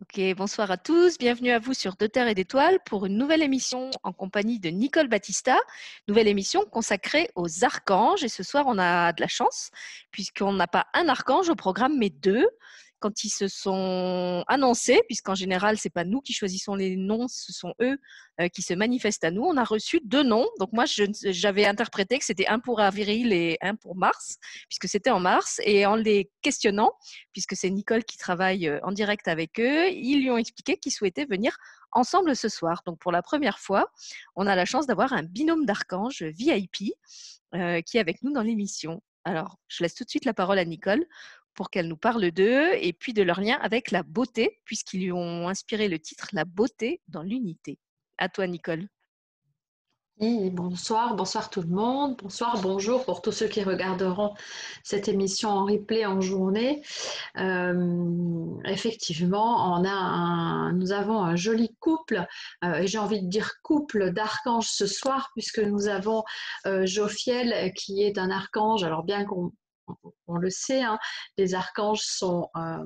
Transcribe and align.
Ok, 0.00 0.20
bonsoir 0.36 0.70
à 0.70 0.76
tous. 0.76 1.18
Bienvenue 1.18 1.50
à 1.50 1.58
vous 1.58 1.74
sur 1.74 1.96
De 1.96 2.06
Terre 2.06 2.28
et 2.28 2.34
d'Étoiles 2.36 2.78
pour 2.86 3.06
une 3.06 3.18
nouvelle 3.18 3.42
émission 3.42 3.90
en 4.04 4.12
compagnie 4.12 4.60
de 4.60 4.68
Nicole 4.68 5.08
Battista. 5.08 5.58
Nouvelle 6.06 6.28
émission 6.28 6.64
consacrée 6.64 7.32
aux 7.34 7.64
archanges. 7.64 8.22
Et 8.22 8.28
ce 8.28 8.44
soir, 8.44 8.66
on 8.68 8.78
a 8.78 9.12
de 9.12 9.20
la 9.20 9.26
chance 9.26 9.72
puisqu'on 10.12 10.52
n'a 10.52 10.68
pas 10.68 10.86
un 10.94 11.08
archange 11.08 11.48
au 11.48 11.56
programme, 11.56 11.98
mais 11.98 12.10
deux 12.10 12.46
quand 13.00 13.24
ils 13.24 13.30
se 13.30 13.48
sont 13.48 14.44
annoncés, 14.48 15.00
puisqu'en 15.06 15.34
général, 15.34 15.78
c'est 15.78 15.90
pas 15.90 16.04
nous 16.04 16.20
qui 16.20 16.32
choisissons 16.32 16.74
les 16.74 16.96
noms, 16.96 17.28
ce 17.28 17.52
sont 17.52 17.74
eux 17.80 17.98
euh, 18.40 18.48
qui 18.48 18.62
se 18.62 18.74
manifestent 18.74 19.24
à 19.24 19.30
nous. 19.30 19.42
On 19.42 19.56
a 19.56 19.64
reçu 19.64 20.00
deux 20.04 20.22
noms. 20.22 20.46
Donc 20.58 20.72
moi, 20.72 20.84
j'avais 20.86 21.66
interprété 21.66 22.18
que 22.18 22.24
c'était 22.24 22.46
un 22.46 22.58
pour 22.58 22.80
avril 22.80 23.32
et 23.32 23.58
un 23.60 23.74
pour 23.74 23.96
mars, 23.96 24.36
puisque 24.68 24.88
c'était 24.88 25.10
en 25.10 25.20
mars. 25.20 25.60
Et 25.64 25.86
en 25.86 25.96
les 25.96 26.30
questionnant, 26.42 26.92
puisque 27.32 27.56
c'est 27.56 27.70
Nicole 27.70 28.04
qui 28.04 28.18
travaille 28.18 28.68
euh, 28.68 28.80
en 28.82 28.92
direct 28.92 29.28
avec 29.28 29.58
eux, 29.60 29.90
ils 29.90 30.20
lui 30.22 30.30
ont 30.30 30.38
expliqué 30.38 30.76
qu'ils 30.76 30.92
souhaitaient 30.92 31.26
venir 31.26 31.56
ensemble 31.92 32.36
ce 32.36 32.48
soir. 32.48 32.82
Donc 32.86 32.98
pour 32.98 33.12
la 33.12 33.22
première 33.22 33.58
fois, 33.58 33.90
on 34.36 34.46
a 34.46 34.54
la 34.54 34.64
chance 34.64 34.86
d'avoir 34.86 35.12
un 35.12 35.22
binôme 35.22 35.66
d'archanges 35.66 36.22
VIP 36.22 36.92
euh, 37.54 37.80
qui 37.82 37.96
est 37.96 38.00
avec 38.00 38.22
nous 38.22 38.32
dans 38.32 38.42
l'émission. 38.42 39.02
Alors, 39.24 39.58
je 39.68 39.82
laisse 39.82 39.94
tout 39.94 40.04
de 40.04 40.10
suite 40.10 40.24
la 40.24 40.32
parole 40.32 40.58
à 40.58 40.64
Nicole 40.64 41.04
pour 41.58 41.70
qu'elle 41.70 41.88
nous 41.88 41.96
parle 41.96 42.30
d'eux 42.30 42.68
et 42.80 42.92
puis 42.92 43.12
de 43.12 43.24
leur 43.24 43.40
lien 43.40 43.58
avec 43.60 43.90
la 43.90 44.04
beauté, 44.04 44.60
puisqu'ils 44.64 45.00
lui 45.00 45.10
ont 45.10 45.48
inspiré 45.48 45.88
le 45.88 45.98
titre 45.98 46.28
La 46.32 46.44
beauté 46.44 47.00
dans 47.08 47.24
l'unité. 47.24 47.80
À 48.16 48.28
toi, 48.28 48.46
Nicole. 48.46 48.86
Bonsoir, 50.20 51.16
bonsoir 51.16 51.50
tout 51.50 51.62
le 51.62 51.68
monde, 51.68 52.16
bonsoir, 52.22 52.60
bonjour 52.62 53.04
pour 53.04 53.22
tous 53.22 53.32
ceux 53.32 53.48
qui 53.48 53.64
regarderont 53.64 54.34
cette 54.84 55.08
émission 55.08 55.48
en 55.48 55.64
replay 55.64 56.06
en 56.06 56.20
journée. 56.20 56.82
Euh, 57.38 58.46
effectivement, 58.64 59.74
on 59.74 59.84
a 59.84 60.70
nous 60.72 60.92
avons 60.92 61.22
un 61.22 61.34
joli 61.34 61.74
couple, 61.80 62.24
euh, 62.64 62.82
j'ai 62.84 62.98
envie 62.98 63.22
de 63.22 63.28
dire 63.28 63.54
couple 63.64 64.12
d'archanges 64.12 64.68
ce 64.68 64.86
soir, 64.86 65.30
puisque 65.34 65.58
nous 65.58 65.88
avons 65.88 66.22
euh, 66.66 66.86
Jophiel 66.86 67.72
qui 67.74 68.04
est 68.04 68.16
un 68.16 68.30
archange, 68.30 68.84
alors 68.84 69.02
bien 69.02 69.24
qu'on 69.24 69.52
on 70.26 70.36
le 70.36 70.50
sait, 70.50 70.82
hein, 70.82 70.98
les 71.36 71.54
archanges 71.54 72.04
euh, 72.22 72.84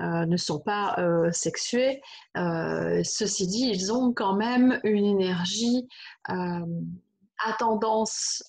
euh, 0.00 0.26
ne 0.26 0.36
sont 0.36 0.60
pas 0.60 0.94
euh, 0.98 1.30
sexués. 1.32 2.00
ceci 2.34 3.46
dit, 3.46 3.70
ils 3.72 3.92
ont 3.92 4.12
quand 4.12 4.36
même 4.36 4.80
une 4.84 5.04
énergie 5.04 5.88
à 7.38 7.52
tendance 7.58 8.42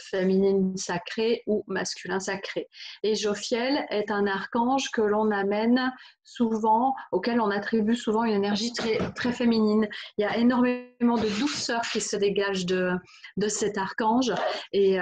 féminine 0.00 0.76
sacrée 0.76 1.44
ou 1.46 1.62
masculin 1.68 2.18
sacré. 2.18 2.68
Et 3.04 3.14
Jophiel 3.14 3.86
est 3.90 4.10
un 4.10 4.26
archange 4.26 4.90
que 4.90 5.00
l'on 5.00 5.30
amène 5.30 5.92
souvent, 6.24 6.92
auquel 7.12 7.40
on 7.40 7.50
attribue 7.50 7.94
souvent 7.94 8.24
une 8.24 8.34
énergie 8.34 8.72
très, 8.72 8.98
très 9.12 9.32
féminine. 9.32 9.88
Il 10.18 10.22
y 10.22 10.24
a 10.24 10.36
énormément 10.38 11.18
de 11.18 11.38
douceur 11.38 11.82
qui 11.82 12.00
se 12.00 12.16
dégage 12.16 12.66
de, 12.66 12.90
de 13.36 13.46
cet 13.46 13.78
archange. 13.78 14.32
Et 14.72 14.98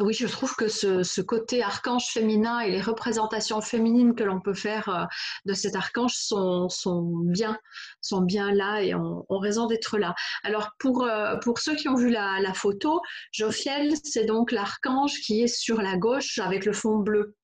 oui, 0.00 0.14
je 0.14 0.26
trouve 0.26 0.54
que 0.54 0.68
ce, 0.68 1.20
côté 1.20 1.62
archange 1.62 2.06
féminin 2.06 2.60
et 2.60 2.70
les 2.70 2.80
représentations 2.80 3.60
féminines 3.60 4.14
que 4.14 4.24
l'on 4.24 4.40
peut 4.40 4.54
faire 4.54 4.88
euh, 4.88 5.04
de 5.44 5.52
cet 5.52 5.76
archange 5.76 6.14
sont, 6.14 6.68
bien, 7.24 7.58
là 8.52 8.82
et 8.82 8.94
ont, 8.94 9.24
raison 9.30 9.66
d'être 9.66 9.98
là. 9.98 10.14
Alors 10.42 10.70
pour, 10.78 11.04
euh, 11.04 11.36
pour 11.36 11.58
ceux 11.58 11.74
qui 11.76 11.88
ont 11.88 11.96
vu 11.96 12.10
la, 12.10 12.40
la 12.40 12.54
photo, 12.54 13.00
Jophiel, 13.32 13.94
c'est 14.04 14.24
donc 14.24 14.52
l'archange 14.52 15.20
qui 15.20 15.42
est 15.42 15.48
sur 15.48 15.80
la 15.80 15.96
gauche 15.96 16.38
avec 16.38 16.64
le 16.64 16.72
fond 16.72 16.98
bleu. 16.98 17.34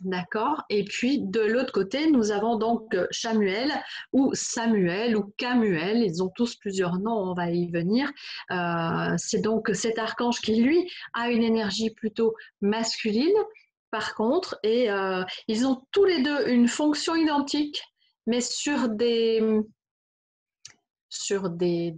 D'accord 0.00 0.62
Et 0.70 0.84
puis 0.84 1.18
de 1.20 1.40
l'autre 1.40 1.72
côté, 1.72 2.10
nous 2.10 2.30
avons 2.30 2.56
donc 2.56 2.96
Samuel 3.10 3.72
ou 4.12 4.32
Samuel 4.34 5.16
ou 5.16 5.34
Camuel. 5.36 6.02
Ils 6.02 6.22
ont 6.22 6.28
tous 6.28 6.54
plusieurs 6.56 6.98
noms, 6.98 7.30
on 7.30 7.34
va 7.34 7.50
y 7.50 7.70
venir. 7.70 8.10
Euh, 8.50 9.14
c'est 9.16 9.40
donc 9.40 9.70
cet 9.74 9.98
archange 9.98 10.40
qui, 10.40 10.60
lui, 10.62 10.88
a 11.14 11.30
une 11.30 11.42
énergie 11.42 11.90
plutôt 11.90 12.34
masculine, 12.60 13.36
par 13.90 14.14
contre, 14.14 14.58
et 14.62 14.90
euh, 14.90 15.24
ils 15.48 15.66
ont 15.66 15.82
tous 15.92 16.04
les 16.04 16.22
deux 16.22 16.48
une 16.48 16.68
fonction 16.68 17.14
identique, 17.14 17.82
mais 18.26 18.40
sur 18.40 18.88
des, 18.88 19.42
sur 21.08 21.50
des, 21.50 21.96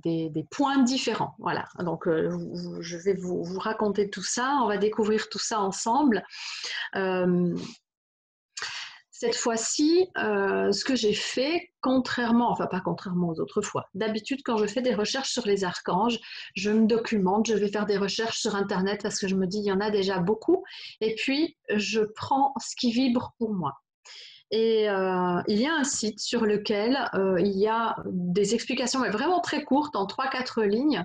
points 0.51 0.83
différents. 0.83 1.35
Voilà, 1.39 1.67
donc 1.81 2.07
euh, 2.07 2.31
je 2.81 2.97
vais 2.97 3.15
vous, 3.15 3.43
raconter 3.59 4.09
tout 4.11 4.23
ça, 4.23 4.61
on 4.63 4.69
va 4.69 4.79
découvrir 4.79 5.29
tout 5.29 5.39
ça 5.39 5.61
ensemble. 5.61 6.25
Cette 9.21 9.37
fois-ci, 9.37 10.09
euh, 10.17 10.73
ce 10.73 10.83
que 10.83 10.97
j'ai 10.97 11.13
fait, 11.13 11.73
contrairement, 11.83 12.51
enfin 12.51 12.65
pas 12.65 12.81
contrairement 12.81 13.29
aux 13.29 13.39
autres 13.39 13.61
fois, 13.61 13.91
d'habitude 13.93 14.41
quand 14.43 14.57
je 14.57 14.65
fais 14.65 14.81
des 14.81 14.95
recherches 14.95 15.31
sur 15.31 15.47
les 15.47 15.63
archanges, 15.63 16.19
je 16.55 16.71
me 16.71 16.87
documente, 16.87 17.47
je 17.47 17.53
vais 17.53 17.69
faire 17.69 17.85
des 17.85 17.99
recherches 17.99 18.39
sur 18.39 18.57
Internet 18.57 19.03
parce 19.03 19.19
que 19.19 19.29
je 19.29 19.35
me 19.35 19.47
dis, 19.47 19.59
il 19.59 19.67
y 19.67 19.73
en 19.73 19.81
a 19.81 19.91
déjà 19.91 20.21
beaucoup, 20.21 20.65
et 21.03 21.15
puis 21.17 21.59
je 21.69 22.01
prends 22.01 22.55
ce 22.67 22.75
qui 22.77 22.93
vibre 22.93 23.35
pour 23.39 23.53
moi. 23.53 23.75
Et 24.53 24.89
euh, 24.89 25.43
il 25.49 25.61
y 25.61 25.67
a 25.67 25.75
un 25.75 25.85
site 25.85 26.19
sur 26.19 26.47
lequel 26.47 26.97
euh, 27.13 27.39
il 27.41 27.59
y 27.59 27.69
a 27.69 27.97
des 28.07 28.55
explications, 28.55 29.01
vraiment 29.01 29.41
très 29.41 29.65
courtes, 29.65 29.97
en 29.97 30.07
3-4 30.07 30.65
lignes. 30.65 31.05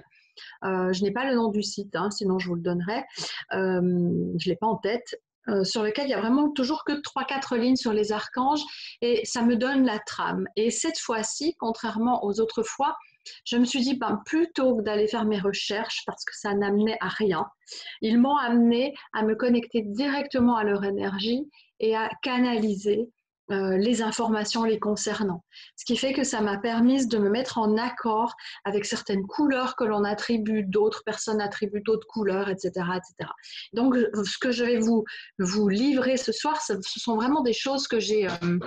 je 0.64 1.04
n'ai 1.04 1.12
pas 1.12 1.26
le 1.30 1.36
nom 1.36 1.50
du 1.50 1.64
site, 1.64 1.94
hein, 1.98 2.10
sinon 2.12 2.40
je 2.40 2.48
vous 2.48 2.56
le 2.56 2.62
donnerai. 2.62 3.04
je 3.52 3.58
ne 3.58 4.50
l'ai 4.50 4.56
pas 4.56 4.68
en 4.68 4.78
tête. 4.78 5.20
Euh, 5.48 5.64
sur 5.64 5.84
lequel 5.84 6.08
il 6.08 6.10
y 6.10 6.14
a 6.14 6.20
vraiment 6.20 6.50
toujours 6.50 6.84
que 6.84 6.94
3-4 6.94 7.56
lignes 7.56 7.76
sur 7.76 7.94
les 7.94 8.12
archanges 8.12 8.64
et 9.02 9.24
ça 9.26 9.44
me 9.44 9.56
donne 9.56 9.86
la 9.86 10.00
trame. 10.00 10.48
Et 10.56 10.72
cette 10.72 10.98
fois-ci, 10.98 11.56
contrairement 11.60 12.24
aux 12.26 12.40
autres 12.40 12.64
fois, 12.64 12.96
je 13.46 13.58
me 13.58 13.66
suis 13.66 13.82
dit, 13.82 13.96
ben, 13.96 14.22
plutôt 14.26 14.78
que 14.78 14.82
d'aller 14.82 15.08
faire 15.08 15.26
mes 15.26 15.40
recherches 15.40 16.04
parce 16.06 16.24
que 16.26 16.36
ça 16.36 16.54
n'amenait 16.54 16.98
à 17.00 17.10
rien, 17.10 17.46
ils 18.02 18.20
m'ont 18.20 18.36
amené 18.38 18.94
à 19.14 19.24
me 19.24 19.36
connecter 19.36 19.84
directement 19.84 20.56
à 20.56 20.64
leur 20.64 20.84
énergie 20.84 21.48
et 21.80 21.96
à 21.96 22.10
canaliser 22.24 23.10
euh, 23.52 23.78
les 23.78 24.02
informations 24.02 24.64
les 24.64 24.80
concernant. 24.80 25.44
Ce 25.76 25.86
qui 25.86 25.98
fait 25.98 26.14
que 26.14 26.24
ça 26.24 26.42
m'a 26.42 26.58
permis 26.58 27.08
de 27.08 27.18
me 27.18 27.30
mettre 27.30 27.58
en 27.58 27.78
accord 27.78 28.34
avec 28.64 28.86
certaines 28.86 29.26
couleurs 29.28 29.76
que 29.76 29.84
l'on 29.84 30.04
attribue, 30.04 30.64
d'autres 30.64 31.04
personnes 31.06 31.40
attribuent 31.40 31.84
d'autres 31.86 32.08
couleurs, 32.08 32.50
etc., 32.50 32.70
etc. 32.74 33.32
Donc, 33.74 33.96
ce 33.96 34.38
que 34.40 34.52
je 34.52 34.64
vais 34.64 34.80
vous, 34.80 35.04
vous 35.38 35.70
livrer 35.70 36.18
ce 36.18 36.32
soir, 36.32 36.60
ce 36.62 36.74
sont 36.84 37.16
vraiment 37.16 37.42
des 37.42 37.54
choses 37.54 37.88
que 37.88 38.00
j'ai 38.00 38.28
euh, 38.28 38.60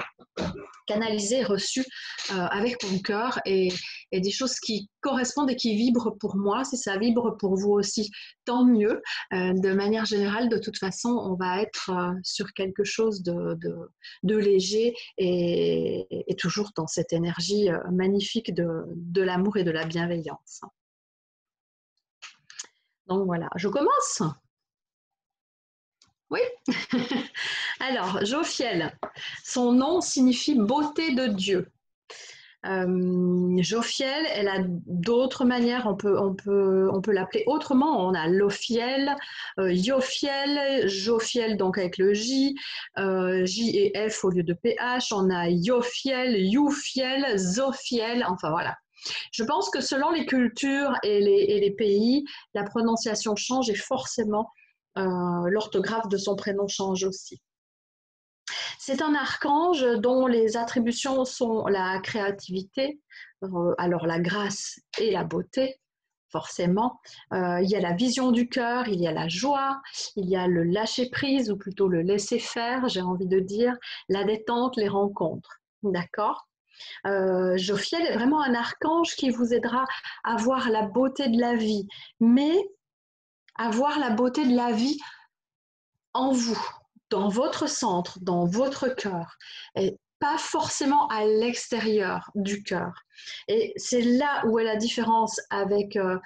canalisées, 0.88 1.44
reçues 1.44 1.84
euh, 2.32 2.46
avec 2.50 2.82
mon 2.90 2.98
cœur 2.98 3.38
et, 3.44 3.68
et, 4.12 4.20
des 4.20 4.30
choses 4.30 4.56
qui 4.60 4.90
correspondent 5.00 5.50
et 5.50 5.56
qui 5.56 5.76
vibrent 5.76 6.16
pour 6.18 6.36
moi. 6.36 6.64
Si 6.64 6.76
ça 6.76 6.98
vibre 6.98 7.36
pour 7.38 7.56
vous 7.56 7.70
aussi, 7.70 8.10
tant 8.44 8.64
mieux. 8.64 9.02
de 9.32 9.72
manière 9.72 10.04
générale, 10.04 10.48
de 10.48 10.58
toute 10.58 10.78
façon, 10.78 11.10
on 11.10 11.34
va 11.34 11.62
être 11.62 11.90
sur 12.22 12.52
quelque 12.52 12.84
chose 12.84 13.22
de 13.22 14.36
léger 14.36 14.94
et, 15.18 16.34
toujours 16.38 16.70
dans 16.76 16.86
cette 16.86 17.12
énergie 17.12 17.68
euh, 17.68 17.78
magnifique 17.90 18.54
de, 18.54 19.22
l'amour 19.22 19.56
et 19.56 19.64
de 19.64 19.70
la 19.70 19.84
bienveillance. 19.84 20.60
Donc 23.06 23.26
voilà, 23.26 23.48
je 23.56 23.68
commence? 23.68 24.22
Oui. 26.30 26.40
Alors, 27.80 28.24
Jophiel, 28.24 28.96
son 29.44 29.72
nom 29.72 30.00
signifie 30.00 30.54
beauté 30.54 31.14
de 31.14 31.26
Dieu. 31.26 31.72
Euh, 32.66 33.56
Jophiel, 33.58 34.26
elle 34.34 34.48
a 34.48 34.58
d'autres 34.66 35.44
manières, 35.44 35.86
on 35.86 35.94
peut, 35.94 36.18
on 36.18 36.34
peut, 36.34 36.88
on 36.92 37.00
peut 37.00 37.12
l'appeler 37.12 37.44
autrement. 37.46 38.06
On 38.06 38.14
a 38.14 38.26
Lophiel, 38.26 39.14
euh, 39.60 39.72
Yophiel, 39.72 40.88
Jophiel 40.88 41.56
donc 41.56 41.78
avec 41.78 41.98
le 41.98 42.14
J, 42.14 42.56
euh, 42.98 43.44
J 43.46 43.76
et 43.76 44.10
F 44.10 44.24
au 44.24 44.30
lieu 44.30 44.42
de 44.42 44.54
PH. 44.54 45.12
On 45.12 45.30
a 45.30 45.48
Yophiel, 45.48 46.36
Youfiel, 46.36 47.38
Zophiel, 47.38 48.24
enfin 48.28 48.50
voilà. 48.50 48.76
Je 49.32 49.44
pense 49.44 49.70
que 49.70 49.80
selon 49.80 50.10
les 50.10 50.26
cultures 50.26 50.92
et 51.04 51.20
les, 51.20 51.44
et 51.48 51.60
les 51.60 51.70
pays, 51.70 52.24
la 52.54 52.64
prononciation 52.64 53.36
change 53.36 53.70
et 53.70 53.76
forcément 53.76 54.50
l'orthographe 54.96 56.08
de 56.08 56.16
son 56.16 56.34
prénom 56.34 56.66
change 56.66 57.04
aussi. 57.04 57.40
C'est 58.88 59.02
un 59.02 59.14
archange 59.14 59.84
dont 59.98 60.26
les 60.26 60.56
attributions 60.56 61.26
sont 61.26 61.66
la 61.66 62.00
créativité, 62.00 62.98
euh, 63.42 63.74
alors 63.76 64.06
la 64.06 64.18
grâce 64.18 64.80
et 64.98 65.10
la 65.10 65.24
beauté, 65.24 65.78
forcément. 66.30 66.98
Euh, 67.34 67.60
il 67.60 67.68
y 67.68 67.76
a 67.76 67.80
la 67.80 67.92
vision 67.92 68.32
du 68.32 68.48
cœur, 68.48 68.88
il 68.88 68.98
y 68.98 69.06
a 69.06 69.12
la 69.12 69.28
joie, 69.28 69.82
il 70.16 70.26
y 70.30 70.36
a 70.36 70.46
le 70.46 70.62
lâcher-prise, 70.62 71.50
ou 71.50 71.58
plutôt 71.58 71.86
le 71.86 72.00
laisser-faire, 72.00 72.88
j'ai 72.88 73.02
envie 73.02 73.26
de 73.26 73.40
dire, 73.40 73.76
la 74.08 74.24
détente, 74.24 74.78
les 74.78 74.88
rencontres. 74.88 75.60
D'accord? 75.82 76.48
Euh, 77.06 77.56
est 77.56 78.14
vraiment 78.14 78.40
un 78.40 78.54
archange 78.54 79.16
qui 79.16 79.28
vous 79.28 79.52
aidera 79.52 79.84
à 80.24 80.36
voir 80.36 80.70
la 80.70 80.86
beauté 80.86 81.28
de 81.28 81.38
la 81.38 81.56
vie, 81.56 81.86
mais 82.20 82.56
à 83.56 83.68
voir 83.68 83.98
la 83.98 84.08
beauté 84.08 84.46
de 84.46 84.56
la 84.56 84.72
vie 84.72 84.98
en 86.14 86.32
vous, 86.32 86.77
dans 87.10 87.28
votre 87.28 87.68
centre, 87.68 88.18
dans 88.20 88.44
votre 88.44 88.88
cœur. 88.88 89.36
Et 89.76 89.98
pas 90.18 90.38
forcément 90.38 91.06
à 91.08 91.24
l'extérieur 91.24 92.30
du 92.34 92.62
cœur. 92.62 92.92
Et 93.46 93.72
c'est 93.76 94.02
là 94.02 94.44
où 94.46 94.58
est 94.58 94.64
la 94.64 94.76
différence 94.76 95.40
avec, 95.50 95.96
euh, 95.96 96.18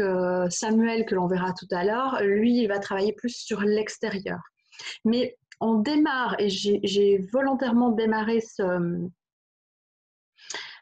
euh, 0.00 0.50
Samuel 0.50 1.06
que 1.06 1.14
l'on 1.14 1.26
verra 1.26 1.52
tout 1.52 1.68
à 1.70 1.84
l'heure. 1.84 2.20
Lui, 2.22 2.62
il 2.62 2.66
va 2.66 2.78
travailler 2.78 3.12
plus 3.12 3.36
sur 3.36 3.60
l'extérieur. 3.60 4.40
Mais 5.04 5.36
on 5.60 5.74
démarre, 5.74 6.36
et 6.40 6.48
j'ai 6.48 7.18
volontairement 7.32 7.90
démarré 7.90 8.40
ce, 8.40 9.08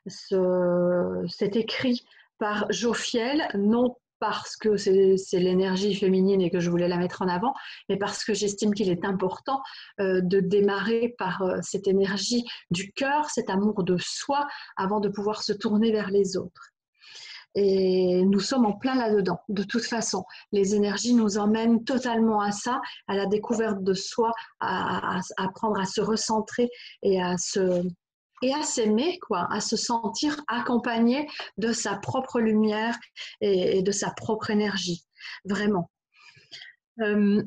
ce, 0.06 1.24
cet 1.28 1.56
écrit 1.56 2.04
par 2.38 2.70
Jophiel, 2.70 3.48
non 3.54 3.96
parce 4.20 4.56
que 4.56 4.76
c'est 4.76 5.38
l'énergie 5.38 5.94
féminine 5.94 6.40
et 6.40 6.50
que 6.50 6.60
je 6.60 6.70
voulais 6.70 6.88
la 6.88 6.96
mettre 6.96 7.22
en 7.22 7.28
avant, 7.28 7.54
mais 7.88 7.96
parce 7.96 8.24
que 8.24 8.34
j'estime 8.34 8.74
qu'il 8.74 8.90
est 8.90 9.04
important 9.04 9.60
euh, 10.00 10.20
de 10.20 10.40
démarrer 10.40 11.14
par 11.18 11.42
euh, 11.42 11.58
cette 11.62 11.88
énergie 11.88 12.44
du 12.70 12.92
cœur, 12.92 13.30
cet 13.30 13.50
amour 13.50 13.84
de 13.84 13.96
soi, 13.98 14.46
avant 14.76 15.00
de 15.00 15.08
pouvoir 15.08 15.42
se 15.42 15.52
tourner 15.52 15.92
vers 15.92 16.10
les 16.10 16.36
autres. 16.36 16.72
Et 17.54 18.22
nous 18.24 18.40
sommes 18.40 18.66
en 18.66 18.72
plein 18.72 18.94
là-dedans, 18.94 19.40
de 19.48 19.62
toute 19.62 19.84
façon. 19.84 20.24
Les 20.52 20.74
énergies 20.74 21.14
nous 21.14 21.38
emmènent 21.38 21.82
totalement 21.82 22.40
à 22.40 22.52
ça, 22.52 22.80
à 23.08 23.16
la 23.16 23.26
découverte 23.26 23.82
de 23.82 23.94
soi, 23.94 24.32
à 24.60 25.18
apprendre 25.38 25.80
à 25.80 25.86
se 25.86 26.00
recentrer 26.00 26.68
et 27.02 27.20
à 27.20 27.36
se, 27.38 27.82
et 28.42 28.54
à 28.54 28.62
s'aimer, 28.62 29.18
quoi, 29.20 29.48
à 29.50 29.60
se 29.60 29.76
sentir 29.76 30.40
accompagné 30.48 31.28
de 31.56 31.72
sa 31.72 31.96
propre 31.96 32.40
lumière 32.40 32.98
et, 33.40 33.82
de 33.82 33.92
sa 33.92 34.10
propre 34.10 34.50
énergie, 34.50 35.04
vraiment. 35.44 35.90
Euh, 37.00 37.42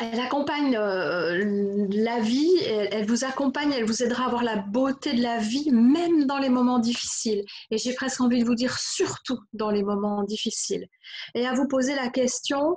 elle 0.00 0.18
accompagne 0.18 0.76
euh, 0.76 1.86
la 1.90 2.18
vie, 2.18 2.56
elle, 2.64 3.06
vous 3.06 3.24
accompagne, 3.24 3.72
elle 3.72 3.84
vous 3.84 4.02
aidera 4.02 4.26
à 4.26 4.28
voir 4.28 4.42
la 4.42 4.56
beauté 4.56 5.12
de 5.12 5.22
la 5.22 5.38
vie, 5.38 5.70
même 5.70 6.24
dans 6.24 6.38
les 6.38 6.48
moments 6.48 6.80
difficiles. 6.80 7.44
Et 7.70 7.78
j'ai 7.78 7.94
presque 7.94 8.20
envie 8.20 8.40
de 8.40 8.44
vous 8.44 8.56
dire 8.56 8.76
surtout 8.76 9.38
dans 9.52 9.70
les 9.70 9.84
moments 9.84 10.24
difficiles. 10.24 10.88
Et 11.36 11.46
à 11.46 11.52
vous 11.52 11.68
poser 11.68 11.94
la 11.94 12.08
question, 12.08 12.76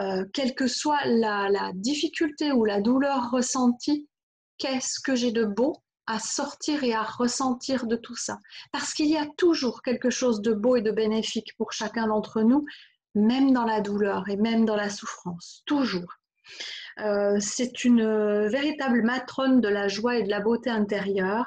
euh, 0.00 0.24
quelle 0.32 0.54
que 0.54 0.66
soit 0.66 1.04
la 1.04 1.70
difficulté 1.74 2.50
ou 2.52 2.64
la 2.64 2.80
douleur 2.80 3.30
ressentie, 3.30 4.08
qu'est-ce 4.56 5.00
que 5.00 5.14
j'ai 5.14 5.32
de 5.32 5.44
beau? 5.44 5.76
À 6.06 6.18
sortir 6.18 6.84
et 6.84 6.94
à 6.94 7.02
ressentir 7.02 7.86
de 7.86 7.96
tout 7.96 8.16
ça. 8.16 8.38
Parce 8.72 8.92
qu'il 8.92 9.08
y 9.08 9.16
a 9.16 9.26
toujours 9.36 9.82
quelque 9.82 10.10
chose 10.10 10.40
de 10.40 10.52
beau 10.52 10.76
et 10.76 10.82
de 10.82 10.90
bénéfique 10.90 11.56
pour 11.56 11.72
chacun 11.72 12.08
d'entre 12.08 12.42
nous, 12.42 12.64
même 13.14 13.52
dans 13.52 13.64
la 13.64 13.80
douleur 13.80 14.28
et 14.28 14.36
même 14.36 14.64
dans 14.64 14.76
la 14.76 14.90
souffrance. 14.90 15.62
Toujours. 15.66 16.12
Euh, 17.00 17.38
c'est 17.40 17.84
une 17.84 18.46
véritable 18.48 19.02
matrone 19.02 19.60
de 19.60 19.68
la 19.68 19.88
joie 19.88 20.18
et 20.18 20.22
de 20.22 20.30
la 20.30 20.40
beauté 20.40 20.70
intérieure. 20.70 21.46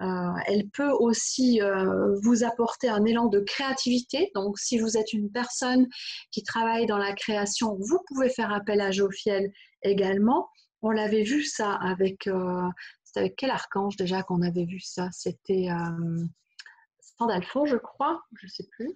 Euh, 0.00 0.32
elle 0.46 0.68
peut 0.68 0.90
aussi 0.90 1.60
euh, 1.60 2.14
vous 2.22 2.44
apporter 2.44 2.88
un 2.88 3.04
élan 3.04 3.26
de 3.26 3.40
créativité. 3.40 4.30
Donc, 4.34 4.58
si 4.58 4.78
vous 4.78 4.96
êtes 4.96 5.12
une 5.12 5.30
personne 5.30 5.88
qui 6.30 6.44
travaille 6.44 6.86
dans 6.86 6.98
la 6.98 7.12
création, 7.12 7.76
vous 7.80 7.98
pouvez 8.06 8.28
faire 8.28 8.52
appel 8.52 8.80
à 8.80 8.92
Jophiel 8.92 9.50
également. 9.82 10.48
On 10.82 10.90
l'avait 10.90 11.24
vu 11.24 11.42
ça 11.42 11.72
avec 11.72 12.28
quel 13.36 13.50
archange 13.50 13.96
déjà 13.96 14.22
qu'on 14.22 14.42
avait 14.42 14.64
vu 14.64 14.80
ça? 14.80 15.08
C'était 15.12 15.68
euh, 15.70 16.24
Sandalphon, 17.18 17.66
je 17.66 17.76
crois, 17.76 18.22
je 18.36 18.46
ne 18.46 18.50
sais 18.50 18.66
plus. 18.70 18.94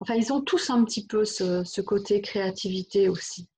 Enfin, 0.00 0.14
ils 0.14 0.32
ont 0.32 0.40
tous 0.40 0.70
un 0.70 0.84
petit 0.84 1.06
peu 1.06 1.24
ce, 1.24 1.80
côté 1.80 2.20
créativité 2.20 3.08
aussi. 3.08 3.48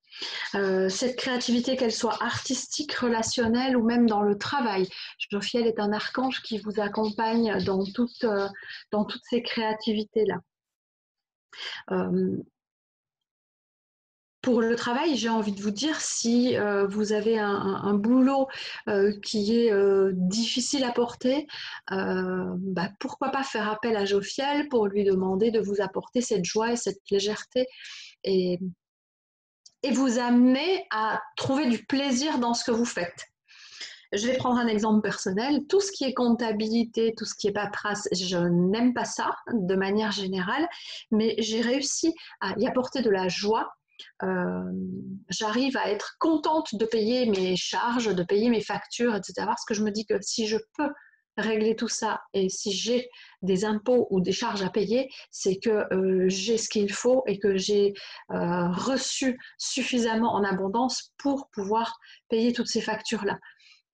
Euh, 0.54 0.88
cette 0.88 1.16
créativité, 1.16 1.76
qu'elle 1.76 1.92
soit 1.92 2.22
artistique, 2.22 2.92
relationnelle 2.94 3.76
ou 3.76 3.84
même 3.84 4.06
dans 4.06 4.22
le 4.22 4.36
travail. 4.38 4.88
Jophiel 5.30 5.66
est 5.66 5.78
un 5.78 5.92
archange 5.92 6.42
qui 6.42 6.58
vous 6.58 6.80
accompagne 6.80 7.62
dans, 7.64 7.80
euh, 7.80 8.58
toutes 8.90 9.22
ces 9.28 9.42
créativités-là. 9.42 10.36
Euh, 11.90 12.36
pour 14.42 14.62
le 14.62 14.74
travail, 14.74 15.16
j'ai 15.16 15.28
envie 15.28 15.52
de 15.52 15.60
vous 15.60 15.70
dire, 15.70 16.00
si 16.00 16.56
euh, 16.56 16.86
vous 16.86 17.12
avez 17.12 17.38
un, 17.38 17.94
boulot 17.94 18.48
euh, 18.88 19.12
qui 19.20 19.58
est 19.58 19.72
euh, 19.72 20.12
difficile 20.14 20.84
à 20.84 20.92
porter, 20.92 21.46
bah, 21.90 22.88
pourquoi 22.98 23.30
pas 23.30 23.42
faire 23.42 23.68
appel 23.70 23.96
à 23.96 24.04
Jophiel 24.04 24.68
pour 24.68 24.86
lui 24.86 25.04
demander 25.04 25.50
de 25.50 25.60
vous 25.60 25.80
apporter 25.80 26.20
cette 26.20 26.44
joie 26.44 26.72
et 26.72 26.76
cette 26.76 27.00
légèreté 27.10 27.66
et, 28.24 28.58
et 29.82 29.92
vous 29.92 30.18
amener 30.18 30.86
à 30.90 31.20
trouver 31.36 31.68
du 31.68 31.84
plaisir 31.84 32.38
dans 32.38 32.54
ce 32.54 32.64
que 32.64 32.70
vous 32.70 32.84
faites. 32.84 33.26
Je 34.12 34.26
vais 34.26 34.36
prendre 34.36 34.58
un 34.58 34.66
exemple 34.66 35.02
personnel. 35.02 35.66
Tout 35.68 35.80
ce 35.80 35.92
qui 35.92 36.04
est 36.04 36.14
comptabilité, 36.14 37.14
tout 37.16 37.24
ce 37.24 37.34
qui 37.34 37.46
est 37.46 37.52
paperasse, 37.52 38.08
je 38.12 38.38
n'aime 38.38 38.92
pas 38.92 39.04
ça 39.04 39.36
de 39.52 39.74
manière 39.76 40.10
générale, 40.10 40.68
mais 41.12 41.36
j'ai 41.38 41.60
réussi 41.60 42.12
à 42.40 42.54
y 42.58 42.66
apporter 42.66 43.02
de 43.02 43.10
la 43.10 43.28
joie 43.28 43.72
j'arrive 45.28 45.76
à 45.76 45.90
être 45.90 46.16
contente 46.18 46.74
de 46.74 46.84
payer 46.84 47.26
mes 47.26 47.56
charges, 47.56 48.14
de 48.14 48.22
payer 48.22 48.50
mes 48.50 48.60
factures, 48.60 49.14
etc. 49.14 49.34
Parce 49.46 49.64
que 49.64 49.74
je 49.74 49.82
me 49.82 49.90
dis 49.90 50.04
que 50.04 50.20
si 50.20 50.46
je 50.46 50.56
peux 50.76 50.90
régler 51.36 51.76
tout 51.76 51.88
ça 51.88 52.20
et 52.34 52.48
si 52.48 52.72
j'ai 52.72 53.08
des 53.42 53.64
impôts 53.64 54.06
ou 54.10 54.20
des 54.20 54.32
charges 54.32 54.62
à 54.62 54.70
payer, 54.70 55.08
c'est 55.30 55.56
que 55.56 55.92
euh, 55.94 56.28
j'ai 56.28 56.58
ce 56.58 56.68
qu'il 56.68 56.92
faut 56.92 57.22
et 57.26 57.38
que 57.38 57.56
j'ai 57.56 57.94
euh, 58.30 58.68
reçu 58.70 59.38
suffisamment 59.58 60.34
en 60.34 60.44
abondance 60.44 61.12
pour 61.18 61.48
pouvoir 61.52 61.98
payer 62.28 62.52
toutes 62.52 62.68
ces 62.68 62.80
factures-là. 62.80 63.38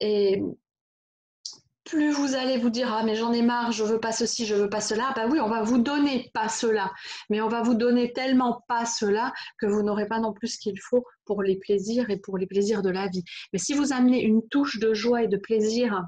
Et 0.00 0.42
plus 1.86 2.10
vous 2.10 2.34
allez 2.34 2.58
vous 2.58 2.68
dire 2.68 2.92
ah 2.92 3.02
mais 3.04 3.14
j'en 3.14 3.32
ai 3.32 3.42
marre, 3.42 3.72
je 3.72 3.84
veux 3.84 4.00
pas 4.00 4.12
ceci, 4.12 4.44
je 4.44 4.54
veux 4.54 4.68
pas 4.68 4.80
cela, 4.80 5.12
bah 5.16 5.26
oui, 5.30 5.40
on 5.40 5.48
va 5.48 5.62
vous 5.62 5.78
donner 5.78 6.30
pas 6.34 6.48
cela, 6.48 6.92
mais 7.30 7.40
on 7.40 7.48
va 7.48 7.62
vous 7.62 7.74
donner 7.74 8.12
tellement 8.12 8.64
pas 8.68 8.84
cela 8.84 9.32
que 9.58 9.66
vous 9.66 9.82
n'aurez 9.82 10.06
pas 10.06 10.18
non 10.18 10.32
plus 10.32 10.48
ce 10.48 10.58
qu'il 10.58 10.78
faut 10.80 11.04
pour 11.24 11.42
les 11.42 11.56
plaisirs 11.56 12.10
et 12.10 12.18
pour 12.18 12.36
les 12.36 12.46
plaisirs 12.46 12.82
de 12.82 12.90
la 12.90 13.06
vie. 13.06 13.24
Mais 13.52 13.58
si 13.58 13.72
vous 13.72 13.92
amenez 13.92 14.22
une 14.22 14.46
touche 14.48 14.78
de 14.78 14.92
joie 14.92 15.22
et 15.22 15.28
de 15.28 15.36
plaisir 15.36 16.02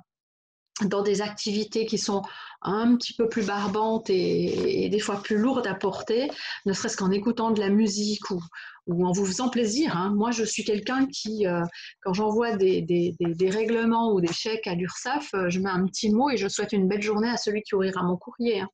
dans 0.84 1.02
des 1.02 1.22
activités 1.22 1.86
qui 1.86 1.98
sont 1.98 2.22
un 2.62 2.96
petit 2.96 3.14
peu 3.14 3.28
plus 3.28 3.46
barbantes 3.46 4.10
et, 4.10 4.88
des 4.88 4.98
fois 5.00 5.22
plus 5.22 5.38
lourdes 5.38 5.66
à 5.66 5.75
porter, 5.75 6.30
ne 6.66 6.72
serait-ce 6.72 6.96
qu'en 6.96 7.10
écoutant 7.10 7.50
de 7.50 7.60
la 7.60 7.69
musique 7.69 8.30
ou, 8.30 8.42
ou 8.88 9.06
en 9.06 9.12
vous 9.12 9.26
faisant 9.26 9.48
plaisir. 9.48 9.96
Hein. 9.96 10.12
Moi, 10.16 10.30
je 10.30 10.42
suis 10.42 10.64
quelqu'un 10.64 11.06
qui, 11.06 11.46
euh, 11.46 11.62
quand 12.02 12.14
j'envoie 12.14 12.56
des, 12.56 12.82
des, 12.82 13.14
des, 13.20 13.50
règlements 13.50 14.12
ou 14.12 14.20
des 14.20 14.32
chèques 14.32 14.66
à 14.66 14.75
l'URSSAF, 14.75 15.34
euh, 15.34 15.50
je 15.50 15.60
mets 15.60 15.69
un 15.69 15.86
petit 15.86 16.10
mot 16.10 16.30
et 16.30 16.37
je 16.37 16.49
souhaite 16.49 16.73
une 16.73 16.88
belle 16.88 17.02
journée 17.02 17.28
à 17.28 17.37
celui 17.37 17.62
qui 17.62 17.75
ouvrira 17.75 18.02
mon 18.02 18.16
courrier. 18.16 18.61
Hein. 18.61 18.68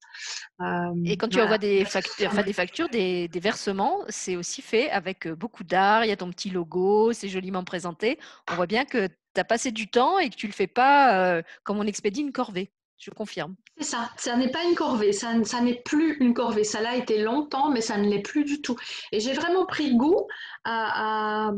Euh, 0.95 1.03
et 1.05 1.17
quand 1.17 1.29
tu 1.29 1.41
envoies 1.41 1.59
des 1.59 1.85
factures, 1.85 2.29
enfin, 2.29 2.43
des, 2.43 2.53
factures 2.53 2.89
des, 2.89 3.29
versements, 3.35 3.99
c'est 4.09 4.37
aussi 4.37 4.63
fait 4.63 4.89
avec 4.91 5.29
beaucoup 5.29 5.65
d'art, 5.65 6.05
il 6.05 6.09
y 6.09 6.13
a 6.13 6.17
ton 6.17 6.31
petit 6.31 6.49
logo, 6.49 7.13
c'est 7.13 7.29
joliment 7.29 7.65
présenté. 7.65 8.19
On 8.51 8.55
voit 8.55 8.67
bien 8.67 8.85
que 8.85 9.09
tu 9.35 9.41
as 9.41 9.45
passé 9.45 9.71
du 9.71 9.89
temps 9.89 10.19
et 10.19 10.31
que 10.31 10.37
tu 10.37 10.47
le 10.47 10.53
fais 10.53 10.67
pas 10.67 11.43
comme 11.63 11.79
on 11.79 11.87
expédie 11.87 12.21
une 12.21 12.33
corvée. 12.33 12.71
Je 12.99 13.11
confirme. 13.11 13.57
C'est 13.77 13.85
ça, 13.85 14.11
ça 14.17 14.37
n'est 14.37 14.51
pas 14.51 14.63
une 14.65 14.75
corvée, 14.75 15.13
ça, 15.13 15.35
n'est 15.35 15.83
plus 15.85 16.17
une 16.21 16.33
corvée. 16.33 16.65
Ça 16.65 16.81
l'a 16.81 16.97
été 16.97 17.23
longtemps, 17.23 17.71
mais 17.71 17.81
ça 17.81 17.99
ne 17.99 18.09
l'est 18.09 18.23
plus 18.23 18.45
du 18.45 18.63
tout. 18.63 18.77
Et 19.13 19.21
j'ai 19.21 19.33
vraiment 19.33 19.67
pris 19.67 19.95
goût 19.97 20.29
à 20.65 21.51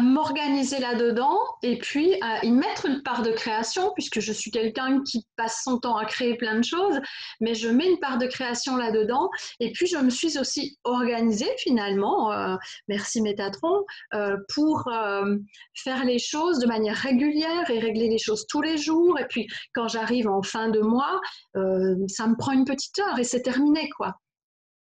m'organiser 0.00 0.78
là-dedans 0.78 1.38
et 1.62 1.78
puis 1.78 2.14
à 2.22 2.44
y 2.44 2.50
mettre 2.50 2.86
une 2.86 3.02
part 3.02 3.22
de 3.22 3.30
création, 3.30 3.92
puisque 3.94 4.20
je 4.20 4.32
suis 4.32 4.50
quelqu'un 4.50 5.02
qui 5.02 5.26
passe 5.36 5.62
son 5.64 5.78
temps 5.78 5.96
à 5.96 6.04
créer 6.04 6.36
plein 6.36 6.58
de 6.58 6.64
choses, 6.64 6.98
mais 7.40 7.54
je 7.54 7.68
mets 7.68 7.88
une 7.88 7.98
part 7.98 8.18
de 8.18 8.26
création 8.26 8.76
là-dedans. 8.76 9.28
Et 9.60 9.72
puis 9.72 9.86
je 9.86 9.98
me 9.98 10.10
suis 10.10 10.38
aussi 10.38 10.78
organisée 10.84 11.50
finalement, 11.58 12.32
euh, 12.32 12.56
merci 12.88 13.20
Métatron, 13.20 13.84
euh, 14.14 14.36
pour 14.54 14.88
euh, 14.88 15.36
faire 15.74 16.04
les 16.04 16.18
choses 16.18 16.58
de 16.58 16.66
manière 16.66 16.96
régulière 16.96 17.70
et 17.70 17.78
régler 17.78 18.08
les 18.08 18.18
choses 18.18 18.46
tous 18.48 18.62
les 18.62 18.78
jours. 18.78 19.18
Et 19.18 19.26
puis 19.26 19.46
quand 19.74 19.88
j'arrive 19.88 20.28
en 20.28 20.42
fin 20.42 20.68
de 20.68 20.80
mois, 20.80 21.20
ça 22.08 22.26
me 22.26 22.36
prend 22.36 22.52
une 22.52 22.64
petite 22.64 22.98
heure 22.98 23.18
et 23.18 23.24
c'est 23.24 23.42
terminé 23.42 23.88
quoi 23.90 24.16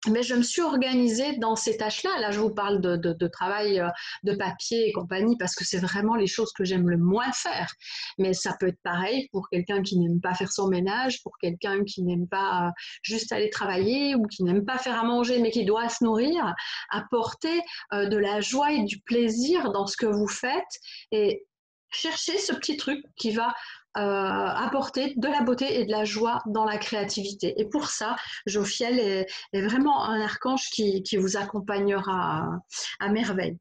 mais 0.09 0.23
je 0.23 0.35
me 0.35 0.43
suis 0.43 0.61
organisée 0.61 1.37
dans 1.37 1.55
ces 1.55 1.77
tâches-là. 1.77 2.19
Là, 2.19 2.31
je 2.31 2.39
vous 2.39 2.53
parle 2.53 2.81
de, 2.81 3.27
travail 3.27 3.79
euh, 3.79 3.89
de 4.23 4.33
papier 4.33 4.87
et 4.87 4.91
compagnie 4.91 5.37
parce 5.37 5.55
que 5.55 5.63
c'est 5.63 5.79
vraiment 5.79 6.15
les 6.15 6.27
choses 6.27 6.51
que 6.53 6.63
j'aime 6.63 6.89
le 6.89 6.97
moins 6.97 7.31
faire. 7.31 7.71
Mais 8.17 8.33
ça 8.33 8.55
peut 8.59 8.67
être 8.67 8.81
pareil 8.83 9.29
pour 9.31 9.49
quelqu'un 9.49 9.81
qui 9.81 9.97
n'aime 9.97 10.19
pas 10.21 10.33
faire 10.33 10.51
son 10.51 10.67
ménage, 10.67 11.21
pour 11.23 11.37
quelqu'un 11.37 11.83
qui 11.83 12.03
n'aime 12.03 12.27
pas 12.27 12.67
euh, 12.67 12.71
juste 13.01 13.31
aller 13.31 13.49
travailler 13.49 14.15
ou 14.15 14.23
qui 14.27 14.43
n'aime 14.43 14.65
pas 14.65 14.77
faire 14.77 14.99
à 14.99 15.03
manger 15.03 15.39
mais 15.39 15.51
qui 15.51 15.65
doit 15.65 15.89
se 15.89 16.03
nourrir. 16.03 16.53
Apporter 16.89 17.61
euh, 17.93 18.07
de 18.07 18.17
la 18.17 18.41
joie 18.41 18.71
et 18.71 18.83
du 18.83 18.99
plaisir 18.99 19.71
dans 19.71 19.87
ce 19.87 19.97
que 19.97 20.05
vous 20.05 20.27
faites 20.27 20.63
et 21.11 21.45
chercher 21.91 22.37
ce 22.37 22.53
petit 22.53 22.77
truc 22.77 23.03
qui 23.15 23.31
va 23.31 23.53
euh, 23.95 24.01
apporter 24.01 25.13
de 25.17 25.27
la 25.27 25.41
beauté 25.41 25.79
et 25.79 25.85
de 25.85 25.91
la 25.91 26.03
joie 26.03 26.41
dans 26.47 26.65
la 26.65 26.77
créativité. 26.77 27.53
Et 27.61 27.65
pour 27.65 27.89
ça, 27.89 28.15
Jophiel 28.47 28.99
est, 28.99 29.27
vraiment 29.61 30.03
un 30.05 30.19
archange 30.19 30.69
qui, 30.71 31.03
vous 31.15 31.37
accompagnera 31.37 32.59
à, 32.99 33.09
merveille. 33.09 33.57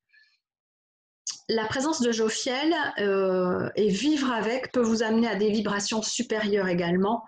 la 1.51 1.67
présence 1.67 2.01
de 2.01 2.13
Jophiel 2.13 2.75
euh, 2.99 3.69
et 3.77 3.89
vivre 3.89 4.33
avec 4.33 4.73
peut 4.73 4.81
vous 4.81 5.03
amener 5.03 5.29
à 5.29 5.37
des 5.37 5.51
vibrations 5.51 6.01
supérieures 6.01 6.69
également, 6.69 7.23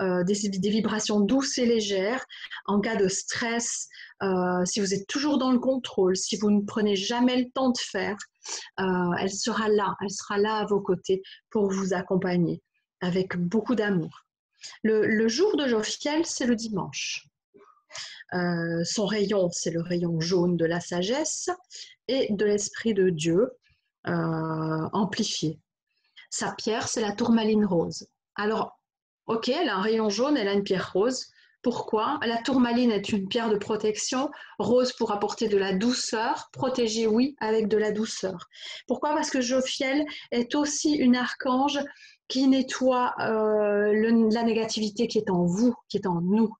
euh, 0.00 0.22
des, 0.22 0.70
vibrations 0.70 1.18
douces 1.18 1.58
et 1.58 1.66
légères 1.66 2.24
en 2.66 2.80
cas 2.80 2.94
de 2.94 3.08
stress, 3.08 3.88
euh, 4.22 4.64
si 4.64 4.78
vous 4.78 4.94
êtes 4.94 5.08
toujours 5.08 5.38
dans 5.38 5.50
le 5.50 5.58
contrôle, 5.58 6.16
si 6.16 6.36
vous 6.36 6.50
ne 6.50 6.62
prenez 6.62 6.94
jamais 6.94 7.36
le 7.36 7.50
temps 7.50 7.70
de 7.70 7.78
faire, 7.78 8.16
elle 8.78 9.32
sera 9.32 9.68
là, 9.68 9.94
elle 10.00 10.10
sera 10.10 10.38
là 10.38 10.56
à 10.56 10.66
vos 10.66 10.80
côtés 10.80 11.22
pour 11.50 11.70
vous 11.70 11.94
accompagner 11.94 12.62
avec 13.00 13.36
beaucoup 13.36 13.74
d'amour. 13.74 14.24
Le, 14.82 15.28
jour 15.28 15.56
de 15.56 15.66
Jophiel, 15.66 16.24
c'est 16.24 16.46
le 16.46 16.56
dimanche. 16.56 17.26
son 18.32 19.06
rayon, 19.06 19.50
c'est 19.52 19.70
le 19.70 19.82
rayon 19.82 20.20
jaune 20.20 20.56
de 20.56 20.64
la 20.64 20.80
sagesse 20.80 21.50
et 22.08 22.32
de 22.32 22.44
l'Esprit 22.44 22.94
de 22.94 23.10
Dieu 23.10 23.50
euh, 24.06 24.88
amplifié. 24.92 25.58
Sa 26.28 26.52
pierre, 26.52 26.88
c'est 26.88 27.00
la 27.00 27.12
tourmaline 27.12 27.64
rose. 27.64 28.06
Alors, 28.34 28.78
ok, 29.26 29.48
elle 29.48 29.70
a 29.70 29.76
un 29.76 29.80
rayon 29.80 30.10
jaune, 30.10 30.36
elle 30.36 30.48
a 30.48 30.52
une 30.52 30.62
pierre 30.62 30.92
rose. 30.92 31.26
Pourquoi? 31.64 32.20
La 32.26 32.36
tourmaline 32.36 32.90
est 32.90 33.08
une 33.08 33.26
pierre 33.26 33.48
de 33.48 33.56
protection, 33.56 34.30
rose 34.58 34.92
pour 34.92 35.12
apporter 35.12 35.48
de 35.48 35.56
la 35.56 35.72
douceur, 35.72 36.50
protéger, 36.52 37.06
oui, 37.06 37.34
avec 37.40 37.68
de 37.68 37.78
la 37.78 37.90
douceur. 37.90 38.50
Pourquoi? 38.86 39.14
Parce 39.14 39.30
que 39.30 39.40
Jophiel 39.40 40.04
est 40.30 40.54
aussi 40.54 40.94
une 40.94 41.16
archange 41.16 41.80
qui 42.28 42.48
nettoie 42.48 43.14
euh, 43.20 44.28
la 44.30 44.42
négativité 44.42 45.08
qui 45.08 45.16
est 45.16 45.30
en 45.30 45.46
vous, 45.46 45.74
qui 45.88 45.96
est 45.96 46.06
en 46.06 46.20
nous. 46.20 46.52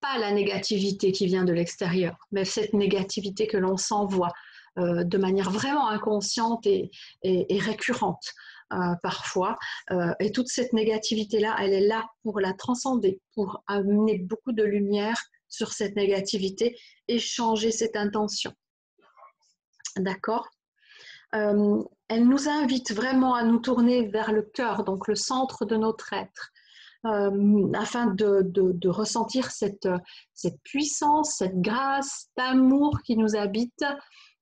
Pas 0.00 0.18
la 0.18 0.30
négativité 0.30 1.10
qui 1.10 1.24
vient 1.24 1.44
de 1.44 1.54
l'extérieur, 1.54 2.16
mais 2.30 2.44
cette 2.44 2.74
négativité 2.74 3.46
que 3.46 3.56
l'on 3.56 3.78
s'envoie 3.78 4.32
euh, 4.78 5.04
de 5.04 5.18
manière 5.18 5.50
vraiment 5.50 5.88
inconsciente 5.88 6.66
et, 6.66 6.90
récurrente. 7.50 8.34
Euh, 8.74 8.94
parfois. 9.02 9.58
Euh, 9.92 10.12
et 10.20 10.30
toute 10.30 10.48
cette 10.48 10.74
négativité-là, 10.74 11.56
elle 11.58 11.72
est 11.72 11.86
là 11.86 12.04
pour 12.22 12.38
la 12.38 12.52
transcender, 12.52 13.18
pour 13.34 13.62
amener 13.66 14.18
beaucoup 14.18 14.52
de 14.52 14.62
lumière 14.62 15.18
sur 15.48 15.72
cette 15.72 15.96
négativité 15.96 16.78
et 17.08 17.18
changer 17.18 17.70
cette 17.70 17.96
intention. 17.96 18.52
D'accord? 19.96 20.48
Elle 21.32 22.26
nous 22.26 22.48
invite 22.48 22.92
vraiment 22.92 23.34
à 23.34 23.42
nous 23.42 23.58
tourner 23.58 24.06
vers 24.06 24.32
le 24.32 24.42
cœur, 24.42 24.84
donc 24.84 25.08
le 25.08 25.14
centre 25.14 25.64
de 25.64 25.76
notre 25.76 26.12
être, 26.12 26.52
afin 27.04 28.06
de, 28.06 28.88
ressentir 28.88 29.50
cette, 29.50 29.88
cette 30.34 30.60
puissance, 30.62 31.36
cette 31.38 31.60
grâce 31.60 32.28
d'amour 32.36 33.00
qui 33.04 33.16
nous 33.16 33.34
habite 33.36 33.84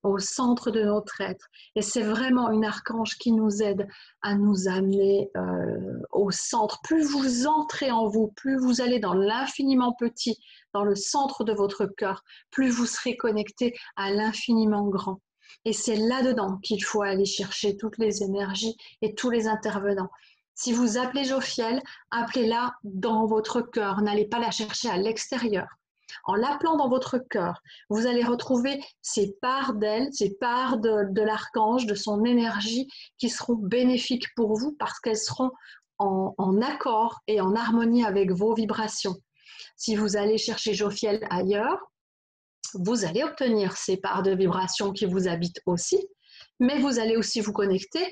au 0.03 0.19
centre 0.19 0.71
de 0.71 0.83
notre 0.83 1.21
être. 1.21 1.47
Et 1.75 1.81
c'est 1.81 2.01
vraiment 2.01 2.49
une 2.51 2.65
archange 2.65 3.17
qui 3.17 3.31
nous 3.31 3.61
aide 3.61 3.87
à 4.21 4.35
nous 4.35 4.67
amener 4.67 5.29
euh, 5.35 5.99
au 6.11 6.31
centre. 6.31 6.79
Plus 6.83 7.03
vous 7.03 7.47
entrez 7.47 7.91
en 7.91 8.07
vous, 8.07 8.27
plus 8.35 8.57
vous 8.57 8.81
allez 8.81 8.99
dans 8.99 9.13
l'infiniment 9.13 9.93
petit, 9.93 10.37
dans 10.73 10.83
le 10.83 10.95
centre 10.95 11.43
de 11.43 11.53
votre 11.53 11.85
cœur, 11.85 12.23
plus 12.51 12.69
vous 12.69 12.85
serez 12.85 13.17
connecté 13.17 13.73
à 13.95 14.11
l'infiniment 14.11 14.87
grand. 14.87 15.21
Et 15.65 15.73
c'est 15.73 15.95
là-dedans 15.95 16.57
qu'il 16.63 16.83
faut 16.83 17.01
aller 17.01 17.25
chercher 17.25 17.77
toutes 17.77 17.97
les 17.97 18.23
énergies 18.23 18.75
et 19.01 19.15
tous 19.15 19.29
les 19.29 19.47
intervenants. 19.47 20.09
Si 20.53 20.73
vous 20.73 20.97
appelez 20.97 21.23
Jophiel, 21.23 21.81
appelez-la 22.09 22.73
dans 22.83 23.27
votre 23.27 23.61
cœur. 23.61 24.01
N'allez 24.01 24.25
pas 24.25 24.39
la 24.39 24.51
chercher 24.51 24.89
à 24.89 24.97
l'extérieur. 24.97 25.67
En 26.23 26.35
l'appelant 26.35 26.77
dans 26.77 26.89
votre 26.89 27.17
cœur, 27.17 27.61
vous 27.89 28.07
allez 28.07 28.23
retrouver 28.23 28.83
ces 29.01 29.35
parts 29.41 29.73
d'elle, 29.73 30.09
ces 30.13 30.35
parts 30.39 30.77
de, 30.77 31.21
l'archange, 31.21 31.85
de 31.85 31.95
son 31.95 32.23
énergie 32.25 32.87
qui 33.17 33.29
seront 33.29 33.55
bénéfiques 33.55 34.33
pour 34.35 34.57
vous 34.57 34.75
parce 34.77 34.99
qu'elles 34.99 35.17
seront 35.17 35.51
en, 35.99 36.33
en, 36.37 36.61
accord 36.61 37.19
et 37.27 37.41
en 37.41 37.55
harmonie 37.55 38.05
avec 38.05 38.31
vos 38.31 38.53
vibrations. 38.53 39.15
Si 39.75 39.95
vous 39.95 40.15
allez 40.17 40.37
chercher 40.37 40.73
Jophiel 40.73 41.25
ailleurs, 41.29 41.79
vous 42.73 43.05
allez 43.05 43.23
obtenir 43.23 43.75
ces 43.77 43.97
parts 43.97 44.23
de 44.23 44.31
vibrations 44.31 44.91
qui 44.91 45.05
vous 45.05 45.27
habitent 45.27 45.61
aussi, 45.65 46.07
mais 46.59 46.79
vous 46.79 46.99
allez 46.99 47.17
aussi 47.17 47.41
vous 47.41 47.53
connecter 47.53 48.05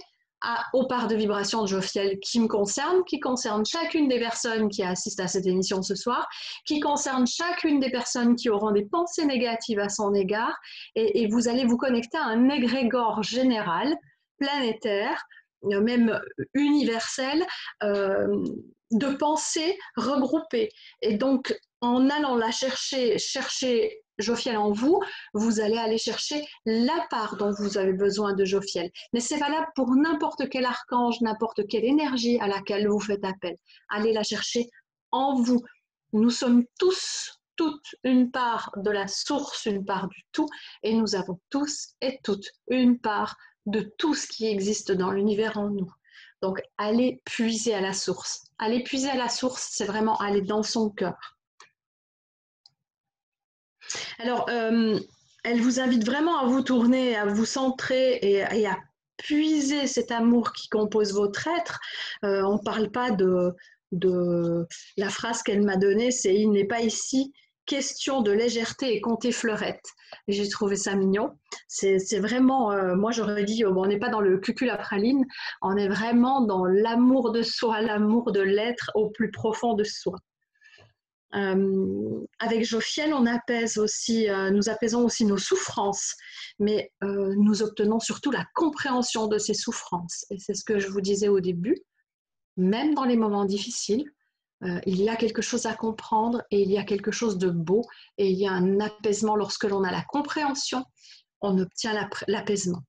aux 0.74 0.86
parts 0.88 1.08
de 1.08 1.16
vibration 1.16 1.64
de 1.64 1.68
Jophiel 1.68 2.20
qui 2.20 2.40
me 2.40 2.48
concernent, 2.48 3.04
qui 3.06 3.20
concernent 3.20 3.66
chacune 3.66 4.08
des 4.08 4.20
personnes 4.20 4.70
qui 4.70 4.84
assistent 4.84 5.20
à 5.20 5.28
cette 5.28 5.46
émission 5.46 5.82
ce 5.82 5.96
soir, 5.96 6.28
qui 6.66 6.80
concernent 6.80 7.28
chacune 7.28 7.80
des 7.80 7.92
personnes 7.92 8.36
qui 8.36 8.50
auront 8.50 8.72
des 8.72 8.86
pensées 8.86 9.25
négatives 9.25 9.80
à 9.80 9.90
son 9.90 10.14
égard, 10.14 10.56
et, 10.96 11.28
vous 11.28 11.48
allez 11.48 11.66
vous 11.66 11.78
connecter 11.78 12.18
à 12.18 12.25
un 12.25 12.50
égrégore 12.50 13.24
général, 13.24 13.96
planétaire, 14.38 15.24
euh, 15.66 15.82
même 15.82 16.20
universel, 16.54 17.46
euh, 17.84 18.44
de 18.92 19.08
pensées 19.16 19.78
regroupées. 19.98 20.70
Et 21.02 21.16
donc, 21.16 21.58
en 21.82 22.10
allant 22.10 22.36
la 22.36 22.52
chercher, 22.52 23.18
chercher 23.18 24.04
Jophiel 24.17 24.57
en 24.57 24.72
vous, 24.72 25.01
vous 25.34 25.60
allez 25.60 25.77
aller 25.77 25.98
chercher 25.98 26.45
la 26.65 27.05
part 27.10 27.38
dont 27.38 27.51
vous 27.51 27.77
avez 27.77 27.93
besoin 27.93 28.34
de 28.34 28.45
Jophiel. 28.45 28.89
Mais 29.13 29.19
c'est 29.19 29.38
valable 29.38 29.67
pour 29.75 29.95
n'importe 29.95 30.50
quel 30.50 30.65
archange, 30.65 31.22
n'importe 31.22 31.67
quelle 31.67 31.86
énergie 31.86 32.39
à 32.39 32.48
laquelle 32.48 32.88
vous 32.88 33.00
faites 33.00 33.25
appel. 33.25 33.55
Allez 33.89 34.13
la 34.13 34.24
chercher 34.24 34.69
en 35.12 35.41
vous. 35.41 35.62
Nous 36.13 36.29
sommes 36.29 36.63
tous, 36.79 37.41
toutes 37.55 37.95
une 38.03 38.31
part 38.31 38.72
de 38.77 38.91
la 38.91 39.07
source, 39.07 39.65
une 39.65 39.86
part 39.86 40.07
du 40.07 40.24
tout, 40.31 40.48
et 40.84 40.93
nous 40.93 41.15
avons 41.15 41.39
tous 41.50 41.95
et 42.01 42.19
toutes 42.24 42.50
une 42.67 43.00
part 43.00 43.36
de 43.65 43.81
tout 43.98 44.13
ce 44.13 44.27
qui 44.27 44.48
existe 44.48 44.91
dans 44.91 45.12
l'univers 45.12 45.57
en 45.57 45.69
nous. 45.69 45.91
Donc, 46.41 46.62
allez 46.77 47.22
puiser 47.25 47.74
à 47.74 47.81
la 47.81 47.93
source. 47.93 48.45
Aller 48.60 48.84
puiser 48.84 49.10
à 49.10 49.15
la 49.15 49.29
source, 49.29 49.69
c'est 49.72 49.86
vraiment 49.86 50.17
aller 50.17 50.41
dans 50.41 50.63
son 50.63 50.89
cœur. 50.89 51.35
Alors, 54.20 54.48
euh, 54.50 55.00
elle 55.44 55.62
vous 55.62 55.80
invite 55.80 56.06
vraiment 56.06 56.39
à 56.39 56.46
vous 56.46 56.63
tourner, 56.63 57.15
à 57.15 57.25
vous 57.25 57.46
centrer 57.46 58.20
et, 58.22 58.68
à 58.68 58.77
puiser 59.18 59.88
cet 59.88 60.12
amour 60.12 60.51
qui 60.54 60.68
compose 60.68 61.13
votre 61.13 61.48
être. 61.48 61.80
Euh, 62.24 62.42
on 62.44 62.54
ne 62.54 62.63
parle 62.63 62.92
pas 62.92 63.12
de, 63.12 63.54
la 64.98 65.10
phrase 65.10 65.42
qu'elle 65.44 65.62
m'a 65.63 65.77
donnée, 65.77 66.12
c'est 66.12 66.36
il 66.36 66.51
n'est 66.51 66.65
pas 66.65 66.82
ici 66.82 67.32
question 67.65 68.22
de 68.22 68.32
légèreté 68.32 68.96
et 68.96 69.01
compter 69.01 69.32
fleurette. 69.32 69.86
J'ai 70.27 70.48
trouvé 70.50 70.75
ça 70.75 70.96
mignon. 70.96 71.32
C'est 71.68 72.20
vraiment, 72.20 72.72
euh, 72.72 72.96
moi 72.96 73.12
j'aurais 73.12 73.44
dit, 73.44 73.65
on 73.65 73.86
n'est 73.86 74.00
pas 74.00 74.10
dans 74.10 74.22
le 74.22 74.38
cucul 74.38 74.70
à 74.70 74.77
praline, 74.77 75.25
on 75.62 75.75
est 75.75 75.88
vraiment 75.88 76.42
dans 76.42 76.65
l'amour 76.65 77.32
de 77.32 77.42
soi, 77.42 77.82
l'amour 77.82 78.32
de 78.32 78.42
l'être 78.42 78.92
au 78.96 79.10
plus 79.10 79.32
profond 79.32 79.74
de 79.74 79.84
soi. 79.84 80.18
Euh, 81.36 82.25
avec 82.39 82.63
Jophiel, 82.63 83.13
on 83.13 83.25
apaise 83.25 83.77
aussi, 83.77 84.30
euh, 84.30 84.51
nous 84.51 84.70
apaisons 84.70 85.04
aussi 85.04 85.25
nos 85.25 85.38
souffrances, 85.38 86.15
mais 86.60 86.92
euh, 87.04 87.34
nous 87.38 87.62
obtenons 87.62 88.00
surtout 88.00 88.32
la 88.32 88.46
compréhension 88.56 89.27
de 89.27 89.38
ces 89.38 89.54
souffrances. 89.54 90.25
Et 90.30 90.39
c'est 90.39 90.54
ce 90.54 90.63
que 90.63 90.80
je 90.80 90.88
vous 90.88 91.01
disais 91.01 91.27
au 91.27 91.42
début. 91.42 91.77
Même 92.58 92.94
dans 92.94 93.04
les 93.04 93.18
moments 93.18 93.46
difficiles, 93.46 94.10
il 94.88 95.00
y 95.00 95.10
a 95.10 95.15
quelque 95.15 95.44
chose 95.44 95.68
à 95.68 95.75
comprendre 95.75 96.42
et 96.50 96.62
il 96.62 96.72
y 96.72 96.77
a 96.80 96.84
quelque 96.84 97.12
chose 97.12 97.38
de 97.38 97.51
beau 97.51 97.84
et 98.18 98.32
il 98.32 98.38
y 98.38 98.48
a 98.48 98.51
un 98.51 98.80
apaisement 98.80 99.36
lorsque 99.36 99.65
l'on 99.65 99.84
a 99.84 99.92
la 99.92 100.01
compréhension, 100.01 100.84
on 101.42 101.60
obtient 101.60 101.94
l'apaisement. 102.27 102.82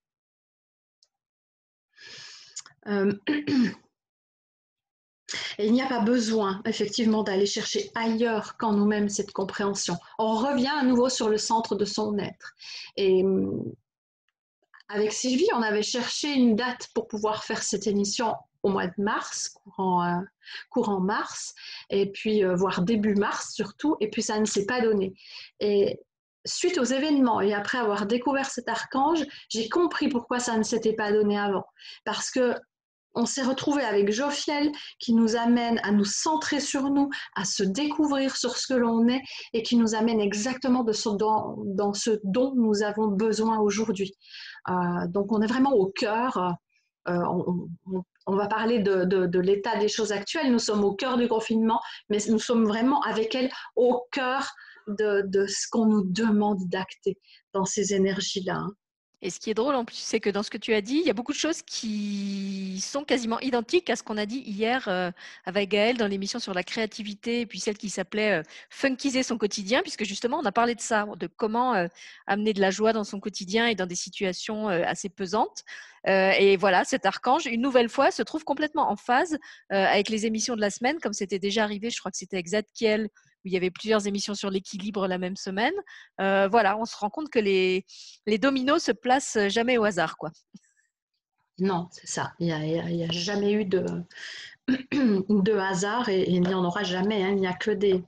Et 5.58 5.66
il 5.66 5.72
n'y 5.72 5.82
a 5.82 5.86
pas 5.86 6.00
besoin, 6.00 6.62
effectivement, 6.64 7.22
d'aller 7.22 7.46
chercher 7.46 7.90
ailleurs 7.94 8.56
qu'en 8.58 8.72
nous-mêmes 8.72 9.08
cette 9.08 9.32
compréhension. 9.32 9.96
On 10.18 10.36
revient 10.36 10.72
à 10.72 10.84
nouveau 10.84 11.08
sur 11.08 11.28
le 11.28 11.38
centre 11.38 11.74
de 11.74 11.84
son 11.84 12.18
être. 12.18 12.54
Et 12.96 13.24
hum, 13.24 13.72
avec 14.88 15.12
Sylvie, 15.12 15.48
on 15.54 15.62
avait 15.62 15.82
cherché 15.82 16.32
une 16.32 16.54
date 16.54 16.88
pour 16.94 17.08
pouvoir 17.08 17.44
faire 17.44 17.62
cette 17.62 17.86
émission 17.86 18.34
au 18.62 18.68
mois 18.68 18.86
de 18.86 18.94
mars, 18.98 19.54
courant, 19.64 20.04
euh, 20.04 20.98
mars, 21.00 21.54
et 21.90 22.10
puis 22.10 22.44
euh, 22.44 22.54
voire 22.54 22.82
début 22.82 23.14
mars 23.14 23.52
surtout, 23.54 23.96
et 24.00 24.10
puis 24.10 24.22
ça 24.22 24.38
ne 24.40 24.44
s'est 24.44 24.66
pas 24.66 24.80
donné. 24.80 25.14
Et 25.60 26.00
suite 26.44 26.78
aux 26.78 26.84
événements 26.84 27.40
et 27.40 27.52
après 27.52 27.78
avoir 27.78 28.06
découvert 28.06 28.46
cet 28.46 28.68
archange, 28.68 29.24
j'ai 29.48 29.68
compris 29.68 30.08
pourquoi 30.08 30.38
ça 30.38 30.56
ne 30.56 30.62
s'était 30.62 30.94
pas 30.94 31.12
donné 31.12 31.38
avant. 31.38 31.66
Parce 32.04 32.30
que 32.30 32.54
on 33.16 33.24
s'est 33.24 33.42
retrouvé 33.42 33.82
avec 33.82 34.12
Jophiel 34.12 34.70
qui 34.98 35.14
nous 35.14 35.36
amène 35.36 35.80
à 35.82 35.90
nous 35.90 36.04
centrer 36.04 36.60
sur 36.60 36.90
nous, 36.90 37.08
à 37.34 37.44
se 37.44 37.62
découvrir 37.64 38.36
sur 38.36 38.56
ce 38.56 38.72
que 38.72 38.78
l'on 38.78 39.08
est 39.08 39.22
et 39.54 39.62
qui 39.62 39.76
nous 39.76 39.94
amène 39.94 40.20
exactement 40.20 40.84
dans, 40.84 41.94
ce 41.94 42.10
dont 42.22 42.54
nous 42.54 42.82
avons 42.82 43.08
besoin 43.08 43.58
aujourd'hui. 43.58 44.14
Euh, 44.68 45.06
donc 45.08 45.32
on 45.32 45.40
est 45.40 45.46
vraiment 45.46 45.72
au 45.72 45.86
cœur. 45.86 46.54
Euh, 47.08 47.22
on, 48.26 48.36
va 48.36 48.48
parler 48.48 48.80
de, 48.80 49.38
l'état 49.38 49.78
des 49.78 49.88
choses 49.88 50.12
actuelles. 50.12 50.52
Nous 50.52 50.58
sommes 50.58 50.84
au 50.84 50.94
cœur 50.94 51.16
du 51.16 51.26
confinement, 51.26 51.80
mais 52.10 52.18
nous 52.28 52.38
sommes 52.38 52.66
vraiment 52.66 53.00
avec 53.02 53.34
elle 53.34 53.50
au 53.76 54.04
cœur 54.12 54.52
de, 54.88 55.46
ce 55.46 55.68
qu'on 55.70 55.86
nous 55.86 56.04
demande 56.04 56.68
d'acter 56.68 57.18
dans 57.54 57.64
ces 57.64 57.94
énergies-là. 57.94 58.56
Hein. 58.56 58.74
Et 59.26 59.30
ce 59.30 59.40
qui 59.40 59.50
est 59.50 59.54
drôle 59.54 59.74
en 59.74 59.84
plus, 59.84 59.96
c'est 59.96 60.20
que 60.20 60.30
dans 60.30 60.44
ce 60.44 60.50
que 60.50 60.56
tu 60.56 60.72
as 60.72 60.80
dit, 60.80 60.98
il 60.98 61.04
y 61.04 61.10
a 61.10 61.12
beaucoup 61.12 61.32
de 61.32 61.36
choses 61.36 61.60
qui 61.62 62.80
sont 62.80 63.02
quasiment 63.02 63.40
identiques 63.40 63.90
à 63.90 63.96
ce 63.96 64.04
qu'on 64.04 64.18
a 64.18 64.24
dit 64.24 64.38
hier 64.46 64.86
euh, 64.86 65.10
avec 65.44 65.70
Gaëlle 65.70 65.96
dans 65.96 66.06
l'émission 66.06 66.38
sur 66.38 66.54
la 66.54 66.62
créativité, 66.62 67.44
puis 67.44 67.58
celle 67.58 67.76
qui 67.76 67.90
s'appelait 67.90 68.38
euh, 68.38 68.42
Funkiser 68.70 69.24
son 69.24 69.36
quotidien, 69.36 69.82
puisque 69.82 70.04
justement, 70.04 70.38
on 70.38 70.44
a 70.44 70.52
parlé 70.52 70.76
de 70.76 70.80
ça, 70.80 71.08
de 71.16 71.26
comment 71.26 71.74
euh, 71.74 71.88
amener 72.28 72.52
de 72.52 72.60
la 72.60 72.70
joie 72.70 72.92
dans 72.92 73.02
son 73.02 73.18
quotidien 73.18 73.66
et 73.66 73.74
dans 73.74 73.86
des 73.86 73.96
situations 73.96 74.68
assez 74.68 75.08
pesantes. 75.08 75.64
et 76.04 76.56
voilà, 76.56 76.84
cet 76.84 77.04
archange, 77.04 77.46
une 77.46 77.60
nouvelle 77.60 77.88
fois, 77.88 78.12
se 78.12 78.22
trouve 78.22 78.44
complètement 78.44 78.92
en 78.92 78.96
phase 78.96 79.38
avec 79.70 80.08
les 80.08 80.24
émissions 80.24 80.54
de 80.54 80.60
la 80.60 80.70
semaine, 80.70 80.98
comme 81.00 81.14
c'était 81.14 81.40
déjà 81.40 81.64
arrivé, 81.64 81.90
je 81.90 81.98
crois 81.98 82.12
que 82.12 82.16
c'était 82.16 82.36
avec 82.36 82.46
Zadkiel 82.46 83.08
il 83.46 83.52
y 83.52 83.56
avait 83.56 83.70
plusieurs 83.70 84.06
émissions 84.06 84.34
sur 84.34 84.50
l'équilibre 84.50 85.06
la 85.06 85.18
même 85.18 85.36
semaine. 85.36 85.74
Euh, 86.20 86.48
voilà, 86.48 86.76
on 86.76 86.84
se 86.84 86.96
rend 86.96 87.10
compte 87.10 87.30
que 87.30 87.38
les, 87.38 87.84
les 88.26 88.38
dominos 88.38 88.82
se 88.82 88.92
placent 88.92 89.38
jamais 89.48 89.78
au 89.78 89.84
hasard. 89.84 90.16
quoi. 90.16 90.30
Non, 91.58 91.88
c'est 91.90 92.08
ça. 92.08 92.32
Il 92.38 92.46
n'y 92.46 93.04
a, 93.04 93.10
jamais 93.10 93.52
eu 93.52 93.64
de, 93.64 93.84
de 94.68 95.52
hasard 95.52 96.08
et, 96.08 96.28
il 96.28 96.42
n'y 96.42 96.54
en 96.54 96.64
aura 96.64 96.82
jamais. 96.82 97.22
Hein. 97.22 97.30
Il 97.30 97.40
n'y 97.40 97.46
a 97.46 97.54
que 97.54 97.70
des, 97.70 98.02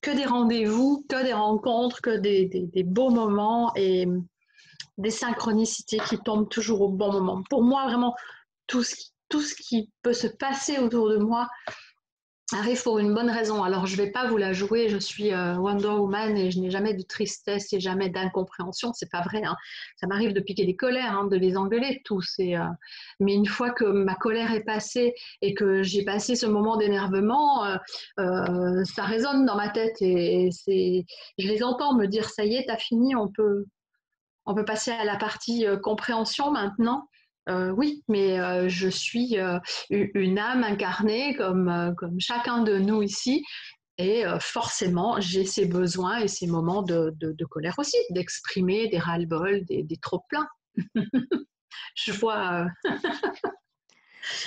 que 0.00 0.10
des 0.10 0.26
rendez-vous, 0.26 1.06
que 1.08 1.22
des 1.22 1.32
rencontres, 1.32 2.02
que 2.02 2.18
des, 2.18 2.46
des, 2.46 2.82
beaux 2.82 3.10
moments 3.10 3.72
et 3.76 4.06
des 4.98 5.10
synchronicités 5.10 5.98
qui 6.08 6.18
tombent 6.18 6.50
toujours 6.50 6.82
au 6.82 6.88
bon 6.88 7.12
moment. 7.12 7.42
Pour 7.48 7.62
moi, 7.62 7.86
vraiment, 7.86 8.14
tout 8.66 8.84
tout 9.30 9.40
ce 9.40 9.54
qui 9.54 9.88
peut 10.02 10.12
se 10.12 10.26
passer 10.26 10.78
autour 10.78 11.08
de 11.08 11.16
moi 11.16 11.48
arrive 12.58 12.82
pour 12.82 12.98
une 12.98 13.14
bonne 13.14 13.30
raison. 13.30 13.62
Alors, 13.62 13.86
je 13.86 13.92
ne 13.92 14.02
vais 14.02 14.10
pas 14.10 14.26
vous 14.26 14.36
la 14.36 14.52
jouer, 14.52 14.88
je 14.88 14.98
suis 14.98 15.32
euh, 15.32 15.54
Wonder 15.56 15.88
Woman 15.88 16.36
et 16.36 16.50
je 16.50 16.58
n'ai 16.58 16.70
jamais 16.70 16.94
de 16.94 17.02
tristesse 17.02 17.72
et 17.72 17.80
jamais 17.80 18.08
d'incompréhension. 18.08 18.92
C'est 18.92 19.10
pas 19.10 19.22
vrai. 19.22 19.42
Hein. 19.44 19.56
Ça 19.96 20.06
m'arrive 20.06 20.32
de 20.32 20.40
piquer 20.40 20.64
des 20.64 20.74
colères, 20.74 21.16
hein, 21.16 21.26
de 21.26 21.36
les 21.36 21.56
engueuler 21.56 22.00
tous. 22.04 22.36
Euh, 22.40 22.58
mais 23.20 23.34
une 23.34 23.46
fois 23.46 23.70
que 23.70 23.84
ma 23.84 24.14
colère 24.14 24.52
est 24.52 24.64
passée 24.64 25.14
et 25.42 25.54
que 25.54 25.82
j'ai 25.82 26.04
passé 26.04 26.34
ce 26.34 26.46
moment 26.46 26.76
d'énervement, 26.76 27.64
euh, 28.18 28.84
ça 28.84 29.04
résonne 29.04 29.46
dans 29.46 29.56
ma 29.56 29.68
tête 29.68 29.96
et, 30.00 30.50
je 30.66 31.46
les 31.48 31.62
entends 31.62 31.94
me 31.94 32.06
dire 32.06 32.28
ça 32.28 32.44
y 32.44 32.54
est, 32.54 32.66
t'as 32.66 32.76
fini, 32.76 33.14
on 33.14 33.28
peut 33.28 33.66
passer 34.66 34.90
à 34.90 35.04
la 35.04 35.16
partie 35.16 35.66
compréhension 35.82 36.50
maintenant. 36.50 37.08
Euh, 37.50 37.70
oui, 37.70 38.02
mais 38.08 38.38
euh, 38.38 38.68
je 38.68 38.88
suis 38.88 39.38
euh, 39.38 39.58
une 39.90 40.38
âme 40.38 40.62
incarnée 40.62 41.34
comme, 41.34 41.94
comme 41.98 42.20
chacun 42.20 42.62
de 42.62 42.78
nous 42.78 43.02
ici. 43.02 43.44
Et 43.98 44.24
forcément, 44.40 45.20
j'ai 45.20 45.44
ces 45.44 45.66
besoins 45.66 46.20
et 46.20 46.28
ces 46.28 46.46
moments 46.46 46.80
de, 46.80 47.12
de, 47.20 47.44
colère 47.44 47.74
aussi, 47.76 47.98
d'exprimer 48.08 48.88
des 48.88 48.96
ras-le-bol, 48.96 49.62
des, 49.66 49.82
des 49.82 49.96
trop-pleins. 49.98 50.48
je 51.94 52.12
vois. 52.12 52.66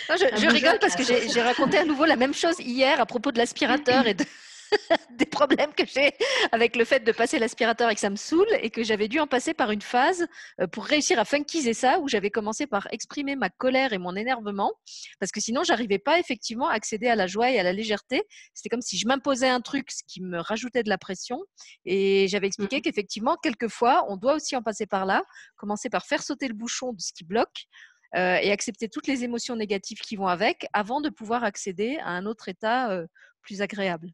je, 0.10 0.48
rigole 0.52 0.80
parce 0.80 0.96
que 0.96 1.04
j'ai 1.04 1.42
raconté 1.42 1.78
à 1.78 1.86
nouveau 1.86 2.06
la 2.06 2.16
même 2.16 2.34
chose 2.34 2.60
hier 2.60 3.00
à 3.00 3.06
propos 3.06 3.32
de 3.32 3.38
l'aspirateur 3.38 4.08
et 4.08 4.16
de, 4.16 4.26
des 5.12 5.26
problèmes 5.26 5.74
que 5.74 5.86
j'ai 5.86 6.14
avec 6.52 6.76
le 6.76 6.86
fait 6.86 7.02
de 7.02 7.12
passer 7.12 7.40
l'aspirateur 7.40 7.90
et 7.90 7.96
que 7.96 8.00
ça 8.00 8.10
me 8.10 8.16
saoule 8.16 8.48
et 8.62 8.70
que 8.70 8.84
j'avais 8.84 9.08
dû 9.08 9.20
en 9.20 9.28
passer 9.28 9.54
par 9.54 9.72
une 9.72 9.82
phase 9.82 10.26
euh, 10.62 10.68
pour 10.68 10.86
réussir 10.86 11.20
à 11.20 11.26
funkiser 11.26 11.74
ça 11.74 12.00
où 12.00 12.08
j'avais 12.08 12.30
commencé 12.30 12.68
par 12.68 12.88
exprimer 12.92 13.36
ma 13.36 13.50
colère 13.50 13.94
et 13.94 13.98
mon 13.98 14.16
énervement 14.16 14.74
parce 15.20 15.32
que 15.32 15.40
sinon 15.40 15.64
j'arrivais 15.64 16.00
pas 16.00 16.20
effectivement 16.20 16.68
à 16.68 16.74
accéder 16.74 17.08
à 17.08 17.16
la 17.16 17.28
joie 17.28 17.52
et 17.52 17.60
à 17.60 17.64
la 17.64 17.74
légèreté. 17.74 18.24
C'était 18.54 18.70
comme 18.70 18.82
si 18.82 18.98
je 18.98 19.08
m'imposais 19.08 19.50
un 19.50 19.62
truc 19.62 19.92
ce 19.92 20.04
qui 20.08 20.22
me 20.22 20.40
rajoutait 20.40 20.84
de 20.84 20.90
la 20.90 20.98
pression 20.98 21.40
et 21.86 22.28
j'avais 22.28 22.48
expliqué 22.48 22.78
mmh 22.78 22.82
qu'effectivement 22.82 23.38
quelquefois 23.42 24.06
on 24.10 24.18
doit 24.18 24.36
aussi 24.36 24.56
en 24.56 24.62
passer 24.62 24.86
par 24.86 25.06
là, 25.06 25.24
commencer 25.56 25.90
par 25.90 26.06
faire 26.06 26.22
sauter 26.24 26.48
le 26.48 26.54
bouchon 26.54 26.94
de 26.94 27.02
ce 27.02 27.14
qui 27.14 27.24
bloque 27.24 27.68
euh, 28.16 28.38
et 28.42 28.52
accepter 28.52 28.90
toutes 28.90 29.08
les 29.08 29.24
émotions 29.24 29.56
négatives 29.56 30.00
qui 30.00 30.16
vont 30.16 30.28
avec 30.28 30.68
avant 30.74 31.02
de 31.02 31.10
pouvoir 31.10 31.44
accéder 31.44 31.98
à 32.04 32.10
un 32.10 32.28
autre 32.28 32.48
état 32.48 32.92
euh, 32.92 33.08
plus 33.42 33.64
agréable. 33.64 34.12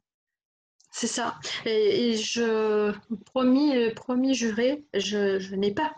C'est 0.91 1.07
ça. 1.07 1.35
Et, 1.65 2.15
je, 2.15 2.93
promis, 3.25 3.73
promis 3.91 4.33
juré, 4.33 4.83
je, 4.93 5.55
n'ai 5.55 5.73
pas 5.73 5.93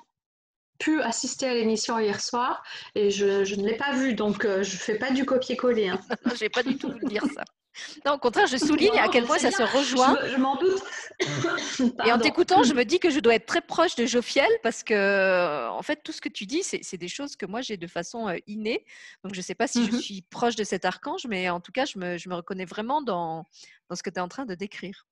pu 0.80 1.02
assister 1.02 1.48
à 1.48 1.54
l'émission 1.54 2.00
hier 2.00 2.20
soir 2.20 2.64
et 2.96 3.12
je, 3.12 3.56
ne 3.56 3.68
l'ai 3.68 3.78
pas 3.78 3.94
vue, 3.94 4.16
donc 4.16 4.46
euh, 4.46 4.64
je 4.64 4.74
ne 4.74 4.80
fais 4.80 4.98
pas 4.98 5.12
du 5.12 5.26
copier-coller. 5.26 5.90
Hein. 5.90 6.00
je 6.36 6.44
n'ai 6.44 6.50
pas 6.50 6.64
du 6.64 6.78
tout 6.78 6.92
dire 7.04 7.24
ça. 7.34 7.44
Non, 8.06 8.14
au 8.14 8.18
contraire, 8.18 8.48
je 8.48 8.58
souligne 8.58 8.98
à 9.00 9.08
quel 9.08 9.26
point 9.26 9.38
ça 9.38 9.52
se 9.52 9.64
rejoint. 9.64 10.18
Je, 10.28 10.38
m'en 10.38 10.56
doute. 10.58 10.82
Et 12.06 12.12
en 12.12 12.20
t'écoutant, 12.20 12.64
je 12.64 12.74
me 12.74 12.84
dis 12.84 13.00
que 13.00 13.10
je 13.10 13.20
dois 13.20 13.36
être 13.36 13.46
très 13.46 13.62
proche 13.62 13.96
de 13.96 14.06
Jophiel 14.06 14.50
parce 14.64 14.84
que, 14.84 15.70
en 15.70 15.82
fait, 15.82 16.02
tout 16.04 16.12
ce 16.12 16.22
que 16.22 16.30
tu 16.30 16.46
dis, 16.46 16.64
c'est 16.64 16.98
des 16.98 17.08
choses 17.08 17.36
que 17.36 17.46
moi 17.46 17.62
j'ai 17.62 17.78
de 17.78 17.88
façon 17.88 18.28
euh, 18.28 18.38
innée. 18.48 18.86
Donc, 19.24 19.34
je 19.34 19.40
ne 19.40 19.44
sais 19.44 19.56
pas 19.56 19.68
si 19.68 19.86
je 19.86 19.92
mhm. 19.92 20.02
suis 20.02 20.22
proche 20.24 20.56
de 20.56 20.64
cet 20.64 20.86
archange, 20.86 21.26
mais 21.28 21.50
en 21.50 21.60
tout 21.60 21.72
cas, 21.72 21.86
je 21.86 21.98
me, 21.98 22.18
je 22.18 22.30
me 22.30 22.36
reconnais 22.36 22.66
vraiment 22.66 23.02
dans, 23.02 23.46
dans 23.90 23.96
ce 23.96 24.04
que 24.04 24.10
tu 24.10 24.18
es 24.18 24.22
en 24.22 24.28
train 24.28 24.46
de 24.46 24.56
décrire. 24.56 25.06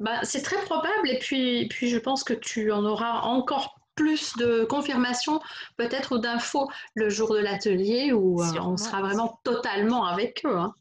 Bah, 0.00 0.20
c'est 0.24 0.42
très 0.42 0.62
probable. 0.64 1.08
Et 1.08 1.18
puis, 1.18 1.66
puis, 1.68 1.88
je 1.88 1.98
pense 1.98 2.24
que 2.24 2.34
tu 2.34 2.72
en 2.72 2.84
auras 2.84 3.20
encore 3.22 3.78
plus 3.94 4.36
de 4.36 4.64
confirmations, 4.64 5.40
peut-être 5.76 6.16
ou 6.16 6.18
d'infos 6.18 6.68
le 6.94 7.08
jour 7.08 7.32
de 7.32 7.38
l'atelier 7.38 8.12
où 8.12 8.42
euh, 8.42 8.60
on 8.60 8.76
sera 8.76 9.00
vraiment 9.00 9.40
totalement 9.44 10.04
avec 10.04 10.42
eux. 10.44 10.56
Hein. 10.56 10.74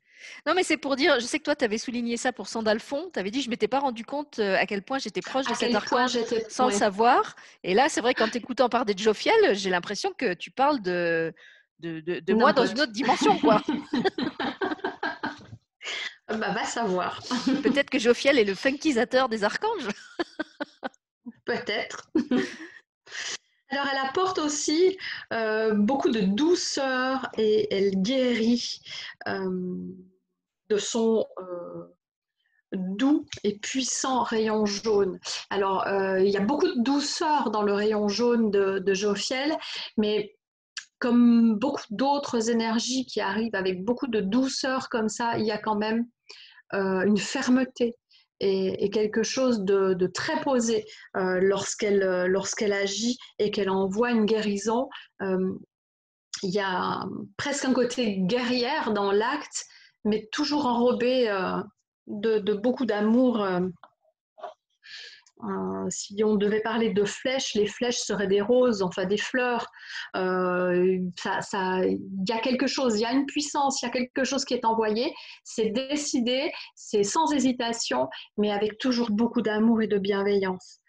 Non, 0.45 0.53
mais 0.55 0.63
c'est 0.63 0.77
pour 0.77 0.95
dire, 0.95 1.19
je 1.19 1.25
sais 1.25 1.39
que 1.39 1.43
toi, 1.43 1.55
tu 1.55 1.65
avais 1.65 1.77
souligné 1.77 2.17
ça 2.17 2.31
pour 2.31 2.47
Sandalphon. 2.47 3.09
Tu 3.13 3.19
avais 3.19 3.31
dit, 3.31 3.41
je 3.41 3.47
ne 3.47 3.51
m'étais 3.51 3.67
pas 3.67 3.79
rendu 3.79 4.05
compte 4.05 4.39
euh, 4.39 4.57
à 4.57 4.65
quel 4.65 4.81
point 4.81 4.99
j'étais 4.99 5.21
proche 5.21 5.45
de 5.47 5.53
cet 5.53 5.73
archange 5.73 6.17
sans 6.49 6.67
le 6.67 6.73
savoir. 6.73 7.35
Et 7.63 7.73
là, 7.73 7.89
c'est 7.89 8.01
vrai 8.01 8.13
qu'en 8.13 8.27
t'écoutant 8.27 8.69
parler 8.69 8.93
de 8.93 8.99
Jophiel, 8.99 9.55
j'ai 9.55 9.69
l'impression 9.69 10.13
que 10.17 10.33
tu 10.33 10.51
parles 10.51 10.81
de, 10.81 11.33
de, 11.79 12.33
moi 12.33 12.53
dans 12.53 12.65
une 12.65 12.79
autre 12.81 12.91
dimension. 12.91 13.37
quoi. 13.39 13.61
bah, 16.27 16.51
va 16.51 16.63
savoir. 16.65 17.21
Peut-être 17.63 17.89
que 17.89 17.99
Jophiel 17.99 18.39
est 18.39 18.45
le 18.45 18.55
funkisateur 18.55 19.29
des 19.29 19.43
archanges. 19.43 19.89
Peut-être. 21.45 22.09
Alors, 23.73 23.87
elle 23.91 24.07
apporte 24.07 24.37
aussi 24.37 24.97
euh, 25.31 25.73
beaucoup 25.73 26.09
de 26.09 26.21
douceur 26.21 27.29
et 27.37 27.73
elle 27.73 28.01
guérit. 28.01 28.81
Euh, 29.27 29.77
de 30.69 30.77
son 30.77 31.25
euh, 31.39 31.95
doux 32.73 33.25
et 33.43 33.59
puissant 33.59 34.23
rayon 34.23 34.65
jaune. 34.65 35.19
Alors, 35.49 35.87
euh, 35.87 36.19
il 36.19 36.29
y 36.29 36.37
a 36.37 36.41
beaucoup 36.41 36.67
de 36.67 36.81
douceur 36.81 37.51
dans 37.51 37.61
le 37.61 37.73
rayon 37.73 38.07
jaune 38.07 38.51
de, 38.51 38.79
de 38.79 38.93
Jophiel, 38.93 39.55
mais 39.97 40.35
comme 40.99 41.55
beaucoup 41.55 41.83
d'autres 41.89 42.49
énergies 42.49 43.05
qui 43.05 43.19
arrivent 43.19 43.55
avec 43.55 43.83
beaucoup 43.83 44.07
de 44.07 44.21
douceur 44.21 44.89
comme 44.89 45.09
ça, 45.09 45.37
il 45.37 45.45
y 45.45 45.51
a 45.51 45.57
quand 45.57 45.75
même 45.75 46.05
euh, 46.73 47.01
une 47.01 47.17
fermeté 47.17 47.95
et, 48.39 48.89
quelque 48.89 49.23
chose 49.23 49.63
de, 49.63 50.07
très 50.13 50.41
posé 50.41 50.83
lorsqu'elle 51.13 52.25
lorsqu'elle 52.25 52.73
agit 52.73 53.17
et 53.39 53.51
qu'elle 53.51 53.69
envoie 53.69 54.11
une 54.11 54.25
guérison. 54.25 54.89
il 55.21 56.49
y 56.49 56.59
a 56.59 57.05
presque 57.37 57.63
un 57.63 57.73
côté 57.73 58.17
guerrière 58.17 58.91
dans 58.91 59.13
l'acte 59.13 59.65
mais 60.05 60.27
toujours 60.31 60.65
enrobé 60.65 61.29
euh, 61.29 61.61
de, 62.07 62.53
beaucoup 62.53 62.85
d'amour. 62.85 63.41
Euh, 63.41 63.61
euh, 65.43 65.89
si 65.89 66.23
on 66.23 66.35
devait 66.35 66.61
parler 66.61 66.93
de 66.93 67.03
flèches, 67.03 67.53
les 67.55 67.65
flèches 67.65 67.97
seraient 67.97 68.27
des 68.27 68.39
roses, 68.39 68.81
enfin 68.81 69.05
des 69.05 69.17
fleurs. 69.17 69.67
Il 70.15 71.11
y 71.17 72.31
a 72.31 72.39
quelque 72.39 72.67
chose, 72.67 72.97
il 72.97 73.01
y 73.01 73.05
a 73.05 73.11
une 73.11 73.25
puissance, 73.25 73.81
il 73.81 73.85
y 73.85 73.89
a 73.89 73.91
quelque 73.91 74.23
chose 74.23 74.45
qui 74.45 74.53
est 74.53 74.63
envoyé. 74.63 75.13
C'est 75.43 75.69
décidé, 75.69 76.51
c'est 76.75 77.03
sans 77.03 77.31
hésitation, 77.33 78.07
mais 78.37 78.51
avec 78.51 78.77
toujours 78.77 79.11
beaucoup 79.11 79.41
d'amour 79.41 79.81
et 79.81 79.87
de 79.87 79.97
bienveillance. 79.97 80.79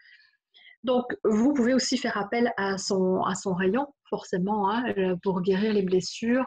Donc, 0.84 1.04
vous 1.24 1.52
pouvez 1.54 1.74
aussi 1.74 1.96
faire 1.96 2.16
appel 2.16 2.52
à 2.56 2.78
son, 2.78 3.22
à 3.22 3.34
son 3.34 3.54
rayon, 3.54 3.86
forcément, 4.08 4.70
hein, 4.70 4.84
pour 5.22 5.40
guérir 5.40 5.72
les 5.72 5.82
blessures, 5.82 6.44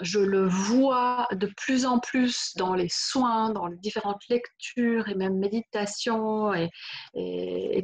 je 0.00 0.18
le 0.18 0.46
vois 0.46 1.26
de 1.32 1.48
plus 1.56 1.86
en 1.86 1.98
plus 1.98 2.52
dans 2.56 2.74
les 2.74 2.88
soins, 2.90 3.50
dans 3.50 3.66
les 3.66 3.76
différentes 3.76 4.22
lectures 4.28 5.08
et 5.08 5.14
même 5.14 5.38
méditations 5.38 6.52
et, 6.54 6.70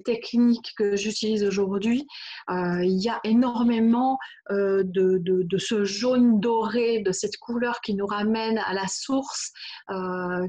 techniques 0.04 0.72
que 0.76 0.96
j'utilise 0.96 1.44
aujourd'hui. 1.44 2.06
Euh, 2.50 2.82
il 2.82 3.02
y 3.02 3.08
a 3.08 3.20
énormément 3.24 4.18
euh, 4.50 4.82
de, 4.84 5.58
ce 5.58 5.84
jaune 5.84 6.40
doré, 6.40 7.00
de 7.00 7.12
cette 7.12 7.36
couleur 7.36 7.80
qui 7.80 7.94
nous 7.94 8.06
ramène 8.06 8.58
à 8.58 8.72
la 8.72 8.86
source, 8.86 9.52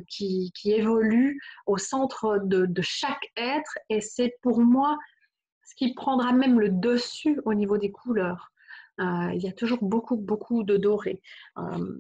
qui, 0.07 0.51
évolue 0.65 1.39
au 1.65 1.77
centre 1.77 2.39
de 2.43 2.81
chaque 2.81 3.31
être. 3.35 3.77
Et 3.89 4.01
c'est 4.01 4.35
pour 4.41 4.61
moi 4.61 4.97
ce 5.71 5.75
qui 5.75 5.93
prendra 5.93 6.31
même 6.33 6.59
le 6.59 6.69
dessus 6.69 7.39
au 7.45 7.53
niveau 7.53 7.77
des 7.77 7.91
couleurs. 7.91 8.51
Euh, 8.99 9.31
il 9.33 9.41
y 9.41 9.47
a 9.47 9.53
toujours 9.53 9.79
beaucoup, 9.81 10.17
beaucoup 10.17 10.63
de 10.63 10.77
doré. 10.77 11.21
Euh, 11.57 11.97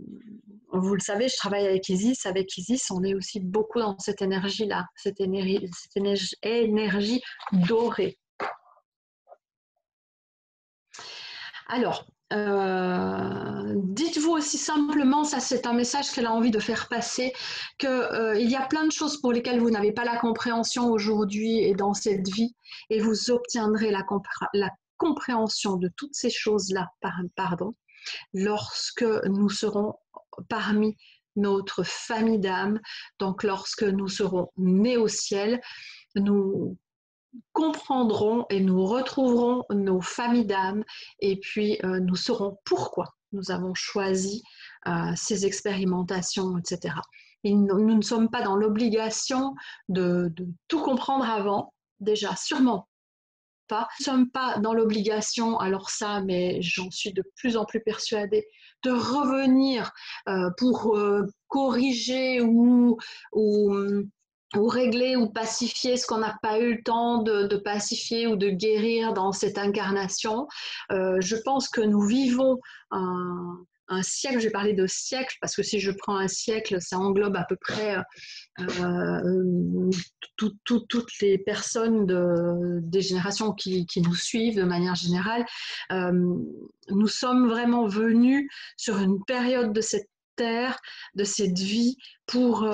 vous 0.73 0.93
le 0.93 0.99
savez, 0.99 1.29
je 1.29 1.37
travaille 1.37 1.65
avec 1.65 1.87
Isis. 1.89 2.25
Avec 2.25 2.57
Isis, 2.57 2.91
on 2.91 3.03
est 3.03 3.15
aussi 3.15 3.39
beaucoup 3.39 3.79
dans 3.79 3.97
cette 3.99 4.21
énergie-là, 4.21 4.85
cette 4.95 5.19
énergie, 5.19 5.67
cette 5.73 5.97
énergie, 5.97 6.35
énergie 6.43 7.21
dorée. 7.53 8.17
Alors, 11.67 12.05
euh, 12.33 13.73
dites-vous 13.75 14.31
aussi 14.31 14.57
simplement, 14.57 15.23
ça 15.23 15.39
c'est 15.39 15.65
un 15.65 15.73
message 15.73 16.11
qu'elle 16.11 16.25
a 16.25 16.33
envie 16.33 16.51
de 16.51 16.59
faire 16.59 16.87
passer, 16.87 17.33
qu'il 17.77 17.89
euh, 17.89 18.39
y 18.39 18.55
a 18.55 18.65
plein 18.67 18.85
de 18.85 18.91
choses 18.91 19.19
pour 19.19 19.33
lesquelles 19.33 19.59
vous 19.59 19.69
n'avez 19.69 19.91
pas 19.91 20.05
la 20.05 20.17
compréhension 20.17 20.89
aujourd'hui 20.89 21.59
et 21.59 21.73
dans 21.73 21.93
cette 21.93 22.29
vie, 22.29 22.55
et 22.89 22.99
vous 22.99 23.31
obtiendrez 23.31 23.91
la, 23.91 24.69
compréhension 25.01 25.77
de 25.77 25.91
toutes 25.97 26.13
ces 26.13 26.29
choses-là, 26.29 26.91
pardon, 27.35 27.73
lorsque 28.35 29.03
nous 29.25 29.49
serons 29.49 29.95
parmi 30.47 30.95
notre 31.35 31.81
famille 31.81 32.37
d'âme, 32.37 32.79
donc 33.17 33.41
lorsque 33.41 33.81
nous 33.81 34.07
serons 34.07 34.51
nés 34.57 34.97
au 34.97 35.07
ciel, 35.07 35.59
nous 36.15 36.77
comprendrons 37.51 38.45
et 38.51 38.59
nous 38.59 38.85
retrouverons 38.85 39.63
nos 39.71 40.01
familles 40.01 40.45
d'âme 40.45 40.83
et 41.19 41.39
puis 41.39 41.79
euh, 41.83 41.99
nous 41.99 42.15
saurons 42.15 42.59
pourquoi 42.63 43.15
nous 43.31 43.49
avons 43.49 43.73
choisi 43.73 44.43
euh, 44.85 45.13
ces 45.15 45.47
expérimentations, 45.47 46.59
etc. 46.59 46.93
Et 47.43 47.55
nous, 47.55 47.95
ne 47.95 48.03
sommes 48.03 48.29
pas 48.29 48.43
dans 48.43 48.55
l'obligation 48.55 49.55
de, 49.89 50.31
tout 50.67 50.83
comprendre 50.83 51.27
avant, 51.27 51.73
déjà, 51.99 52.35
sûrement 52.35 52.87
Nous 53.71 54.05
ne 54.05 54.05
sommes 54.05 54.29
pas 54.29 54.57
dans 54.59 54.73
l'obligation, 54.73 55.57
alors 55.59 55.89
ça, 55.89 56.21
mais 56.21 56.61
j'en 56.61 56.91
suis 56.91 57.13
de 57.13 57.23
plus 57.35 57.57
en 57.57 57.65
plus 57.65 57.81
persuadée, 57.81 58.45
de 58.83 58.91
revenir 58.91 59.91
euh, 60.27 60.49
pour 60.57 60.97
corriger 61.47 62.41
ou, 62.41 62.97
ou 63.33 63.73
ou 64.57 64.67
régler 64.67 65.15
ou 65.15 65.29
pacifier 65.29 65.97
ce 65.97 66.05
qu'on 66.05 66.17
n'a 66.17 66.37
pas 66.41 66.59
eu 66.59 66.75
le 66.75 66.83
temps 66.83 67.23
de, 67.23 67.55
pacifier 67.57 68.27
ou 68.27 68.35
de 68.35 68.49
guérir 68.49 69.13
dans 69.13 69.31
cette 69.31 69.57
incarnation. 69.57 70.47
Euh, 70.91 71.17
je 71.21 71.35
pense 71.37 71.69
que 71.69 71.81
nous 71.81 72.01
vivons 72.01 72.59
un, 72.91 73.63
siècle, 74.01 74.39
j'ai 74.39 74.49
parlé 74.49 74.73
de 74.73 74.87
siècle, 74.87 75.35
parce 75.41 75.55
que 75.55 75.63
si 75.63 75.79
je 75.79 75.91
prends 75.91 76.17
un 76.17 76.27
siècle, 76.27 76.81
ça 76.81 76.97
englobe 76.97 77.35
à 77.35 77.45
peu 77.47 77.55
près 77.55 77.97
euh, 78.59 79.89
toutes 80.65 81.19
les 81.21 81.37
personnes 81.37 82.05
de, 82.05 82.79
des 82.81 83.01
générations 83.01 83.53
qui, 83.53 83.85
nous 83.97 84.15
suivent 84.15 84.55
de 84.55 84.63
manière 84.63 84.95
générale. 84.95 85.45
Euh, 85.91 86.11
nous 86.89 87.07
sommes 87.07 87.47
vraiment 87.47 87.87
venus 87.87 88.49
sur 88.77 88.99
une 88.99 89.23
période 89.25 89.73
de 89.73 89.81
cette 89.81 90.09
terre, 90.35 90.79
de 91.15 91.23
cette 91.23 91.59
vie, 91.59 91.97
pour 92.25 92.65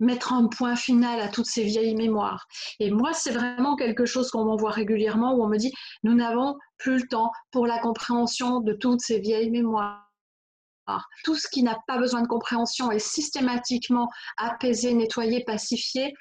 mettre 0.00 0.32
un 0.32 0.46
point 0.48 0.76
final 0.76 1.20
à 1.20 1.28
toutes 1.28 1.46
ces 1.46 1.64
vieilles 1.64 1.94
mémoires. 1.94 2.46
Et 2.80 2.90
moi, 2.90 3.12
c'est 3.12 3.32
vraiment 3.32 3.76
quelque 3.76 4.06
chose 4.06 4.30
qu'on 4.30 4.44
m'envoie 4.44 4.70
régulièrement 4.70 5.34
où 5.34 5.44
on 5.44 5.48
me 5.48 5.56
dit, 5.56 5.72
nous 6.02 6.14
n'avons 6.14 6.56
plus 6.78 7.02
le 7.02 7.08
temps 7.08 7.30
pour 7.50 7.66
la 7.66 7.78
compréhension 7.78 8.60
de 8.60 8.72
toutes 8.72 9.00
ces 9.00 9.20
vieilles 9.20 9.50
mémoires. 9.50 10.04
Tout 11.24 11.36
ce 11.36 11.48
qui 11.48 11.62
n'a 11.62 11.78
pas 11.86 11.98
besoin 11.98 12.22
de 12.22 12.28
compréhension 12.28 12.90
est 12.90 12.98
systématiquement 12.98 14.10
apaisé, 14.36 14.94
nettoyé, 14.94 15.44
pacifié 15.44 16.14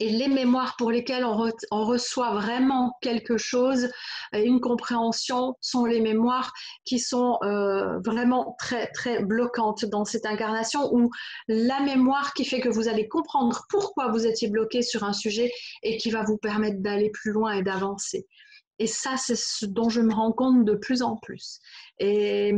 et 0.00 0.10
les 0.10 0.28
mémoires 0.28 0.76
pour 0.76 0.90
lesquelles 0.90 1.24
on, 1.24 1.84
reçoit 1.84 2.34
vraiment 2.34 2.96
quelque 3.00 3.36
chose, 3.36 3.88
une 4.32 4.60
compréhension, 4.60 5.54
sont 5.60 5.86
les 5.86 6.00
mémoires 6.00 6.52
qui 6.84 6.98
sont 6.98 7.38
euh, 7.42 7.98
vraiment 8.00 8.54
très, 8.58 8.88
très 8.88 9.22
bloquantes 9.22 9.84
dans 9.86 10.04
cette 10.04 10.26
incarnation, 10.26 10.92
ou 10.92 11.10
la 11.48 11.80
mémoire 11.80 12.34
qui 12.34 12.44
fait 12.44 12.60
que 12.60 12.68
vous 12.68 12.88
allez 12.88 13.08
comprendre 13.08 13.64
pourquoi 13.70 14.08
vous 14.08 14.26
étiez 14.26 14.48
bloqué 14.48 14.82
sur 14.82 15.04
un 15.04 15.12
sujet 15.12 15.50
et 15.82 15.96
qui 15.96 16.10
va 16.10 16.22
vous 16.22 16.36
permettre 16.36 16.80
d'aller 16.80 17.10
plus 17.10 17.32
loin 17.32 17.52
et 17.52 17.62
d'avancer. 17.62 18.26
Et 18.78 18.86
ça, 18.86 19.16
c'est 19.16 19.36
ce 19.36 19.66
dont 19.66 19.88
je 19.88 20.00
me 20.00 20.14
rends 20.14 20.32
compte 20.32 20.64
de 20.64 20.74
plus 20.74 21.02
en 21.02 21.16
plus. 21.16 21.58
Et 21.98 22.54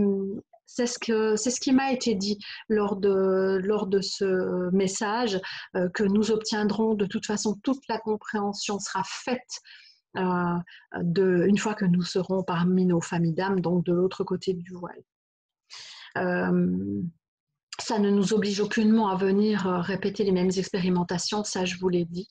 c'est 0.73 0.87
ce, 0.87 0.99
que, 0.99 1.35
c'est 1.35 1.51
ce 1.51 1.61
qui 1.61 1.73
m'a 1.73 1.93
été 1.93 2.15
dit 2.15 2.39
lors 2.69 2.97
de, 2.97 3.61
lors 3.65 3.89
de 3.89 4.01
ce 4.01 4.71
message, 4.71 5.41
euh, 5.75 5.89
que 5.89 6.05
nous 6.05 6.31
obtiendrons 6.31 6.95
de 6.95 7.07
toute 7.07 7.27
façon, 7.27 7.59
toute 7.65 7.83
la 7.89 7.99
compréhension 7.99 8.79
sera 8.79 9.03
faite 9.05 9.61
euh, 10.17 10.23
de, 11.03 11.45
une 11.47 11.59
fois 11.59 11.75
que 11.75 11.85
nous 11.85 12.03
serons 12.03 12.45
parmi 12.45 12.87
nos 12.87 13.01
familles 13.01 13.35
d'âmes, 13.35 13.61
donc 13.61 13.85
de 13.85 13.93
l'autre 13.93 14.23
côté 14.23 14.55
du 14.55 14.73
voile. 14.73 15.03
Euh, 16.19 17.03
ça 17.81 17.99
ne 17.99 18.11
nous 18.11 18.33
oblige 18.33 18.61
aucunement 18.61 19.09
à 19.09 19.17
venir 19.17 19.63
répéter 19.65 20.23
les 20.23 20.33
mêmes 20.33 20.51
expérimentations, 20.57 21.43
ça 21.43 21.65
je 21.65 21.77
vous 21.79 21.89
l'ai 21.89 22.05
dit. 22.05 22.29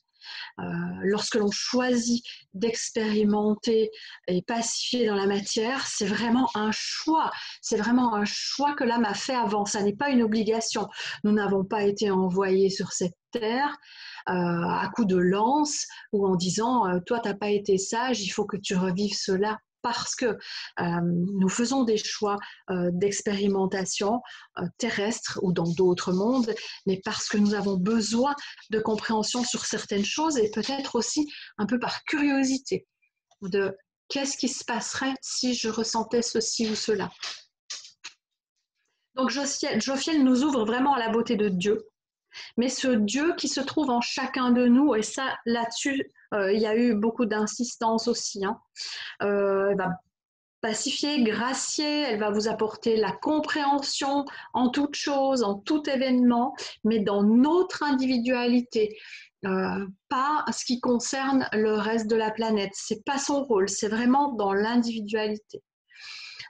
Euh, 0.58 0.62
lorsque 1.02 1.36
l'on 1.36 1.50
choisit 1.50 2.24
d'expérimenter 2.54 3.90
et 4.28 4.42
pacifier 4.42 5.06
dans 5.06 5.14
la 5.14 5.26
matière, 5.26 5.86
c'est 5.86 6.06
vraiment 6.06 6.48
un 6.54 6.70
choix. 6.72 7.30
C'est 7.60 7.76
vraiment 7.76 8.14
un 8.14 8.24
choix 8.24 8.74
que 8.74 8.84
l'âme 8.84 9.04
a 9.04 9.14
fait 9.14 9.34
avant. 9.34 9.64
Ça 9.64 9.82
n'est 9.82 9.96
pas 9.96 10.10
une 10.10 10.22
obligation. 10.22 10.88
Nous 11.24 11.32
n'avons 11.32 11.64
pas 11.64 11.84
été 11.84 12.10
envoyés 12.10 12.70
sur 12.70 12.92
cette 12.92 13.14
terre 13.32 13.76
euh, 14.28 14.32
à 14.32 14.90
coup 14.94 15.04
de 15.04 15.16
lance 15.16 15.86
ou 16.12 16.26
en 16.26 16.34
disant 16.36 16.86
euh, 16.88 16.98
toi 17.06 17.20
t'as 17.20 17.34
pas 17.34 17.48
été 17.50 17.78
sage, 17.78 18.20
il 18.20 18.28
faut 18.28 18.44
que 18.44 18.56
tu 18.56 18.76
revives 18.76 19.14
cela 19.14 19.58
parce 19.82 20.14
que 20.14 20.38
euh, 20.80 21.00
nous 21.02 21.48
faisons 21.48 21.84
des 21.84 21.96
choix 21.96 22.36
euh, 22.70 22.90
d'expérimentation 22.92 24.20
euh, 24.58 24.62
terrestre 24.78 25.38
ou 25.42 25.52
dans 25.52 25.70
d'autres 25.72 26.12
mondes, 26.12 26.54
mais 26.86 27.00
parce 27.04 27.28
que 27.28 27.38
nous 27.38 27.54
avons 27.54 27.76
besoin 27.76 28.34
de 28.70 28.80
compréhension 28.80 29.44
sur 29.44 29.64
certaines 29.64 30.04
choses 30.04 30.38
et 30.38 30.50
peut-être 30.50 30.96
aussi 30.96 31.30
un 31.58 31.66
peu 31.66 31.78
par 31.78 32.04
curiosité 32.04 32.86
de 33.42 33.76
qu'est-ce 34.08 34.36
qui 34.36 34.48
se 34.48 34.64
passerait 34.64 35.14
si 35.22 35.54
je 35.54 35.68
ressentais 35.68 36.22
ceci 36.22 36.68
ou 36.68 36.74
cela. 36.74 37.10
Donc 39.14 39.30
Jophiel 39.30 40.24
nous 40.24 40.44
ouvre 40.44 40.64
vraiment 40.64 40.94
à 40.94 40.98
la 40.98 41.08
beauté 41.08 41.36
de 41.36 41.48
Dieu, 41.48 41.86
mais 42.56 42.68
ce 42.68 42.88
Dieu 42.88 43.34
qui 43.36 43.48
se 43.48 43.60
trouve 43.60 43.90
en 43.90 44.00
chacun 44.00 44.50
de 44.50 44.66
nous, 44.66 44.94
et 44.94 45.02
ça 45.02 45.36
là-dessus, 45.46 46.12
euh, 46.34 46.52
il 46.52 46.60
y 46.60 46.66
a 46.66 46.76
eu 46.76 46.94
beaucoup 46.94 47.26
d'insistance 47.26 48.08
aussi. 48.08 48.44
Hein. 48.44 48.58
Euh, 49.22 49.74
pacifier, 50.60 51.22
gracier, 51.22 52.02
elle 52.02 52.20
va 52.20 52.30
vous 52.30 52.48
apporter 52.48 52.96
la 52.96 53.12
compréhension 53.12 54.24
en 54.52 54.68
toute 54.68 54.94
chose, 54.94 55.42
en 55.42 55.54
tout 55.54 55.88
événement, 55.88 56.54
mais 56.84 56.98
dans 57.00 57.22
notre 57.22 57.82
individualité. 57.82 58.96
Euh, 59.46 59.86
pas 60.10 60.44
ce 60.52 60.66
qui 60.66 60.80
concerne 60.80 61.48
le 61.54 61.72
reste 61.72 62.08
de 62.08 62.16
la 62.16 62.30
planète. 62.30 62.72
C'est 62.74 63.02
pas 63.06 63.16
son 63.16 63.42
rôle, 63.42 63.70
c'est 63.70 63.88
vraiment 63.88 64.32
dans 64.32 64.52
l'individualité. 64.52 65.62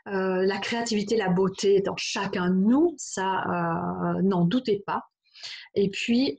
la 0.06 0.58
créativité, 0.58 1.16
la 1.16 1.28
beauté 1.28 1.82
dans 1.82 1.96
chacun 1.96 2.50
de 2.50 2.56
nous, 2.56 2.94
ça, 2.98 3.44
n'en 4.22 4.44
doutez 4.44 4.82
pas. 4.84 5.04
Et 5.74 5.88
puis, 5.90 6.38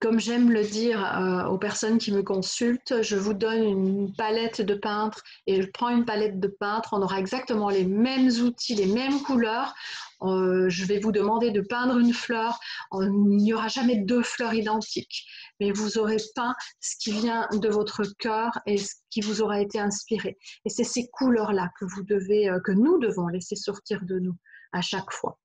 comme 0.00 0.18
j'aime 0.18 0.50
le 0.50 0.64
dire 0.64 1.04
euh, 1.04 1.44
aux 1.44 1.58
personnes 1.58 1.98
qui 1.98 2.10
me 2.10 2.22
consultent, 2.22 3.02
je 3.02 3.16
vous 3.16 3.34
donne 3.34 3.62
une 3.62 4.14
palette 4.14 4.62
de 4.62 4.74
peintre 4.74 5.22
et 5.46 5.60
je 5.60 5.68
prends 5.68 5.90
une 5.90 6.06
palette 6.06 6.40
de 6.40 6.48
peintre, 6.48 6.94
on 6.94 7.02
aura 7.02 7.20
exactement 7.20 7.68
les 7.68 7.84
mêmes 7.84 8.30
outils, 8.42 8.74
les 8.74 8.86
mêmes 8.86 9.20
couleurs. 9.20 9.74
Euh, 10.22 10.70
je 10.70 10.86
vais 10.86 10.98
vous 10.98 11.12
demander 11.12 11.50
de 11.50 11.60
peindre 11.60 11.98
une 11.98 12.14
fleur. 12.14 12.58
Il 12.94 13.10
n'y 13.10 13.52
aura 13.52 13.68
jamais 13.68 13.96
deux 13.96 14.22
fleurs 14.22 14.54
identiques, 14.54 15.26
mais 15.60 15.70
vous 15.70 15.98
aurez 15.98 16.16
peint 16.34 16.54
ce 16.80 16.96
qui 16.98 17.12
vient 17.12 17.46
de 17.52 17.68
votre 17.68 18.02
cœur 18.18 18.58
et 18.64 18.78
ce 18.78 18.94
qui 19.10 19.20
vous 19.20 19.42
aura 19.42 19.60
été 19.60 19.78
inspiré. 19.78 20.38
Et 20.64 20.70
c'est 20.70 20.84
ces 20.84 21.08
couleurs-là 21.10 21.68
que 21.78 21.84
vous 21.84 22.04
devez, 22.04 22.48
euh, 22.48 22.58
que 22.64 22.72
nous 22.72 22.98
devons 22.98 23.28
laisser 23.28 23.54
sortir 23.54 24.00
de 24.04 24.18
nous 24.18 24.36
à 24.72 24.80
chaque 24.80 25.12
fois. 25.12 25.38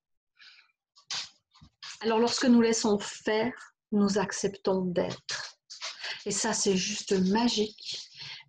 Alors 2.01 2.19
lorsque 2.19 2.45
nous 2.45 2.62
laissons 2.62 2.99
faire, 2.99 3.53
nous 3.91 4.17
acceptons 4.17 4.81
d'être. 4.81 5.58
Et 6.25 6.31
ça, 6.31 6.53
c'est 6.53 6.75
juste 6.75 7.13
magique 7.29 7.99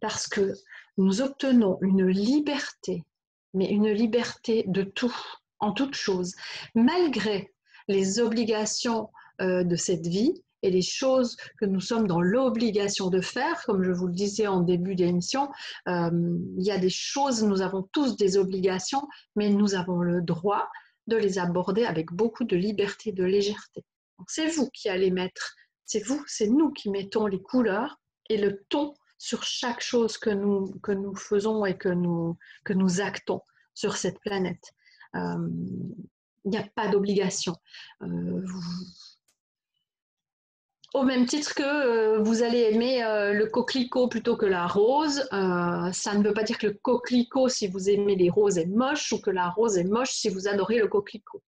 parce 0.01 0.27
que 0.27 0.53
nous 0.99 1.21
obtenons 1.21 1.79
une 1.83 2.07
liberté, 2.07 3.05
mais 3.55 3.69
une 3.69 3.91
liberté 3.91 4.65
de 4.67 4.83
tout, 4.83 5.15
en 5.61 5.73
toute 5.73 5.95
chose, 5.95 6.35
malgré 6.75 7.53
les 7.89 8.19
obligations 8.19 9.11
euh, 9.41 9.63
de 9.63 9.77
cette 9.77 10.07
vie 10.07 10.43
et 10.63 10.71
les 10.71 10.83
choses 10.83 11.37
que 11.59 11.67
nous 11.67 11.81
sommes 11.81 12.07
dans 12.07 12.21
l'obligation 12.21 13.11
de 13.11 13.21
faire, 13.21 13.63
comme 13.65 13.83
je 13.83 13.93
vous 13.93 14.07
le 14.07 14.15
disais 14.15 14.47
en 14.47 14.61
début 14.61 14.95
d'émission, 14.95 15.49
euh, 15.89 16.11
il 16.59 16.65
y 16.65 16.71
a 16.71 16.79
des 16.79 16.91
choses, 16.91 17.45
nous 17.45 17.61
avons 17.61 17.83
tous 17.93 18.17
des 18.17 18.37
obligations, 18.39 19.07
mais 19.37 19.51
nous 19.51 19.75
avons 19.75 19.99
le 19.99 20.23
droit 20.23 20.69
de 21.07 21.17
les 21.17 21.39
aborder 21.39 21.85
avec 21.85 22.13
beaucoup 22.13 22.45
de 22.45 22.57
liberté, 22.57 23.13
de 23.13 23.25
légèreté 23.25 23.85
c'est 24.27 24.49
vous 24.49 24.71
qui 24.71 24.89
allez 24.89 25.11
mettre, 25.11 25.55
c'est 25.85 26.05
vous, 26.05 26.23
c'est 26.27 26.49
nous 26.49 26.73
qui 26.73 26.91
mettons 26.91 27.27
les 27.27 27.41
couleurs 27.41 28.01
et 28.29 28.39
le 28.39 28.65
ton 28.69 28.95
sur 29.19 29.43
chaque 29.43 29.81
chose 29.81 30.19
que 30.19 30.31
nous, 30.31 30.73
que 30.83 30.93
nous 30.93 31.15
faisons 31.15 31.65
et 31.65 31.77
que 31.77 31.89
nous, 31.89 32.37
que 32.65 32.73
nous 32.73 33.01
actons 33.01 33.41
sur 33.75 33.97
cette 33.97 34.21
planète. 34.21 34.73
Euh, 35.15 35.49
il 36.45 36.51
n'y 36.51 36.59
a 36.59 36.69
pas 36.75 36.89
d'obligation. 36.89 37.55
Euh, 38.03 38.47
au 40.97 41.03
même 41.03 41.27
titre 41.27 41.55
que 41.55 41.63
euh, 41.63 42.23
vous 42.23 42.43
allez 42.43 42.61
aimer 42.61 43.05
euh, 43.05 43.35
le 43.35 43.47
coquelicot 43.47 44.09
plutôt 44.09 44.35
que 44.35 44.47
la 44.47 44.67
rose, 44.67 45.29
euh, 45.31 45.93
ça 45.93 46.15
ne 46.15 46.27
veut 46.27 46.33
pas 46.33 46.43
dire 46.43 46.57
que 46.57 46.69
le 46.69 46.73
coquelicot, 46.73 47.51
si 47.51 47.69
vous 47.69 47.91
aimez 47.91 48.17
les 48.17 48.31
roses, 48.31 48.57
est 48.57 48.67
moche 48.67 49.13
ou 49.13 49.21
que 49.21 49.29
la 49.31 49.51
rose 49.51 49.77
est 49.77 49.85
moche 49.85 50.13
si 50.13 50.31
vous 50.31 50.49
adorez 50.49 50.79
le 50.79 50.89
coquelicot. 50.89 51.43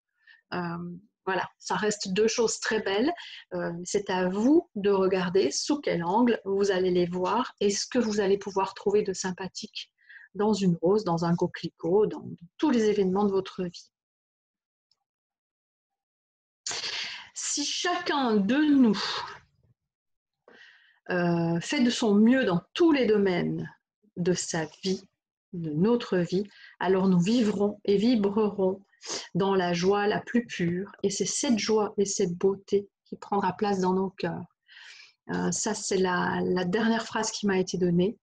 voilà, 1.25 1.47
ça 1.57 1.75
reste 1.75 2.13
deux 2.13 2.27
choses 2.27 2.59
très 2.59 2.79
belles. 2.79 3.11
C'est 3.85 4.09
à 4.09 4.29
vous 4.29 4.69
de 4.75 4.91
regarder 4.91 5.49
sous 5.51 5.79
quel 5.79 6.03
angle 6.03 6.39
vous 6.45 6.69
allez 6.71 6.91
les 6.91 7.07
voir 7.07 7.53
et 7.59 7.71
ce 7.71 7.87
que 7.87 7.99
vous 7.99 8.19
allez 8.19 8.37
pouvoir 8.37 8.75
trouver 8.75 9.01
de 9.01 9.13
sympathique 9.13 9.91
dans 10.35 10.53
une 10.53 10.77
rose, 10.81 11.03
dans 11.03 11.25
un 11.25 11.35
coquelicot, 11.35 12.05
dans 12.05 12.25
tous 12.57 12.69
les 12.69 12.85
événements 12.85 13.25
de 13.25 13.31
votre 13.31 13.63
vie. 13.63 13.89
Si 17.41 17.63
chacun 17.63 18.35
de 18.35 18.57
nous 18.57 19.01
euh, 21.09 21.59
fait 21.61 21.79
de 21.79 21.89
son 21.89 22.13
mieux 22.13 22.43
dans 22.43 22.61
tous 22.73 22.91
les 22.91 23.05
domaines 23.05 23.73
de 24.17 24.33
sa 24.33 24.65
vie, 24.83 25.07
de 25.53 25.71
notre 25.71 26.17
vie, 26.17 26.43
alors 26.81 27.07
nous 27.07 27.19
vivrons 27.19 27.79
et 27.85 27.95
vibrerons 27.95 28.83
dans 29.35 29.55
la 29.55 29.71
joie 29.71 30.05
la 30.05 30.19
plus 30.19 30.45
pure. 30.45 30.91
Et 31.01 31.09
c'est 31.09 31.25
cette 31.25 31.57
joie 31.57 31.93
et 31.97 32.03
cette 32.03 32.33
beauté 32.33 32.89
qui 33.05 33.15
prendra 33.15 33.53
place 33.53 33.79
dans 33.79 33.93
nos 33.93 34.09
cœurs. 34.09 34.45
Euh, 35.31 35.49
ça, 35.51 35.73
c'est 35.73 35.97
la, 35.97 36.41
la, 36.43 36.65
dernière 36.65 37.05
phrase 37.05 37.31
qui 37.31 37.47
m'a 37.47 37.57
été 37.57 37.77
donnée. 37.77 38.17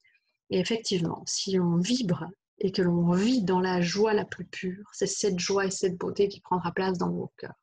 Et 0.51 0.61
effectivement, 0.61 1.23
si 1.27 1.59
on 1.59 1.79
vibre 1.79 2.27
et 2.59 2.71
que 2.71 2.83
l'on 2.83 3.13
vit 3.13 3.43
dans 3.43 3.61
la 3.61 3.81
joie 3.81 4.13
la 4.13 4.27
plus 4.27 4.47
pure, 4.47 4.85
c'est 4.93 5.07
cette 5.07 5.39
joie 5.39 5.65
et 5.65 5.71
cette 5.71 5.97
beauté 5.97 6.29
qui 6.29 6.43
prendra 6.43 6.71
place 6.71 6.99
dans 6.99 7.11
vos 7.11 7.33
cœurs. 7.39 7.57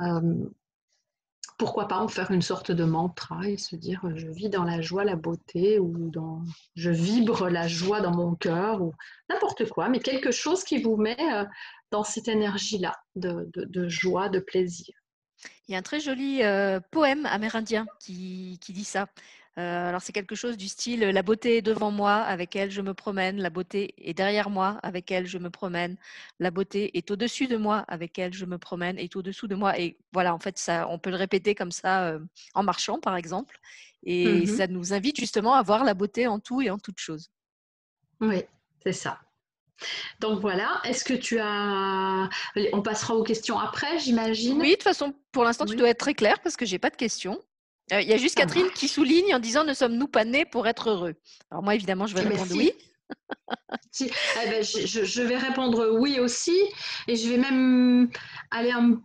Euh, 0.00 0.44
pourquoi 1.58 1.88
pas 1.88 1.98
en 1.98 2.08
faire 2.08 2.30
une 2.30 2.40
sorte 2.40 2.70
de 2.72 2.84
mantra 2.84 3.46
et 3.46 3.58
se 3.58 3.76
dire 3.76 4.00
je 4.14 4.28
vis 4.28 4.48
dans 4.48 4.64
la 4.64 4.80
joie, 4.80 5.04
la 5.04 5.16
beauté 5.16 5.78
ou 5.78 6.10
je 6.74 6.90
vibre 6.90 7.50
la 7.50 7.68
joie 7.68 8.00
dans 8.00 8.16
mon 8.16 8.34
cœur 8.34 8.80
ou 8.80 8.94
n'importe 9.28 9.68
quoi, 9.68 9.90
mais 9.90 9.98
quelque 9.98 10.30
chose 10.30 10.64
qui 10.64 10.82
vous 10.82 10.96
met 10.96 11.18
euh, 11.20 11.44
dans 11.90 12.02
cette 12.02 12.28
énergie-là 12.28 12.98
de, 13.14 13.88
joie, 13.88 14.30
de 14.30 14.38
plaisir. 14.38 14.94
Il 15.68 15.72
y 15.72 15.74
a 15.74 15.78
un 15.78 15.82
très 15.82 16.00
joli 16.00 16.42
euh, 16.42 16.80
poème 16.90 17.26
amérindien 17.26 17.86
qui 17.98 18.58
dit 18.66 18.84
ça. 18.84 19.08
Euh, 19.58 19.88
alors 19.88 20.00
c'est 20.00 20.12
quelque 20.12 20.36
chose 20.36 20.56
du 20.56 20.68
style 20.68 21.00
la 21.00 21.22
beauté 21.22 21.56
est 21.56 21.62
devant 21.62 21.90
moi 21.90 22.14
avec 22.14 22.54
elle 22.54 22.70
je 22.70 22.80
me 22.82 22.94
promène, 22.94 23.40
la 23.42 23.50
beauté 23.50 23.94
est 23.98 24.14
derrière 24.14 24.48
moi 24.48 24.78
avec 24.84 25.10
elle 25.10 25.26
je 25.26 25.38
me 25.38 25.50
promène, 25.50 25.96
la 26.38 26.52
beauté 26.52 26.96
est 26.96 27.10
au-dessus 27.10 27.48
de 27.48 27.56
moi 27.56 27.84
avec 27.88 28.16
elle 28.20 28.32
je 28.32 28.44
me 28.44 28.58
promène, 28.58 28.96
est 28.96 29.16
au-dessous 29.16 29.48
de 29.48 29.56
moi 29.56 29.76
et 29.76 29.98
voilà 30.12 30.34
en 30.34 30.38
fait 30.38 30.56
ça 30.56 30.86
on 30.88 31.00
peut 31.00 31.10
le 31.10 31.16
répéter 31.16 31.56
comme 31.56 31.72
ça 31.72 32.04
euh, 32.04 32.20
en 32.54 32.62
marchant 32.62 33.00
par 33.00 33.16
exemple 33.16 33.58
et 34.04 34.42
mmh 34.42 34.46
ça 34.46 34.66
nous 34.68 34.92
invite 34.92 35.18
justement 35.18 35.54
à 35.54 35.62
voir 35.62 35.82
la 35.82 35.94
beauté 35.94 36.28
en 36.28 36.38
tout 36.38 36.62
et 36.62 36.70
en 36.70 36.78
toute 36.78 36.98
chose. 36.98 37.30
Oui, 38.20 38.42
c'est 38.84 38.92
ça. 38.92 39.18
Donc 40.20 40.40
voilà, 40.40 40.80
est-ce 40.84 41.04
que 41.04 41.14
tu 41.14 41.38
as... 41.40 42.28
On 42.72 42.82
passera 42.82 43.14
aux 43.14 43.22
questions 43.22 43.58
après, 43.58 43.98
j'imagine? 43.98 44.60
Oui, 44.60 44.70
de 44.70 44.74
toute 44.74 44.82
façon, 44.82 45.14
pour 45.32 45.44
l'instant, 45.44 45.64
tu 45.64 45.76
dois 45.76 45.88
être 45.88 45.98
très 45.98 46.14
clair 46.14 46.38
parce 46.40 46.56
que 46.56 46.66
j'ai 46.66 46.78
pas 46.78 46.90
de 46.90 46.96
questions. 46.96 47.40
Euh, 47.92 48.00
il 48.00 48.08
y 48.08 48.12
a 48.12 48.16
juste 48.16 48.36
Catherine 48.36 48.70
qui 48.70 48.88
souligne 48.88 49.34
en 49.34 49.38
disant 49.38 49.64
ne 49.64 49.74
sommes-nous 49.74 50.08
pas 50.08 50.24
nés 50.24 50.44
pour 50.44 50.66
être 50.68 50.90
heureux? 50.90 51.14
Alors 51.50 51.62
moi, 51.62 51.74
évidemment, 51.74 52.06
je 52.06 52.14
vais 52.14 52.22
répondre 52.22 52.52
oui. 52.54 52.72
si. 53.90 54.10
Eh 54.44 54.48
ben, 54.48 54.62
je, 54.62 55.22
vais 55.22 55.36
répondre 55.36 55.98
oui 55.98 56.20
aussi. 56.20 56.56
Et 57.08 57.16
je 57.16 57.28
vais 57.28 57.38
même 57.38 58.10
aller 58.50 58.70
un 58.70 59.00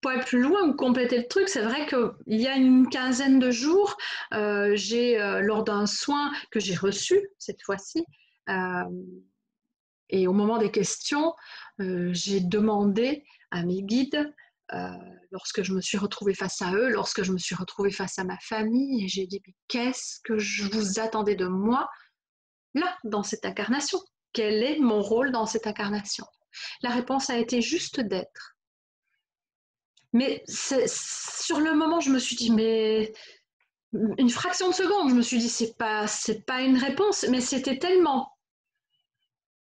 peu 0.00 0.20
plus 0.20 0.40
loin 0.40 0.68
ou 0.68 0.74
compléter 0.74 1.18
le 1.18 1.26
truc. 1.26 1.48
C'est 1.48 1.62
vrai 1.62 1.86
qu'il 1.86 2.40
y 2.40 2.46
a 2.46 2.56
une 2.56 2.88
quinzaine 2.88 3.40
de 3.40 3.50
jours, 3.50 3.96
euh, 4.32 4.70
j'ai, 4.74 5.20
euh, 5.20 5.40
lors 5.40 5.64
d'un 5.64 5.86
soin 5.86 6.32
que 6.52 6.60
j'ai 6.60 6.76
reçu 6.76 7.20
cette 7.38 7.62
fois-ci, 7.62 8.04
et 10.10 10.26
au 10.26 10.32
moment 10.32 10.56
des 10.56 10.70
questions, 10.70 11.34
j'ai 11.78 12.40
demandé 12.40 13.24
à 13.50 13.62
mes 13.62 13.82
guides 13.82 14.32
euh, 14.74 14.88
lorsque 15.30 15.62
je 15.62 15.72
me 15.72 15.80
suis 15.80 15.98
retrouvée 15.98 16.34
face 16.34 16.60
à 16.60 16.72
eux, 16.72 16.88
lorsque 16.88 17.22
je 17.22 17.32
me 17.32 17.38
suis 17.38 17.54
retrouvée 17.54 17.90
face 17.90 18.18
à 18.18 18.24
ma 18.24 18.38
famille, 18.38 19.04
et 19.04 19.08
j'ai 19.08 19.26
dit, 19.26 19.40
mais 19.46 19.54
qu'est-ce 19.68 20.20
que 20.24 20.38
je 20.38 20.64
vous 20.64 21.00
attendais 21.00 21.36
de 21.36 21.46
moi 21.46 21.88
là, 22.74 22.96
dans 23.04 23.22
cette 23.22 23.44
incarnation? 23.44 23.98
Quel 24.32 24.62
est 24.62 24.78
mon 24.78 25.00
rôle 25.00 25.32
dans 25.32 25.46
cette 25.46 25.66
incarnation? 25.66 26.26
La 26.82 26.90
réponse 26.90 27.30
a 27.30 27.38
été 27.38 27.62
juste 27.62 28.00
d'être. 28.00 28.56
Mais 30.12 30.42
sur 30.46 31.60
le 31.60 31.74
moment, 31.74 32.00
je 32.00 32.10
me 32.10 32.18
suis 32.18 32.36
dit, 32.36 32.50
mais 32.50 33.12
une 33.92 34.30
fraction 34.30 34.68
de 34.68 34.74
seconde, 34.74 35.10
je 35.10 35.14
me 35.14 35.22
suis 35.22 35.38
dit, 35.38 35.48
c'est 35.48 35.76
pas, 35.76 36.06
c'est 36.06 36.44
pas 36.44 36.60
une 36.60 36.76
réponse, 36.76 37.24
mais 37.30 37.40
c'était 37.40 37.78
tellement 37.78 38.37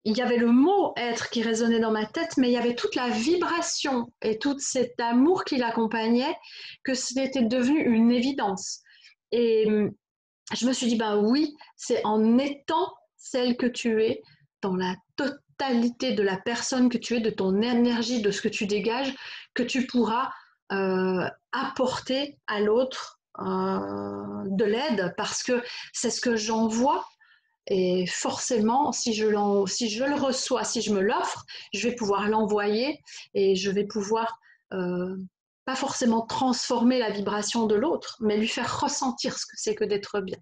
il 0.07 0.17
y 0.17 0.21
avait 0.21 0.37
le 0.37 0.53
mot 0.53 0.93
être 0.95 1.29
qui 1.29 1.43
résonnait 1.43 1.81
dans 1.81 1.91
ma 1.91 2.05
tête, 2.05 2.37
mais 2.37 2.47
il 2.47 2.53
y 2.53 2.57
avait 2.57 2.75
toute 2.75 2.95
la 2.95 3.09
vibration 3.09 4.09
et 4.21 4.39
tout 4.39 4.57
cet 4.57 4.97
amour 5.01 5.43
qui 5.43 5.57
l'accompagnait 5.57 6.33
que 6.85 6.93
c'était 6.93 7.43
devenu 7.43 7.83
une 7.83 8.09
évidence. 8.13 8.83
Et 9.33 9.65
hum, 9.67 9.91
je 10.53 10.65
me 10.65 10.71
suis 10.71 10.87
dit, 10.87 10.95
bah 10.95 11.17
oui, 11.17 11.53
c'est 11.75 12.05
en 12.05 12.37
étant 12.37 12.93
celle 13.17 13.57
que 13.57 13.65
tu 13.65 14.01
es, 14.01 14.21
dans 14.61 14.77
la 14.77 14.95
totalité 15.17 16.13
de 16.13 16.23
la 16.23 16.37
personne 16.37 16.87
que 16.87 16.97
tu 16.97 17.17
es, 17.17 17.19
de 17.19 17.29
ton 17.29 17.61
énergie, 17.61 18.21
de 18.21 18.31
ce 18.31 18.41
que 18.41 18.47
tu 18.47 18.65
dégages, 18.65 19.13
que 19.53 19.63
tu 19.63 19.87
pourras 19.87 20.31
euh, 20.71 21.27
apporter 21.51 22.39
à 22.47 22.61
l'autre 22.61 23.19
euh, 23.39 24.43
de 24.45 24.63
l'aide, 24.63 25.13
parce 25.17 25.43
que 25.43 25.61
c'est 25.91 26.11
ce 26.11 26.21
que 26.21 26.37
j'envoie 26.37 27.05
et 27.67 28.05
forcément, 28.07 28.91
si 28.91 29.13
je, 29.13 29.25
si 29.67 29.89
je 29.89 30.03
le 30.03 30.15
reçois, 30.15 30.63
si 30.63 30.81
je 30.81 30.93
me 30.93 31.01
l'offre, 31.01 31.45
je 31.73 31.87
vais 31.87 31.95
pouvoir 31.95 32.27
l'envoyer 32.29 33.01
et 33.33 33.55
je 33.55 33.69
vais 33.69 33.85
pouvoir 33.85 34.39
euh, 34.73 35.17
pas 35.65 35.75
forcément 35.75 36.25
transformer 36.25 36.97
la 36.97 37.09
vibration 37.09 37.65
de 37.65 37.75
l'autre, 37.75 38.17
mais 38.21 38.37
lui 38.37 38.47
faire 38.47 38.79
ressentir 38.79 39.37
ce 39.37 39.45
que 39.45 39.55
c'est 39.55 39.75
que 39.75 39.83
d'être 39.83 40.21
bien. 40.21 40.37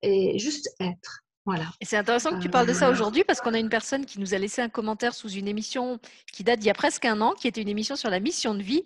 Et 0.00 0.38
juste 0.38 0.70
être. 0.80 1.20
Voilà. 1.46 1.66
Et 1.82 1.84
c'est 1.84 1.98
intéressant 1.98 2.30
que 2.30 2.42
tu 2.42 2.48
parles 2.48 2.66
de 2.66 2.72
ça 2.72 2.88
euh, 2.88 2.92
aujourd'hui 2.92 3.22
parce 3.24 3.42
qu'on 3.42 3.52
a 3.52 3.58
une 3.58 3.68
personne 3.68 4.06
qui 4.06 4.18
nous 4.18 4.32
a 4.32 4.38
laissé 4.38 4.62
un 4.62 4.70
commentaire 4.70 5.14
sous 5.14 5.28
une 5.28 5.46
émission 5.46 5.98
qui 6.32 6.42
date 6.42 6.60
d'il 6.60 6.68
y 6.68 6.70
a 6.70 6.74
presque 6.74 7.04
un 7.04 7.20
an, 7.20 7.32
qui 7.32 7.46
était 7.46 7.60
une 7.60 7.68
émission 7.68 7.96
sur 7.96 8.08
la 8.08 8.20
mission 8.20 8.54
de 8.54 8.62
vie. 8.62 8.84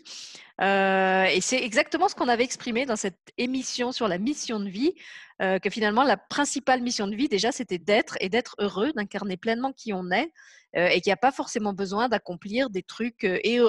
Euh, 0.61 1.25
et 1.27 1.41
c'est 1.41 1.63
exactement 1.63 2.09
ce 2.09 2.17
qu'on 2.17 2.29
avait 2.29 2.45
exprimé 2.45 2.85
dans 2.85 2.97
cette 2.97 3.21
émission 3.37 3.93
sur 3.93 4.09
la 4.09 4.19
mission 4.19 4.59
de 4.59 4.69
vie, 4.69 4.93
euh, 5.41 5.61
que 5.61 5.71
finalement 5.71 6.03
la 6.03 6.17
principale 6.17 6.83
mission 6.83 7.07
de 7.07 7.15
vie 7.15 7.29
déjà 7.29 7.53
c'était 7.53 7.79
d'être 7.79 8.17
et 8.21 8.29
d'être 8.29 8.57
heureux, 8.59 8.93
d'incarner 8.93 9.37
pleinement 9.37 9.73
qui 9.73 9.93
on 9.93 10.11
est, 10.11 10.33
euh, 10.77 10.89
et 10.89 11.01
qu'il 11.01 11.11
n'y 11.11 11.15
a 11.15 11.17
pas 11.17 11.31
forcément 11.31 11.73
besoin 11.73 12.09
d'accomplir 12.09 12.71
des 12.71 12.83
trucs 12.83 13.25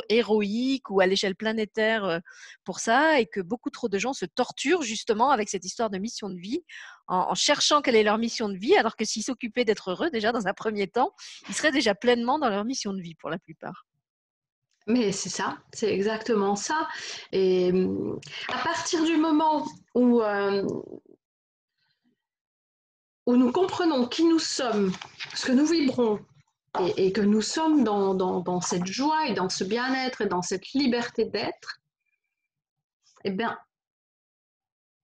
héroïques 0.09 0.89
ou 0.89 0.99
à 0.99 1.05
l'échelle 1.05 1.35
planétaire 1.35 2.21
pour 2.63 2.79
ça, 2.79 3.19
et 3.19 3.27
que 3.27 3.39
beaucoup 3.39 3.69
trop 3.69 3.87
de 3.87 3.99
gens 3.99 4.13
se 4.13 4.25
torturent 4.25 4.81
justement 4.81 5.29
avec 5.29 5.47
cette 5.49 5.65
histoire 5.65 5.91
de 5.91 5.99
mission 5.99 6.29
de 6.29 6.39
vie 6.39 6.63
en, 7.07 7.17
en 7.29 7.35
cherchant 7.35 7.81
quelle 7.81 7.95
est 7.97 8.03
leur 8.03 8.17
mission 8.17 8.49
de 8.49 8.57
vie, 8.57 8.75
alors 8.75 8.95
que 8.95 9.05
s'ils 9.05 9.23
s'occupaient 9.23 9.65
d'être 9.65 9.91
heureux 9.91 10.09
déjà 10.09 10.31
dans 10.31 10.47
un 10.47 10.53
premier 10.53 10.87
temps, 10.87 11.13
ils 11.49 11.55
seraient 11.55 11.71
déjà 11.71 11.93
pleinement 11.93 12.39
dans 12.39 12.49
leur 12.49 12.65
mission 12.65 12.93
de 12.93 13.01
vie 13.01 13.15
pour 13.15 13.29
la 13.29 13.37
plupart. 13.37 13.88
Mais 14.89 15.11
c'est 15.11 15.29
ça, 15.29 15.59
c'est 15.71 15.93
exactement 15.93 16.55
ça. 16.55 16.87
Et 17.31 17.71
hum, 17.71 18.19
à 18.51 18.57
partir 18.63 19.03
du 19.05 19.17
moment 19.17 19.67
où, 19.93 20.19
euh, 20.21 20.65
où 23.27 23.35
nous 23.37 23.51
comprenons 23.51 24.07
qui 24.07 24.23
nous 24.25 24.39
sommes, 24.39 24.91
ce 25.35 25.45
que 25.45 25.51
nous 25.51 25.67
vibrons, 25.67 26.19
et, 26.97 27.11
que 27.11 27.21
nous 27.21 27.41
sommes 27.41 27.83
dans, 27.83 28.61
cette 28.61 28.87
joie 28.87 29.27
et 29.27 29.33
dans 29.35 29.49
ce 29.49 29.63
bien-être 29.63 30.21
et 30.21 30.27
dans 30.27 30.41
cette 30.41 30.71
liberté 30.73 31.25
d'être, 31.25 31.79
eh 33.25 33.31
bien, 33.31 33.59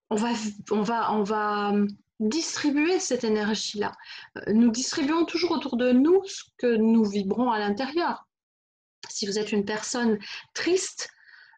on 0.10 0.16
va, 0.16 1.70
hum, 1.70 1.88
distribuer 2.20 3.00
cette 3.00 3.24
énergie-là. 3.24 3.92
Euh, 4.38 4.54
nous 4.54 4.72
distribuons 4.72 5.26
toujours 5.26 5.52
autour 5.52 5.78
de 5.78 5.92
nous 5.92 6.24
ce 6.26 6.44
que 6.58 6.76
nous 6.76 7.06
vibrons 7.06 7.52
à 7.52 7.60
l'intérieur 7.60 8.25
si 9.10 9.26
vous 9.26 9.40
êtes 9.40 9.52
une 9.52 9.66
personne 9.66 10.18
triste, 10.54 11.10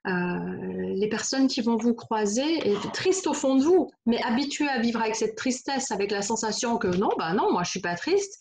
euh, 0.08 0.94
les 0.96 1.10
personnes 1.10 1.48
qui 1.48 1.62
vont 1.62 1.76
vous 1.76 1.94
croiser, 1.94 2.70
et 2.70 2.76
tristes 2.94 3.28
au 3.28 3.34
fond 3.34 3.56
de 3.56 3.64
vous, 3.64 3.92
mais 4.06 4.22
habituées 4.24 4.70
à 4.70 4.80
vivre 4.80 5.02
avec 5.02 5.16
cette 5.16 5.36
tristesse, 5.36 5.92
avec 5.92 6.12
la 6.12 6.22
sensation 6.22 6.78
que 6.78 6.88
non, 6.88 7.10
bah 7.18 7.34
non, 7.34 7.52
moi 7.52 7.64
je 7.64 7.72
suis 7.72 7.82
pas 7.82 7.96
triste. 7.96 8.40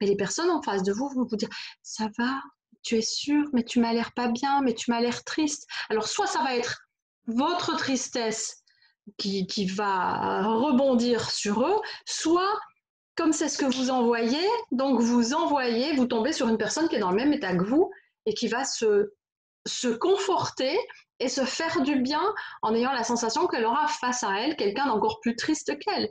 Mais 0.00 0.06
les 0.06 0.16
personnes 0.16 0.50
en 0.50 0.62
face 0.62 0.82
de 0.82 0.92
vous 0.92 1.08
vont 1.10 1.24
vous 1.24 1.36
dire 1.36 1.50
ça 1.82 2.08
va, 2.18 2.40
tu 2.82 2.96
es 2.96 3.02
sûr, 3.02 3.44
mais 3.52 3.62
tu 3.62 3.78
m'as 3.78 3.92
l'air 3.92 4.12
pas 4.12 4.28
bien, 4.28 4.62
mais 4.62 4.74
tu 4.74 4.90
m'as 4.90 5.00
l'air 5.00 5.22
triste. 5.24 5.68
Alors 5.90 6.08
soit 6.08 6.26
ça 6.26 6.42
va 6.42 6.56
être 6.56 6.80
votre 7.26 7.76
tristesse 7.76 8.62
qui, 9.18 9.46
qui 9.46 9.66
va 9.66 10.42
rebondir 10.44 11.30
sur 11.30 11.66
eux, 11.66 11.80
soit 12.06 12.58
comme 13.14 13.32
c'est 13.32 13.48
ce 13.48 13.58
que 13.58 13.66
vous 13.66 13.90
envoyez, 13.90 14.46
donc 14.70 15.00
vous 15.00 15.34
envoyez, 15.34 15.94
vous 15.94 16.06
tombez 16.06 16.32
sur 16.32 16.48
une 16.48 16.56
personne 16.56 16.88
qui 16.88 16.96
est 16.96 17.00
dans 17.00 17.10
le 17.10 17.16
même 17.16 17.32
état 17.32 17.54
que 17.54 17.64
vous 17.64 17.90
et 18.26 18.34
qui 18.34 18.48
va 18.48 18.64
se, 18.64 19.08
conforter 20.00 20.78
et 21.20 21.28
se 21.28 21.44
faire 21.44 21.82
du 21.82 22.00
bien 22.00 22.22
en 22.62 22.74
ayant 22.74 22.92
la 22.92 23.04
sensation 23.04 23.46
qu'elle 23.46 23.64
aura 23.64 23.86
face 23.86 24.24
à 24.24 24.40
elle 24.40 24.56
quelqu'un 24.56 24.86
d'encore 24.86 25.20
plus 25.20 25.36
triste 25.36 25.78
qu'elle. 25.78 26.08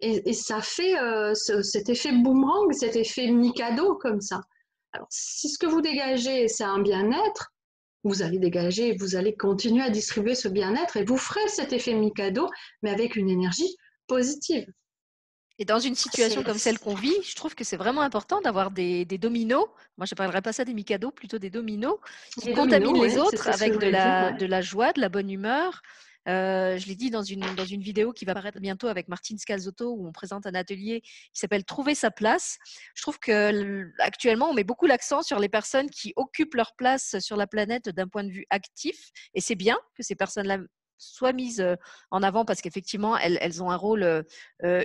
Et, 0.00 0.32
ça 0.32 0.60
fait 0.60 0.98
euh, 0.98 1.32
cet 1.34 1.88
effet 1.88 2.12
boomerang, 2.12 2.70
cet 2.72 2.96
effet 2.96 3.28
Mikado 3.28 3.94
comme 3.96 4.20
ça. 4.20 4.42
Alors, 4.92 5.06
si 5.10 5.48
ce 5.48 5.58
que 5.58 5.66
vous 5.66 5.80
dégagez, 5.80 6.46
c'est 6.46 6.64
un 6.64 6.80
bien-être, 6.80 7.52
vous 8.04 8.22
allez 8.22 8.38
dégager, 8.38 8.94
vous 8.98 9.16
allez 9.16 9.34
continuer 9.34 9.82
à 9.82 9.90
distribuer 9.90 10.34
ce 10.34 10.48
bien-être 10.48 10.98
et 10.98 11.04
vous 11.04 11.16
ferez 11.16 11.48
cet 11.48 11.72
effet 11.72 11.94
Mikado, 11.94 12.48
mais 12.82 12.90
avec 12.90 13.16
une 13.16 13.30
énergie 13.30 13.76
positive. 14.06 14.66
Et 15.58 15.64
dans 15.64 15.78
une 15.78 15.94
situation 15.94 16.42
comme 16.42 16.58
celle 16.58 16.78
qu'on 16.78 16.94
vit, 16.94 17.14
je 17.22 17.34
trouve 17.36 17.54
que 17.54 17.64
c'est 17.64 17.76
vraiment 17.76 18.00
important 18.00 18.40
d'avoir 18.40 18.70
des, 18.70 19.04
dominos. 19.04 19.66
Moi, 19.96 20.06
je 20.06 20.14
ne 20.14 20.16
parlerai 20.16 20.42
pas 20.42 20.52
ça 20.52 20.64
des 20.64 20.74
Mikado, 20.74 21.10
plutôt 21.10 21.38
des 21.38 21.50
dominos 21.50 21.96
qui 22.40 22.52
contaminent 22.52 23.00
les 23.00 23.16
autres 23.18 23.48
avec 23.48 23.78
de 23.78 23.86
la, 23.86 24.32
de 24.32 24.46
la 24.46 24.60
joie, 24.60 24.92
de 24.92 25.00
la 25.00 25.08
bonne 25.08 25.30
humeur, 25.30 25.82
euh, 26.28 26.78
je 26.78 26.86
l'ai 26.86 26.94
dit 26.94 27.10
dans 27.10 27.22
une, 27.22 27.44
dans 27.54 27.66
une 27.66 27.82
vidéo 27.82 28.12
qui 28.12 28.24
va 28.24 28.32
apparaître 28.32 28.60
bientôt 28.60 28.88
avec 28.88 29.08
Martine 29.08 29.38
Scalzotto 29.38 29.92
où 29.92 30.06
on 30.06 30.12
présente 30.12 30.46
un 30.46 30.54
atelier 30.54 31.02
qui 31.02 31.40
s'appelle 31.40 31.64
Trouver 31.64 31.94
sa 31.94 32.10
place. 32.10 32.58
Je 32.94 33.02
trouve 33.02 33.18
que 33.18 33.90
actuellement 33.98 34.50
on 34.50 34.54
met 34.54 34.64
beaucoup 34.64 34.86
l'accent 34.86 35.22
sur 35.22 35.38
les 35.38 35.48
personnes 35.48 35.90
qui 35.90 36.12
occupent 36.16 36.54
leur 36.54 36.74
place 36.76 37.18
sur 37.18 37.36
la 37.36 37.46
planète 37.46 37.90
d'un 37.90 38.08
point 38.08 38.24
de 38.24 38.30
vue 38.30 38.46
actif 38.50 39.10
et 39.34 39.40
c'est 39.40 39.54
bien 39.54 39.78
que 39.94 40.02
ces 40.02 40.14
personnes-là 40.14 40.58
soient 40.98 41.32
mises 41.32 41.64
en 42.10 42.22
avant 42.22 42.44
parce 42.44 42.60
qu'effectivement, 42.60 43.16
elles, 43.16 43.62
ont 43.62 43.70
un 43.70 43.76
rôle 43.76 44.24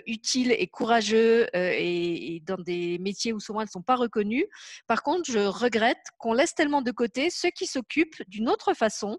utile 0.06 0.52
et 0.52 0.68
courageux 0.68 1.48
et, 1.54 2.42
dans 2.46 2.58
des 2.58 2.98
métiers 3.00 3.34
où 3.34 3.40
souvent 3.40 3.62
elles 3.62 3.68
ne 3.68 3.72
sont 3.72 3.82
pas 3.82 3.96
reconnues. 3.96 4.48
Par 4.88 5.04
contre, 5.04 5.32
je 5.32 5.40
regrette 5.40 5.98
qu'on 6.18 6.34
laisse 6.34 6.56
tellement 6.56 6.82
de 6.82 6.92
côté 6.92 7.30
ceux 7.30 7.50
qui 7.50 7.68
s'occupent 7.68 8.22
d'une 8.28 8.50
autre 8.50 8.74
façon 8.74 9.18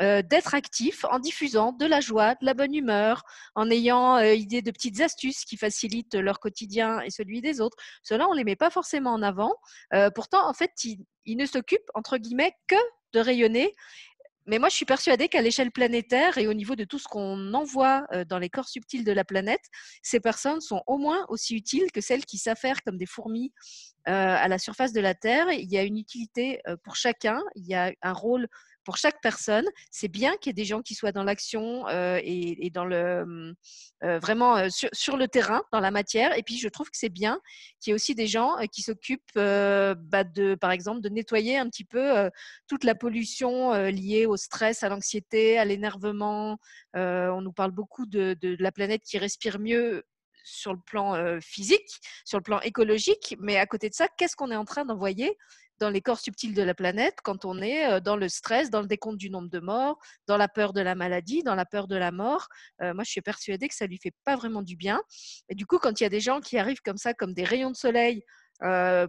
d'être 0.00 0.54
actifs 0.54 1.04
en 1.04 1.18
diffusant 1.18 1.72
de 1.72 1.86
la 1.86 2.00
joie, 2.00 2.34
de 2.36 2.46
la 2.46 2.54
bonne 2.54 2.74
humeur, 2.74 3.22
en 3.54 3.70
ayant 3.70 4.18
idée 4.18 4.62
de 4.62 4.70
petites 4.70 5.00
astuces 5.00 5.44
qui 5.44 5.56
facilitent 5.56 6.14
leur 6.14 6.40
quotidien 6.40 7.00
et 7.00 7.10
celui 7.10 7.40
des 7.40 7.60
autres. 7.60 7.76
Cela, 8.02 8.28
on 8.28 8.32
ne 8.32 8.38
les 8.38 8.44
met 8.44 8.56
pas 8.56 8.70
forcément 8.70 9.12
en 9.12 9.22
avant. 9.22 9.54
pourtant, 10.14 10.48
en 10.48 10.54
fait, 10.54 10.70
ils 11.24 11.36
ne 11.36 11.46
s'occupent, 11.46 11.90
entre 11.94 12.18
guillemets, 12.18 12.52
que 12.66 12.76
de 13.12 13.20
rayonner 13.20 13.74
mais 14.48 14.58
moi, 14.58 14.68
je 14.70 14.76
suis 14.76 14.86
persuadée 14.86 15.28
qu'à 15.28 15.42
l'échelle 15.42 15.70
planétaire 15.70 16.38
et 16.38 16.46
au 16.46 16.54
niveau 16.54 16.74
de 16.74 16.84
tout 16.84 16.98
ce 16.98 17.06
qu'on 17.06 17.52
envoie 17.54 18.06
dans 18.28 18.38
les 18.38 18.48
corps 18.48 18.68
subtils 18.68 19.04
de 19.04 19.12
la 19.12 19.24
planète, 19.24 19.60
ces 20.02 20.20
personnes 20.20 20.60
sont 20.60 20.82
au 20.86 20.98
moins 20.98 21.24
aussi 21.28 21.54
utiles 21.54 21.92
que 21.92 22.00
celles 22.00 22.24
qui 22.24 22.38
s'affairent 22.38 22.82
comme 22.82 22.96
des 22.96 23.06
fourmis 23.06 23.52
à 24.06 24.48
la 24.48 24.58
surface 24.58 24.92
de 24.92 25.00
la 25.00 25.14
Terre. 25.14 25.50
Il 25.52 25.70
y 25.70 25.76
a 25.76 25.82
une 25.82 25.98
utilité 25.98 26.60
pour 26.82 26.96
chacun, 26.96 27.42
il 27.56 27.66
y 27.66 27.74
a 27.74 27.92
un 28.02 28.12
rôle 28.12 28.48
pour 28.88 28.96
chaque 28.96 29.20
personne. 29.20 29.66
C'est 29.90 30.08
bien 30.08 30.34
qu'il 30.38 30.48
y 30.48 30.52
ait 30.52 30.54
des 30.54 30.64
gens 30.64 30.80
qui 30.80 30.94
soient 30.94 31.12
dans 31.12 31.22
l'action 31.22 31.86
euh, 31.88 32.18
et, 32.24 32.70
dans 32.70 32.86
le 32.86 33.54
euh, 34.02 34.18
vraiment 34.18 34.56
euh, 34.56 34.68
sur, 34.70 35.18
le 35.18 35.28
terrain, 35.28 35.62
dans 35.72 35.80
la 35.80 35.90
matière. 35.90 36.34
Et 36.38 36.42
puis 36.42 36.56
je 36.56 36.70
trouve 36.70 36.86
que 36.86 36.96
c'est 36.96 37.10
bien 37.10 37.38
qu'il 37.80 37.90
y 37.90 37.92
ait 37.92 37.94
aussi 37.94 38.14
des 38.14 38.26
gens 38.26 38.56
qui 38.72 38.80
s'occupent, 38.80 39.34
bah, 39.34 40.24
de, 40.24 40.54
par 40.54 40.70
exemple, 40.70 41.02
de 41.02 41.10
nettoyer 41.10 41.58
un 41.58 41.68
petit 41.68 41.84
peu 41.84 42.30
toute 42.66 42.84
la 42.84 42.94
pollution 42.94 43.74
liée 43.90 44.24
au 44.24 44.38
stress, 44.38 44.82
à 44.82 44.88
l'anxiété, 44.88 45.58
à 45.58 45.66
l'énervement. 45.66 46.56
on 46.94 47.42
nous 47.42 47.52
parle 47.52 47.72
beaucoup 47.72 48.06
de, 48.06 48.38
de, 48.40 48.56
la 48.58 48.72
planète 48.72 49.02
qui 49.02 49.18
respire 49.18 49.58
mieux 49.58 50.02
sur 50.44 50.72
le 50.72 50.80
plan 50.80 51.38
physique, 51.42 52.00
sur 52.24 52.38
le 52.38 52.42
plan 52.42 52.58
écologique, 52.60 53.36
mais 53.38 53.58
à 53.58 53.66
côté 53.66 53.90
de 53.90 53.94
ça, 53.94 54.08
qu'est-ce 54.16 54.34
qu'on 54.34 54.50
est 54.50 54.56
en 54.56 54.64
train 54.64 54.86
d'envoyer 54.86 55.36
dans 55.80 55.90
les 55.90 56.00
corps 56.00 56.20
subtils 56.20 56.54
de 56.54 56.62
la 56.62 56.74
planète 56.74 57.18
quand 57.22 57.44
on 57.44 57.60
est 57.60 58.00
dans 58.00 58.16
le 58.16 58.28
stress, 58.28 58.70
dans 58.70 58.80
le 58.80 58.86
décompte 58.86 59.18
du 59.18 59.30
nombre 59.30 59.48
de 59.48 59.60
morts, 59.60 59.98
dans 60.26 60.36
la 60.36 60.48
peur 60.48 60.72
de 60.72 60.80
la 60.80 60.94
maladie, 60.94 61.42
dans 61.42 61.54
la 61.54 61.64
peur 61.64 61.88
de 61.88 61.96
la 61.96 62.10
mort. 62.10 62.48
moi, 62.80 63.04
je 63.04 63.10
suis 63.10 63.20
persuadée 63.20 63.68
que 63.68 63.74
ça 63.74 63.86
lui 63.86 63.98
fait 63.98 64.14
pas 64.24 64.36
vraiment 64.36 64.62
du 64.62 64.76
bien. 64.76 65.00
Et 65.48 65.54
du 65.54 65.66
coup, 65.66 65.78
quand 65.78 66.00
il 66.00 66.04
y 66.04 66.06
a 66.06 66.10
des 66.10 66.20
gens 66.20 66.40
qui 66.40 66.58
arrivent 66.58 66.82
comme 66.82 66.98
ça, 66.98 67.14
comme 67.14 67.34
des 67.34 67.44
rayons 67.44 67.70
de 67.70 67.76
soleil, 67.76 68.22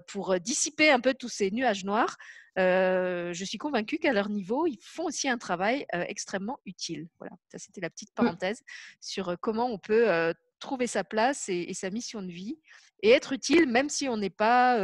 pour 0.07 0.39
dissiper 0.39 0.91
un 0.91 0.99
peu 0.99 1.13
tous 1.13 1.29
ces 1.29 1.51
nuages 1.51 1.83
noirs, 1.83 2.17
je 2.55 3.43
suis 3.45 3.57
convaincue 3.57 3.97
qu'à 3.97 4.13
leur 4.13 4.29
niveau, 4.29 4.67
ils 4.67 4.79
font 4.81 5.05
aussi 5.05 5.29
un 5.29 5.37
travail 5.37 5.85
extrêmement 5.91 6.59
utile. 6.65 7.07
Voilà, 7.19 7.35
ça 7.51 7.57
c'était 7.57 7.81
la 7.81 7.89
petite 7.89 8.11
mmh. 8.11 8.23
parenthèse 8.23 8.61
sur 8.99 9.35
comment 9.39 9.67
on 9.67 9.77
peut 9.77 10.33
trouver 10.59 10.87
sa 10.87 11.03
place 11.03 11.49
et, 11.49 11.73
sa 11.73 11.89
mission 11.89 12.21
de 12.21 12.31
vie 12.31 12.59
et 13.01 13.11
être 13.11 13.33
utile 13.33 13.67
même 13.67 13.89
si 13.89 14.09
on 14.09 14.17
n'est 14.17 14.29
pas 14.29 14.79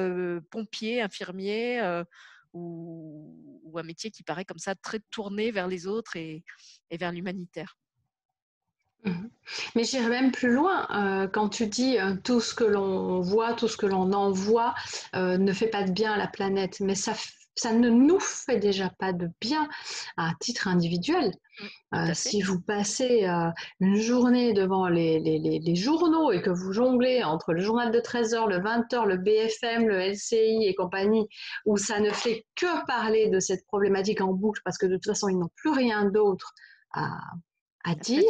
pompier, 0.49 1.01
infirmier 1.01 2.01
ou, 2.53 3.73
un 3.77 3.83
métier 3.83 4.09
qui 4.09 4.23
paraît 4.23 4.45
comme 4.45 4.59
ça 4.59 4.73
très 4.75 4.99
tourné 5.11 5.51
vers 5.51 5.67
les 5.67 5.85
autres 5.85 6.15
et, 6.15 6.43
vers 6.91 7.11
l'humanitaire. 7.11 7.77
Mmh 9.03 9.27
Mais 9.75 9.83
j'irai 9.83 10.07
même 10.07 10.31
plus 10.31 10.51
loin. 10.51 11.27
quand 11.33 11.49
tu 11.49 11.67
dis 11.67 11.97
tout 12.23 12.39
ce 12.39 12.55
que 12.55 12.63
l'on 12.63 13.19
voit, 13.19 13.53
tout 13.53 13.67
ce 13.67 13.77
que 13.77 13.85
l'on 13.85 14.13
envoie 14.13 14.73
ne 15.13 15.51
fait 15.51 15.67
pas 15.67 15.83
de 15.83 15.91
bien 15.91 16.13
à 16.13 16.17
la 16.17 16.27
planète, 16.27 16.79
mais 16.79 16.95
ça 16.95 17.13
ça 17.55 17.71
ne 17.71 17.89
nous 17.89 18.19
fait 18.19 18.57
déjà 18.57 18.89
pas 18.99 19.13
de 19.13 19.29
bien 19.39 19.67
à 20.17 20.31
titre 20.39 20.67
individuel. 20.67 21.31
Mmh, 21.31 21.65
euh, 21.95 22.13
si 22.13 22.41
vous 22.41 22.59
passez 22.59 23.25
euh, 23.25 23.49
une 23.79 23.95
journée 23.95 24.53
devant 24.53 24.87
les, 24.89 25.19
les, 25.19 25.75
journaux 25.75 26.31
et 26.31 26.41
que 26.41 26.49
vous 26.49 26.73
jonglez 26.73 27.23
entre 27.23 27.53
le 27.53 27.61
journal 27.61 27.91
de 27.91 27.99
13h, 27.99 28.49
le 28.49 28.57
20h, 28.57 29.05
le 29.05 29.17
BFM, 29.17 29.87
le 29.87 29.99
LCI 29.99 30.65
et 30.65 30.75
compagnie, 30.75 31.27
où 31.65 31.77
ça 31.77 31.99
ne 31.99 32.11
fait 32.11 32.45
que 32.55 32.85
parler 32.85 33.29
de 33.29 33.39
cette 33.39 33.65
problématique 33.65 34.21
en 34.21 34.33
boucle 34.33 34.61
parce 34.65 34.77
que 34.77 34.85
de 34.85 34.95
toute 34.95 35.05
façon, 35.05 35.29
ils 35.29 35.37
n'ont 35.37 35.51
plus 35.55 35.71
rien 35.71 36.05
d'autre 36.05 36.53
à, 36.93 37.17
à 37.85 37.95
dire. 37.95 38.23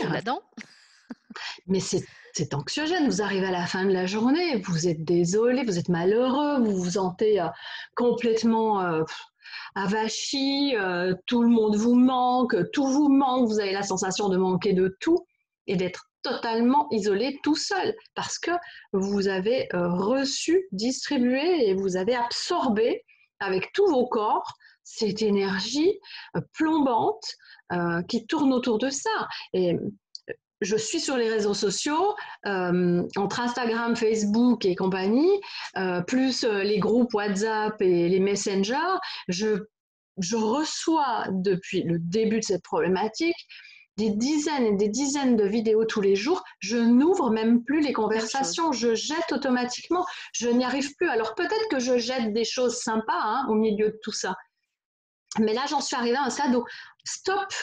Mais 1.67 1.79
c'est 1.79 2.05
c'est 2.35 2.53
anxiogène. 2.53 3.07
Vous 3.07 3.21
arrivez 3.21 3.47
à 3.47 3.51
la 3.51 3.65
fin 3.65 3.85
de 3.85 3.93
la 3.93 4.05
journée, 4.05 4.57
vous 4.57 4.89
êtes 4.89 5.05
désolé, 5.05 5.63
vous 5.63 5.79
êtes 5.79 5.87
malheureux, 5.87 6.59
vous 6.59 6.75
vous 6.75 6.91
sentez 6.91 7.39
euh, 7.39 7.47
complètement 7.95 8.81
euh, 8.81 9.03
avachi, 9.75 10.75
euh, 10.75 11.13
tout 11.27 11.41
le 11.41 11.47
monde 11.47 11.77
vous 11.77 11.95
manque, 11.95 12.57
tout 12.73 12.87
vous 12.87 13.07
manque, 13.07 13.47
vous 13.47 13.61
avez 13.61 13.71
la 13.71 13.83
sensation 13.83 14.27
de 14.27 14.35
manquer 14.35 14.73
de 14.73 14.97
tout 14.99 15.25
et 15.67 15.77
d'être 15.77 16.09
totalement 16.23 16.89
isolé 16.91 17.39
tout 17.41 17.55
seul 17.55 17.95
parce 18.15 18.37
que 18.37 18.51
vous 18.91 19.27
avez 19.27 19.69
reçu, 19.73 20.67
distribué 20.71 21.69
et 21.69 21.75
vous 21.75 21.97
avez 21.97 22.15
absorbé 22.15 23.05
avec 23.39 23.71
tous 23.73 23.87
vos 23.87 24.07
corps 24.07 24.55
cette 24.83 25.21
énergie 25.21 25.99
plombante 26.53 27.35
qui 28.07 28.25
tourne 28.25 28.53
autour 28.53 28.79
de 28.79 28.89
ça. 28.89 29.27
Je 30.61 30.75
suis 30.75 30.99
sur 30.99 31.17
les 31.17 31.29
réseaux 31.29 31.53
sociaux, 31.53 32.15
euh, 32.45 33.03
entre 33.15 33.39
Instagram, 33.39 33.95
Facebook 33.95 34.65
et 34.65 34.75
compagnie, 34.75 35.41
euh, 35.77 36.01
plus 36.01 36.43
euh, 36.43 36.63
les 36.63 36.79
groupes 36.79 37.13
WhatsApp 37.13 37.81
et 37.81 38.09
les 38.09 38.19
messengers, 38.19 38.97
je, 39.27 39.65
je 40.17 40.35
reçois 40.35 41.25
depuis 41.31 41.83
le 41.83 41.99
début 41.99 42.39
de 42.39 42.45
cette 42.45 42.63
problématique 42.63 43.35
des 43.97 44.09
dizaines 44.09 44.65
et 44.65 44.75
des 44.75 44.89
dizaines 44.89 45.37
de 45.37 45.45
vidéos 45.45 45.85
tous 45.85 46.01
les 46.01 46.15
jours. 46.15 46.43
Je 46.59 46.77
n'ouvre 46.77 47.31
même 47.31 47.63
plus 47.63 47.81
les 47.81 47.93
conversations, 47.93 48.71
je 48.71 48.93
jette 48.93 49.31
automatiquement, 49.31 50.05
je 50.33 50.49
n'y 50.49 50.65
arrive 50.65 50.93
plus. 50.95 51.07
Alors 51.07 51.33
peut-être 51.35 51.67
que 51.69 51.79
je 51.79 51.97
jette 51.97 52.33
des 52.33 52.43
choses 52.43 52.77
sympas 52.79 53.21
hein, 53.21 53.45
au 53.49 53.55
milieu 53.55 53.87
de 53.87 53.99
tout 54.03 54.11
ça. 54.11 54.35
Mais 55.39 55.53
là, 55.53 55.65
j'en 55.69 55.81
suis 55.81 55.95
arrivée 55.95 56.17
à 56.17 56.23
un 56.23 56.29
stade 56.29 56.55
où 56.55 56.63
stop, 57.03 57.53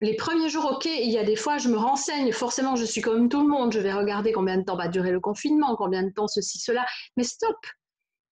les 0.00 0.14
premiers 0.14 0.48
jours, 0.48 0.70
ok, 0.72 0.84
il 0.84 1.10
y 1.10 1.18
a 1.18 1.24
des 1.24 1.36
fois, 1.36 1.58
je 1.58 1.68
me 1.68 1.78
renseigne, 1.78 2.30
forcément, 2.32 2.76
je 2.76 2.84
suis 2.84 3.00
comme 3.00 3.28
tout 3.28 3.40
le 3.40 3.48
monde, 3.48 3.72
je 3.72 3.80
vais 3.80 3.92
regarder 3.92 4.32
combien 4.32 4.58
de 4.58 4.64
temps 4.64 4.76
va 4.76 4.88
durer 4.88 5.10
le 5.10 5.20
confinement, 5.20 5.74
combien 5.76 6.02
de 6.02 6.10
temps 6.10 6.28
ceci, 6.28 6.58
cela, 6.58 6.84
mais 7.16 7.24
stop. 7.24 7.56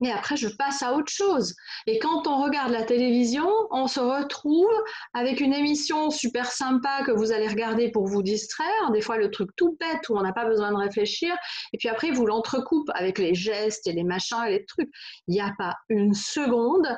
Et 0.05 0.11
après, 0.11 0.37
je 0.37 0.49
passe 0.49 0.83
à 0.83 0.93
autre 0.93 1.11
chose. 1.11 1.55
Et 1.87 1.99
quand 1.99 2.27
on 2.27 2.43
regarde 2.43 2.73
la 2.73 2.83
télévision, 2.83 3.49
on 3.71 3.87
se 3.87 4.01
retrouve 4.01 4.69
avec 5.15 5.41
une 5.41 5.55
émission 5.55 6.11
super 6.11 6.51
sympa 6.51 7.03
que 7.07 7.13
vous 7.13 7.33
allez 7.33 7.49
regarder 7.49 7.91
pour 7.91 8.07
vous 8.07 8.23
distraire, 8.23 8.91
des 8.93 9.01
fois 9.01 9.17
le 9.17 9.31
truc 9.31 9.51
tout 9.57 9.79
bête 9.81 10.07
où 10.11 10.19
on 10.19 10.23
n'a 10.23 10.33
pas 10.33 10.45
besoin 10.45 10.73
de 10.73 10.77
réfléchir, 10.77 11.35
et 11.73 11.79
puis 11.79 11.89
après, 11.89 12.11
vous 12.11 12.27
l'entrecoupe 12.27 12.91
avec 12.95 13.19
les 13.19 13.35
gestes 13.35 13.87
et 13.87 13.93
les 13.93 14.05
machins 14.05 14.45
et 14.47 14.51
les 14.51 14.67
trucs. 14.67 14.91
Il 15.29 15.35
n'y 15.35 15.41
a 15.41 15.55
pas 15.57 15.77
une 15.89 16.13
seconde 16.13 16.89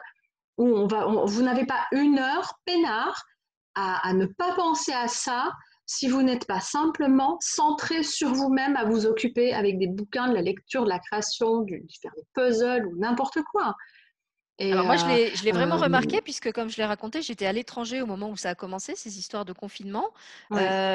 où 0.58 0.66
on 0.66 0.86
va, 0.88 1.06
vous 1.06 1.42
n'avez 1.42 1.66
pas 1.66 1.86
une 1.92 2.18
heure 2.18 2.54
peinard 2.64 3.24
à, 3.76 4.12
ne 4.14 4.26
pas 4.26 4.54
penser 4.54 4.92
à 4.92 5.06
ça 5.06 5.52
si 5.84 6.08
vous 6.08 6.22
n'êtes 6.22 6.46
pas 6.46 6.60
simplement 6.60 7.36
centré 7.40 8.02
sur 8.02 8.32
vous-même 8.32 8.74
à 8.74 8.84
vous 8.84 9.06
occuper 9.06 9.54
avec 9.54 9.78
des 9.78 9.86
bouquins, 9.86 10.28
de 10.28 10.34
la 10.34 10.42
lecture, 10.42 10.84
de 10.84 10.88
la 10.88 10.98
création, 10.98 11.60
du, 11.60 11.80
de 11.80 11.92
faire 12.00 12.12
des 12.16 12.26
puzzles 12.34 12.86
ou 12.86 12.98
n'importe 12.98 13.38
quoi. 13.52 13.76
Alors 14.58 14.86
moi, 14.86 14.96
je 14.96 15.44
l'ai 15.44 15.52
vraiment 15.52 15.76
remarqué 15.76 16.22
puisque, 16.22 16.50
comme 16.52 16.70
je 16.70 16.78
l'ai 16.78 16.84
raconté, 16.84 17.20
j'étais 17.20 17.46
à 17.46 17.52
l'étranger 17.52 18.00
au 18.00 18.06
moment 18.06 18.30
où 18.30 18.36
ça 18.36 18.50
a 18.50 18.54
commencé, 18.54 18.96
ces 18.96 19.18
histoires 19.18 19.44
de 19.44 19.52
confinement. 19.52 20.10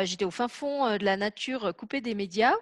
j'étais 0.03 0.25
au 0.25 0.31
fin 0.31 0.47
fond 0.47 0.97
de 0.97 1.05
la 1.05 1.17
nature, 1.17 1.73
coupée 1.75 2.01
des 2.01 2.15
médias. 2.15 2.55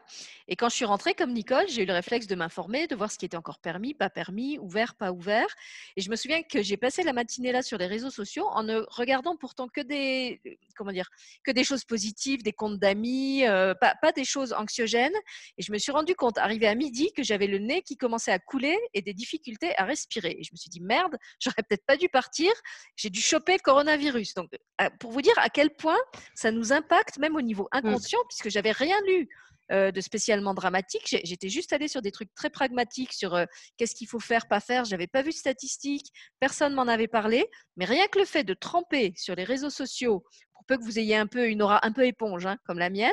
Et 0.50 0.56
quand 0.56 0.68
je 0.68 0.76
suis 0.76 0.86
rentrée, 0.86 1.14
comme 1.14 1.32
Nicole, 1.32 1.66
j'ai 1.70 1.84
eu 1.84 1.86
le 1.86 1.94
réflexe 1.94 2.26
de 2.28 2.36
m'informer, 2.36 2.88
de 2.88 2.96
voir 2.96 3.12
ce 3.12 3.20
qui 3.20 3.26
était 3.26 3.38
encore 3.38 3.60
permis, 3.60 3.94
pas 3.94 4.10
permis, 4.10 4.58
ouvert, 4.58 4.96
pas 4.96 5.12
ouvert. 5.12 5.48
Et 5.96 6.02
je 6.02 6.10
me 6.10 6.16
souviens 6.16 6.42
que 6.42 6.64
j'ai 6.64 6.76
passé 6.76 7.04
la 7.04 7.14
matinée 7.14 7.52
là 7.52 7.62
sur 7.62 7.78
les 7.78 7.86
réseaux 7.86 8.10
sociaux 8.10 8.48
en 8.52 8.64
ne 8.64 8.84
regardant 8.90 9.38
pourtant 9.38 9.68
que 9.68 9.82
des, 9.82 10.42
comment 10.76 10.92
dire, 10.92 11.10
que 11.44 11.52
des 11.52 11.64
choses 11.64 11.86
positives, 11.86 12.42
des 12.42 12.52
comptes 12.52 12.80
d'amis, 12.80 13.44
pas, 13.80 13.96
pas 14.02 14.12
des 14.12 14.26
choses 14.26 14.52
anxiogènes. 14.54 15.16
Et 15.58 15.62
je 15.62 15.72
me 15.72 15.78
suis 15.78 15.92
rendu 15.92 16.16
compte, 16.16 16.38
arrivé 16.40 16.68
à 16.68 16.76
midi, 16.76 17.14
que 17.16 17.24
j'avais 17.24 17.48
le 17.48 17.60
nez 17.60 17.84
qui 17.84 17.96
commençait 17.96 18.32
à 18.32 18.40
couler 18.40 18.78
et 18.94 19.02
des 19.02 19.14
difficultés 19.14 19.78
à 19.78 19.86
respirer. 19.86 20.36
Et 20.40 20.44
je 20.44 20.50
me 20.52 20.58
suis 20.58 20.70
dit, 20.70 20.82
merde, 20.90 21.16
j'aurais 21.40 21.64
peut-être 21.68 21.86
pas 21.86 21.98
dû 21.98 22.10
partir, 22.10 22.52
j'ai 22.96 23.10
dû 23.10 23.22
choper 23.22 23.54
le 23.54 23.60
coronavirus. 23.60 24.34
Donc, 24.34 24.50
euh, 24.82 24.90
pour 25.00 25.12
vous 25.12 25.22
dire 25.22 25.38
à 25.38 25.50
quel 25.50 25.70
point 25.70 26.00
ça 26.36 26.52
nous 26.52 26.74
impacte, 26.74 27.18
même 27.20 27.36
au 27.36 27.42
niveau 27.42 27.70
mmh. 27.72 27.78
inconscient, 27.78 28.20
puisque 28.28 28.50
j'avais 28.50 28.72
rien 28.72 28.98
lu. 29.08 29.30
Euh, 29.72 29.92
de 29.92 30.02
spécialement 30.02 30.56
dramatique. 30.56 31.16
J'étais 31.24 31.48
juste 31.48 31.74
allée 31.74 31.88
sur 31.88 32.02
des 32.02 32.12
trucs 32.12 32.34
très 32.34 32.50
pragmatiques 32.50 33.14
sur 33.14 33.36
euh, 33.36 33.46
qu'est-ce 33.78 33.94
qu'il 33.94 34.08
faut 34.08 34.20
faire, 34.20 34.48
pas 34.48 34.60
faire. 34.60 34.84
J'avais 34.84 35.06
pas 35.06 35.22
vu 35.22 35.30
de 35.30 35.36
statistiques, 35.36 36.08
personne 36.40 36.74
m'en 36.74 36.88
avait 36.88 37.08
parlé. 37.08 37.46
Mais 37.78 37.86
rien 37.86 38.08
que 38.08 38.18
le 38.18 38.26
fait 38.26 38.44
de 38.44 38.56
tremper 38.56 39.14
sur 39.16 39.36
les 39.36 39.44
réseaux 39.44 39.70
sociaux 39.70 40.24
peu 40.70 40.78
que 40.78 40.84
vous 40.84 41.00
ayez 41.00 41.16
un 41.16 41.26
peu 41.26 41.50
une 41.50 41.64
aura 41.64 41.86
un 41.86 41.92
peu 41.92 42.06
éponge, 42.06 42.46
hein, 42.46 42.58
comme 42.66 42.78
la 42.78 42.92
mienne. 42.92 43.12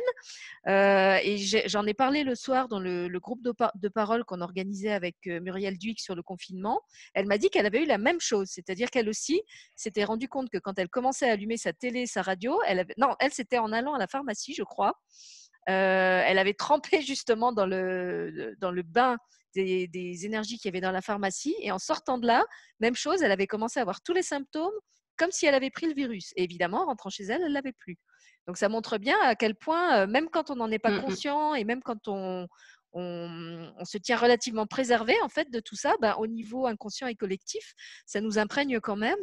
Euh, 0.68 1.18
et 1.22 1.38
j'en 1.38 1.86
ai, 1.86 1.94
parlé 1.94 2.22
le 2.22 2.34
soir 2.34 2.68
dans 2.68 2.78
le, 2.78 3.09
groupe 3.18 3.42
de, 3.42 3.52
de 3.74 3.88
parole 3.88 4.24
qu'on 4.24 4.42
organisait 4.42 4.92
avec 4.92 5.16
euh, 5.26 5.40
Muriel 5.40 5.78
Duic 5.78 5.98
sur 5.98 6.14
le 6.14 6.22
confinement. 6.22 6.82
Elle 7.14 7.26
m'a 7.26 7.38
dit 7.38 7.48
qu'elle 7.48 7.64
avait 7.64 7.82
eu 7.82 7.86
la 7.86 7.96
même 7.96 8.20
chose, 8.20 8.48
c'est-à-dire 8.50 8.90
qu'elle 8.90 9.09
aussi 9.09 9.40
s'était 9.74 10.04
rendue 10.04 10.28
compte 10.28 10.50
que 10.50 10.59
quand 10.59 10.78
elle 10.78 10.90
commençait 10.90 11.30
à 11.30 11.32
allumer 11.32 11.57
sa 11.57 11.72
télé, 11.72 12.07
sa 12.07 12.20
radio, 12.20 12.61
elle 12.66 12.86
non, 12.98 13.16
elle 13.20 13.32
c'était 13.32 13.59
en 13.59 13.72
allant 13.72 13.94
à 13.94 13.98
la 13.98 14.07
pharmacie, 14.07 14.54
je 14.54 14.62
crois. 14.62 14.94
Euh, 15.68 16.22
elle 16.24 16.38
avait 16.38 16.54
trempé 16.54 17.00
justement 17.00 17.52
dans 17.52 17.66
le, 17.66 18.54
dans 18.61 18.70
le 18.70 18.82
bain 18.82 19.16
des, 19.54 19.88
des 19.88 20.26
énergies 20.26 20.59
qu'il 20.59 20.66
y 20.66 20.72
avait 20.72 20.82
dans 20.82 20.92
la 20.92 21.00
pharmacie. 21.00 21.57
Et 21.62 21.72
en 21.72 21.78
sortant 21.78 22.18
de 22.18 22.26
là, 22.26 22.44
même 22.80 22.94
chose, 22.94 23.22
elle 23.22 23.32
avait 23.32 23.46
commencé 23.46 23.80
à 23.80 23.82
avoir 23.82 24.02
tous 24.02 24.12
les 24.12 24.22
symptômes 24.22 24.78
comme 25.16 25.30
si 25.30 25.46
elle 25.46 25.54
avait 25.54 25.70
pris 25.70 25.86
le 25.86 25.94
virus. 25.94 26.32
Et 26.36 26.44
évidemment, 26.44 26.82
en 26.82 26.86
rentrant 26.86 27.10
chez 27.10 27.24
elle, 27.24 27.42
elle 27.42 27.48
ne 27.48 27.54
l'avait 27.54 27.72
plus. 27.72 27.98
Donc 28.46 28.58
ça 28.58 28.68
montre 28.68 28.98
bien 28.98 29.16
à 29.22 29.34
quel 29.34 29.54
point, 29.54 30.02
euh, 30.02 30.06
même 30.06 30.28
quand 30.28 30.50
on 30.50 30.56
n'en 30.56 30.70
est 30.70 30.78
pas 30.78 30.90
mmh 30.90 31.02
conscient 31.02 31.54
et 31.54 31.64
même 31.64 31.82
quand 31.82 32.06
on, 32.06 32.46
on, 32.92 33.84
se 33.84 33.98
tient 33.98 34.16
relativement 34.16 34.66
préservé 34.66 35.14
en 35.22 35.28
fait 35.28 35.50
de 35.50 35.60
tout 35.60 35.76
ça, 35.76 35.94
ben, 36.00 36.14
au 36.18 36.26
niveau 36.26 36.66
inconscient 36.66 37.06
et 37.08 37.14
collectif, 37.14 37.74
ça 38.06 38.20
nous 38.20 38.38
imprègne 38.38 38.80
quand 38.80 38.96
même. 38.96 39.18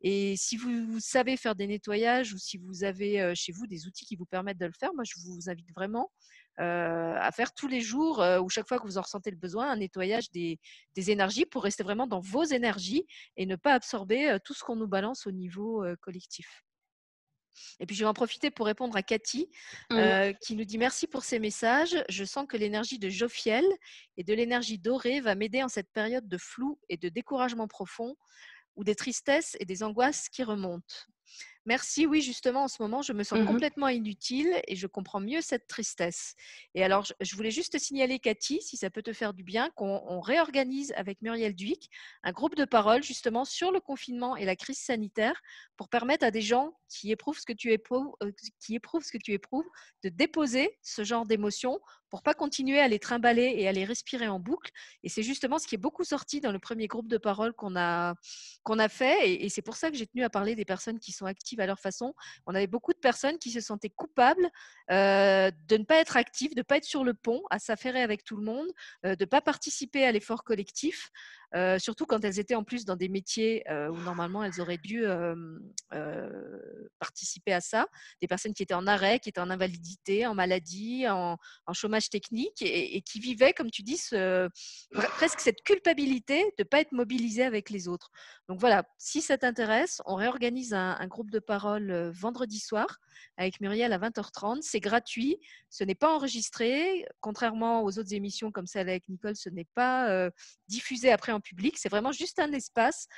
Et 0.00 0.36
si 0.36 0.56
vous, 0.56 1.00
savez 1.00 1.36
faire 1.36 1.54
des 1.54 1.66
nettoyages 1.66 2.32
ou 2.32 2.38
si 2.38 2.56
vous 2.56 2.84
avez 2.84 3.20
euh, 3.20 3.32
chez 3.34 3.52
vous 3.52 3.66
des 3.66 3.86
outils 3.86 4.06
qui 4.06 4.16
vous 4.16 4.26
permettent 4.26 4.58
de 4.58 4.66
le 4.66 4.72
faire, 4.78 4.94
moi 4.94 5.04
je 5.04 5.14
vous 5.24 5.50
invite 5.50 5.70
vraiment 5.74 6.10
à 6.58 7.30
faire 7.32 7.52
tous 7.54 7.68
les 7.68 7.80
jours 7.80 8.20
euh, 8.20 8.40
ou 8.40 8.48
chaque 8.48 8.66
fois 8.66 8.78
que 8.78 8.84
vous 8.84 8.98
en 8.98 9.02
ressentez 9.02 9.30
le 9.30 9.36
besoin, 9.36 9.70
un 9.70 9.76
nettoyage 9.76 10.30
des, 10.30 10.58
énergies 10.96 11.46
pour 11.46 11.62
rester 11.62 11.84
vraiment 11.84 12.06
dans 12.06 12.20
vos 12.20 12.44
énergies 12.44 13.06
et 13.36 13.46
ne 13.46 13.56
pas 13.56 13.74
absorber 13.74 14.30
euh, 14.30 14.38
tout 14.42 14.54
ce 14.54 14.64
qu'on 14.64 14.76
nous 14.76 14.88
balance 14.88 15.26
au 15.26 15.30
niveau 15.30 15.84
collectif. 16.00 16.64
Et 17.80 17.86
puis 17.86 17.96
je 17.96 18.04
vais 18.04 18.08
en 18.08 18.14
profiter 18.14 18.50
pour 18.50 18.66
répondre 18.66 18.96
à 18.96 19.02
Cathy 19.02 19.50
mmh. 19.90 20.32
qui 20.40 20.54
nous 20.54 20.64
dit 20.64 20.78
merci 20.78 21.08
pour 21.08 21.24
ces 21.24 21.40
messages. 21.40 22.04
Je 22.08 22.24
sens 22.24 22.46
que 22.48 22.56
l'énergie 22.56 23.00
de 23.00 23.08
Jophiel 23.08 23.64
et 24.16 24.22
de 24.22 24.32
l'énergie 24.32 24.78
dorée 24.78 25.20
va 25.20 25.34
m'aider 25.34 25.64
en 25.64 25.68
cette 25.68 25.90
période 25.90 26.28
de 26.28 26.38
flou 26.38 26.78
et 26.88 26.96
de 26.96 27.08
découragement 27.08 27.66
profond 27.66 28.16
ou 28.76 28.84
des 28.84 28.94
tristesses 28.94 29.56
et 29.58 29.64
des 29.64 29.82
angoisses 29.82 30.28
qui 30.28 30.44
remontent. 30.44 30.94
Merci, 31.68 32.06
oui, 32.06 32.22
justement, 32.22 32.62
en 32.64 32.68
ce 32.68 32.80
moment, 32.80 33.02
je 33.02 33.12
me 33.12 33.22
sens 33.22 33.40
mmh 33.40 33.44
complètement 33.44 33.88
inutile 33.88 34.58
et 34.66 34.74
je 34.74 34.86
comprends 34.86 35.20
mieux 35.20 35.42
cette 35.42 35.66
tristesse. 35.66 36.34
Et 36.74 36.82
alors, 36.82 37.04
je 37.20 37.36
voulais 37.36 37.50
juste 37.50 37.78
signaler, 37.78 38.18
Cathy, 38.18 38.62
si 38.62 38.78
ça 38.78 38.88
peut 38.88 39.02
te 39.02 39.12
faire 39.12 39.34
du 39.34 39.42
bien, 39.42 39.68
qu'on 39.76 40.20
réorganise 40.20 40.94
avec 40.96 41.20
Muriel 41.20 41.54
Duic 41.54 41.90
un 42.22 42.32
groupe 42.32 42.54
de 42.54 42.64
parole 42.64 43.02
justement 43.02 43.44
sur 43.44 43.70
le 43.70 43.80
confinement 43.80 44.34
et 44.34 44.46
la 44.46 44.56
crise 44.56 44.78
sanitaire 44.78 45.38
pour 45.76 45.90
permettre 45.90 46.24
à 46.24 46.30
des 46.30 46.40
gens 46.40 46.72
qui 46.88 47.12
éprouvent 47.12 47.38
ce 47.38 47.44
que 47.44 47.52
tu 47.52 47.70
éprouves, 47.70 48.14
euh, 48.22 48.32
qui 48.64 48.74
éprouvent 48.74 49.04
ce 49.04 49.12
que 49.12 49.18
tu 49.18 49.32
éprouves 49.32 49.68
de 50.02 50.08
déposer 50.08 50.78
ce 50.80 51.04
genre 51.04 51.26
d'émotions 51.26 51.80
pour 52.10 52.22
pas 52.22 52.34
continuer 52.34 52.80
à 52.80 52.88
les 52.88 52.98
trimballer 52.98 53.54
et 53.56 53.68
à 53.68 53.72
les 53.72 53.84
respirer 53.84 54.28
en 54.28 54.40
boucle. 54.40 54.70
Et 55.02 55.08
c'est 55.08 55.22
justement 55.22 55.58
ce 55.58 55.66
qui 55.66 55.74
est 55.74 55.78
beaucoup 55.78 56.04
sorti 56.04 56.40
dans 56.40 56.52
le 56.52 56.58
premier 56.58 56.86
groupe 56.86 57.08
de 57.08 57.18
parole 57.18 57.52
qu'on 57.52 57.76
a, 57.76 58.14
qu'on 58.62 58.78
a 58.78 58.88
fait. 58.88 59.30
Et, 59.30 59.48
c'est 59.48 59.62
pour 59.62 59.76
ça 59.76 59.90
que 59.90 59.96
j'ai 59.96 60.06
tenu 60.06 60.24
à 60.24 60.30
parler 60.30 60.54
des 60.54 60.64
personnes 60.64 60.98
qui 60.98 61.12
sont 61.12 61.26
actives 61.26 61.57
à 61.60 61.66
leur 61.66 61.78
façon. 61.78 62.14
On 62.46 62.54
avait 62.54 62.66
beaucoup 62.66 62.92
de 62.92 62.98
personnes 62.98 63.38
qui 63.38 63.50
se 63.50 63.60
sentaient 63.60 63.90
coupables 63.90 64.48
euh, 64.90 65.50
de 65.68 65.76
ne 65.76 65.84
pas 65.84 65.96
être 65.96 66.16
actives, 66.16 66.54
de 66.54 66.60
ne 66.60 66.62
pas 66.62 66.76
être 66.76 66.84
sur 66.84 67.04
le 67.04 67.14
pont, 67.14 67.42
à 67.50 67.58
s'affairer 67.58 68.02
avec 68.02 68.24
tout 68.24 68.36
le 68.36 68.44
monde, 68.44 68.68
euh, 69.04 69.16
de 69.16 69.24
ne 69.24 69.28
pas 69.28 69.40
participer 69.40 70.04
à 70.04 70.12
l'effort 70.12 70.44
collectif. 70.44 71.10
Surtout 71.78 72.06
quand 72.06 72.24
elles 72.24 72.38
étaient 72.38 72.54
en 72.54 72.64
plus 72.64 72.84
dans 72.84 72.96
des 72.96 73.08
métiers 73.08 73.64
où 73.68 73.96
normalement 73.96 74.44
elles 74.44 74.60
auraient 74.60 74.78
dû 74.78 75.04
participer 76.98 77.52
à 77.52 77.60
ça, 77.60 77.86
des 78.20 78.28
personnes 78.28 78.54
qui 78.54 78.62
étaient 78.62 78.74
en 78.74 78.86
arrêt, 78.86 79.18
qui 79.18 79.28
étaient 79.28 79.40
en 79.40 79.50
invalidité, 79.50 80.26
en 80.26 80.34
maladie, 80.34 81.08
en, 81.08 81.38
chômage 81.72 82.10
technique 82.10 82.60
et, 82.62 83.00
qui 83.02 83.20
vivaient, 83.20 83.52
comme 83.52 83.70
tu 83.70 83.82
dis, 83.82 84.00
presque 84.92 85.40
cette 85.40 85.62
culpabilité 85.62 86.42
de 86.58 86.62
ne 86.62 86.64
pas 86.64 86.80
être 86.80 86.92
mobilisées 86.92 87.44
avec 87.44 87.70
les 87.70 87.88
autres. 87.88 88.10
Donc 88.48 88.60
voilà, 88.60 88.84
si 88.98 89.20
ça 89.22 89.38
t'intéresse, 89.38 90.02
on 90.06 90.14
réorganise 90.14 90.74
un, 90.74 91.06
groupe 91.06 91.30
de 91.30 91.38
parole 91.38 92.10
vendredi 92.10 92.58
soir 92.58 92.98
avec 93.36 93.60
Muriel 93.60 93.92
à 93.92 93.98
20h30. 93.98 94.58
C'est 94.62 94.80
gratuit, 94.80 95.38
ce 95.70 95.84
n'est 95.84 95.94
pas 95.94 96.14
enregistré, 96.14 97.06
contrairement 97.20 97.82
aux 97.82 97.98
autres 97.98 98.12
émissions 98.12 98.52
comme 98.52 98.66
celle 98.66 98.88
avec 98.88 99.08
Nicole, 99.08 99.36
ce 99.36 99.48
n'est 99.48 99.66
pas 99.74 100.30
diffusé 100.68 101.10
après 101.12 101.32
public. 101.40 101.78
C'est 101.78 101.88
vraiment 101.88 102.12
juste 102.12 102.38
un 102.38 102.52
espace 102.52 103.08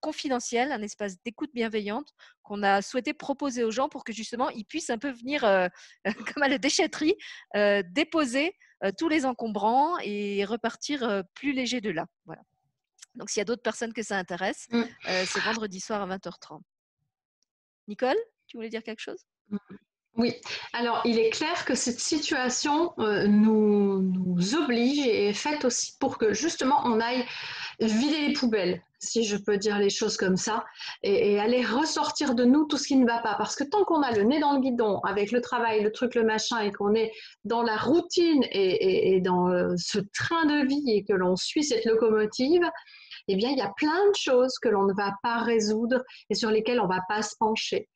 confidentiel, 0.00 0.72
un 0.72 0.82
espace 0.82 1.20
d'écoute 1.22 1.50
bienveillante 1.54 2.12
qu'on 2.42 2.62
a 2.62 2.82
souhaité 2.82 3.14
proposer 3.14 3.64
aux 3.64 3.70
gens 3.70 3.88
pour 3.88 4.04
que 4.04 4.12
justement 4.12 4.50
ils 4.50 4.64
puissent 4.64 4.90
un 4.90 4.98
peu 4.98 5.10
venir, 5.10 5.42
comme 6.34 6.42
à 6.42 6.48
la 6.48 6.58
déchetterie, 6.58 7.14
déposer 7.54 8.56
tous 8.98 9.08
les 9.08 9.24
encombrants 9.24 9.98
et 10.02 10.44
repartir 10.44 11.22
plus 11.34 11.52
léger 11.52 11.80
de 11.80 11.90
là. 11.90 12.06
Voilà. 12.26 12.42
Donc 13.14 13.30
s'il 13.30 13.40
y 13.40 13.42
a 13.42 13.44
d'autres 13.44 13.62
personnes 13.62 13.92
que 13.92 14.02
ça 14.02 14.16
intéresse, 14.16 14.66
mmh. 14.70 14.82
c'est 15.26 15.40
vendredi 15.40 15.80
soir 15.80 16.02
à 16.02 16.16
20h30. 16.16 16.60
Nicole, 17.88 18.16
tu 18.46 18.56
voulais 18.56 18.70
dire 18.70 18.82
quelque 18.82 19.00
chose? 19.00 19.24
Mmh. 19.48 19.58
Oui, 20.18 20.34
alors 20.74 21.00
il 21.06 21.18
est 21.18 21.30
clair 21.30 21.64
que 21.64 21.74
cette 21.74 21.98
situation 21.98 22.92
euh, 22.98 23.26
nous, 23.26 24.06
oblige 24.62 24.98
et 25.06 25.28
est 25.28 25.32
faite 25.32 25.64
aussi 25.64 25.96
pour 25.98 26.18
que 26.18 26.34
justement 26.34 26.82
on 26.84 27.00
aille 27.00 27.24
vider 27.80 28.28
les 28.28 28.34
poubelles, 28.34 28.82
si 28.98 29.24
je 29.24 29.38
peux 29.38 29.56
dire 29.56 29.78
les 29.78 29.88
choses 29.88 30.18
comme 30.18 30.36
ça, 30.36 30.66
et, 31.02 31.40
aller 31.40 31.64
ressortir 31.64 32.34
de 32.34 32.44
nous 32.44 32.66
tout 32.66 32.76
ce 32.76 32.88
qui 32.88 32.96
ne 32.96 33.06
va 33.06 33.20
pas. 33.20 33.36
Parce 33.36 33.56
que 33.56 33.64
tant 33.64 33.84
qu'on 33.84 34.02
a 34.02 34.12
le 34.12 34.24
nez 34.24 34.38
dans 34.38 34.52
le 34.52 34.60
guidon 34.60 35.00
avec 35.00 35.32
le 35.32 35.40
travail, 35.40 35.82
le 35.82 35.90
truc, 35.90 36.14
le 36.14 36.24
machin, 36.24 36.60
et 36.60 36.70
qu'on 36.72 36.94
est 36.94 37.10
dans 37.44 37.62
la 37.62 37.78
routine 37.78 38.44
et, 38.50 39.14
et 39.14 39.20
dans 39.22 39.48
euh, 39.48 39.74
ce 39.78 39.98
train 39.98 40.44
de 40.44 40.66
vie 40.66 40.90
et 40.90 41.04
que 41.04 41.14
l'on 41.14 41.36
suit 41.36 41.64
cette 41.64 41.86
locomotive, 41.86 42.68
eh 43.28 43.36
bien, 43.36 43.48
il 43.48 43.56
y 43.56 43.62
a 43.62 43.72
plein 43.76 44.10
de 44.10 44.14
choses 44.14 44.58
que 44.60 44.68
l'on 44.68 44.84
ne 44.84 44.92
va 44.92 45.14
pas 45.22 45.38
résoudre 45.38 46.02
et 46.28 46.34
sur 46.34 46.50
lesquelles 46.50 46.80
on 46.80 46.88
ne 46.88 46.94
va 46.94 47.00
pas 47.08 47.22
se 47.22 47.34
pencher. 47.38 47.88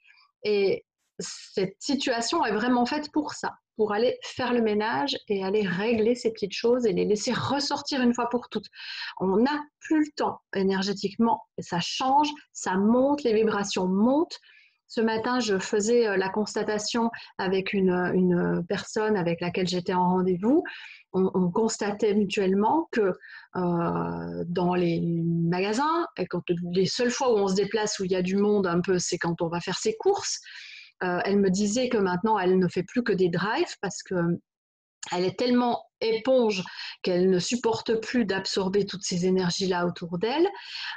Et 0.44 0.84
cette 1.18 1.76
situation 1.80 2.44
est 2.44 2.52
vraiment 2.52 2.86
faite 2.86 3.10
pour 3.12 3.32
ça, 3.32 3.54
pour 3.76 3.92
aller 3.92 4.18
faire 4.22 4.52
le 4.52 4.60
ménage 4.60 5.16
et 5.28 5.44
aller 5.44 5.66
régler 5.66 6.14
ces 6.14 6.30
petites 6.30 6.52
choses 6.52 6.86
et 6.86 6.92
les 6.92 7.04
laisser 7.04 7.32
ressortir 7.32 8.02
une 8.02 8.14
fois 8.14 8.28
pour 8.28 8.48
toutes. 8.48 8.66
On 9.18 9.36
n'a 9.36 9.62
plus 9.80 10.00
le 10.00 10.12
temps 10.16 10.40
énergétiquement, 10.54 11.42
ça 11.58 11.80
change, 11.80 12.28
ça 12.52 12.76
monte, 12.76 13.22
les 13.22 13.34
vibrations 13.34 13.86
montent. 13.86 14.38
Ce 14.88 15.00
matin, 15.00 15.40
je 15.40 15.58
faisais 15.58 16.06
euh, 16.06 16.16
la 16.16 16.28
constatation 16.28 17.10
avec 17.38 17.72
une, 17.72 18.64
personne 18.68 19.16
avec 19.16 19.40
laquelle 19.40 19.66
j'étais 19.66 19.94
en 19.94 20.10
rendez-vous. 20.10 20.62
On, 21.12 21.50
constatait 21.50 22.14
mutuellement 22.14 22.88
que 22.92 23.14
euh, 23.56 24.44
dans 24.46 24.74
les 24.74 25.00
magasins, 25.00 26.06
quand, 26.28 26.42
les 26.72 26.84
seules 26.84 27.10
fois 27.10 27.32
où 27.32 27.38
on 27.38 27.48
se 27.48 27.54
déplace 27.54 27.98
où 27.98 28.04
il 28.04 28.12
y 28.12 28.16
a 28.16 28.22
du 28.22 28.36
monde 28.36 28.66
un 28.66 28.80
peu, 28.80 28.98
c'est 28.98 29.16
quand 29.16 29.40
on 29.40 29.48
va 29.48 29.60
faire 29.60 29.78
ses 29.78 29.96
courses. 29.96 30.40
Euh, 31.02 31.20
elle 31.24 31.38
me 31.38 31.50
disait 31.50 31.88
que 31.88 31.98
maintenant, 31.98 32.38
elle 32.38 32.58
ne 32.58 32.68
fait 32.68 32.82
plus 32.82 33.02
que 33.02 33.12
des 33.12 33.28
drives 33.28 33.76
parce 33.80 34.02
que 34.02 34.14
elle 35.12 35.24
est 35.24 35.38
tellement 35.38 35.84
éponge 36.00 36.64
qu'elle 37.02 37.30
ne 37.30 37.38
supporte 37.38 38.00
plus 38.00 38.24
d'absorber 38.24 38.86
toutes 38.86 39.04
ces 39.04 39.24
énergies-là 39.24 39.86
autour 39.86 40.18
d'elle. 40.18 40.48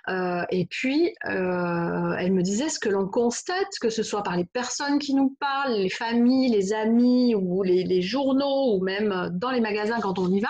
Euh, 0.08 0.44
et 0.50 0.66
puis, 0.66 1.14
euh, 1.26 2.16
elle 2.18 2.34
me 2.34 2.42
disait 2.42 2.70
ce 2.70 2.80
que 2.80 2.90
l'on 2.90 3.08
constate, 3.08 3.68
que 3.80 3.92
ce 3.92 4.02
soit 4.02 4.24
par 4.24 4.36
les 4.36 4.46
personnes 4.46 4.98
qui 4.98 5.14
nous 5.14 5.38
parlent, 5.40 5.76
les 5.76 5.92
familles, 5.92 6.50
les 6.50 6.74
amis 6.74 7.36
ou 7.36 7.62
les 7.62 8.02
journaux 8.02 8.76
ou 8.76 8.84
même 8.84 9.30
dans 9.34 9.52
les 9.52 9.62
magasins 9.62 10.00
quand 10.00 10.18
on 10.18 10.32
y 10.32 10.40
va, 10.40 10.50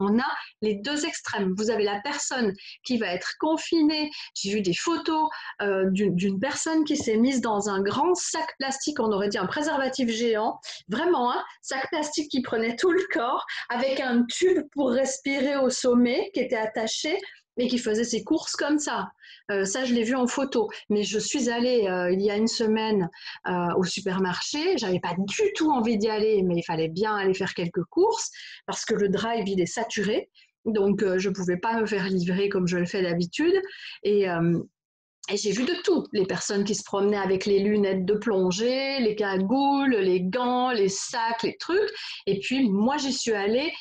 On 0.00 0.18
a 0.18 0.26
les 0.62 0.74
deux 0.76 1.06
extrêmes. 1.06 1.54
Vous 1.56 1.70
avez 1.70 1.84
la 1.84 2.00
personne 2.00 2.52
qui 2.84 2.98
va 2.98 3.08
être 3.08 3.34
confinée. 3.38 4.10
J'ai 4.34 4.52
vu 4.52 4.62
des 4.62 4.74
photos 4.74 5.28
euh, 5.62 5.84
d'une 5.90 6.40
personne 6.40 6.84
qui 6.84 6.96
s'est 6.96 7.16
mise 7.16 7.40
dans 7.40 7.68
un 7.68 7.80
grand 7.82 8.14
sac 8.14 8.54
plastique, 8.58 8.98
on 9.00 9.12
aurait 9.12 9.28
dit 9.28 9.38
un 9.38 9.46
préservatif 9.46 10.08
géant, 10.08 10.58
vraiment 10.88 11.32
un 11.32 11.36
hein, 11.36 11.44
sac 11.62 11.88
plastique 11.90 12.30
qui 12.30 12.42
prenait 12.42 12.76
tout 12.76 12.90
le 12.90 13.02
corps, 13.12 13.44
avec 13.68 14.00
un 14.00 14.24
tube 14.24 14.62
pour 14.72 14.90
respirer 14.90 15.56
au 15.56 15.70
sommet 15.70 16.30
qui 16.34 16.40
était 16.40 16.56
attaché 16.56 17.18
et 17.56 17.68
qui 17.68 17.78
faisait 17.78 18.04
ses 18.04 18.24
courses 18.24 18.56
comme 18.56 18.78
ça. 18.78 19.10
Euh, 19.50 19.64
ça, 19.64 19.84
je 19.84 19.94
l'ai 19.94 20.04
vu 20.04 20.14
en 20.14 20.26
photo. 20.26 20.68
Mais 20.88 21.02
je 21.02 21.18
suis 21.18 21.50
allée 21.50 21.86
euh, 21.88 22.12
il 22.12 22.20
y 22.20 22.30
a 22.30 22.36
une 22.36 22.48
semaine 22.48 23.08
euh, 23.48 23.74
au 23.76 23.84
supermarché. 23.84 24.78
J'avais 24.78 25.00
pas 25.00 25.14
du 25.18 25.52
tout 25.54 25.70
envie 25.70 25.98
d'y 25.98 26.08
aller, 26.08 26.42
mais 26.42 26.56
il 26.56 26.62
fallait 26.62 26.88
bien 26.88 27.16
aller 27.16 27.34
faire 27.34 27.54
quelques 27.54 27.84
courses 27.84 28.30
parce 28.66 28.84
que 28.84 28.94
le 28.94 29.08
drive 29.08 29.48
il 29.48 29.60
est 29.60 29.66
saturé. 29.66 30.30
Donc, 30.66 31.02
je 31.16 31.28
ne 31.30 31.34
pouvais 31.34 31.56
pas 31.56 31.80
me 31.80 31.86
faire 31.86 32.06
livrer 32.06 32.50
comme 32.50 32.66
je 32.66 32.76
le 32.76 32.84
fais 32.84 33.00
d'habitude. 33.00 33.54
Et, 34.02 34.24
et 34.24 35.36
j'ai 35.36 35.52
vu 35.52 35.64
de 35.64 35.72
tout. 35.84 36.06
Les 36.12 36.26
personnes 36.26 36.64
qui 36.64 36.74
se 36.74 36.84
promenaient 36.84 37.16
avec 37.16 37.46
les 37.46 37.60
lunettes 37.60 38.04
de 38.04 38.12
plongée, 38.12 39.00
les 39.00 39.16
cagoules, 39.16 39.96
les 39.96 40.20
gants, 40.20 40.70
les 40.70 40.90
sacs, 40.90 41.44
les 41.44 41.56
trucs. 41.56 41.90
Et 42.26 42.40
puis, 42.40 42.68
moi, 42.68 42.98
j'y 42.98 43.14
suis 43.14 43.32
allée 43.32 43.72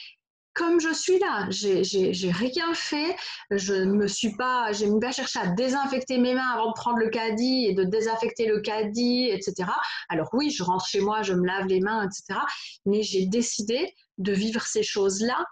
comme 0.60 0.82
je 0.82 0.94
suis 0.94 1.18
là. 1.20 1.48
J'ai 1.50 2.32
rien 2.32 2.74
fait. 2.74 3.16
Je 3.50 3.74
ne 3.74 3.94
me 3.94 4.08
suis 4.08 4.36
pas, 4.36 4.74
j'ai 4.74 4.88
pas 5.00 5.14
cherché 5.14 5.40
à 5.40 5.48
désinfecter 5.48 6.18
mes 6.18 6.34
mains 6.34 6.50
avant 6.54 6.68
de 6.68 6.74
prendre 6.74 6.98
le 6.98 7.08
caddie 7.08 7.68
et 7.68 7.74
de 7.74 7.86
désinfecter 7.86 8.46
le 8.46 8.60
caddie, 8.60 9.30
etc. 9.32 9.70
Alors 10.10 10.28
oui, 10.34 10.50
je 10.50 10.62
rentre 10.62 10.86
chez 10.86 11.00
moi, 11.00 11.22
je 11.22 11.34
me 11.34 11.48
lave 11.48 11.68
les 11.68 11.80
mains, 11.80 12.06
etc. 12.06 12.42
Mais 12.86 13.04
j'ai 13.04 13.26
décidé 13.26 13.96
de 14.18 14.34
vivre 14.34 14.62
ces 14.64 14.84
choses-là 14.84 15.46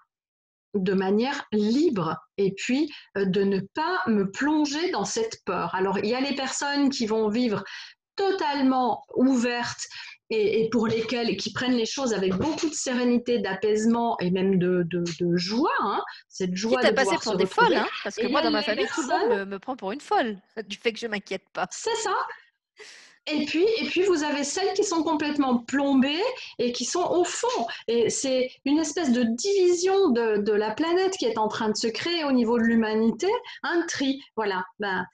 de 0.73 0.93
manière 0.93 1.45
libre 1.53 2.17
et 2.37 2.53
puis 2.53 2.91
euh, 3.17 3.23
de 3.23 3.43
ne 3.43 3.61
pas 3.73 4.03
me 4.07 4.29
plonger 4.29 4.91
dans 4.91 5.05
cette 5.05 5.41
peur. 5.45 5.73
Alors 5.73 5.99
il 5.99 6.07
y 6.07 6.15
a 6.15 6.19
les 6.19 6.35
personnes 6.35 6.89
qui 6.89 7.05
vont 7.05 7.29
vivre 7.29 7.63
totalement 8.17 9.05
ouvertes 9.15 9.87
et, 10.29 10.69
pour 10.71 10.87
lesquels 10.87 11.37
qui 11.37 11.53
prennent 11.53 11.75
les 11.75 11.85
choses 11.85 12.13
avec 12.13 12.33
beaucoup 12.35 12.69
de 12.69 12.73
sérénité, 12.73 13.39
d'apaisement 13.39 14.17
et 14.19 14.31
même 14.31 14.57
de, 14.57 14.85
joie. 15.35 15.69
Hein, 15.79 16.01
cette 16.27 16.55
joie 16.55 16.83
de 16.83 16.93
passer 16.93 17.15
pour 17.21 17.37
des 17.37 17.45
folles, 17.45 17.75
hein, 17.75 17.87
parce 18.03 18.15
que 18.15 18.27
moi 18.27 18.41
dans 18.41 18.51
ma 18.51 18.61
famille 18.61 18.87
tout 18.93 19.01
le 19.01 19.07
monde 19.07 19.47
me, 19.47 19.59
prend 19.59 19.75
pour 19.75 19.91
une 19.91 20.01
folle 20.01 20.37
du 20.67 20.77
fait 20.77 20.93
que 20.93 20.99
je 20.99 21.07
m'inquiète 21.07 21.45
pas. 21.53 21.67
C'est 21.71 21.95
ça. 21.95 22.13
Et 23.29 23.43
puis, 23.43 23.65
et 23.79 23.85
puis, 23.85 24.03
vous 24.03 24.23
avez 24.23 24.45
celles 24.45 24.73
qui 24.73 24.85
sont 24.85 25.03
complètement 25.03 25.57
plombées 25.57 26.23
et 26.59 26.71
qui 26.71 26.85
sont 26.85 27.03
au 27.03 27.25
fond. 27.25 27.67
Et 27.89 28.09
c'est 28.09 28.49
une 28.63 28.79
espèce 28.79 29.11
de 29.11 29.23
division 29.23 30.11
de, 30.11 30.37
de, 30.37 30.53
la 30.53 30.71
planète 30.71 31.17
qui 31.17 31.25
est 31.25 31.37
en 31.37 31.49
train 31.49 31.69
de 31.69 31.75
se 31.75 31.87
créer 31.87 32.23
au 32.23 32.31
niveau 32.31 32.57
de 32.57 32.63
l'humanité. 32.63 33.27
Un 33.63 33.85
tri, 33.85 34.21
voilà. 34.37 34.63
Ben, 34.79 35.05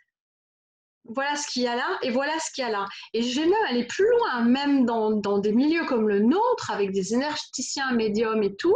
voilà 1.06 1.36
ce 1.36 1.48
qu'il 1.48 1.64
y 1.64 1.68
a 1.68 1.76
là 1.76 2.00
et 2.02 2.12
voilà 2.12 2.34
ce 2.40 2.52
qu'il 2.52 2.64
y 2.64 2.68
a 2.68 2.72
là. 2.72 2.86
Et 3.14 3.22
je 3.22 3.42
aller 3.70 3.86
plus 3.86 4.08
loin, 4.10 4.42
même 4.44 4.86
dans, 4.86 5.38
des 5.40 5.52
milieux 5.52 5.86
comme 5.86 6.08
le 6.08 6.20
nôtre, 6.20 6.72
avec 6.72 6.92
des 6.92 7.14
énergéticiens, 7.14 7.92
médiums 7.94 8.44
et 8.44 8.56
tout, 8.56 8.76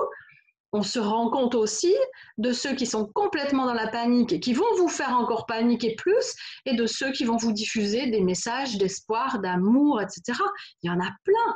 on 0.73 0.83
se 0.83 0.99
rend 0.99 1.29
compte 1.29 1.55
aussi 1.55 1.95
de 2.37 2.51
ceux 2.51 2.75
qui 2.75 2.85
sont 2.85 3.05
complètement 3.05 3.65
dans 3.65 3.73
la 3.73 3.87
panique 3.87 4.33
et 4.33 4.39
qui 4.39 4.53
vont 4.53 4.75
vous 4.77 4.89
faire 4.89 5.11
encore 5.17 5.45
paniquer 5.45 5.95
plus, 5.95 6.35
et 6.65 6.75
de 6.75 6.85
ceux 6.85 7.11
qui 7.11 7.23
vont 7.23 7.37
vous 7.37 7.53
diffuser 7.53 8.07
des 8.07 8.21
messages 8.21 8.77
d'espoir, 8.77 9.39
d'amour, 9.39 10.01
etc. 10.01 10.39
Il 10.83 10.87
y 10.87 10.93
en 10.93 10.99
a 10.99 11.09
plein. 11.23 11.55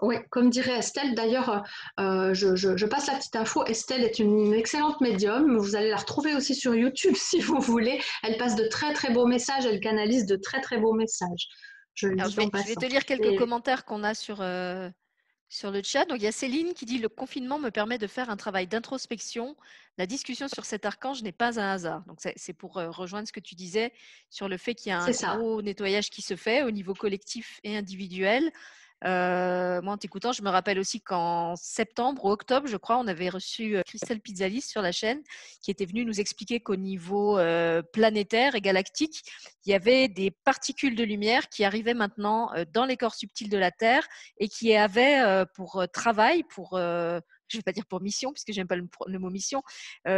Oui, 0.00 0.16
comme 0.30 0.50
dirait 0.50 0.78
Estelle, 0.78 1.14
d'ailleurs, 1.14 1.64
euh, 1.98 2.32
je, 2.32 2.86
passe 2.86 3.08
la 3.08 3.14
petite 3.14 3.34
info. 3.36 3.64
Estelle 3.64 4.04
est 4.04 4.18
une, 4.18 4.54
excellente 4.54 5.00
médium. 5.00 5.58
Vous 5.58 5.74
allez 5.74 5.90
la 5.90 5.96
retrouver 5.96 6.34
aussi 6.34 6.54
sur 6.54 6.74
YouTube 6.74 7.14
si 7.16 7.40
vous 7.40 7.58
voulez. 7.60 8.00
Elle 8.22 8.36
passe 8.36 8.56
de 8.56 8.66
très 8.68 8.92
très 8.92 9.12
beaux 9.12 9.26
messages, 9.26 9.66
elle 9.66 9.80
canalise 9.80 10.26
de 10.26 10.36
très 10.36 10.60
très 10.60 10.78
beaux 10.78 10.94
messages. 10.94 11.48
Je, 11.94 12.06
vais, 12.06 12.14
te 12.14 12.86
lire 12.86 13.04
quelques 13.04 13.36
commentaires 13.36 13.84
qu'on 13.84 14.04
a 14.04 14.14
sur, 14.14 14.40
euh, 14.40 14.88
sur 15.48 15.72
le 15.72 15.82
chat. 15.82 16.04
Donc, 16.04 16.18
il 16.18 16.22
y 16.22 16.28
a 16.28 16.32
Céline 16.32 16.72
qui 16.72 16.86
dit 16.86 16.98
Le 16.98 17.08
confinement 17.08 17.58
me 17.58 17.70
permet 17.70 17.98
de 17.98 18.06
faire 18.06 18.30
un 18.30 18.36
travail 18.36 18.68
d'introspection. 18.68 19.56
La 19.96 20.06
discussion 20.06 20.46
sur 20.46 20.64
cet 20.64 20.86
archange 20.86 21.24
n'est 21.24 21.32
pas 21.32 21.58
un 21.58 21.72
hasard. 21.72 22.04
Donc, 22.06 22.20
c'est 22.36 22.52
pour 22.52 22.78
euh, 22.78 22.90
rejoindre 22.90 23.26
ce 23.26 23.32
que 23.32 23.40
tu 23.40 23.56
disais 23.56 23.92
sur 24.30 24.48
le 24.48 24.58
fait 24.58 24.76
qu'il 24.76 24.90
y 24.90 24.92
a 24.92 25.00
un 25.00 25.36
gros 25.38 25.60
nettoyage 25.60 26.10
qui 26.10 26.22
se 26.22 26.36
fait 26.36 26.62
au 26.62 26.70
niveau 26.70 26.94
collectif 26.94 27.58
et 27.64 27.76
individuel. 27.76 28.52
Euh, 29.04 29.80
moi, 29.82 29.94
en 29.94 29.96
t'écoutant, 29.96 30.32
je 30.32 30.42
me 30.42 30.50
rappelle 30.50 30.78
aussi 30.78 31.00
qu'en 31.00 31.54
septembre 31.56 32.24
ou 32.24 32.30
octobre, 32.30 32.66
je 32.66 32.76
crois, 32.76 32.98
on 32.98 33.06
avait 33.06 33.28
reçu 33.28 33.76
euh, 33.76 33.82
Christelle 33.86 34.20
Pizzalis 34.20 34.62
sur 34.62 34.82
la 34.82 34.90
chaîne 34.90 35.22
qui 35.62 35.70
était 35.70 35.86
venue 35.86 36.04
nous 36.04 36.20
expliquer 36.20 36.60
qu'au 36.60 36.76
niveau 36.76 37.38
euh, 37.38 37.82
planétaire 37.92 38.56
et 38.56 38.60
galactique, 38.60 39.22
il 39.64 39.70
y 39.70 39.74
avait 39.74 40.08
des 40.08 40.30
particules 40.30 40.96
de 40.96 41.04
lumière 41.04 41.48
qui 41.48 41.64
arrivaient 41.64 41.94
maintenant 41.94 42.50
dans 42.72 42.84
les 42.84 42.96
corps 42.96 43.14
subtils 43.14 43.48
de 43.48 43.58
la 43.58 43.70
Terre 43.70 44.06
et 44.38 44.48
qui 44.48 44.74
avaient 44.74 45.44
pour 45.54 45.84
travail, 45.92 46.42
pour 46.44 46.70
je 46.76 47.20
ne 47.56 47.58
vais 47.58 47.62
pas 47.62 47.72
dire 47.72 47.84
pour 47.86 48.00
mission, 48.00 48.32
puisque 48.32 48.52
j'aime 48.52 48.66
pas 48.66 48.76
le, 48.76 49.18
mot 49.18 49.30
mission, 49.30 49.62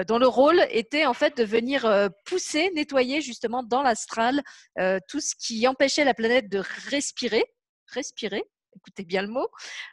dont 0.07 0.19
le 0.19 0.27
rôle 0.29 0.61
était 0.71 1.07
en 1.07 1.15
fait 1.15 1.37
de 1.37 1.43
venir 1.43 2.11
pousser, 2.27 2.71
nettoyer 2.75 3.21
justement 3.21 3.65
dans 3.65 3.83
l'astral 3.83 4.43
tout 5.09 5.21
ce 5.21 5.35
qui 5.35 5.67
empêchait 5.67 6.05
la 6.05 6.15
planète 6.15 6.49
de 6.49 6.63
respirer, 6.89 7.45
respirer, 7.87 8.45
écoutez 8.77 9.05
bien 9.05 9.23
le 9.23 9.29
mot. 9.29 9.49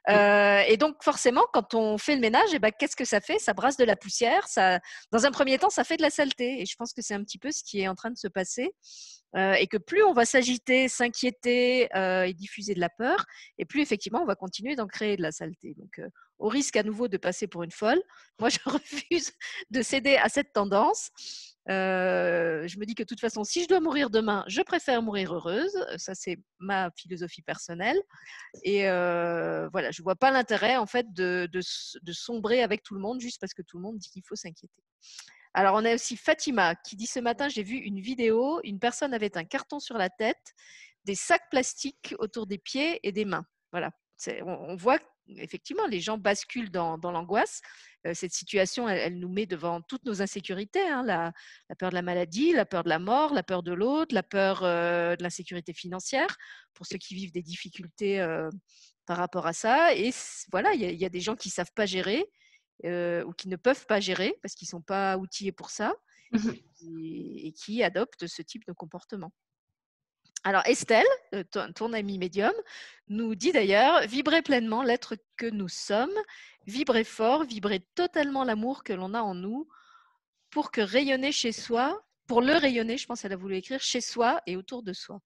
Euh, 0.09 0.61
et 0.67 0.77
donc, 0.77 1.03
forcément, 1.03 1.45
quand 1.53 1.73
on 1.73 1.97
fait 1.97 2.15
le 2.15 2.21
ménage, 2.21 2.49
eh 2.53 2.59
ben, 2.59 2.71
qu'est-ce 2.71 2.95
que 2.95 3.05
ça 3.05 3.21
fait? 3.21 3.39
Ça 3.39 3.53
brasse 3.53 3.77
de 3.77 3.83
la 3.83 3.95
poussière. 3.95 4.47
Ça, 4.47 4.79
dans 5.11 5.25
un 5.25 5.31
premier 5.31 5.57
temps, 5.59 5.69
ça 5.69 5.83
fait 5.83 5.97
de 5.97 6.01
la 6.01 6.09
saleté. 6.09 6.61
Et 6.61 6.65
je 6.65 6.75
pense 6.75 6.93
que 6.93 7.01
c'est 7.01 7.13
un 7.13 7.23
petit 7.23 7.37
peu 7.37 7.51
ce 7.51 7.63
qui 7.63 7.81
est 7.81 7.87
en 7.87 7.95
train 7.95 8.11
de 8.11 8.17
se 8.17 8.27
passer. 8.27 8.73
Euh, 9.35 9.53
et 9.53 9.67
que 9.67 9.77
plus 9.77 10.03
on 10.03 10.13
va 10.13 10.25
s'agiter, 10.25 10.87
s'inquiéter 10.87 11.93
euh, 11.95 12.23
et 12.23 12.33
diffuser 12.33 12.73
de 12.73 12.79
la 12.79 12.89
peur, 12.89 13.25
et 13.57 13.65
plus 13.65 13.81
effectivement, 13.81 14.21
on 14.21 14.25
va 14.25 14.35
continuer 14.35 14.75
d'en 14.75 14.87
créer 14.87 15.17
de 15.17 15.21
la 15.21 15.33
saleté. 15.33 15.75
Donc, 15.77 16.01
au 16.39 16.47
risque 16.47 16.77
à 16.77 16.83
nouveau 16.83 17.07
de 17.07 17.17
passer 17.17 17.45
pour 17.47 17.63
une 17.63 17.71
folle, 17.71 18.01
moi, 18.39 18.49
je 18.49 18.59
refuse 18.65 19.31
de 19.69 19.81
céder 19.81 20.15
à 20.15 20.29
cette 20.29 20.53
tendance. 20.53 21.09
Euh, 21.69 22.65
je 22.67 22.79
me 22.79 22.85
dis 22.85 22.95
que 22.95 23.03
de 23.03 23.07
toute 23.07 23.19
façon, 23.19 23.43
si 23.43 23.63
je 23.63 23.67
dois 23.67 23.81
mourir 23.81 24.09
demain, 24.09 24.43
je 24.47 24.61
préfère 24.61 25.01
mourir 25.01 25.33
heureuse. 25.33 25.77
Ça, 25.97 26.15
c'est 26.15 26.39
ma 26.59 26.89
philosophie 26.91 27.41
personnelle. 27.41 28.01
Et 28.63 28.87
euh, 28.87 29.67
voilà, 29.69 29.91
je 29.91 30.01
vois 30.01 30.15
pas 30.15 30.31
l'intérêt 30.31 30.77
en 30.77 30.85
fait 30.85 31.11
de, 31.13 31.49
sombrer 32.11 32.63
avec 32.63 32.83
tout 32.83 32.93
le 32.93 33.01
monde 33.01 33.19
juste 33.19 33.39
parce 33.41 33.53
que 33.53 33.61
tout 33.61 33.77
le 33.77 33.83
monde 33.83 33.97
dit 33.97 34.09
qu'il 34.09 34.23
faut 34.25 34.35
s'inquiéter. 34.35 34.81
Alors, 35.53 35.75
on 35.75 35.85
a 35.85 35.93
aussi 35.93 36.15
Fatima 36.15 36.75
qui 36.75 36.95
dit 36.95 37.07
ce 37.07 37.19
matin, 37.19 37.49
j'ai 37.49 37.63
vu 37.63 37.75
une 37.75 37.99
vidéo, 37.99 38.61
une 38.63 38.79
personne 38.79 39.13
avait 39.13 39.37
un 39.37 39.43
carton 39.43 39.79
sur 39.79 39.97
la 39.97 40.09
tête, 40.09 40.53
des 41.03 41.15
sacs 41.15 41.49
plastiques 41.49 42.15
autour 42.19 42.47
des 42.47 42.57
pieds 42.57 42.99
et 43.03 43.11
des 43.11 43.25
mains. 43.25 43.45
Voilà, 43.71 43.91
on, 44.45 44.75
voit 44.75 44.99
effectivement, 45.35 45.85
les 45.87 45.99
gens 45.99 46.17
basculent 46.17 46.71
dans, 46.71 46.97
l'angoisse. 47.03 47.61
Euh, 48.07 48.13
cette 48.13 48.33
situation, 48.33 48.87
elle, 48.87 49.19
nous 49.19 49.29
met 49.29 49.45
devant 49.45 49.81
toutes 49.81 50.05
nos 50.05 50.21
insécurités, 50.21 50.87
hein, 50.87 51.03
la, 51.03 51.33
peur 51.77 51.89
de 51.89 51.95
la 51.95 52.01
maladie, 52.01 52.53
la 52.53 52.65
peur 52.65 52.83
de 52.83 52.89
la 52.89 52.99
mort, 52.99 53.33
la 53.33 53.43
peur 53.43 53.63
de 53.63 53.73
l'autre, 53.73 54.13
la 54.15 54.23
peur 54.23 54.63
euh, 54.63 55.15
de 55.15 55.23
l'insécurité 55.23 55.73
financière, 55.73 56.37
pour 56.73 56.85
ceux 56.85 56.97
qui 56.97 57.15
vivent 57.15 57.31
des 57.31 57.41
difficultés 57.41 58.19
euh, 58.19 58.49
par 59.05 59.17
rapport 59.17 59.47
à 59.47 59.53
ça. 59.53 59.93
Et 59.95 60.11
voilà, 60.51 60.73
il 60.73 60.81
y, 60.81 61.05
a 61.05 61.09
des 61.09 61.21
gens 61.21 61.35
qui 61.35 61.49
ne 61.49 61.53
savent 61.53 61.73
pas 61.75 61.85
gérer 61.85 62.25
ou 62.83 63.33
qui 63.33 63.47
ne 63.47 63.55
peuvent 63.55 63.87
pas 63.87 63.99
gérer 63.99 64.37
parce 64.43 64.53
qu'ils 64.53 64.67
ne 64.67 64.71
sont 64.71 64.81
pas 64.81 65.17
outillés 65.17 65.51
pour 65.51 65.71
ça 65.71 65.95
mmh 66.31 66.51
et 66.83 67.53
qui 67.53 67.81
adoptent 67.81 68.27
ce 68.27 68.43
type 68.43 68.63
de 68.67 68.73
comportement. 68.73 69.31
Alors 70.47 70.65
Estelle, 70.65 71.05
euh, 71.35 71.43
ton, 71.75 71.91
amie 71.91 72.17
médium, 72.17 72.53
nous 73.09 73.35
dit 73.35 73.51
d'ailleurs, 73.51 74.07
vibrez 74.07 74.41
pleinement 74.41 74.81
l'être 74.81 75.17
que 75.35 75.45
nous 75.45 75.67
sommes, 75.67 76.17
vibrez 76.65 77.03
fort, 77.03 77.43
vibrez 77.43 77.81
totalement 77.95 78.45
l'amour 78.45 78.85
que 78.85 78.93
l'on 78.93 79.13
a 79.13 79.19
en 79.19 79.35
nous 79.35 79.67
pour 80.49 80.71
que 80.71 80.79
rayonner 80.79 81.33
chez 81.33 81.51
soi, 81.51 82.01
pour 82.27 82.41
le 82.41 82.53
rayonner, 82.53 82.97
je 82.97 83.05
pense 83.07 83.23
qu'elle 83.23 83.33
a 83.33 83.35
voulu 83.35 83.57
écrire, 83.57 83.81
chez 83.81 83.99
soi 83.99 84.41
et 84.45 84.55
autour 84.55 84.83
de 84.83 84.93
soi. 84.93 85.19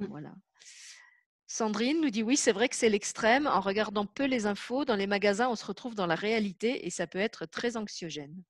Mmh. 0.00 0.06
Voilà. 0.06 0.34
Sandrine 1.46 2.00
nous 2.00 2.10
dit 2.10 2.24
oui, 2.24 2.36
c'est 2.36 2.50
vrai 2.50 2.68
que 2.68 2.74
c'est 2.74 2.88
l'extrême. 2.88 3.46
En 3.46 3.60
regardant 3.60 4.06
peu 4.06 4.24
les 4.24 4.46
infos, 4.46 4.84
dans 4.84 4.96
les 4.96 5.06
magasins, 5.06 5.48
on 5.48 5.54
se 5.54 5.66
retrouve 5.66 5.94
dans 5.94 6.08
la 6.08 6.16
réalité 6.16 6.84
et 6.84 6.90
ça 6.90 7.06
peut 7.06 7.20
être 7.20 7.46
très 7.46 7.76
anxiogène. 7.76 8.42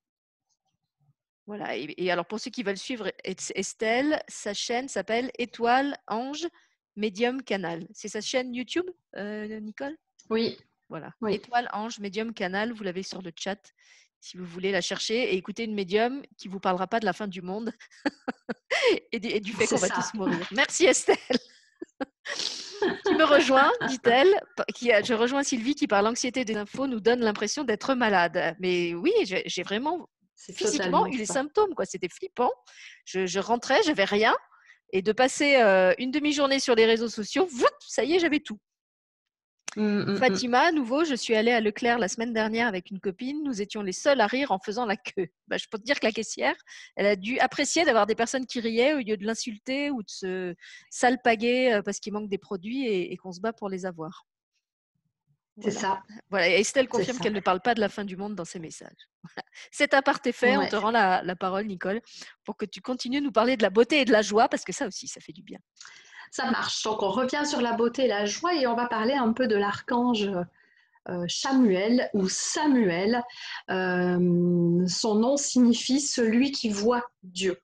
Voilà. 1.47 1.77
Et, 1.77 2.11
alors, 2.11 2.27
pour 2.27 2.41
ceux 2.41 2.51
qui 2.51 2.63
veulent 2.63 2.79
suivre 2.79 3.11
Estelle, 3.25 4.23
sa 4.29 4.55
chaîne 4.55 4.89
s'appelle 4.89 5.31
Étoile 5.39 5.97
Ange 6.07 6.47
Medium 6.97 7.43
Canal. 7.43 7.87
C'est 7.93 8.09
sa 8.09 8.21
chaîne 8.21 8.55
YouTube, 8.55 8.87
euh, 9.17 9.61
Nicole? 9.61 9.97
Oui. 10.31 10.57
Voilà. 10.89 11.13
Étoile 11.29 11.69
Ange 11.73 11.99
Medium 11.99 12.33
Canal. 12.33 12.73
Vous 12.73 12.83
l'avez 12.83 13.03
sur 13.03 13.21
le 13.21 13.33
chat 13.37 13.61
si 14.21 14.39
vous 14.39 14.47
voulez 14.47 14.73
la 14.73 14.81
chercher 14.81 15.35
et 15.35 15.37
écouter 15.37 15.65
une 15.65 15.75
médium 15.75 16.23
qui 16.39 16.49
vous 16.49 16.59
parlera 16.59 16.87
pas 16.87 16.99
de 16.99 17.05
la 17.05 17.13
fin 17.13 17.29
du 17.29 17.43
monde 17.43 17.71
et, 19.13 19.21
du, 19.41 19.53
fait 19.53 19.67
qu'on 19.67 19.77
va 19.77 19.91
tous 19.91 20.15
mourir. 20.15 20.49
Merci 20.51 20.87
Estelle. 20.87 21.17
qui 23.05 23.15
me 23.15 23.25
rejoint, 23.25 23.71
dit-elle. 23.89 24.35
Je 24.81 25.13
rejoins 25.13 25.43
Sylvie 25.43 25.75
qui, 25.75 25.87
par 25.87 26.03
l'anxiété 26.03 26.47
des 26.47 26.57
infos, 26.57 26.87
nous 26.87 27.01
donne 27.01 27.21
l'impression 27.21 27.65
d'être 27.65 27.95
malade. 27.95 28.57
Mais 28.61 28.95
oui, 28.95 29.13
j'ai 29.25 29.63
vraiment 29.63 30.09
physiquement 30.37 31.07
eu 31.07 31.16
les 31.16 31.26
symptômes. 31.26 31.74
C'était 31.85 32.09
flippant. 32.09 32.51
Je, 33.05 33.39
rentrais, 33.39 33.82
j'avais 33.85 34.05
rien. 34.05 34.35
Et 34.93 35.03
de 35.03 35.12
passer 35.12 35.57
euh, 35.57 35.93
une 35.99 36.11
demi-journée 36.11 36.61
sur 36.61 36.74
les 36.74 36.87
réseaux 36.87 37.09
sociaux, 37.09 37.49
ça 37.80 38.05
y 38.05 38.14
est, 38.14 38.18
j'avais 38.20 38.41
tout. 38.41 38.59
Mmh, 39.76 39.82
mmh, 39.82 40.11
mmh. 40.12 40.16
Fatima, 40.18 40.61
à 40.61 40.72
nouveau, 40.72 41.05
je 41.05 41.14
suis 41.14 41.35
allée 41.35 41.51
à 41.51 41.61
Leclerc 41.61 41.99
la 41.99 42.07
semaine 42.07 42.32
dernière 42.32 42.68
avec 42.68 42.91
une 42.91 43.01
copine. 43.01 43.43
Nous 43.43 43.61
étions 43.61 43.82
les 43.82 43.93
seuls 43.93 44.20
à 44.20 44.26
rire 44.26 44.53
en 44.53 44.59
faisant 44.59 44.87
la 44.87 44.97
queue. 44.97 45.26
Bah, 45.49 45.59
je 45.59 45.66
peux 45.70 45.78
te 45.78 45.85
dire 45.85 46.01
que 46.01 46.07
la 46.07 46.12
caissière, 46.12 46.55
elle 46.97 47.07
a 47.07 47.16
dû 47.16 47.39
apprécier 47.39 47.85
d'avoir 47.85 48.07
des 48.07 48.14
personnes 48.14 48.47
qui 48.47 48.61
riaient 48.61 48.95
au 48.95 48.99
lieu 48.99 49.16
de 49.16 49.26
l'insulter 49.26 49.91
ou 49.91 50.03
de 50.03 50.09
se 50.09 50.55
salpaguer 50.91 51.74
euh, 51.74 51.82
parce 51.82 51.99
qu'il 51.99 52.12
manque 52.12 52.30
des 52.30 52.39
produits 52.39 52.87
et, 52.87 53.16
qu'on 53.16 53.32
se 53.32 53.41
bat 53.41 53.53
pour 53.53 53.68
les 53.68 53.85
avoir. 53.85 54.24
C'est 55.61 55.71
ça. 55.71 56.03
Voilà. 56.31 56.49
Et 56.49 56.61
Estelle 56.61 56.89
confirme 56.89 57.19
qu'elle 57.19 57.33
ne 57.33 57.41
parle 57.41 57.61
pas 57.61 57.75
de 57.75 57.81
la 57.81 57.89
fin 57.89 58.05
du 58.05 58.17
monde 58.17 58.35
dans 58.35 58.45
ses 58.45 58.59
messages. 58.59 59.09
C'est 59.71 59.95
à 59.95 60.03
part 60.03 60.21
tes 60.21 60.33
fait. 60.33 60.57
On 60.57 60.67
te 60.67 60.77
rend 60.77 60.91
la, 60.91 61.23
la 61.23 61.37
parole, 61.37 61.67
Nicole, 61.67 62.01
pour 62.45 62.57
que 62.57 62.65
tu 62.65 62.81
continues 62.81 63.21
de 63.21 63.25
nous 63.27 63.33
parler 63.33 63.57
de 63.57 63.63
la 63.63 63.71
beauté 63.71 64.01
et 64.01 64.05
de 64.05 64.13
la 64.13 64.23
joie 64.23 64.49
parce 64.49 64.65
que 64.65 64.73
ça 64.73 64.87
aussi, 64.87 65.07
ça 65.07 65.21
fait 65.21 65.33
du 65.33 65.43
bien. 65.43 65.59
Ça 66.33 66.51
marche. 66.51 66.83
Donc 66.83 67.03
on 67.03 67.11
revient 67.11 67.47
sur 67.47 67.61
la 67.61 67.75
beauté 67.75 68.07
et 68.07 68.09
la 68.09 68.27
joie 68.27 68.55
et 68.55 68.67
on 68.67 68.75
va 68.75 68.87
parler 68.87 69.15
un 69.15 69.33
peu 69.33 69.47
de 69.47 69.55
l'archange 69.55 70.29
euh, 71.09 71.25
Samuel 71.29 72.11
ou 72.15 72.29
Samuel. 72.29 73.23
Euh, 73.71 74.87
son 74.89 75.15
nom 75.15 75.37
signifie 75.37 76.01
celui 76.01 76.51
qui 76.51 76.71
voit 76.71 77.05
Dieu. 77.23 77.61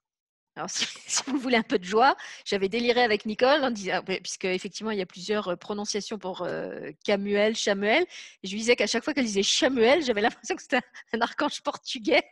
Alors, 0.57 0.69
si, 0.71 1.23
vous 1.27 1.39
voulez 1.39 1.57
un 1.57 1.63
peu 1.63 1.79
de 1.79 1.85
joie, 1.85 2.17
j'avais 2.45 2.69
déliré 2.69 3.03
avec 3.03 3.27
Nicole, 3.27 3.65
en 3.65 3.71
disant, 3.71 4.03
puisque 4.05 4.47
effectivement 4.47 4.91
il 4.91 4.99
y 4.99 5.03
a 5.03 5.07
plusieurs 5.07 5.49
euh, 5.49 5.57
prononciations 5.57 6.19
pour 6.19 6.47
Camuel, 7.05 7.57
Samuel. 7.57 8.07
je 8.43 8.51
lui 8.51 8.59
disais 8.59 8.77
qu'à 8.77 8.87
chaque 8.87 9.05
fois 9.05 9.15
qu'elle 9.15 9.27
disait 9.27 9.43
Samuel, 9.43 10.03
j'avais 10.03 10.21
l'impression 10.23 10.57
que 10.57 10.63
c'était 10.63 10.81
un 11.13 11.21
archange 11.21 11.63
portugais. 11.63 12.25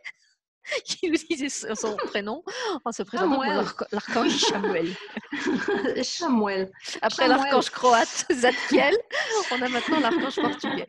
qui 0.84 1.10
nous 1.10 1.16
disait 1.30 1.48
son 1.48 1.96
prénom 1.96 2.42
en 2.84 2.92
se 2.92 3.02
présentant 3.02 3.64
comme 3.76 3.88
l'archange 3.92 4.36
Samuel. 4.36 4.88
Samuel. 6.02 6.70
Après 7.02 7.28
l'archange 7.28 7.70
croate 7.70 8.26
Zadkiel, 8.30 8.94
on 9.52 9.62
a 9.62 9.68
maintenant 9.68 10.00
l'archange 10.00 10.36
portugais. 10.36 10.88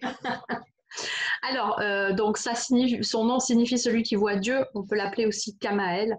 Alors, 1.43 1.79
euh, 1.79 2.13
donc 2.13 2.37
ça 2.37 2.55
signifie, 2.55 3.03
son 3.03 3.25
nom 3.25 3.39
signifie 3.39 3.77
celui 3.77 4.03
qui 4.03 4.15
voit 4.15 4.35
Dieu. 4.35 4.65
On 4.73 4.83
peut 4.83 4.95
l'appeler 4.95 5.25
aussi 5.25 5.57
Kamael, 5.57 6.17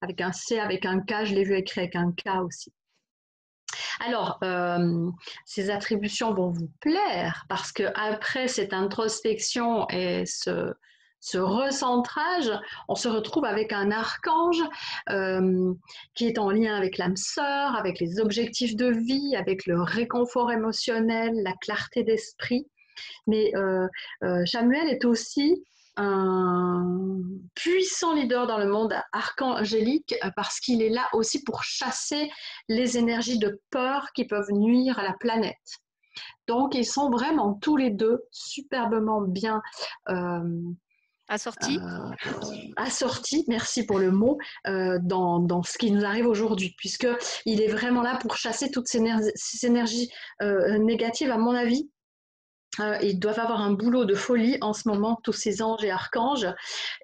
avec 0.00 0.20
un 0.20 0.32
C, 0.32 0.58
avec 0.58 0.86
un 0.86 1.00
K. 1.00 1.24
Je 1.24 1.34
l'ai 1.34 1.44
vu 1.44 1.56
écrit 1.56 1.82
avec 1.82 1.96
un 1.96 2.12
K 2.12 2.42
aussi. 2.42 2.72
Alors, 4.00 4.38
euh, 4.44 5.10
ces 5.44 5.70
attributions 5.70 6.32
vont 6.32 6.50
vous 6.50 6.70
plaire 6.80 7.44
parce 7.48 7.72
que 7.72 7.84
après 7.94 8.48
cette 8.48 8.72
introspection 8.72 9.88
et 9.90 10.24
ce, 10.24 10.72
ce 11.20 11.38
recentrage, 11.38 12.50
on 12.88 12.94
se 12.94 13.08
retrouve 13.08 13.44
avec 13.44 13.72
un 13.72 13.90
archange 13.90 14.62
euh, 15.10 15.72
qui 16.14 16.26
est 16.28 16.38
en 16.38 16.50
lien 16.50 16.76
avec 16.76 16.96
l'âme 16.96 17.16
sœur, 17.16 17.74
avec 17.74 17.98
les 17.98 18.20
objectifs 18.20 18.76
de 18.76 18.86
vie, 18.86 19.34
avec 19.36 19.66
le 19.66 19.82
réconfort 19.82 20.52
émotionnel, 20.52 21.32
la 21.42 21.52
clarté 21.54 22.04
d'esprit. 22.04 22.68
Mais 23.26 23.50
euh, 23.56 23.86
euh, 24.22 24.46
Samuel 24.46 24.88
est 24.88 25.04
aussi 25.04 25.64
un 25.98 27.08
puissant 27.54 28.14
leader 28.14 28.46
dans 28.46 28.58
le 28.58 28.68
monde 28.68 28.94
archangélique 29.12 30.14
parce 30.36 30.60
qu'il 30.60 30.80
est 30.80 30.90
là 30.90 31.08
aussi 31.12 31.42
pour 31.42 31.62
chasser 31.62 32.30
les 32.68 32.96
énergies 32.96 33.38
de 33.38 33.60
peur 33.70 34.12
qui 34.14 34.24
peuvent 34.24 34.52
nuire 34.52 34.98
à 34.98 35.02
la 35.02 35.12
planète. 35.14 35.56
Donc, 36.46 36.74
ils 36.74 36.86
sont 36.86 37.10
vraiment 37.10 37.54
tous 37.54 37.76
les 37.76 37.90
deux 37.90 38.24
superbement 38.30 39.20
bien 39.20 39.60
Assorti 41.28 41.78
euh, 41.78 42.10
Assorti, 42.76 43.44
merci 43.48 43.84
pour 43.84 43.98
le 43.98 44.10
mot, 44.10 44.38
euh, 44.66 44.98
dans, 45.02 45.62
ce 45.62 45.76
qui 45.76 45.90
nous 45.90 46.04
arrive 46.04 46.26
aujourd'hui, 46.26 46.74
puisqu'il 46.78 47.60
est 47.60 47.68
vraiment 47.68 48.00
là 48.02 48.16
pour 48.16 48.36
chasser 48.36 48.70
toutes 48.70 48.88
ces, 48.88 49.02
énergies 49.62 50.10
euh, 50.40 50.78
négatives, 50.78 51.30
à 51.30 51.36
mon 51.36 51.54
avis. 51.54 51.90
Ils 53.02 53.18
doivent 53.18 53.40
avoir 53.40 53.60
un 53.60 53.72
boulot 53.72 54.04
de 54.04 54.14
folie 54.14 54.58
en 54.60 54.72
ce 54.72 54.88
moment, 54.88 55.18
tous 55.22 55.32
ces 55.32 55.62
anges 55.62 55.84
et 55.84 55.90
archanges, 55.90 56.46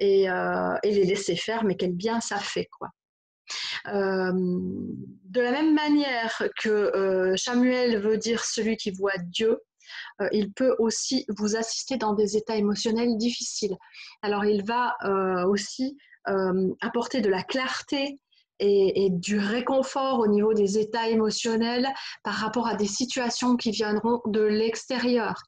et, 0.00 0.28
les 0.84 1.04
laisser 1.04 1.36
faire, 1.36 1.64
mais 1.64 1.76
quel 1.76 1.92
bien 1.92 2.20
ça 2.20 2.38
fait, 2.38 2.68
quoi. 2.78 2.88
de 3.86 5.40
la 5.40 5.50
même 5.50 5.74
manière 5.74 6.42
que 6.60 7.34
Samuel 7.36 8.00
veut 8.00 8.18
dire 8.18 8.44
celui 8.44 8.76
qui 8.76 8.90
voit 8.90 9.18
Dieu, 9.18 9.58
euh, 10.20 10.28
il 10.32 10.52
peut 10.52 10.74
aussi 10.78 11.24
vous 11.28 11.56
assister 11.56 11.96
dans 11.96 12.14
des 12.14 12.36
états 12.36 12.56
émotionnels 12.56 13.16
difficiles. 13.16 13.76
Alors 14.22 14.44
il 14.44 14.64
va 14.64 14.96
euh, 15.04 15.46
aussi 15.46 15.96
euh, 16.28 16.72
apporter 16.80 17.20
de 17.20 17.28
la 17.28 17.42
clarté 17.42 18.18
et, 18.60 19.08
du 19.10 19.38
réconfort 19.38 20.20
au 20.20 20.28
niveau 20.28 20.54
des 20.54 20.78
états 20.78 21.08
émotionnels 21.08 21.88
par 22.22 22.34
rapport 22.34 22.68
à 22.68 22.76
des 22.76 22.86
situations 22.86 23.56
qui 23.56 23.72
viendront 23.72 24.22
de 24.26 24.40
l'extérieur. 24.40 25.42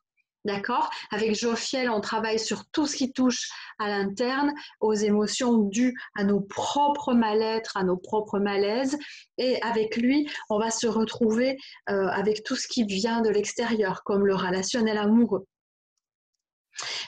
D'accord? 0.47 0.91
Avec 1.11 1.35
Jophiel, 1.35 1.91
on 1.91 2.01
travaille 2.01 2.39
sur 2.39 2.67
tout 2.67 2.87
ce 2.87 2.95
qui 2.95 3.11
touche 3.11 3.51
à 3.81 3.89
l'interne, 3.89 4.53
aux 4.81 4.93
émotions 4.93 5.59
dues 5.59 5.99
à 6.15 6.23
nos 6.23 6.41
propres 6.41 7.15
mal-être, 7.15 7.77
à 7.77 7.83
nos 7.83 7.97
propres 7.97 8.39
malaises. 8.39 8.97
Et 9.39 9.61
avec 9.63 9.97
lui, 9.97 10.31
on 10.49 10.61
va 10.61 10.71
se 10.71 10.87
retrouver 10.87 11.59
euh, 11.91 12.07
avec 12.07 12.45
tout 12.45 12.55
ce 12.55 12.69
qui 12.69 12.85
vient 12.85 13.23
de 13.23 13.29
l'extérieur, 13.29 14.05
comme 14.05 14.25
le 14.25 14.37
relationnel 14.37 14.99
amoureux. 14.99 15.49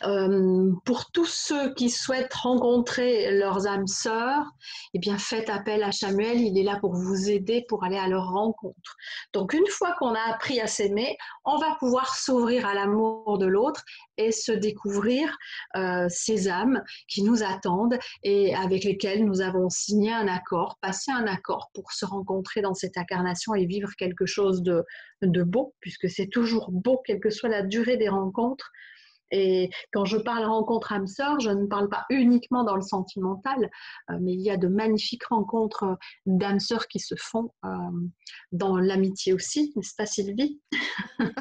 Euh, 0.05 0.73
pour 0.85 1.11
tous 1.11 1.27
ceux 1.27 1.75
qui 1.75 1.91
souhaitent 1.91 2.35
rencontrer 2.35 3.33
leurs 3.33 3.67
âmes 3.67 3.87
sœurs, 3.87 4.45
eh 4.95 4.99
bien 4.99 5.19
faites 5.19 5.51
appel 5.51 5.83
à 5.83 5.93
Samuel, 5.93 6.41
il 6.41 6.59
est 6.59 6.63
là 6.63 6.79
pour 6.81 6.95
vous 6.95 7.31
aider 7.31 7.65
pour 7.69 7.85
aller 7.85 7.99
à 7.99 8.09
leur 8.09 8.31
rencontre. 8.31 8.97
Donc 9.33 9.53
une 9.53 9.67
fois 9.69 9.95
qu'on 9.99 10.15
a 10.15 10.21
appris 10.31 10.61
à 10.61 10.67
s'aimer, 10.67 11.17
on 11.45 11.59
va 11.59 11.77
pouvoir 11.79 12.15
s'ouvrir 12.15 12.67
à 12.67 12.75
l'amour 12.75 13.39
de 13.39 13.47
l'autre 13.47 13.85
et 14.17 14.33
se 14.33 14.53
découvrir 14.53 15.37
euh, 15.77 16.07
ces 16.09 16.49
âmes 16.49 16.83
qui 17.09 17.23
nous 17.23 17.43
attendent 17.43 17.99
et 18.23 18.55
avec 18.55 18.85
lesquelles 18.85 19.25
nous 19.25 19.41
avons 19.41 19.69
signé 19.71 20.13
un 20.13 20.29
accord, 20.29 20.79
passé 20.81 21.11
un 21.13 21.27
accord 21.27 21.71
pour 21.75 21.93
se 21.93 22.05
rencontrer 22.05 22.63
dans 22.63 22.75
cette 22.75 22.97
incarnation 22.97 23.55
et 23.55 23.67
vivre 23.67 23.91
quelque 23.97 24.27
chose 24.27 24.63
de, 24.63 24.85
de 25.23 25.43
beau, 25.43 25.75
puisque 25.81 26.09
c'est 26.09 26.29
toujours 26.29 26.71
beau, 26.71 27.01
quelle 27.05 27.21
que 27.21 27.31
soit 27.31 27.49
la 27.49 27.63
durée 27.63 27.97
des 27.97 28.09
rencontres. 28.09 28.71
Et 29.31 29.71
quand 29.93 30.05
je 30.05 30.17
parle 30.17 30.45
rencontre 30.45 30.93
âme 30.93 31.07
sœur, 31.07 31.41
je 31.41 31.51
ne 31.51 31.67
parle 31.67 31.89
pas 31.89 32.05
uniquement 32.11 32.65
dans 32.65 32.77
le 32.77 32.83
sentimental, 32.83 33.71
euh, 34.11 34.19
mais 34.21 34.33
il 34.33 34.41
y 34.41 34.51
a 34.51 34.57
de 34.57 34.69
magnifiques 34.69 35.25
rencontres 35.27 35.85
euh, 35.85 35.95
d'âmes 36.27 36.61
sœurs 36.61 36.89
qui 36.89 36.99
se 36.99 37.15
font 37.19 37.51
euh, 37.65 37.69
dans 38.53 38.77
l'amitié 38.79 39.33
aussi, 39.33 39.73
n'est-ce 39.77 39.95
pas 39.97 40.07
Sylvie? 40.07 40.61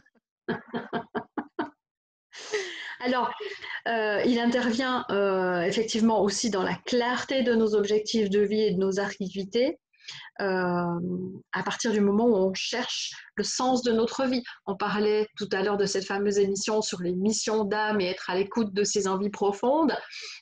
Alors, 3.00 3.32
il 3.86 4.40
intervient 4.40 5.06
effectivement 5.66 6.22
aussi 6.22 6.50
dans 6.50 6.64
la 6.64 6.76
clarté 6.86 7.44
de 7.44 7.54
nos 7.54 7.74
objectifs 7.74 8.30
de 8.30 8.42
vie 8.42 8.64
et 8.64 8.72
de 8.72 8.80
nos 8.80 9.00
activités. 9.00 9.80
Euh, 10.41 10.99
à 11.53 11.64
partir 11.64 11.91
du 11.91 12.01
moment 12.01 12.26
où 12.26 12.36
on 12.36 12.53
cherche 12.53 13.12
le 13.36 13.43
sens 13.43 13.82
de 13.84 13.91
notre 13.91 14.26
vie. 14.26 14.43
On 14.66 14.76
parlait 14.76 15.28
tout 15.38 15.49
à 15.51 15.64
l'heure 15.64 15.78
de 15.78 15.86
cette 15.86 16.05
fameuse 16.05 16.38
émission 16.38 16.82
sur 16.82 17.01
les 17.01 17.14
missions 17.14 17.64
d'âme 17.64 18.01
et 18.01 18.05
être 18.05 18.30
à 18.30 18.36
l'écoute 18.36 18.74
de 18.74 18.84
ses 18.84 19.08
envies 19.08 19.30
profondes. 19.30 19.95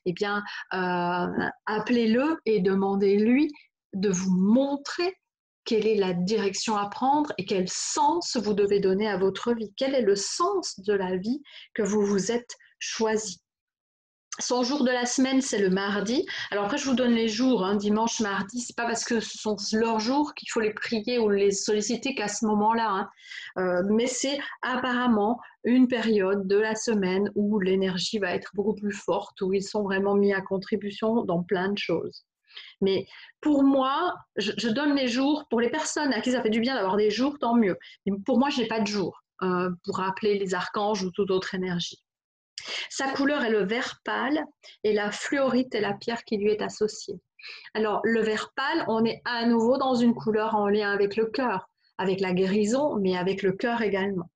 Eh 0.05 0.13
bien, 0.13 0.43
euh, 0.73 1.27
appelez-le 1.65 2.39
et 2.45 2.61
demandez-lui 2.61 3.51
de 3.93 4.09
vous 4.09 4.31
montrer 4.31 5.15
quelle 5.63 5.87
est 5.87 5.95
la 5.95 6.13
direction 6.13 6.77
à 6.77 6.89
prendre 6.89 7.33
et 7.37 7.45
quel 7.45 7.67
sens 7.69 8.37
vous 8.37 8.53
devez 8.53 8.79
donner 8.79 9.07
à 9.07 9.17
votre 9.17 9.53
vie. 9.53 9.73
Quel 9.75 9.95
est 9.95 10.01
le 10.01 10.15
sens 10.15 10.79
de 10.79 10.93
la 10.93 11.17
vie 11.17 11.41
que 11.73 11.81
vous 11.81 12.05
vous 12.05 12.31
êtes 12.31 12.55
choisi? 12.79 13.41
Son 14.39 14.63
jour 14.63 14.83
de 14.83 14.91
la 14.91 15.05
semaine, 15.05 15.41
c'est 15.41 15.59
le 15.59 15.69
mardi. 15.69 16.25
Alors 16.51 16.65
après, 16.65 16.77
je 16.77 16.85
vous 16.85 16.93
donne 16.93 17.13
les 17.13 17.29
jours, 17.29 17.63
hein, 17.63 17.75
dimanche, 17.75 18.19
mardi. 18.19 18.59
C'est 18.59 18.75
pas 18.75 18.85
parce 18.85 19.05
que 19.05 19.21
ce 19.21 19.37
sont 19.37 19.55
leurs 19.73 19.99
jours 19.99 20.33
qu'il 20.33 20.49
faut 20.49 20.59
les 20.59 20.73
prier 20.73 21.19
ou 21.19 21.29
les 21.29 21.51
solliciter 21.51 22.15
qu'à 22.15 22.27
ce 22.27 22.45
moment-là. 22.45 22.89
Hein. 22.89 23.09
Euh, 23.57 23.83
mais 23.89 24.07
c'est 24.07 24.37
apparemment 24.61 25.39
une 25.63 25.87
période 25.87 26.47
de 26.47 26.57
la 26.57 26.75
semaine 26.75 27.31
où 27.35 27.59
l'énergie 27.59 28.19
va 28.19 28.35
être 28.35 28.51
beaucoup 28.53 28.75
plus 28.75 28.91
forte, 28.91 29.39
où 29.41 29.53
ils 29.53 29.63
sont 29.63 29.83
vraiment 29.83 30.15
mis 30.15 30.33
à 30.33 30.41
contribution 30.41 31.23
dans 31.23 31.41
plein 31.41 31.69
de 31.69 31.77
choses. 31.77 32.25
Mais 32.81 33.07
pour 33.39 33.63
moi, 33.63 34.15
je, 34.35 34.69
donne 34.69 34.95
les 34.95 35.07
jours. 35.07 35.45
Pour 35.49 35.61
les 35.61 35.69
personnes 35.69 36.11
à 36.11 36.19
qui 36.19 36.31
ça 36.31 36.41
fait 36.41 36.49
du 36.49 36.59
bien 36.59 36.75
d'avoir 36.75 36.97
des 36.97 37.09
jours, 37.09 37.39
tant 37.39 37.55
mieux. 37.55 37.77
Mais 38.05 38.13
pour 38.25 38.37
moi, 38.37 38.49
je 38.49 38.61
n'ai 38.61 38.67
pas 38.67 38.81
de 38.81 38.87
jours 38.87 39.23
euh, 39.43 39.69
pour 39.85 40.01
appeler 40.01 40.37
les 40.37 40.53
archanges 40.53 41.03
ou 41.03 41.11
toute 41.11 41.31
autre 41.31 41.55
énergie. 41.55 42.04
Sa 42.89 43.11
couleur 43.11 43.43
est 43.43 43.49
le 43.49 43.63
vert 43.63 43.99
pâle 44.03 44.43
et 44.83 44.93
la 44.93 45.11
fluorite 45.11 45.73
est 45.75 45.81
la 45.81 45.93
pierre 45.93 46.23
qui 46.23 46.37
lui 46.37 46.51
est 46.51 46.61
associée. 46.61 47.19
Alors, 47.73 48.01
le 48.03 48.21
vert 48.21 48.51
pâle, 48.55 48.85
on 48.87 49.05
est 49.05 49.21
à 49.25 49.45
nouveau 49.45 49.77
dans 49.77 49.95
une 49.95 50.15
couleur 50.15 50.55
en 50.55 50.67
lien 50.67 50.91
avec 50.91 51.15
le 51.15 51.27
cœur, 51.27 51.69
avec 51.97 52.19
la 52.19 52.33
guérison, 52.33 52.97
mais 52.97 53.15
avec 53.15 53.43
le 53.43 53.51
cœur 53.51 53.81
également. 53.81 54.29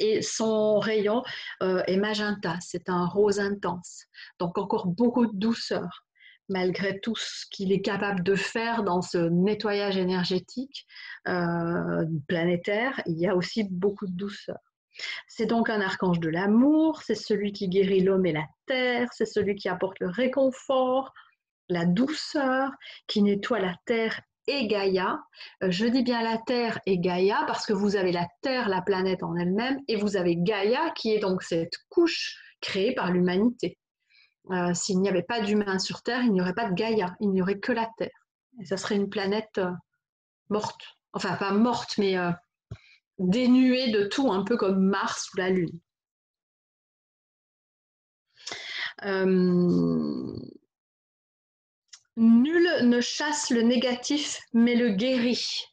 Et 0.00 0.22
son 0.22 0.78
rayon 0.78 1.22
euh, 1.62 1.82
est 1.86 1.96
magenta, 1.96 2.56
c'est 2.60 2.88
un 2.88 3.06
rose 3.06 3.40
intense, 3.40 4.04
donc 4.38 4.58
encore 4.58 4.86
beaucoup 4.86 5.26
de 5.26 5.36
douceur 5.36 6.04
malgré 6.48 6.98
tout 7.00 7.14
ce 7.16 7.44
qu'il 7.50 7.72
est 7.72 7.82
capable 7.82 8.22
de 8.22 8.34
faire 8.34 8.82
dans 8.82 9.02
ce 9.02 9.18
nettoyage 9.18 9.96
énergétique 9.96 10.86
euh, 11.28 12.06
planétaire, 12.26 13.00
il 13.06 13.18
y 13.18 13.26
a 13.26 13.36
aussi 13.36 13.64
beaucoup 13.64 14.06
de 14.06 14.16
douceur. 14.16 14.56
C'est 15.26 15.46
donc 15.46 15.70
un 15.70 15.80
archange 15.80 16.20
de 16.20 16.28
l'amour, 16.28 17.02
c'est 17.02 17.14
celui 17.14 17.52
qui 17.52 17.68
guérit 17.68 18.00
l'homme 18.00 18.26
et 18.26 18.32
la 18.32 18.46
terre, 18.66 19.08
c'est 19.12 19.26
celui 19.26 19.54
qui 19.54 19.68
apporte 19.68 20.00
le 20.00 20.08
réconfort, 20.08 21.12
la 21.68 21.84
douceur, 21.84 22.70
qui 23.06 23.22
nettoie 23.22 23.60
la 23.60 23.74
terre 23.84 24.20
et 24.48 24.66
Gaïa. 24.66 25.20
Euh, 25.62 25.70
je 25.70 25.86
dis 25.86 26.02
bien 26.02 26.22
la 26.22 26.38
Terre 26.38 26.80
et 26.86 26.98
Gaïa 26.98 27.44
parce 27.46 27.66
que 27.66 27.72
vous 27.72 27.94
avez 27.96 28.12
la 28.12 28.26
Terre, 28.42 28.68
la 28.68 28.82
planète 28.82 29.22
en 29.22 29.36
elle-même, 29.36 29.78
et 29.86 29.96
vous 29.96 30.16
avez 30.16 30.36
Gaïa 30.36 30.90
qui 30.96 31.12
est 31.12 31.20
donc 31.20 31.42
cette 31.42 31.74
couche 31.90 32.36
créée 32.60 32.94
par 32.94 33.12
l'humanité. 33.12 33.78
Euh, 34.50 34.72
s'il 34.72 34.98
n'y 35.00 35.08
avait 35.08 35.22
pas 35.22 35.40
d'humains 35.40 35.78
sur 35.78 36.02
Terre, 36.02 36.22
il 36.22 36.32
n'y 36.32 36.40
aurait 36.40 36.54
pas 36.54 36.68
de 36.68 36.74
Gaïa, 36.74 37.14
il 37.20 37.30
n'y 37.30 37.42
aurait 37.42 37.60
que 37.60 37.72
la 37.72 37.88
Terre. 37.98 38.26
Et 38.60 38.64
ça 38.64 38.78
serait 38.78 38.96
une 38.96 39.10
planète 39.10 39.58
euh, 39.58 39.70
morte. 40.48 40.80
Enfin, 41.12 41.36
pas 41.36 41.52
morte, 41.52 41.98
mais 41.98 42.16
dénuée 43.18 43.90
de 43.90 44.04
tout, 44.04 44.30
un 44.32 44.44
peu 44.44 44.56
comme 44.56 44.80
Mars 44.80 45.32
ou 45.32 45.38
la 45.38 45.50
Lune. 45.50 45.80
Nul 52.16 52.68
ne 52.82 53.00
chasse 53.00 53.50
le 53.50 53.62
négatif, 53.62 54.40
mais 54.52 54.74
le 54.74 54.90
guérit. 54.90 55.66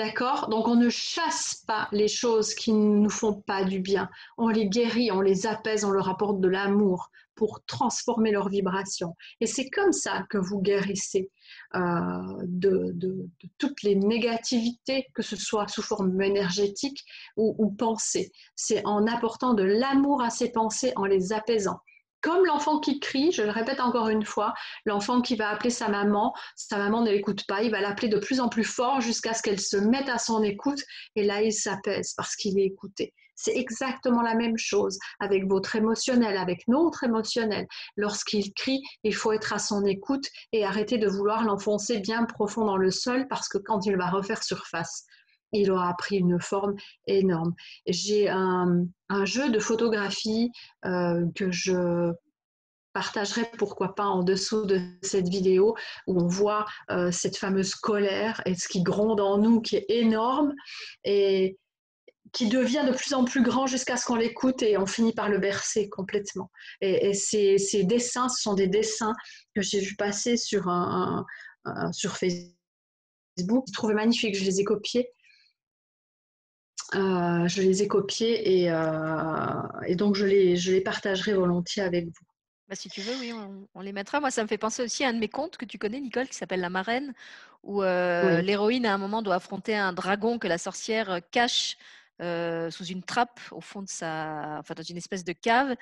D'accord? 0.00 0.48
Donc 0.48 0.66
on 0.66 0.76
ne 0.76 0.88
chasse 0.88 1.62
pas 1.66 1.86
les 1.92 2.08
choses 2.08 2.54
qui 2.54 2.72
ne 2.72 3.00
nous 3.00 3.10
font 3.10 3.34
pas 3.34 3.64
du 3.64 3.80
bien. 3.80 4.08
On 4.38 4.48
les 4.48 4.66
guérit, 4.66 5.12
on 5.12 5.20
les 5.20 5.46
apaise, 5.46 5.84
on 5.84 5.90
leur 5.90 6.08
apporte 6.08 6.40
de 6.40 6.48
l'amour 6.48 7.10
pour 7.34 7.62
transformer 7.66 8.30
leur 8.30 8.48
vibration. 8.48 9.14
Et 9.42 9.46
c'est 9.46 9.68
comme 9.68 9.92
ça 9.92 10.24
que 10.30 10.38
vous 10.38 10.62
guérissez 10.62 11.30
euh, 11.74 11.80
de, 12.44 13.28
toutes 13.58 13.82
les 13.82 13.94
négativités, 13.94 15.06
que 15.14 15.20
ce 15.20 15.36
soit 15.36 15.68
sous 15.68 15.82
forme 15.82 16.18
énergétique 16.22 17.04
ou 17.36 17.70
pensée. 17.70 18.32
C'est 18.56 18.82
en 18.86 19.06
apportant 19.06 19.52
de 19.52 19.64
l'amour 19.64 20.22
à 20.22 20.30
ces 20.30 20.50
pensées, 20.50 20.94
en 20.96 21.04
les 21.04 21.34
apaisant 21.34 21.78
comme 22.22 22.44
l'enfant 22.44 22.80
qui 22.80 23.00
crie, 23.00 23.32
je 23.32 23.42
le 23.42 23.50
répète 23.50 23.80
encore 23.80 24.08
une 24.08 24.24
fois, 24.24 24.54
l'enfant 24.84 25.20
qui 25.20 25.36
va 25.36 25.50
appeler 25.50 25.70
sa 25.70 25.88
maman, 25.88 26.34
sa 26.56 26.78
maman 26.78 27.02
ne 27.02 27.10
l'écoute 27.10 27.46
pas, 27.46 27.62
il 27.62 27.70
va 27.70 27.80
l'appeler 27.80 28.08
de 28.08 28.18
plus 28.18 28.40
en 28.40 28.48
plus 28.48 28.64
fort 28.64 29.00
jusqu'à 29.00 29.34
ce 29.34 29.42
qu'elle 29.42 29.60
se 29.60 29.76
mette 29.76 30.08
à 30.08 30.18
son 30.18 30.42
écoute 30.42 30.82
et 31.16 31.22
là 31.22 31.42
il 31.42 31.52
s'apaise 31.52 32.14
parce 32.16 32.36
qu'il 32.36 32.58
est 32.58 32.64
écouté. 32.64 33.14
C'est 33.42 33.56
exactement 33.56 34.20
la 34.20 34.34
même 34.34 34.58
chose 34.58 34.98
avec 35.18 35.46
votre 35.46 35.74
émotionnel, 35.74 36.36
avec 36.36 36.68
notre 36.68 37.04
émotionnel. 37.04 37.66
Lorsqu'il 37.96 38.52
crie, 38.52 38.82
il 39.02 39.14
faut 39.14 39.32
être 39.32 39.54
à 39.54 39.58
son 39.58 39.86
écoute 39.86 40.26
et 40.52 40.66
arrêter 40.66 40.98
de 40.98 41.08
vouloir 41.08 41.44
l'enfoncer 41.44 42.00
bien 42.00 42.26
profond 42.26 42.66
dans 42.66 42.76
le 42.76 42.90
sol 42.90 43.26
parce 43.28 43.48
que 43.48 43.56
quand 43.56 43.86
il 43.86 43.96
va 43.96 44.10
refaire 44.10 44.42
surface, 44.42 45.06
il 45.52 45.70
aura 45.70 45.94
pris 45.96 46.16
une 46.16 46.40
forme 46.40 46.76
énorme. 47.06 47.54
J'ai 47.86 48.28
un, 48.28 48.86
jeu 49.24 49.50
de 49.50 49.58
photographie 49.58 50.52
euh, 50.84 51.26
que 51.34 51.50
je 51.50 52.12
partagerai 52.92 53.44
pourquoi 53.58 53.94
pas 53.94 54.06
en 54.06 54.22
dessous 54.22 54.66
de 54.66 54.80
cette 55.02 55.28
vidéo 55.28 55.76
où 56.06 56.20
on 56.20 56.26
voit 56.26 56.66
euh, 56.90 57.10
cette 57.10 57.36
fameuse 57.36 57.74
colère 57.74 58.42
et 58.46 58.54
ce 58.54 58.68
qui 58.68 58.82
gronde 58.82 59.20
en 59.20 59.38
nous 59.38 59.60
qui 59.60 59.76
est 59.76 59.86
énorme 59.88 60.54
et 61.04 61.58
qui 62.32 62.48
devient 62.48 62.84
de 62.86 62.92
plus 62.92 63.12
en 63.14 63.24
plus 63.24 63.42
grand 63.42 63.66
jusqu'à 63.66 63.96
ce 63.96 64.06
qu'on 64.06 64.14
l'écoute 64.14 64.62
et 64.62 64.78
on 64.78 64.86
finit 64.86 65.12
par 65.12 65.28
le 65.28 65.38
bercer 65.38 65.88
complètement. 65.88 66.50
Et, 66.80 67.12
ces, 67.12 67.56
dessins, 67.82 68.28
ce 68.28 68.42
sont 68.42 68.54
des 68.54 68.68
dessins 68.68 69.14
que 69.56 69.62
j'ai 69.62 69.80
vu 69.80 69.96
passer 69.96 70.36
sur, 70.36 70.70
sur 71.90 72.16
Facebook. 72.16 73.64
Je 73.66 73.72
trouvais 73.72 73.94
magnifique, 73.94 74.36
je 74.36 74.44
les 74.44 74.60
ai 74.60 74.64
copiés 74.64 75.10
euh, 76.94 77.46
je 77.46 77.62
les 77.62 77.82
ai 77.82 77.88
copiés 77.88 78.62
et, 78.62 78.70
euh, 78.70 79.62
et 79.86 79.94
donc 79.94 80.16
je 80.16 80.26
les, 80.26 80.56
je 80.56 80.72
les, 80.72 80.80
partagerai 80.80 81.32
volontiers 81.34 81.82
avec 81.82 82.06
vous. 82.06 82.26
Bah, 82.68 82.74
si 82.74 82.88
tu 82.88 83.00
veux, 83.00 83.14
oui, 83.20 83.32
on, 83.74 83.80
les 83.80 83.92
mettra. 83.92 84.20
Moi, 84.20 84.30
ça 84.30 84.42
me 84.42 84.48
fait 84.48 84.58
penser 84.58 84.82
aussi 84.82 85.04
à 85.04 85.08
un 85.08 85.12
de 85.12 85.18
mes 85.18 85.28
contes 85.28 85.56
que 85.56 85.64
tu 85.64 85.78
connais, 85.78 86.00
Nicole, 86.00 86.28
qui 86.28 86.34
s'appelle 86.34 86.60
La 86.60 86.70
Marraine, 86.70 87.14
où 87.62 87.82
euh, 87.82 88.40
l'héroïne, 88.40 88.86
à 88.86 88.94
un 88.94 88.98
moment, 88.98 89.22
doit 89.22 89.36
affronter 89.36 89.76
un 89.76 89.92
dragon 89.92 90.38
que 90.38 90.48
la 90.48 90.58
sorcière 90.58 91.20
cache 91.30 91.76
sous 92.70 92.84
une 92.84 93.02
trappe 93.02 93.40
au 93.50 93.62
fond 93.62 93.80
de 93.80 93.88
sa, 93.88 94.58
enfin 94.58 94.74
dans 94.74 94.82
une 94.82 94.98
espèce 94.98 95.24
de 95.24 95.32
cave. 95.32 95.74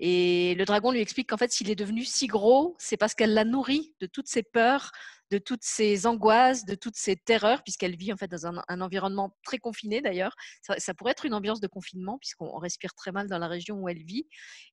Et 0.00 0.54
le 0.56 0.64
dragon 0.64 0.90
lui 0.90 1.00
explique 1.00 1.28
qu'en 1.28 1.36
fait, 1.36 1.52
s'il 1.52 1.70
est 1.70 1.74
devenu 1.74 2.04
si 2.04 2.28
gros, 2.28 2.74
c'est 2.78 2.96
parce 2.96 3.14
qu'elle 3.14 3.34
l'a 3.34 3.44
nourri 3.44 3.92
de 4.00 4.06
toutes 4.06 4.26
ses 4.26 4.42
peurs, 4.42 4.92
de 5.32 5.38
toutes 5.38 5.64
ces 5.64 6.06
angoisses, 6.06 6.66
de 6.66 6.74
toutes 6.74 6.96
ces 6.96 7.16
terreurs, 7.16 7.62
puisqu'elle 7.62 7.96
vit 7.96 8.12
en 8.12 8.18
fait 8.18 8.30
dans 8.30 8.46
un, 8.46 8.80
environnement 8.82 9.34
très 9.44 9.56
confiné 9.56 10.02
d'ailleurs. 10.02 10.36
Ça, 10.60 10.92
pourrait 10.92 11.12
être 11.12 11.24
une 11.24 11.32
ambiance 11.32 11.58
de 11.58 11.68
confinement, 11.68 12.18
puisqu'on 12.18 12.58
respire 12.58 12.92
très 12.94 13.12
mal 13.12 13.28
dans 13.28 13.38
la 13.38 13.48
région 13.48 13.76
où 13.78 13.88
elle 13.88 14.04
vit. 14.04 14.26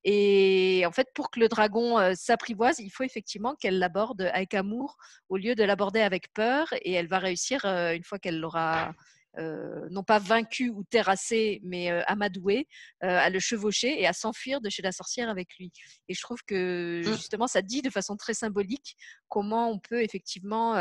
Et 0.04 0.84
en 0.86 0.92
fait, 0.92 1.08
pour 1.14 1.30
que 1.30 1.40
le 1.40 1.48
dragon 1.48 1.98
euh, 1.98 2.12
s'apprivoise, 2.14 2.78
il 2.78 2.90
faut 2.90 3.04
effectivement 3.04 3.54
qu'elle 3.54 3.78
l'aborde 3.78 4.20
avec 4.34 4.52
amour 4.52 4.98
au 5.30 5.38
lieu 5.38 5.54
de 5.54 5.64
l'aborder 5.64 6.00
avec 6.00 6.30
peur. 6.34 6.68
Et 6.82 6.92
elle 6.92 7.08
va 7.08 7.18
réussir, 7.18 7.64
euh, 7.64 7.94
une 7.94 8.04
fois 8.04 8.18
qu'elle 8.18 8.38
l'aura 8.38 8.94
non 9.38 10.02
pas 10.02 10.18
vaincu 10.18 10.70
ou 10.70 10.84
terrassé, 10.84 11.60
mais 11.64 11.90
euh, 11.90 12.02
amadoué, 12.06 12.66
euh, 13.04 13.18
à 13.18 13.30
le 13.30 13.38
chevaucher 13.38 14.00
et 14.00 14.06
à 14.06 14.12
s'enfuir 14.12 14.60
de 14.60 14.68
chez 14.68 14.82
la 14.82 14.92
sorcière 14.92 15.28
avec 15.28 15.48
lui. 15.58 15.70
Et 16.08 16.14
je 16.14 16.20
trouve 16.20 16.42
que 16.46 17.00
mmh. 17.00 17.12
justement, 17.12 17.46
ça 17.46 17.62
dit 17.62 17.82
de 17.82 17.90
façon 17.90 18.16
très 18.16 18.34
symbolique 18.34 18.96
comment 19.28 19.70
on 19.70 19.78
peut 19.78 20.02
effectivement 20.02 20.74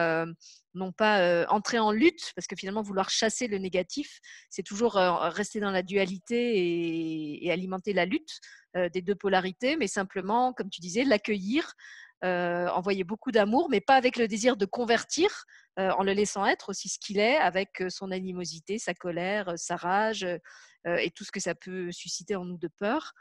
non 0.73 0.91
pas 0.91 1.45
entrer 1.49 1.77
en 1.77 1.91
lutte, 1.91 2.31
parce 2.35 2.47
que 2.47 2.55
finalement 2.55 2.81
vouloir 2.81 3.11
chasser 3.11 3.47
le 3.47 3.59
négatif, 3.59 4.19
c'est 4.49 4.63
toujours 4.63 4.93
rester 4.93 5.59
dans 5.59 5.69
la 5.69 5.83
dualité 5.83 7.43
et 7.43 7.51
alimenter 7.51 7.93
la 7.93 8.05
lutte 8.05 8.39
des 8.73 9.03
deux 9.03 9.13
polarités, 9.13 9.77
mais 9.77 9.85
simplement, 9.85 10.51
comme 10.53 10.71
tu 10.71 10.81
disais, 10.81 11.03
l'accueillir, 11.03 11.73
envoyer 12.23 13.03
beaucoup 13.03 13.31
d'amour, 13.31 13.69
mais 13.69 13.81
pas 13.81 13.95
avec 13.95 14.17
le 14.17 14.27
désir 14.27 14.57
de 14.57 14.65
convertir, 14.65 15.45
euh, 15.79 15.91
en 15.91 16.03
le 16.03 16.11
laissant 16.11 16.45
être 16.45 16.69
aussi 16.69 16.89
ce 16.89 16.99
qu'il 16.99 17.19
est, 17.19 17.37
avec 17.37 17.81
euh, 17.81 17.89
son 17.89 18.11
animosité, 18.11 18.79
sa 18.79 18.93
colère, 18.93 19.49
euh, 19.49 19.55
sa 19.55 19.77
rage 19.77 20.27
et 20.85 21.11
tout 21.11 21.25
ce 21.25 21.31
que 21.31 21.41
ça 21.41 21.55
peut 21.55 21.91
susciter 21.91 22.37
en 22.37 22.45
nous 22.45 22.57
de 22.57 22.69
peur. 22.69 23.13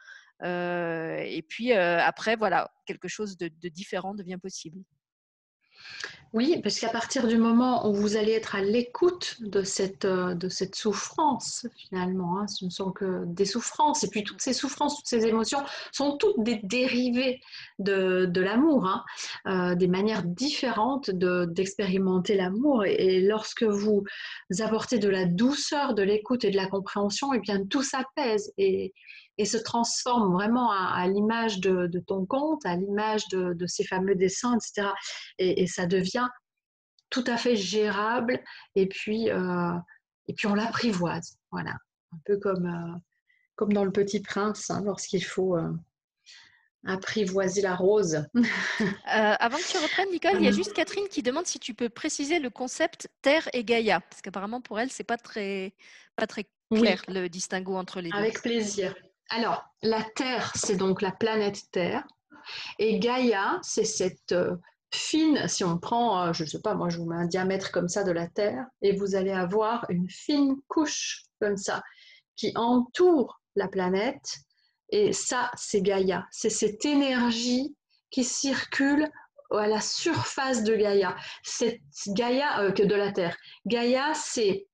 et 0.44 1.44
puis 1.48 1.72
après, 1.72 2.36
voilà, 2.36 2.70
quelque 2.86 3.08
chose 3.08 3.36
de 3.36 3.68
différent 3.68 4.14
devient 4.14 4.38
possible. 4.40 4.78
Oui, 6.34 6.60
parce 6.62 6.78
qu'à 6.78 6.90
partir 6.90 7.26
du 7.26 7.38
moment 7.38 7.88
où 7.88 7.94
vous 7.94 8.16
allez 8.16 8.32
être 8.32 8.54
à 8.54 8.60
l'écoute 8.60 9.36
de 9.40 9.62
cette, 9.62 10.04
euh, 10.04 10.36
souffrance, 10.74 11.66
finalement, 11.74 12.38
hein, 12.38 12.46
ce 12.46 12.66
ne 12.66 12.70
sont 12.70 12.92
que 12.92 13.24
des 13.24 13.46
souffrances, 13.46 14.04
et 14.04 14.08
puis 14.08 14.24
toutes 14.24 14.42
ces 14.42 14.52
souffrances, 14.52 14.96
toutes 14.96 15.06
ces 15.06 15.26
émotions 15.26 15.60
sont 15.90 16.18
toutes 16.18 16.42
des 16.42 16.60
dérivés 16.64 17.40
de, 17.78 18.30
l'amour, 18.40 18.86
hein, 18.86 19.04
euh, 19.46 19.74
des 19.74 19.88
manières 19.88 20.22
différentes 20.22 21.10
d'expérimenter 21.10 22.36
l'amour. 22.36 22.84
Et, 22.84 23.22
lorsque 23.22 23.64
vous 23.64 24.04
apportez 24.60 24.98
de 24.98 25.08
la 25.08 25.24
douceur, 25.24 25.94
de 25.94 26.02
l'écoute 26.02 26.44
et 26.44 26.50
de 26.50 26.56
la 26.56 26.66
compréhension, 26.66 27.32
et 27.32 27.38
eh 27.38 27.40
bien 27.40 27.64
tout 27.64 27.82
s'apaise. 27.82 28.52
Et 29.38 29.44
se 29.44 29.56
transforme 29.56 30.32
vraiment 30.32 30.70
à, 30.72 31.06
l'image 31.06 31.60
de, 31.60 31.88
ton 32.06 32.26
compte, 32.26 32.66
à 32.66 32.76
l'image 32.76 33.26
de, 33.28 33.66
ces 33.66 33.84
fameux 33.84 34.16
dessins, 34.16 34.56
etc. 34.56 34.88
Et, 35.38 35.66
ça 35.66 35.86
devient 35.86 36.28
tout 37.10 37.24
à 37.26 37.36
fait 37.36 37.56
gérable 37.56 38.42
et 38.74 38.86
puis, 38.86 39.30
euh, 39.30 39.72
et 40.26 40.34
puis 40.34 40.46
on 40.46 40.54
l'apprivoise. 40.54 41.38
Voilà, 41.52 41.72
un 42.12 42.18
peu 42.26 42.36
comme, 42.38 42.66
euh, 42.66 42.98
comme 43.54 43.72
dans 43.72 43.84
Le 43.84 43.92
Petit 43.92 44.20
Prince, 44.20 44.68
hein, 44.70 44.82
lorsqu'il 44.84 45.24
faut 45.24 45.56
euh, 45.56 45.72
apprivoiser 46.84 47.62
la 47.62 47.76
rose. 47.76 48.26
avant 49.04 49.56
que 49.56 49.70
tu 49.70 49.78
reprennes, 49.78 50.10
Nicole, 50.10 50.34
il 50.34 50.44
y 50.44 50.48
a 50.48 50.52
juste 50.52 50.74
Catherine 50.74 51.08
qui 51.08 51.22
demande 51.22 51.46
si 51.46 51.60
tu 51.60 51.74
peux 51.74 51.88
préciser 51.88 52.40
le 52.40 52.50
concept 52.50 53.08
Terre 53.22 53.48
et 53.52 53.62
Gaïa, 53.62 54.00
parce 54.00 54.20
qu'apparemment 54.20 54.60
pour 54.60 54.80
elle, 54.80 54.90
c'est 54.90 55.04
pas 55.04 55.16
très, 55.16 55.74
pas 56.16 56.26
très 56.26 56.44
clair 56.74 57.02
le 57.08 57.28
distinguo 57.28 57.76
entre 57.76 58.00
les 58.00 58.10
deux. 58.10 58.18
Avec 58.18 58.42
plaisir. 58.42 58.94
Alors, 59.30 59.64
la 59.82 60.02
Terre, 60.02 60.52
c'est 60.54 60.76
donc 60.76 61.02
la 61.02 61.12
planète 61.12 61.70
Terre. 61.70 62.04
Et 62.78 62.98
Gaïa, 62.98 63.58
c'est 63.62 63.84
cette 63.84 64.32
euh, 64.32 64.56
fine, 64.92 65.46
si 65.48 65.64
on 65.64 65.78
prend, 65.78 66.22
euh, 66.22 66.32
je 66.32 66.44
ne 66.44 66.48
sais 66.48 66.60
pas, 66.60 66.74
moi 66.74 66.88
je 66.88 66.98
vous 66.98 67.06
mets 67.06 67.16
un 67.16 67.26
diamètre 67.26 67.70
comme 67.70 67.88
ça 67.88 68.04
de 68.04 68.12
la 68.12 68.26
Terre, 68.26 68.64
et 68.80 68.96
vous 68.96 69.14
allez 69.14 69.32
avoir 69.32 69.84
une 69.90 70.08
fine 70.08 70.56
couche 70.66 71.24
comme 71.40 71.56
ça 71.58 71.82
qui 72.36 72.52
entoure 72.54 73.40
la 73.54 73.68
planète. 73.68 74.38
Et 74.90 75.12
ça, 75.12 75.50
c'est 75.56 75.82
Gaïa. 75.82 76.26
C'est 76.30 76.50
cette 76.50 76.86
énergie 76.86 77.76
qui 78.10 78.24
circule 78.24 79.06
à 79.50 79.66
la 79.66 79.80
surface 79.80 80.62
de 80.62 80.74
Gaïa. 80.74 81.16
C'est 81.42 81.82
Gaïa 82.06 82.60
euh, 82.60 82.72
que 82.72 82.82
de 82.82 82.94
la 82.94 83.12
Terre. 83.12 83.36
Gaïa, 83.66 84.14
c'est 84.14 84.67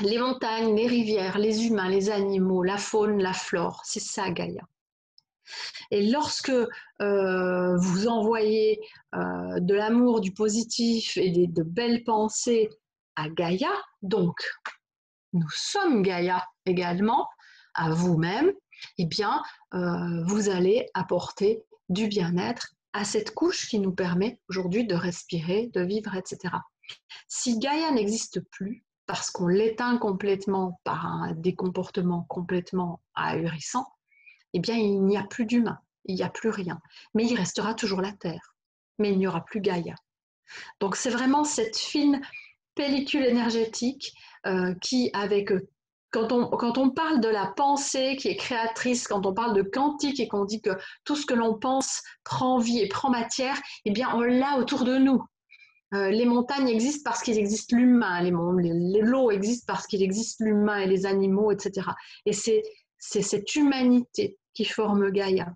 les 0.00 0.18
montagnes, 0.18 0.74
les 0.74 0.86
rivières, 0.86 1.38
les 1.38 1.66
humains, 1.66 1.88
les 1.88 2.10
animaux, 2.10 2.62
la 2.62 2.78
faune, 2.78 3.22
la 3.22 3.32
flore, 3.32 3.82
c'est 3.84 4.00
ça 4.00 4.30
Gaïa. 4.30 4.62
Et 5.90 6.10
lorsque 6.10 6.52
euh, 7.02 7.76
vous 7.76 8.08
envoyez 8.08 8.80
euh, 9.14 9.60
de 9.60 9.74
l'amour, 9.74 10.20
du 10.20 10.32
positif 10.32 11.16
et 11.16 11.46
de 11.46 11.62
belles 11.62 12.04
pensées 12.04 12.70
à 13.16 13.28
Gaïa, 13.28 13.72
donc 14.00 14.36
nous 15.32 15.50
sommes 15.50 16.02
Gaïa 16.02 16.42
également, 16.64 17.28
à 17.74 17.90
vous-même, 17.90 18.52
eh 18.98 19.06
bien, 19.06 19.42
euh, 19.74 20.24
vous 20.26 20.48
allez 20.48 20.88
apporter 20.94 21.62
du 21.88 22.08
bien-être 22.08 22.74
à 22.92 23.04
cette 23.04 23.34
couche 23.34 23.68
qui 23.68 23.78
nous 23.78 23.92
permet 23.92 24.40
aujourd'hui 24.48 24.86
de 24.86 24.94
respirer, 24.94 25.70
de 25.72 25.82
vivre, 25.82 26.14
etc. 26.14 26.54
Si 27.28 27.58
Gaïa 27.58 27.90
n'existe 27.90 28.40
plus, 28.50 28.84
parce 29.12 29.30
qu'on 29.30 29.46
l'éteint 29.46 29.98
complètement 29.98 30.80
par 30.84 31.34
des 31.36 31.54
comportements 31.54 32.24
complètement 32.30 33.02
ahurissants, 33.14 33.86
eh 34.54 34.58
bien, 34.58 34.74
il 34.74 35.04
n'y 35.04 35.18
a 35.18 35.22
plus 35.22 35.44
d'humain, 35.44 35.78
il 36.06 36.14
n'y 36.14 36.22
a 36.22 36.30
plus 36.30 36.48
rien. 36.48 36.80
Mais 37.12 37.26
il 37.26 37.36
restera 37.36 37.74
toujours 37.74 38.00
la 38.00 38.12
Terre, 38.12 38.54
mais 38.98 39.12
il 39.12 39.18
n'y 39.18 39.26
aura 39.26 39.44
plus 39.44 39.60
Gaïa. 39.60 39.96
Donc, 40.80 40.96
c'est 40.96 41.10
vraiment 41.10 41.44
cette 41.44 41.76
fine 41.76 42.22
pellicule 42.74 43.26
énergétique 43.26 44.14
euh, 44.46 44.74
qui, 44.80 45.10
avec 45.12 45.52
quand 46.10 46.32
on, 46.32 46.48
quand 46.48 46.78
on, 46.78 46.88
parle 46.88 47.20
de 47.20 47.28
la 47.28 47.48
pensée 47.48 48.16
qui 48.16 48.28
est 48.28 48.36
créatrice, 48.36 49.06
quand 49.06 49.26
on 49.26 49.34
parle 49.34 49.54
de 49.54 49.60
quantique 49.60 50.20
et 50.20 50.28
qu'on 50.28 50.46
dit 50.46 50.62
que 50.62 50.70
tout 51.04 51.16
ce 51.16 51.26
que 51.26 51.34
l'on 51.34 51.58
pense 51.58 52.00
prend 52.24 52.56
vie 52.56 52.78
et 52.78 52.88
prend 52.88 53.10
matière, 53.10 53.60
eh 53.84 53.90
bien, 53.90 54.08
on 54.14 54.22
l'a 54.22 54.56
autour 54.56 54.84
de 54.84 54.96
nous. 54.96 55.22
Euh, 55.94 56.10
les 56.10 56.24
montagnes 56.24 56.68
existent 56.68 57.02
parce 57.04 57.22
qu'il 57.22 57.38
existe 57.38 57.72
l'humain, 57.72 58.22
l'eau 58.30 59.30
existe 59.30 59.66
parce 59.66 59.86
qu'il 59.86 60.02
existe 60.02 60.40
l'humain 60.40 60.78
et 60.78 60.86
les 60.86 61.06
animaux, 61.06 61.50
etc. 61.50 61.88
Et 62.26 62.32
c'est 62.32 62.62
cette 62.98 63.54
humanité 63.54 64.38
qui 64.54 64.64
forme 64.64 65.10
Gaïa. 65.10 65.54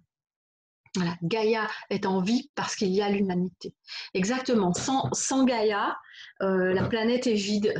Voilà, 0.96 1.14
Gaïa 1.22 1.68
est 1.90 2.06
en 2.06 2.20
vie 2.20 2.50
parce 2.54 2.74
qu'il 2.74 2.88
y 2.88 3.02
a 3.02 3.10
l'humanité. 3.10 3.74
Exactement. 4.14 4.72
Sans, 4.72 5.10
sans 5.12 5.44
Gaïa, 5.44 5.96
euh, 6.42 6.72
la 6.72 6.84
planète 6.88 7.26
est 7.26 7.34
vide. 7.34 7.74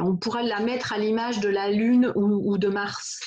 on 0.00 0.16
pourrait 0.16 0.44
la 0.44 0.60
mettre 0.60 0.92
à 0.92 0.98
l'image 0.98 1.40
de 1.40 1.48
la 1.48 1.70
Lune 1.70 2.12
ou, 2.16 2.56
de 2.56 2.68
Mars. 2.68 3.20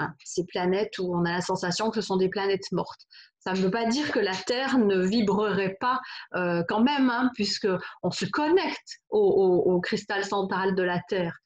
Hein, 0.00 0.14
ces 0.24 0.44
planètes 0.44 0.96
où 1.00 1.12
on 1.12 1.24
a 1.24 1.32
la 1.32 1.40
sensation 1.40 1.90
que 1.90 2.00
ce 2.00 2.06
sont 2.06 2.16
des 2.16 2.28
planètes 2.28 2.70
mortes. 2.70 3.00
Ça 3.40 3.52
ne 3.52 3.58
veut 3.58 3.70
pas 3.70 3.86
dire 3.86 4.12
que 4.12 4.20
la 4.20 4.34
Terre 4.34 4.78
ne 4.78 5.04
vibrerait 5.04 5.76
pas 5.80 6.00
euh, 6.36 6.62
quand 6.68 6.82
même, 6.82 7.10
hein, 7.10 7.32
puisque 7.34 7.66
on 8.04 8.12
se 8.12 8.24
connecte 8.24 9.00
au, 9.10 9.80
cristal 9.80 10.24
central 10.24 10.76
de 10.76 10.82
la 10.84 11.00
Terre. 11.08 11.36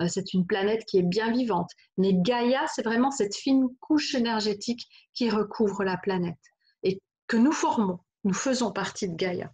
Euh, 0.00 0.08
c'est 0.08 0.32
une 0.32 0.46
planète 0.46 0.86
qui 0.86 0.98
est 0.98 1.02
bien 1.02 1.30
vivante. 1.30 1.70
Mais 1.98 2.12
Gaïa, 2.14 2.66
c'est 2.74 2.82
vraiment 2.82 3.10
cette 3.10 3.36
fine 3.36 3.66
couche 3.80 4.14
énergétique 4.14 4.86
qui 5.12 5.28
recouvre 5.28 5.84
la 5.84 5.98
planète 5.98 6.36
et 6.82 7.02
que 7.26 7.36
nous 7.36 7.52
formons. 7.52 7.98
Nous 8.24 8.34
faisons 8.34 8.72
partie 8.72 9.08
de 9.08 9.16
Gaïa. 9.16 9.52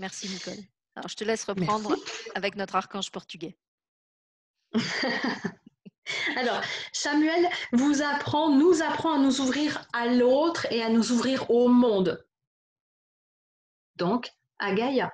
Merci 0.00 0.28
Nicole. 0.28 0.64
Alors 0.96 1.08
je 1.08 1.14
te 1.14 1.22
laisse 1.22 1.44
reprendre 1.44 1.94
avec 2.34 2.56
notre 2.56 2.74
archange 2.74 3.12
portugais. 3.12 3.56
Alors, 6.36 6.60
Samuel 6.92 7.48
vous 7.72 8.02
apprend, 8.02 8.50
nous 8.50 8.82
apprend 8.82 9.14
à 9.14 9.18
nous 9.18 9.40
ouvrir 9.40 9.86
à 9.92 10.06
l'autre 10.06 10.66
et 10.70 10.82
à 10.82 10.88
nous 10.88 11.12
ouvrir 11.12 11.50
au 11.50 11.68
monde. 11.68 12.24
Donc, 13.96 14.30
à 14.58 14.72
Gaïa. 14.72 15.10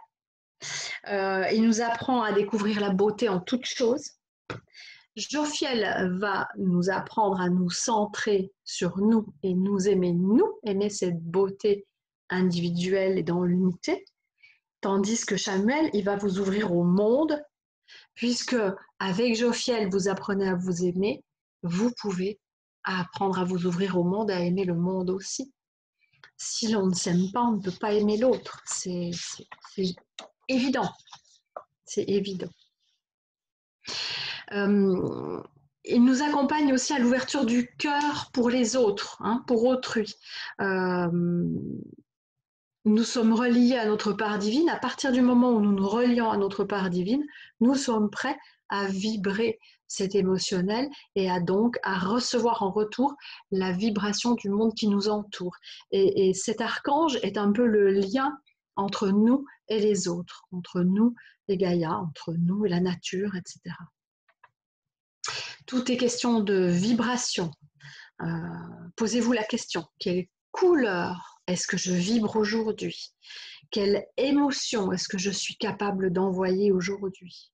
Euh, 1.08 1.44
il 1.52 1.62
nous 1.62 1.80
apprend 1.80 2.22
à 2.22 2.32
découvrir 2.32 2.80
la 2.80 2.90
beauté 2.90 3.28
en 3.28 3.40
toutes 3.40 3.66
choses, 3.66 4.16
Jophiel 5.16 6.18
va 6.18 6.46
nous 6.58 6.90
apprendre 6.90 7.40
à 7.40 7.48
nous 7.48 7.70
centrer 7.70 8.52
sur 8.64 8.98
nous 8.98 9.26
et 9.42 9.54
nous 9.54 9.88
aimer 9.88 10.12
nous, 10.12 10.58
aimer 10.64 10.90
cette 10.90 11.22
beauté 11.22 11.86
individuelle 12.28 13.18
et 13.18 13.22
dans 13.22 13.42
l'unité, 13.42 14.04
tandis 14.82 15.24
que 15.24 15.38
Samuel, 15.38 15.88
il 15.94 16.04
va 16.04 16.16
vous 16.16 16.38
ouvrir 16.38 16.70
au 16.72 16.84
monde, 16.84 17.42
puisque 18.16 18.56
avec 18.98 19.36
Jophiel, 19.36 19.88
vous 19.90 20.08
apprenez 20.08 20.48
à 20.48 20.56
vous 20.56 20.84
aimer, 20.84 21.22
vous 21.62 21.92
pouvez 22.00 22.40
apprendre 22.82 23.38
à 23.38 23.44
vous 23.44 23.66
ouvrir 23.66 23.96
au 23.98 24.04
monde, 24.04 24.30
à 24.30 24.40
aimer 24.40 24.64
le 24.64 24.74
monde 24.74 25.10
aussi. 25.10 25.52
Si 26.36 26.68
l'on 26.68 26.86
ne 26.86 26.94
s'aime 26.94 27.30
pas, 27.32 27.42
on 27.42 27.52
ne 27.52 27.62
peut 27.62 27.70
pas 27.80 27.92
aimer 27.92 28.16
l'autre. 28.16 28.62
C'est 28.66 29.10
évident. 30.48 30.90
C'est 31.84 32.04
évident. 32.08 32.50
Euh, 34.52 35.42
il 35.84 36.04
nous 36.04 36.22
accompagne 36.22 36.72
aussi 36.72 36.92
à 36.92 36.98
l'ouverture 36.98 37.46
du 37.46 37.68
cœur 37.78 38.30
pour 38.32 38.50
les 38.50 38.76
autres, 38.76 39.18
hein, 39.20 39.44
pour 39.46 39.64
autrui. 39.64 40.14
Euh, 40.60 41.08
nous 42.86 43.02
sommes 43.02 43.32
reliés 43.32 43.76
à 43.76 43.84
notre 43.84 44.12
part 44.12 44.38
divine. 44.38 44.68
À 44.68 44.78
partir 44.78 45.10
du 45.10 45.20
moment 45.20 45.50
où 45.50 45.60
nous 45.60 45.72
nous 45.72 45.88
relions 45.88 46.30
à 46.30 46.36
notre 46.36 46.64
part 46.64 46.88
divine, 46.88 47.24
nous 47.60 47.74
sommes 47.74 48.10
prêts 48.10 48.38
à 48.68 48.86
vibrer 48.86 49.58
cet 49.88 50.14
émotionnel 50.14 50.88
et 51.16 51.28
à 51.28 51.40
donc 51.40 51.78
à 51.82 51.98
recevoir 51.98 52.62
en 52.62 52.70
retour 52.70 53.14
la 53.50 53.72
vibration 53.72 54.34
du 54.34 54.48
monde 54.50 54.72
qui 54.74 54.86
nous 54.86 55.08
entoure. 55.08 55.54
Et, 55.90 56.28
et 56.28 56.34
cet 56.34 56.60
archange 56.60 57.18
est 57.22 57.36
un 57.36 57.52
peu 57.52 57.66
le 57.66 57.90
lien 57.90 58.32
entre 58.76 59.08
nous 59.08 59.44
et 59.68 59.80
les 59.80 60.06
autres, 60.06 60.44
entre 60.52 60.82
nous 60.82 61.14
et 61.48 61.56
Gaïa, 61.56 61.92
entre 61.92 62.34
nous 62.34 62.66
et 62.66 62.68
la 62.68 62.80
nature, 62.80 63.34
etc. 63.34 63.74
Tout 65.66 65.90
est 65.90 65.96
question 65.96 66.38
de 66.38 66.66
vibration. 66.66 67.50
Euh, 68.22 68.26
posez-vous 68.94 69.32
la 69.32 69.44
question, 69.44 69.84
quelle 69.98 70.26
couleur 70.52 71.35
est-ce 71.46 71.66
que 71.66 71.76
je 71.76 71.92
vibre 71.92 72.36
aujourd'hui? 72.36 73.14
Quelle 73.70 74.06
émotion 74.16 74.92
est-ce 74.92 75.08
que 75.08 75.18
je 75.18 75.30
suis 75.30 75.56
capable 75.56 76.12
d'envoyer 76.12 76.72
aujourd'hui? 76.72 77.52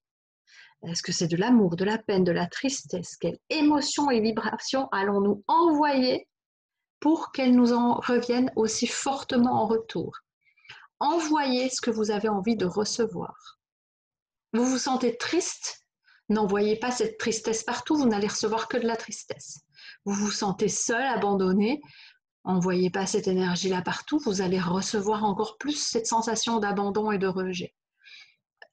Est-ce 0.87 1.03
que 1.03 1.11
c'est 1.11 1.27
de 1.27 1.37
l'amour, 1.37 1.75
de 1.75 1.85
la 1.85 1.97
peine, 1.97 2.23
de 2.23 2.31
la 2.31 2.47
tristesse? 2.47 3.15
Quelle 3.15 3.39
émotion 3.49 4.11
et 4.11 4.19
vibration 4.19 4.89
allons-nous 4.91 5.43
envoyer 5.47 6.27
pour 6.99 7.31
qu'elles 7.31 7.55
nous 7.55 7.73
en 7.73 7.95
reviennent 7.95 8.51
aussi 8.55 8.87
fortement 8.87 9.63
en 9.63 9.67
retour? 9.67 10.17
Envoyez 10.99 11.69
ce 11.69 11.81
que 11.81 11.91
vous 11.91 12.11
avez 12.11 12.29
envie 12.29 12.55
de 12.55 12.65
recevoir. 12.65 13.59
Vous 14.53 14.65
vous 14.65 14.77
sentez 14.77 15.17
triste? 15.17 15.85
N'envoyez 16.29 16.77
pas 16.77 16.91
cette 16.91 17.17
tristesse 17.17 17.63
partout, 17.63 17.97
vous 17.97 18.07
n'allez 18.07 18.27
recevoir 18.27 18.67
que 18.67 18.77
de 18.77 18.87
la 18.87 18.95
tristesse. 18.95 19.61
Vous 20.05 20.13
vous 20.13 20.31
sentez 20.31 20.69
seul, 20.69 21.03
abandonné, 21.03 21.81
envoyez 22.43 22.89
pas 22.89 23.05
cette 23.05 23.27
énergie-là 23.27 23.81
partout, 23.81 24.19
vous 24.19 24.41
allez 24.41 24.59
recevoir 24.59 25.23
encore 25.23 25.57
plus 25.57 25.77
cette 25.77 26.07
sensation 26.07 26.59
d'abandon 26.59 27.11
et 27.11 27.17
de 27.17 27.27
rejet. 27.27 27.73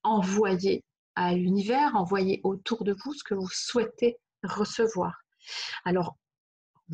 Envoyez 0.03 0.85
à 1.15 1.35
l'univers, 1.35 1.95
envoyez 1.95 2.41
autour 2.45 2.85
de 2.85 2.97
vous 3.05 3.15
ce 3.15 3.25
que 3.25 3.35
vous 3.35 3.49
souhaitez 3.51 4.19
recevoir. 4.43 5.23
Alors, 5.85 6.17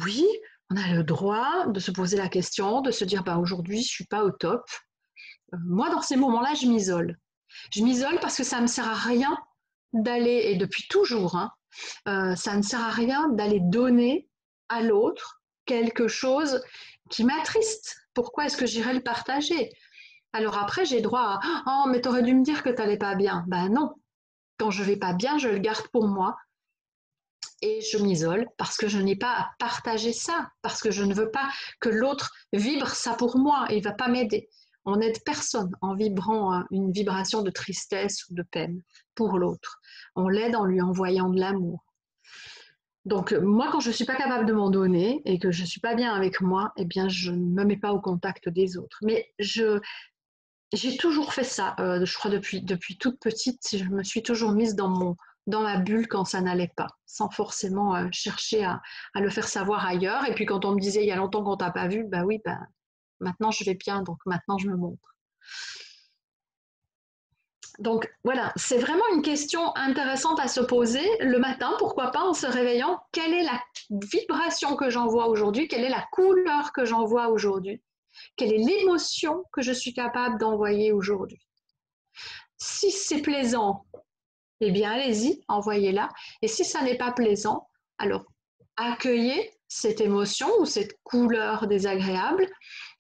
oui, 0.05 0.27
on 0.71 0.77
a 0.77 0.95
le 0.95 1.05
droit 1.05 1.67
de 1.69 1.81
se 1.81 1.91
poser 1.91 2.17
la 2.17 2.29
question, 2.29 2.81
de 2.81 2.91
se 2.91 3.05
dire 3.05 3.23
bah, 3.23 3.39
aujourd'hui, 3.39 3.79
je 3.79 3.85
ne 3.85 3.89
suis 3.89 4.07
pas 4.07 4.25
au 4.25 4.31
top. 4.31 4.65
Euh, 5.55 5.59
moi, 5.65 5.91
dans 5.91 6.03
ces 6.03 6.17
moments-là, 6.17 6.55
je 6.55 6.67
m'isole. 6.67 7.19
Je 7.73 7.83
m'isole 7.83 8.19
parce 8.21 8.37
que 8.37 8.45
ça 8.45 8.57
ne 8.57 8.63
me 8.63 8.67
sert 8.67 8.89
à 8.89 8.95
rien 8.95 9.37
d'aller, 9.93 10.51
et 10.51 10.57
depuis 10.57 10.89
toujours, 10.89 11.37
hein, 11.37 11.53
euh, 12.09 12.35
ça 12.35 12.57
ne 12.57 12.63
sert 12.63 12.81
à 12.81 12.91
rien 12.91 13.29
d'aller 13.31 13.61
donner 13.61 14.29
à 14.69 14.83
l'autre 14.83 15.41
quelque 15.67 16.09
chose 16.09 16.63
qui 17.11 17.25
m'attriste. 17.25 17.97
Pourquoi 18.15 18.47
est-ce 18.47 18.57
que 18.57 18.67
j'irais 18.67 18.95
le 18.95 19.03
partager? 19.03 19.71
Alors 20.33 20.59
après, 20.59 20.85
j'ai 20.85 21.01
droit 21.01 21.41
à 21.43 21.63
Oh, 21.67 21.89
mais 21.89 22.01
t'aurais 22.01 22.23
dû 22.23 22.35
me 22.35 22.43
dire 22.43 22.63
que 22.63 22.71
t'allais 22.71 22.99
pas 22.99 23.15
bien. 23.15 23.45
Ben 23.49 23.69
non. 23.69 23.95
Quand 24.59 24.71
je 24.71 24.83
vais 24.83 24.97
pas 24.97 25.13
bien, 25.13 25.39
je 25.39 25.49
le 25.49 25.59
garde 25.59 25.87
pour 25.89 26.09
moi 26.09 26.37
et 27.63 27.81
je 27.81 27.99
m'isole 27.99 28.47
parce 28.59 28.77
que 28.77 28.89
je 28.89 28.99
n'ai 28.99 29.17
pas 29.17 29.33
à 29.33 29.51
partager 29.59 30.13
ça, 30.13 30.51
parce 30.63 30.81
que 30.83 30.91
je 30.91 31.05
ne 31.05 31.15
veux 31.15 31.31
pas 31.31 31.49
que 31.81 31.89
l'autre 31.89 32.33
vibre 32.53 32.89
ça 32.89 33.15
pour 33.15 33.39
moi 33.39 33.67
et 33.71 33.79
il 33.79 33.83
va 33.83 33.93
pas 33.93 34.09
m'aider. 34.09 34.49
On 34.85 34.97
n'aide 34.97 35.23
personne 35.25 35.73
en 35.81 35.95
vibrant 35.95 36.63
une 36.71 36.93
vibration 36.93 37.43
de 37.43 37.51
tristesse 37.51 38.29
ou 38.29 38.35
de 38.35 38.43
peine 38.43 38.83
pour 39.15 39.39
l'autre. 39.39 39.81
On 40.15 40.29
l'aide 40.29 40.55
en 40.55 40.65
lui 40.65 40.81
envoyant 40.81 41.29
de 41.29 41.41
l'amour. 41.41 41.86
Donc 43.07 43.33
moi, 43.33 43.69
quand 43.71 43.81
je 43.81 43.89
ne 43.89 43.95
suis 43.95 44.05
pas 44.05 44.17
capable 44.17 44.47
de 44.47 44.53
m'en 44.53 44.69
donner 44.69 45.23
et 45.25 45.39
que 45.39 45.51
je 45.51 45.63
ne 45.63 45.67
suis 45.67 45.81
pas 45.81 45.95
bien 45.95 46.13
avec 46.13 46.41
moi, 46.41 46.73
eh 46.77 46.85
bien, 46.85 47.09
je 47.09 47.31
ne 47.31 47.53
me 47.53 47.65
mets 47.65 47.77
pas 47.77 47.93
au 47.93 48.01
contact 48.01 48.49
des 48.49 48.77
autres. 48.77 48.99
Mais 49.03 49.33
j'ai 49.39 50.97
toujours 50.99 51.33
fait 51.33 51.45
ça, 51.45 51.77
euh, 51.79 52.05
je 52.05 52.15
crois 52.17 52.31
depuis, 52.31 52.99
toute 52.99 53.21
petite, 53.21 53.77
je 53.77 53.85
me 53.85 54.03
suis 54.03 54.23
toujours 54.23 54.53
mise 54.53 54.75
dans, 54.75 54.89
mon, 54.89 55.17
dans 55.47 55.63
ma 55.63 55.79
bulle 55.79 56.09
quand 56.09 56.25
ça 56.25 56.41
n'allait 56.41 56.73
pas, 56.77 56.89
sans 57.07 57.31
forcément 57.31 57.95
euh, 57.95 58.09
chercher 58.11 58.65
à, 58.65 58.83
le 59.15 59.31
faire 59.31 59.47
savoir 59.47 59.87
ailleurs. 59.87 60.29
Et 60.29 60.35
puis 60.35 60.45
quand 60.45 60.65
on 60.65 60.75
me 60.75 60.81
disait 60.81 61.03
il 61.03 61.07
y 61.07 61.13
a 61.13 61.17
longtemps 61.17 61.45
qu'on 61.45 61.57
t'a 61.57 61.71
pas 61.71 61.87
vu, 61.87 62.05
bah 62.05 62.25
oui, 62.25 62.41
bah, 62.45 62.59
Maintenant, 63.21 63.51
je 63.51 63.65
vais 63.65 63.75
bien, 63.75 64.03
donc 64.03 64.19
maintenant, 64.27 64.59
je 64.59 64.69
me 64.69 64.77
montre. 64.77 65.15
Donc 67.79 68.11
voilà, 68.25 68.53
c'est 68.57 68.79
vraiment 68.79 69.05
une 69.15 69.23
question 69.23 69.75
intéressante 69.77 70.41
à 70.41 70.49
se 70.49 70.61
poser 70.61 71.07
le 71.21 71.39
matin, 71.39 71.75
pourquoi 71.79 72.11
pas 72.11 72.23
en 72.23 72.33
se 72.33 72.47
réveillant, 72.47 73.01
quelle 73.13 73.35
est 73.35 73.43
la 73.43 73.61
vibration 73.91 74.77
que 74.77 74.89
j'envoie 74.89 75.29
aujourd'hui, 75.29 75.69
quelle 75.69 75.85
est 75.85 75.91
la 75.91 76.07
couleur 76.13 76.73
que 76.73 76.85
j'envoie 76.85 77.29
aujourd'hui, 77.29 77.83
quelle 78.37 78.53
est 78.53 78.65
l'émotion 78.65 79.45
que 79.53 79.63
je 79.63 79.73
suis 79.73 79.93
capable 79.93 80.39
d'envoyer 80.39 80.93
aujourd'hui? 80.93 81.41
Si 82.57 82.91
c'est 82.91 83.21
plaisant, 83.21 83.85
eh 84.61 84.71
bien 84.71 84.93
allez-y, 84.93 85.43
envoyez-la. 85.49 86.09
Et 86.41 86.49
si 86.49 86.65
ça 86.65 86.83
n'est 86.83 86.97
pas 86.97 87.13
plaisant, 87.13 87.69
alors 87.99 88.25
accueillez 88.77 89.53
cette 89.69 90.01
émotion 90.01 90.49
ou 90.61 90.65
cette 90.65 90.97
couleur 91.03 91.67
désagréable 91.67 92.49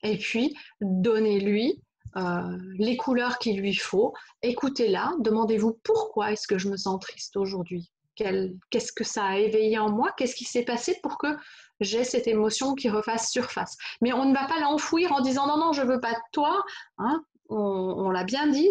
et 0.02 0.18
puis 0.18 0.54
donnez-lui 0.80 1.82
euh, 2.16 2.58
les 2.78 2.96
couleurs 2.96 3.38
qu'il 3.38 3.60
lui 3.60 3.74
faut. 3.74 4.14
Écoutez-la, 4.42 5.12
demandez-vous 5.18 5.78
pourquoi 5.82 6.32
est-ce 6.32 6.48
que 6.48 6.56
je 6.58 6.68
me 6.68 6.76
sens 6.76 7.00
triste 7.00 7.36
aujourd'hui 7.36 7.90
Qu'est-ce 8.14 8.92
que 8.92 9.04
ça 9.04 9.24
a 9.26 9.36
éveillé 9.36 9.78
en 9.78 9.90
moi? 9.90 10.10
Qu'est-ce 10.16 10.34
qui 10.34 10.46
s'est 10.46 10.64
passé 10.64 10.98
pour 11.02 11.18
que 11.18 11.36
j'ai 11.80 12.02
cette 12.02 12.26
émotion 12.26 12.74
qui 12.74 12.88
refasse 12.88 13.30
surface? 13.30 13.76
Mais 14.00 14.14
on 14.14 14.24
ne 14.24 14.32
va 14.32 14.46
pas 14.46 14.58
l'enfouir 14.60 15.12
en 15.12 15.20
disant 15.20 15.46
non, 15.46 15.58
non, 15.58 15.72
je 15.74 15.82
veux 15.82 16.00
pas 16.00 16.12
de 16.12 16.22
toi. 16.32 16.64
Hein. 16.96 17.22
on, 17.50 18.08
l'a 18.10 18.24
bien 18.24 18.46
dit, 18.46 18.70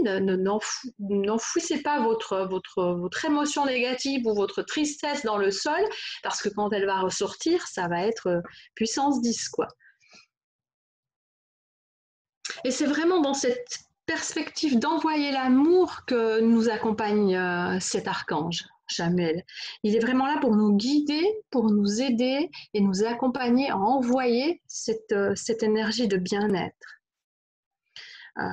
n'enfouissez 0.97 1.83
pas 1.83 1.99
votre, 1.99 2.47
votre, 2.49 2.95
votre 2.95 3.23
émotion 3.25 3.65
négative 3.65 4.25
ou 4.25 4.33
votre 4.33 4.63
tristesse 4.63 5.23
dans 5.23 5.37
le 5.37 5.51
sol, 5.51 5.83
parce 6.23 6.41
que 6.41 6.49
quand 6.49 6.73
elle 6.73 6.87
va 6.87 7.01
ressortir, 7.01 7.67
ça 7.67 7.87
va 7.87 8.07
être 8.07 8.41
puissance 8.73 9.21
10, 9.21 9.49
quoi. 9.49 9.67
Et 12.63 12.71
c'est 12.71 12.85
vraiment 12.85 13.21
dans 13.21 13.33
cette 13.33 13.85
perspective 14.05 14.79
d'envoyer 14.79 15.31
l'amour 15.31 16.05
que 16.05 16.39
nous 16.41 16.69
accompagne 16.69 17.35
euh, 17.35 17.79
cet 17.79 18.07
archange, 18.07 18.65
Jamel. 18.87 19.43
Il 19.83 19.95
est 19.95 19.99
vraiment 19.99 20.27
là 20.27 20.37
pour 20.39 20.55
nous 20.55 20.75
guider, 20.75 21.23
pour 21.49 21.71
nous 21.71 22.01
aider 22.01 22.49
et 22.73 22.81
nous 22.81 23.03
accompagner 23.03 23.69
à 23.69 23.77
envoyer 23.77 24.61
cette, 24.67 25.11
euh, 25.11 25.33
énergie 25.61 26.07
de 26.07 26.17
bien-être. 26.17 27.01
Euh, 28.37 28.43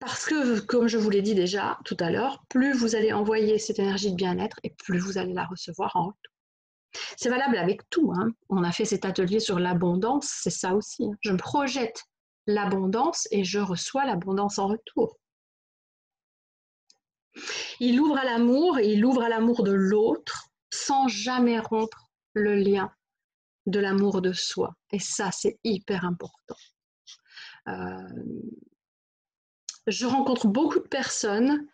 parce 0.00 0.26
que, 0.26 0.60
comme 0.60 0.88
je 0.88 0.98
vous 0.98 1.10
l'ai 1.10 1.22
dit 1.22 1.34
déjà 1.34 1.78
tout 1.84 1.96
à 2.00 2.10
l'heure, 2.10 2.44
plus 2.48 2.72
vous 2.72 2.96
allez 2.96 3.12
envoyer 3.12 3.58
cette 3.58 3.78
énergie 3.78 4.10
de 4.10 4.16
bien-être 4.16 4.58
et 4.64 4.70
plus 4.70 4.98
vous 4.98 5.18
allez 5.18 5.34
la 5.34 5.46
recevoir 5.46 5.94
en 5.94 6.06
retour. 6.06 6.29
C'est 7.16 7.28
valable 7.28 7.56
avec 7.56 7.88
tout. 7.90 8.12
Hein. 8.16 8.30
On 8.48 8.64
a 8.64 8.72
fait 8.72 8.84
cet 8.84 9.04
atelier 9.04 9.40
sur 9.40 9.58
l'abondance, 9.58 10.28
c'est 10.42 10.50
ça 10.50 10.74
aussi. 10.74 11.04
Hein. 11.04 11.16
Je 11.20 11.32
projette 11.32 12.04
l'abondance 12.46 13.28
et 13.30 13.44
je 13.44 13.58
reçois 13.58 14.04
l'abondance 14.04 14.58
en 14.58 14.68
retour. 14.68 15.18
Il 17.78 18.00
ouvre 18.00 18.18
à 18.18 18.24
l'amour 18.24 18.78
et 18.78 18.92
il 18.92 19.04
ouvre 19.04 19.22
à 19.22 19.28
l'amour 19.28 19.62
de 19.62 19.72
l'autre 19.72 20.48
sans 20.70 21.08
jamais 21.08 21.58
rompre 21.58 22.10
le 22.34 22.54
lien 22.54 22.92
de 23.66 23.80
l'amour 23.80 24.20
de 24.20 24.32
soi. 24.32 24.74
Et 24.92 24.98
ça, 24.98 25.30
c'est 25.30 25.58
hyper 25.64 26.04
important. 26.04 26.56
Euh, 27.68 27.98
je 29.86 30.06
rencontre 30.06 30.46
beaucoup 30.48 30.80
de 30.80 30.88
personnes 30.88 31.66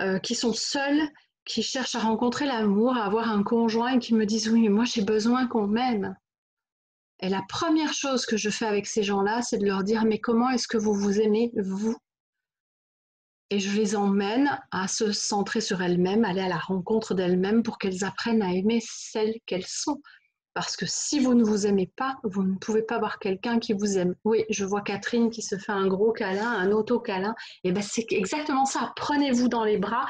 euh, 0.00 0.18
qui 0.18 0.34
sont 0.34 0.52
seules 0.52 1.08
qui 1.44 1.62
cherchent 1.62 1.94
à 1.94 2.00
rencontrer 2.00 2.46
l'amour, 2.46 2.96
à 2.96 3.04
avoir 3.04 3.30
un 3.30 3.42
conjoint 3.42 3.94
et 3.94 3.98
qui 3.98 4.14
me 4.14 4.26
disent 4.26 4.48
oui, 4.48 4.62
mais 4.62 4.68
moi 4.68 4.84
j'ai 4.84 5.02
besoin 5.02 5.46
qu'on 5.46 5.66
m'aime. 5.66 6.16
Et 7.20 7.28
la 7.28 7.42
première 7.48 7.92
chose 7.92 8.26
que 8.26 8.36
je 8.36 8.50
fais 8.50 8.66
avec 8.66 8.86
ces 8.86 9.02
gens-là, 9.02 9.42
c'est 9.42 9.58
de 9.58 9.66
leur 9.66 9.84
dire 9.84 10.04
mais 10.04 10.18
comment 10.18 10.50
est-ce 10.50 10.68
que 10.68 10.78
vous 10.78 10.94
vous 10.94 11.20
aimez 11.20 11.52
vous? 11.56 11.96
Et 13.50 13.58
je 13.58 13.76
les 13.76 13.96
emmène 13.96 14.58
à 14.70 14.88
se 14.88 15.12
centrer 15.12 15.60
sur 15.60 15.82
elles-mêmes, 15.82 16.24
aller 16.24 16.40
à 16.40 16.48
la 16.48 16.58
rencontre 16.58 17.14
d'elles-mêmes 17.14 17.62
pour 17.62 17.78
qu'elles 17.78 18.02
apprennent 18.02 18.42
à 18.42 18.52
aimer 18.52 18.80
celles 18.82 19.34
qu'elles 19.46 19.66
sont. 19.66 20.00
Parce 20.54 20.76
que 20.76 20.84
si 20.86 21.20
vous 21.20 21.34
ne 21.34 21.44
vous 21.44 21.66
aimez 21.66 21.90
pas, 21.96 22.16
vous 22.24 22.42
ne 22.42 22.56
pouvez 22.56 22.82
pas 22.82 22.98
voir 22.98 23.18
quelqu'un 23.18 23.58
qui 23.58 23.72
vous 23.72 23.98
aime. 23.98 24.14
Oui, 24.24 24.44
je 24.50 24.64
vois 24.64 24.82
Catherine 24.82 25.30
qui 25.30 25.42
se 25.42 25.56
fait 25.56 25.72
un 25.72 25.86
gros 25.86 26.12
câlin, 26.12 26.50
un 26.50 26.72
auto-câlin. 26.72 27.34
Et 27.64 27.68
eh 27.68 27.72
ben 27.72 27.82
c'est 27.82 28.10
exactement 28.10 28.66
ça. 28.66 28.92
Prenez-vous 28.96 29.48
dans 29.48 29.64
les 29.64 29.78
bras, 29.78 30.06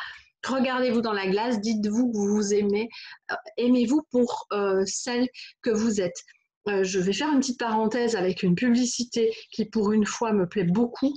regardez-vous 0.47 1.01
dans 1.01 1.13
la 1.13 1.27
glace, 1.27 1.61
dites-vous 1.61 2.11
que 2.11 2.17
vous 2.17 2.35
vous 2.35 2.55
aimez, 2.55 2.89
euh, 3.31 3.35
aimez-vous 3.57 4.03
pour 4.11 4.47
euh, 4.53 4.83
celle 4.87 5.29
que 5.63 5.71
vous 5.71 6.01
êtes. 6.01 6.21
Euh, 6.69 6.85
je 6.85 7.01
vais 7.01 7.13
faire 7.13 7.33
une 7.33 7.41
petite 7.41 7.59
parenthèse 7.59 8.15
avec 8.15 8.43
une 8.43 8.55
publicité 8.55 9.35
qui 9.51 9.65
pour 9.65 9.93
une 9.93 10.07
fois 10.07 10.33
me 10.33 10.47
plaît 10.47 10.65
beaucoup, 10.65 11.15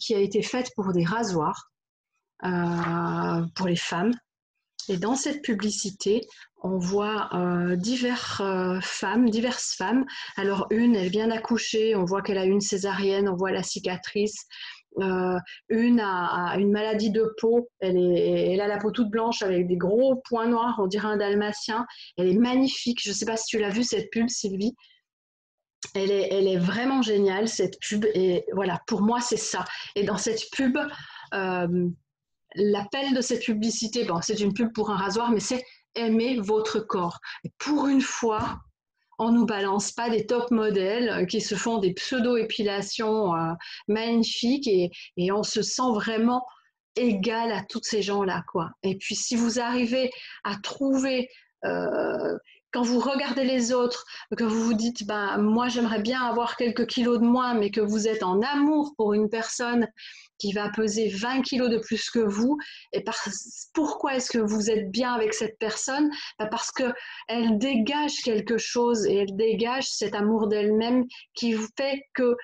qui 0.00 0.14
a 0.14 0.18
été 0.18 0.42
faite 0.42 0.70
pour 0.74 0.92
des 0.92 1.04
rasoirs 1.04 1.70
pour 2.40 3.66
les 3.66 3.76
femmes. 3.76 4.12
Et 4.88 4.96
dans 4.96 5.16
cette 5.16 5.42
publicité, 5.42 6.26
on 6.62 6.78
voit 6.78 7.30
diverses 7.76 8.42
femmes, 8.82 9.30
diverses 9.30 9.74
femmes. 9.76 10.04
Alors 10.36 10.66
une, 10.70 10.96
elle 10.96 11.10
vient 11.10 11.28
d'accoucher, 11.28 11.94
on 11.94 12.04
voit 12.04 12.22
qu'elle 12.22 12.38
a 12.38 12.44
une 12.44 12.60
césarienne, 12.60 13.28
on 13.28 13.36
voit 13.36 13.52
la 13.52 13.62
cicatrice. 13.62 14.46
Euh, 14.98 15.38
une 15.68 16.00
a, 16.00 16.56
une 16.58 16.72
maladie 16.72 17.10
de 17.10 17.34
peau, 17.38 17.68
elle, 17.80 17.98
est, 17.98 18.52
elle 18.52 18.60
a 18.60 18.66
la 18.66 18.78
peau 18.78 18.90
toute 18.90 19.10
blanche 19.10 19.42
avec 19.42 19.66
des 19.66 19.76
gros 19.76 20.16
points 20.28 20.48
noirs, 20.48 20.76
on 20.78 20.86
dirait 20.86 21.08
un 21.08 21.16
dalmatien. 21.16 21.86
Elle 22.16 22.28
est 22.28 22.38
magnifique. 22.38 23.00
Je 23.02 23.10
ne 23.10 23.14
sais 23.14 23.26
pas 23.26 23.36
si 23.36 23.46
tu 23.46 23.58
l'as 23.58 23.70
vu 23.70 23.84
cette 23.84 24.10
pub, 24.10 24.28
Sylvie. 24.28 24.74
Elle 25.94 26.10
est, 26.10 26.28
elle 26.32 26.48
est, 26.48 26.56
vraiment 26.56 27.02
géniale, 27.02 27.48
cette 27.48 27.78
pub. 27.80 28.06
Et 28.14 28.44
voilà, 28.54 28.80
pour 28.86 29.02
moi, 29.02 29.20
c'est 29.20 29.36
ça. 29.36 29.64
Et 29.94 30.04
dans 30.04 30.16
cette 30.16 30.50
pub, 30.50 30.76
euh, 31.34 31.88
l'appel 32.54 33.14
de 33.14 33.20
cette 33.20 33.44
publicité, 33.44 34.04
bon, 34.04 34.20
c'est 34.22 34.40
une 34.40 34.54
pub 34.54 34.72
pour 34.72 34.90
un 34.90 34.96
rasoir, 34.96 35.30
mais 35.30 35.40
c'est 35.40 35.64
aimer 35.94 36.38
votre 36.40 36.80
corps. 36.80 37.18
Et 37.44 37.52
pour 37.58 37.86
une 37.86 38.00
fois, 38.00 38.60
on 39.18 39.32
nous 39.32 39.46
balance 39.46 39.92
pas 39.92 40.10
des 40.10 40.26
top 40.26 40.50
modèles 40.50 41.08
euh, 41.08 41.24
qui 41.24 41.40
se 41.40 41.54
font 41.54 41.78
des 41.78 41.92
pseudo-épilations 41.94 43.34
euh, 43.34 43.52
magnifiques 43.88 44.68
et, 44.68 44.90
on 45.32 45.42
se 45.42 45.62
sent 45.62 45.92
vraiment 45.94 46.44
égal 46.96 47.52
à 47.52 47.62
tous 47.62 47.80
ces 47.82 48.02
gens-là. 48.02 48.42
Et 48.82 48.96
puis 48.96 49.14
si 49.14 49.36
vous 49.36 49.60
arrivez 49.60 50.10
à 50.44 50.56
trouver, 50.56 51.28
euh, 51.64 52.38
quand 52.72 52.82
vous 52.82 53.00
regardez 53.00 53.44
les 53.44 53.72
autres, 53.72 54.04
que 54.36 54.44
vous 54.44 54.64
vous 54.64 54.74
dites, 54.74 55.06
ben, 55.06 55.38
moi 55.38 55.68
j'aimerais 55.68 56.00
bien 56.00 56.22
avoir 56.22 56.56
quelques 56.56 56.86
kilos 56.86 57.18
de 57.18 57.24
moins, 57.24 57.54
mais 57.54 57.70
que 57.70 57.80
vous 57.80 58.08
êtes 58.08 58.22
en 58.22 58.40
amour 58.42 58.94
pour 58.96 59.14
une 59.14 59.28
personne 59.28 59.88
qui 60.38 60.52
va 60.52 60.68
peser 60.70 61.08
20 61.08 61.42
kilos 61.42 61.70
de 61.70 61.78
plus 61.78 62.10
que 62.10 62.18
vous. 62.18 62.58
Et 62.92 63.04
pourquoi 63.74 64.16
est-ce 64.16 64.30
que 64.30 64.38
vous 64.38 64.70
êtes 64.70 64.90
bien 64.90 65.12
avec 65.12 65.34
cette 65.34 65.58
personne? 65.58 66.10
Bah, 66.38 66.46
Parce 66.46 66.70
qu'elle 66.70 67.58
dégage 67.58 68.16
quelque 68.24 68.58
chose 68.58 69.06
et 69.06 69.16
elle 69.16 69.36
dégage 69.36 69.88
cet 69.88 70.14
amour 70.14 70.48
d'elle-même 70.48 71.04
qui 71.34 71.52
vous 71.52 71.68
fait 71.76 72.02
que 72.14 72.36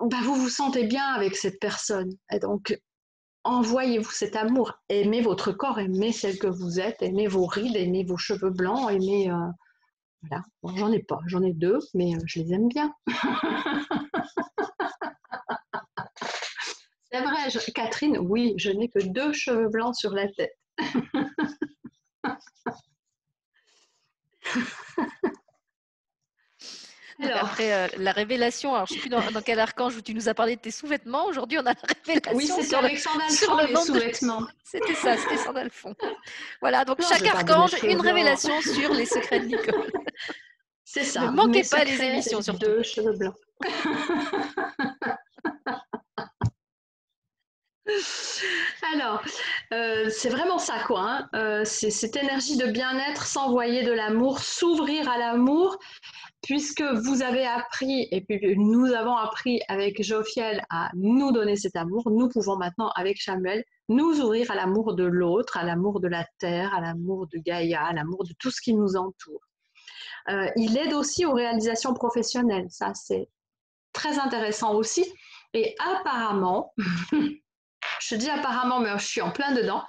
bah, 0.00 0.18
vous 0.22 0.34
vous 0.34 0.48
sentez 0.48 0.84
bien 0.84 1.06
avec 1.06 1.36
cette 1.36 1.58
personne. 1.60 2.10
Et 2.32 2.38
donc, 2.38 2.78
envoyez-vous 3.44 4.10
cet 4.10 4.36
amour. 4.36 4.72
Aimez 4.88 5.20
votre 5.20 5.52
corps, 5.52 5.78
aimez 5.78 6.12
celle 6.12 6.38
que 6.38 6.46
vous 6.46 6.80
êtes, 6.80 7.02
aimez 7.02 7.26
vos 7.26 7.46
rides, 7.46 7.76
aimez 7.76 8.04
vos 8.04 8.16
cheveux 8.18 8.50
blancs, 8.50 8.90
aimez... 8.90 9.30
Euh, 9.30 9.46
voilà, 10.22 10.44
j'en 10.76 10.90
ai 10.90 11.02
pas, 11.02 11.20
j'en 11.26 11.42
ai 11.42 11.52
deux, 11.52 11.78
mais 11.94 12.16
euh, 12.16 12.20
je 12.26 12.40
les 12.40 12.52
aime 12.52 12.68
bien. 12.68 12.92
C'est 17.10 17.20
vrai, 17.22 17.48
Catherine, 17.74 18.18
oui, 18.18 18.54
je 18.58 18.70
n'ai 18.70 18.88
que 18.88 18.98
deux 19.00 19.32
cheveux 19.32 19.68
blancs 19.68 19.94
sur 19.96 20.12
la 20.12 20.28
tête. 20.28 20.58
alors, 27.20 27.44
après 27.44 27.72
euh, 27.72 27.88
la 27.96 28.12
révélation, 28.12 28.74
alors 28.74 28.86
je 28.86 28.92
ne 28.94 28.98
sais 28.98 29.00
plus 29.00 29.10
dans, 29.10 29.42
quel 29.42 29.58
archange 29.58 29.96
où 29.96 30.02
tu 30.02 30.12
nous 30.14 30.28
as 30.28 30.34
parlé 30.34 30.56
de 30.56 30.60
tes 30.60 30.70
sous-vêtements. 30.70 31.24
Aujourd'hui, 31.26 31.58
on 31.58 31.66
a 31.66 31.72
la 31.72 31.80
révélation. 32.06 32.36
Oui, 32.36 32.46
c'est 32.46 32.62
sur, 32.62 32.80
sur 33.30 33.56
le 33.56 33.74
sous-vêtements. 33.86 34.46
C'était 34.62 34.94
ça, 34.94 35.16
c'était 35.16 35.38
Sandalphon. 35.38 35.94
Voilà, 36.60 36.84
donc 36.84 37.00
chaque 37.02 37.24
archange, 37.26 37.82
une 37.84 38.00
révélation 38.00 38.60
sur 38.60 38.92
les 38.92 39.06
secrets 39.06 39.40
de 39.40 39.46
Nicole. 39.46 39.90
C'est 40.84 41.04
ça. 41.04 41.22
Ne 41.22 41.30
manquez 41.30 41.62
pas 41.70 41.84
les 41.84 42.02
émissions 42.02 42.42
sur 42.42 42.58
deux 42.58 42.82
cheveux 42.82 43.16
blancs. 43.16 43.36
Alors, 48.94 49.22
euh, 49.72 50.08
c'est 50.10 50.28
vraiment 50.28 50.58
ça, 50.58 50.82
quoi. 50.86 51.00
Hein. 51.00 51.28
Euh, 51.34 51.62
c'est 51.64 51.90
cette 51.90 52.16
énergie 52.16 52.56
de 52.56 52.66
bien-être, 52.66 53.26
s'envoyer 53.26 53.82
de 53.82 53.92
l'amour, 53.92 54.40
s'ouvrir 54.40 55.08
à 55.08 55.18
l'amour, 55.18 55.78
puisque 56.42 56.82
vous 56.82 57.22
avez 57.22 57.46
appris, 57.46 58.08
et 58.10 58.20
puis 58.20 58.56
nous 58.56 58.86
avons 58.92 59.16
appris 59.16 59.60
avec 59.68 60.02
Jophiel 60.02 60.62
à 60.70 60.90
nous 60.94 61.32
donner 61.32 61.56
cet 61.56 61.76
amour, 61.76 62.10
nous 62.10 62.28
pouvons 62.28 62.56
maintenant, 62.56 62.90
avec 62.94 63.20
Samuel, 63.20 63.64
nous 63.88 64.20
ouvrir 64.20 64.50
à 64.50 64.54
l'amour 64.54 64.94
de 64.94 65.04
l'autre, 65.04 65.56
à 65.56 65.64
l'amour 65.64 66.00
de 66.00 66.08
la 66.08 66.26
terre, 66.38 66.74
à 66.74 66.80
l'amour 66.80 67.26
de 67.26 67.38
Gaïa, 67.38 67.84
à 67.84 67.92
l'amour 67.92 68.24
de 68.24 68.32
tout 68.38 68.50
ce 68.50 68.60
qui 68.60 68.74
nous 68.74 68.96
entoure. 68.96 69.40
Euh, 70.28 70.48
il 70.56 70.76
aide 70.76 70.92
aussi 70.92 71.24
aux 71.24 71.32
réalisations 71.32 71.94
professionnelles, 71.94 72.66
ça 72.68 72.92
c'est 72.94 73.30
très 73.94 74.18
intéressant 74.18 74.74
aussi. 74.74 75.06
Et 75.54 75.74
apparemment, 75.78 76.74
je 78.00 78.14
dis 78.14 78.30
apparemment, 78.30 78.80
mais 78.80 78.96
je 78.98 79.04
suis 79.04 79.20
en 79.20 79.30
plein 79.30 79.52
dedans. 79.52 79.84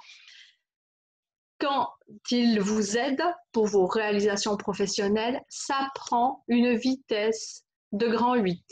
Quand 1.58 1.90
il 2.30 2.60
vous 2.60 2.96
aide 2.96 3.22
pour 3.52 3.66
vos 3.66 3.86
réalisations 3.86 4.56
professionnelles, 4.56 5.42
ça 5.48 5.90
prend 5.94 6.44
une 6.48 6.74
vitesse 6.74 7.64
de 7.92 8.08
grand 8.08 8.34
8. 8.34 8.64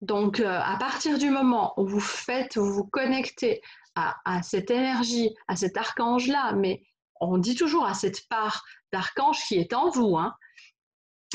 Donc, 0.00 0.40
euh, 0.40 0.60
à 0.62 0.76
partir 0.78 1.18
du 1.18 1.28
moment 1.28 1.74
où 1.76 1.86
vous 1.86 2.00
faites, 2.00 2.56
vous 2.56 2.72
vous 2.72 2.86
connectez 2.86 3.60
à, 3.94 4.16
à 4.24 4.42
cette 4.42 4.70
énergie, 4.70 5.34
à 5.46 5.56
cet 5.56 5.76
archange-là, 5.76 6.52
mais 6.54 6.82
on 7.20 7.36
dit 7.36 7.54
toujours 7.54 7.84
à 7.84 7.92
cette 7.92 8.26
part 8.28 8.64
d'archange 8.92 9.38
qui 9.46 9.56
est 9.56 9.74
en 9.74 9.90
vous, 9.90 10.16
hein, 10.16 10.34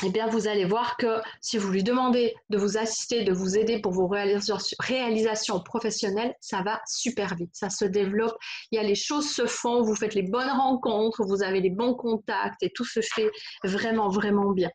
eh 0.04 0.10
bien, 0.10 0.26
vous 0.26 0.46
allez 0.46 0.66
voir 0.66 0.98
que 0.98 1.20
si 1.40 1.56
vous 1.56 1.70
lui 1.70 1.82
demandez 1.82 2.34
de 2.50 2.58
vous 2.58 2.76
assister, 2.76 3.24
de 3.24 3.32
vous 3.32 3.56
aider 3.56 3.80
pour 3.80 3.92
vos 3.92 4.06
réalisations 4.06 5.60
professionnelles, 5.60 6.34
ça 6.40 6.60
va 6.62 6.82
super 6.86 7.34
vite, 7.34 7.50
ça 7.54 7.70
se 7.70 7.86
développe. 7.86 8.36
Il 8.70 8.76
y 8.76 8.78
a 8.78 8.82
les 8.82 8.94
choses 8.94 9.30
se 9.30 9.46
font, 9.46 9.82
vous 9.82 9.94
faites 9.94 10.14
les 10.14 10.22
bonnes 10.22 10.50
rencontres, 10.50 11.24
vous 11.24 11.42
avez 11.42 11.62
les 11.62 11.70
bons 11.70 11.94
contacts 11.94 12.62
et 12.62 12.70
tout 12.74 12.84
se 12.84 13.00
fait 13.00 13.30
vraiment, 13.64 14.10
vraiment 14.10 14.50
bien. 14.50 14.70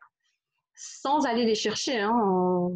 Sans 0.74 1.24
aller 1.24 1.44
les 1.44 1.54
chercher, 1.54 2.00
hein, 2.00 2.68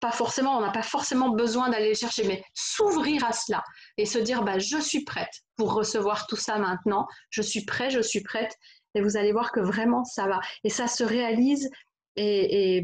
pas 0.00 0.10
forcément, 0.10 0.58
on 0.58 0.60
n'a 0.60 0.72
pas 0.72 0.82
forcément 0.82 1.30
besoin 1.30 1.70
d'aller 1.70 1.90
les 1.90 1.94
chercher, 1.94 2.26
mais 2.26 2.44
s'ouvrir 2.52 3.24
à 3.24 3.32
cela 3.32 3.62
et 3.96 4.06
se 4.06 4.18
dire, 4.18 4.42
bah, 4.42 4.58
je 4.58 4.78
suis 4.78 5.04
prête 5.04 5.32
pour 5.56 5.72
recevoir 5.72 6.26
tout 6.26 6.36
ça 6.36 6.58
maintenant, 6.58 7.06
je 7.30 7.42
suis 7.42 7.64
prêt, 7.64 7.90
je 7.90 8.00
suis 8.00 8.22
prête, 8.22 8.54
et 8.94 9.00
vous 9.00 9.16
allez 9.16 9.32
voir 9.32 9.52
que 9.52 9.60
vraiment 9.60 10.04
ça 10.04 10.26
va. 10.26 10.40
Et 10.62 10.70
ça 10.70 10.86
se 10.86 11.04
réalise 11.04 11.70
et, 12.16 12.76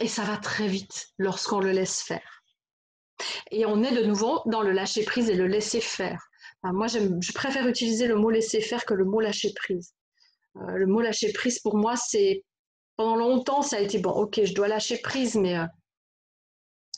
et, 0.00 0.08
ça 0.08 0.24
va 0.24 0.36
très 0.36 0.66
vite 0.66 1.08
lorsqu'on 1.18 1.60
le 1.60 1.70
laisse 1.70 2.02
faire. 2.02 2.42
Et 3.50 3.64
on 3.66 3.82
est 3.82 3.94
de 3.94 4.04
nouveau 4.04 4.42
dans 4.46 4.62
le 4.62 4.72
lâcher 4.72 5.04
prise 5.04 5.30
et 5.30 5.34
le 5.34 5.46
laisser 5.46 5.80
faire. 5.80 6.20
moi, 6.64 6.88
je 6.88 7.32
préfère 7.32 7.68
utiliser 7.68 8.08
le 8.08 8.16
mot 8.16 8.30
laisser 8.30 8.60
faire 8.60 8.84
que 8.84 8.94
le 8.94 9.04
mot 9.04 9.20
lâcher 9.20 9.52
prise. 9.54 9.94
Euh, 10.56 10.76
le 10.76 10.86
mot 10.86 11.00
lâcher 11.00 11.32
prise, 11.32 11.58
pour 11.60 11.76
moi, 11.76 11.96
c'est 11.96 12.44
pendant 12.96 13.16
longtemps, 13.16 13.62
ça 13.62 13.76
a 13.76 13.80
été 13.80 13.98
bon, 13.98 14.10
ok, 14.10 14.40
je 14.44 14.54
dois 14.54 14.68
lâcher 14.68 14.98
prise, 14.98 15.34
mais 15.36 15.58
euh, 15.58 15.66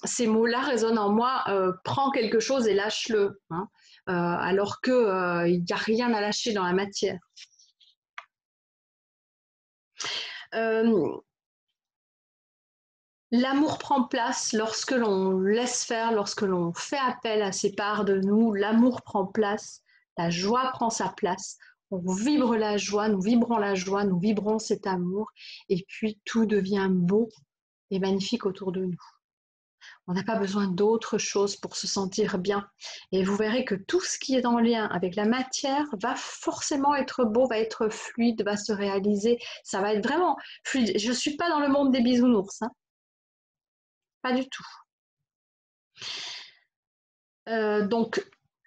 ces 0.04 0.26
mots-là 0.26 0.60
résonnent 0.60 0.98
en 0.98 1.10
moi, 1.10 1.44
euh, 1.48 1.72
prends 1.84 2.10
quelque 2.10 2.40
chose 2.40 2.66
et 2.66 2.74
lâche-le. 2.74 3.40
Hein. 3.50 3.68
Euh, 4.10 4.12
alors 4.12 4.82
qu'il 4.82 4.92
n'y 4.92 5.72
a 5.72 5.76
rien 5.76 6.12
à 6.12 6.20
lâcher 6.20 6.52
dans 6.52 6.64
la 6.64 6.74
matière. 6.74 7.18
Euh, 10.54 11.16
l'amour 13.30 13.78
prend 13.78 14.04
place 14.04 14.52
lorsque 14.52 14.90
l'on 14.90 15.40
laisse 15.40 15.84
faire, 15.84 16.12
lorsque 16.12 16.42
l'on 16.42 16.74
fait 16.74 16.98
appel 16.98 17.40
à 17.42 17.50
ces 17.50 17.74
parts 17.74 18.04
de 18.04 18.20
nous. 18.20 18.52
L'amour 18.52 19.00
prend 19.02 19.26
place, 19.26 19.82
la 20.18 20.28
joie 20.28 20.70
prend 20.72 20.90
sa 20.90 21.08
place. 21.08 21.56
On 21.90 22.12
vibre 22.12 22.56
la 22.56 22.76
joie, 22.76 23.08
nous 23.08 23.22
vibrons 23.22 23.56
la 23.56 23.74
joie, 23.74 24.04
nous 24.04 24.18
vibrons 24.18 24.58
cet 24.58 24.86
amour, 24.86 25.30
et 25.68 25.84
puis 25.88 26.20
tout 26.24 26.44
devient 26.44 26.88
beau 26.90 27.30
et 27.90 27.98
magnifique 27.98 28.44
autour 28.44 28.72
de 28.72 28.84
nous. 28.84 29.13
On 30.06 30.12
n'a 30.12 30.22
pas 30.22 30.38
besoin 30.38 30.66
d'autre 30.66 31.16
chose 31.16 31.56
pour 31.56 31.76
se 31.76 31.86
sentir 31.86 32.38
bien. 32.38 32.68
Et 33.10 33.24
vous 33.24 33.36
verrez 33.36 33.64
que 33.64 33.74
tout 33.74 34.00
ce 34.00 34.18
qui 34.18 34.34
est 34.36 34.44
en 34.44 34.58
lien 34.58 34.86
avec 34.88 35.16
la 35.16 35.24
matière 35.24 35.86
va 35.94 36.14
forcément 36.14 36.94
être 36.94 37.24
beau, 37.24 37.46
va 37.46 37.58
être 37.58 37.88
fluide, 37.88 38.42
va 38.44 38.56
se 38.56 38.72
réaliser. 38.72 39.38
Ça 39.62 39.80
va 39.80 39.94
être 39.94 40.06
vraiment 40.06 40.36
fluide. 40.62 40.98
Je 40.98 41.08
ne 41.08 41.14
suis 41.14 41.36
pas 41.36 41.48
dans 41.48 41.60
le 41.60 41.68
monde 41.68 41.90
des 41.90 42.02
bisounours. 42.02 42.60
Hein. 42.62 42.70
Pas 44.20 44.32
du 44.32 44.46
tout. 44.48 44.66
Euh, 47.48 47.86
donc, 47.86 48.22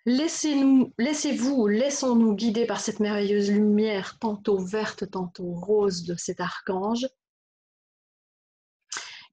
laissez-nous, 0.06 0.94
laissez-vous, 0.98 1.68
laissons-nous 1.68 2.34
guider 2.36 2.66
par 2.66 2.80
cette 2.80 3.00
merveilleuse 3.00 3.52
lumière, 3.52 4.18
tantôt 4.20 4.58
verte, 4.58 5.10
tantôt 5.12 5.54
rose 5.54 6.04
de 6.04 6.16
cet 6.16 6.40
archange. 6.40 7.08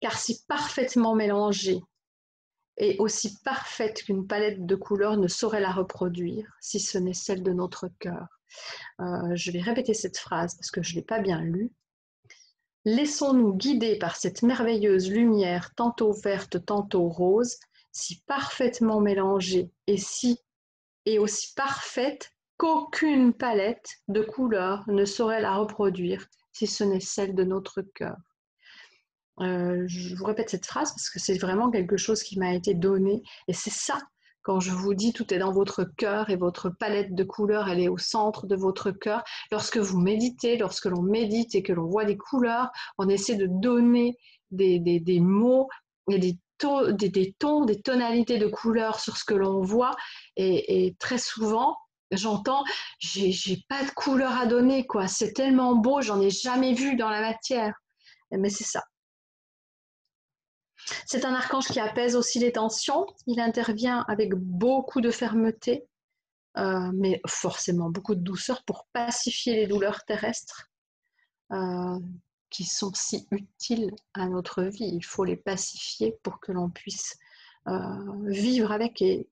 Car 0.00 0.18
si 0.18 0.44
parfaitement 0.46 1.14
mélangée, 1.14 1.80
est 2.76 2.98
aussi 2.98 3.38
parfaite 3.44 4.02
qu'une 4.02 4.26
palette 4.26 4.66
de 4.66 4.74
couleurs 4.74 5.16
ne 5.16 5.28
saurait 5.28 5.60
la 5.60 5.70
reproduire, 5.70 6.56
si 6.60 6.80
ce 6.80 6.98
n'est 6.98 7.14
celle 7.14 7.42
de 7.42 7.52
notre 7.52 7.88
cœur. 7.98 8.40
Euh, 9.00 9.34
je 9.34 9.50
vais 9.50 9.60
répéter 9.60 9.94
cette 9.94 10.18
phrase 10.18 10.54
parce 10.56 10.70
que 10.70 10.82
je 10.82 10.92
ne 10.92 10.96
l'ai 10.96 11.04
pas 11.04 11.20
bien 11.20 11.40
lue. 11.40 11.72
Laissons-nous 12.84 13.54
guider 13.54 13.96
par 13.96 14.16
cette 14.16 14.42
merveilleuse 14.42 15.10
lumière, 15.10 15.74
tantôt 15.74 16.12
verte, 16.12 16.64
tantôt 16.66 17.08
rose, 17.08 17.56
si 17.92 18.20
parfaitement 18.26 19.00
mélangée 19.00 19.70
et 19.86 19.96
si 19.96 20.38
et 21.06 21.18
aussi 21.18 21.54
parfaite 21.54 22.30
qu'aucune 22.56 23.32
palette 23.32 23.90
de 24.08 24.22
couleurs 24.22 24.84
ne 24.88 25.04
saurait 25.04 25.40
la 25.40 25.56
reproduire, 25.56 26.26
si 26.52 26.66
ce 26.66 26.84
n'est 26.84 27.00
celle 27.00 27.34
de 27.34 27.44
notre 27.44 27.82
cœur. 27.82 28.16
Euh, 29.40 29.84
je 29.86 30.14
vous 30.14 30.24
répète 30.24 30.50
cette 30.50 30.66
phrase 30.66 30.90
parce 30.90 31.10
que 31.10 31.18
c'est 31.18 31.38
vraiment 31.38 31.70
quelque 31.70 31.96
chose 31.96 32.22
qui 32.22 32.38
m'a 32.38 32.54
été 32.54 32.74
donné. 32.74 33.22
Et 33.48 33.52
c'est 33.52 33.70
ça, 33.70 33.98
quand 34.42 34.60
je 34.60 34.70
vous 34.70 34.94
dis 34.94 35.12
tout 35.12 35.32
est 35.32 35.38
dans 35.38 35.52
votre 35.52 35.84
cœur 35.84 36.30
et 36.30 36.36
votre 36.36 36.68
palette 36.68 37.14
de 37.14 37.24
couleurs, 37.24 37.68
elle 37.68 37.80
est 37.80 37.88
au 37.88 37.98
centre 37.98 38.46
de 38.46 38.54
votre 38.54 38.90
cœur. 38.90 39.24
Lorsque 39.50 39.78
vous 39.78 39.98
méditez, 39.98 40.56
lorsque 40.56 40.84
l'on 40.84 41.02
médite 41.02 41.54
et 41.54 41.62
que 41.62 41.72
l'on 41.72 41.86
voit 41.86 42.04
des 42.04 42.16
couleurs, 42.16 42.70
on 42.98 43.08
essaie 43.08 43.36
de 43.36 43.46
donner 43.46 44.16
des, 44.50 44.78
des, 44.78 45.20
mots 45.20 45.68
et 46.10 46.18
des, 46.18 46.38
des, 46.92 47.34
tons, 47.38 47.64
des 47.64 47.80
tonalités 47.80 48.38
de 48.38 48.46
couleurs 48.46 49.00
sur 49.00 49.16
ce 49.16 49.24
que 49.24 49.34
l'on 49.34 49.62
voit. 49.62 49.96
Et, 50.36 50.86
et 50.86 50.94
très 50.96 51.18
souvent, 51.18 51.76
j'entends 52.12 52.64
j'ai 52.98 53.58
pas 53.68 53.82
de 53.82 53.90
couleur 53.90 54.36
à 54.36 54.46
donner 54.46 54.86
quoi 54.86 55.08
c'est 55.08 55.32
tellement 55.32 55.74
beau 55.74 56.00
j'en 56.00 56.20
ai 56.20 56.30
jamais 56.30 56.74
vu 56.74 56.96
dans 56.96 57.08
la 57.08 57.20
matière 57.20 57.74
mais 58.30 58.50
c'est 58.50 58.62
ça 58.62 58.84
c'est 61.06 61.24
un 61.24 61.34
archange 61.34 61.66
qui 61.66 61.80
apaise 61.80 62.16
aussi 62.16 62.38
les 62.38 62.52
tensions. 62.52 63.06
Il 63.26 63.40
intervient 63.40 64.04
avec 64.08 64.34
beaucoup 64.34 65.00
de 65.00 65.10
fermeté, 65.10 65.86
euh, 66.56 66.90
mais 66.94 67.20
forcément 67.26 67.90
beaucoup 67.90 68.14
de 68.14 68.20
douceur 68.20 68.62
pour 68.64 68.86
pacifier 68.92 69.54
les 69.54 69.66
douleurs 69.66 70.04
terrestres 70.04 70.70
euh, 71.52 71.98
qui 72.50 72.64
sont 72.64 72.92
si 72.94 73.26
utiles 73.30 73.94
à 74.14 74.28
notre 74.28 74.62
vie. 74.62 74.90
Il 74.92 75.04
faut 75.04 75.24
les 75.24 75.36
pacifier 75.36 76.16
pour 76.22 76.40
que 76.40 76.52
l'on 76.52 76.70
puisse 76.70 77.16
euh, 77.66 78.28
vivre 78.28 78.72
avec 78.72 79.02
et 79.02 79.28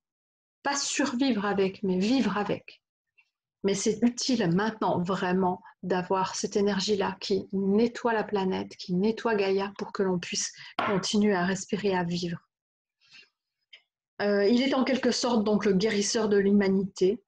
pas 0.63 0.77
survivre 0.77 1.45
avec, 1.45 1.83
mais 1.83 1.99
vivre 1.99 2.37
avec. 2.37 2.82
Mais 3.65 3.75
c'est 3.75 3.99
utile 4.03 4.51
maintenant 4.53 5.01
vraiment 5.01 5.63
d'avoir 5.83 6.35
cette 6.35 6.57
énergie-là 6.57 7.17
qui 7.21 7.49
nettoie 7.53 8.13
la 8.13 8.25
planète, 8.25 8.77
qui 8.77 8.95
nettoie 8.95 9.35
Gaïa 9.35 9.73
pour 9.79 9.93
que 9.93 10.03
l'on 10.03 10.19
puisse 10.19 10.53
continuer 10.87 11.35
à 11.35 11.45
respirer, 11.45 11.95
à 11.95 12.03
vivre. 12.03 12.39
Euh, 14.21 14.47
il 14.47 14.63
est 14.63 14.75
en 14.75 14.85
quelque 14.85 15.11
sorte 15.11 15.45
donc 15.45 15.65
le 15.65 15.73
guérisseur 15.73 16.29
de 16.29 16.37
l'humanité, 16.37 17.23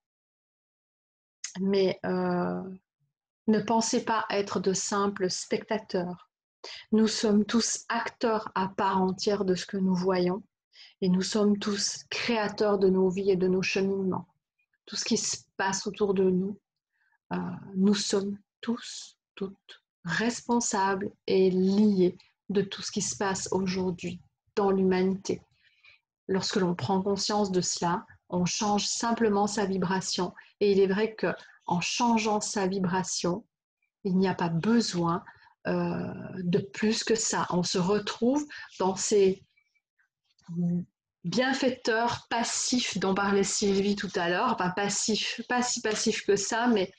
mais 1.61 1.99
euh, 2.05 2.63
ne 3.47 3.61
pensez 3.61 4.05
pas 4.05 4.25
être 4.31 4.61
de 4.61 4.73
simples 4.73 5.31
spectateurs. 5.31 6.31
Nous 6.93 7.09
sommes 7.09 7.45
tous 7.45 7.85
acteurs 7.89 8.51
à 8.55 8.69
part 8.69 9.03
entière 9.03 9.45
de 9.45 9.55
ce 9.55 9.67
que 9.67 9.77
nous 9.77 9.95
voyons 9.95 10.43
et 11.01 11.09
nous 11.09 11.23
sommes 11.23 11.59
tous 11.59 12.05
créateurs 12.11 12.79
de 12.79 12.89
nos 12.89 13.09
vies 13.09 13.31
et 13.31 13.37
de 13.37 13.49
nos 13.49 13.63
cheminements 13.63 14.27
tout 14.87 14.97
ce 14.97 15.05
qui 15.05 15.17
se 15.17 15.39
passe 15.57 15.87
autour 15.87 16.15
de 16.15 16.25
nous, 16.25 16.59
euh, 17.33 17.37
nous 17.75 17.95
sommes 17.95 18.39
tous, 18.61 19.19
toutes 19.35 19.83
responsables 20.05 21.11
et 21.27 21.51
liés 21.51 22.17
de 22.51 22.63
tout 22.63 22.83
ce 22.83 22.93
qui 22.93 23.03
se 23.03 23.17
passe 23.17 23.49
aujourd'hui 23.53 24.21
dans 24.55 24.71
l'humanité. 24.71 25.41
Lorsque 26.29 26.57
l'on 26.57 26.75
prend 26.75 27.03
conscience 27.03 27.51
de 27.51 27.61
cela, 27.61 28.07
on 28.29 28.45
change 28.45 28.87
simplement 28.87 29.47
sa 29.47 29.67
vibration. 29.67 30.35
Et 30.61 30.73
il 30.73 30.81
est 30.81 30.87
vrai 30.87 31.15
que 31.15 31.35
en 31.67 31.81
changeant 31.81 32.41
sa 32.41 32.67
vibration, 32.67 33.45
il 34.05 34.17
n'y 34.19 34.29
a 34.29 34.35
pas 34.35 34.51
besoin 34.51 35.25
euh, 35.67 36.13
de 36.39 36.59
plus 36.59 37.05
que 37.05 37.15
ça. 37.15 37.47
On 37.51 37.63
se 37.63 37.79
retrouve 37.79 38.47
dans 38.79 38.97
ces 38.97 39.43
bienfaiteur 41.25 42.27
passif 42.29 42.99
dont 42.99 43.15
parlait 43.15 43.45
Sylvie 43.45 43.97
tout 43.97 44.11
à 44.15 44.29
l'heure, 44.29 44.51
enfin 44.53 44.71
passif, 44.71 45.41
pas 45.49 45.63
si 45.63 45.81
passif 45.81 46.25
que 46.27 46.37
ça, 46.37 46.67
mais 46.69 46.93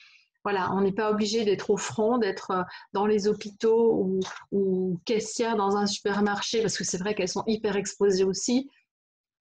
voilà, 0.43 0.71
on 0.73 0.81
n'est 0.81 0.91
pas 0.91 1.09
obligé 1.11 1.43
d'être 1.43 1.71
au 1.71 1.77
front, 1.77 2.17
d'être 2.19 2.51
euh, 2.51 2.63
dans 2.93 3.07
les 3.07 3.27
hôpitaux 3.27 3.95
ou, 3.95 4.19
ou 4.51 4.99
caissière 5.05 5.55
dans 5.55 5.75
un 5.75 5.87
supermarché, 5.87 6.61
parce 6.61 6.77
que 6.77 6.83
c'est 6.83 6.99
vrai 6.99 7.15
qu'elles 7.15 7.29
sont 7.29 7.43
hyper 7.47 7.75
exposées 7.75 8.23
aussi. 8.23 8.69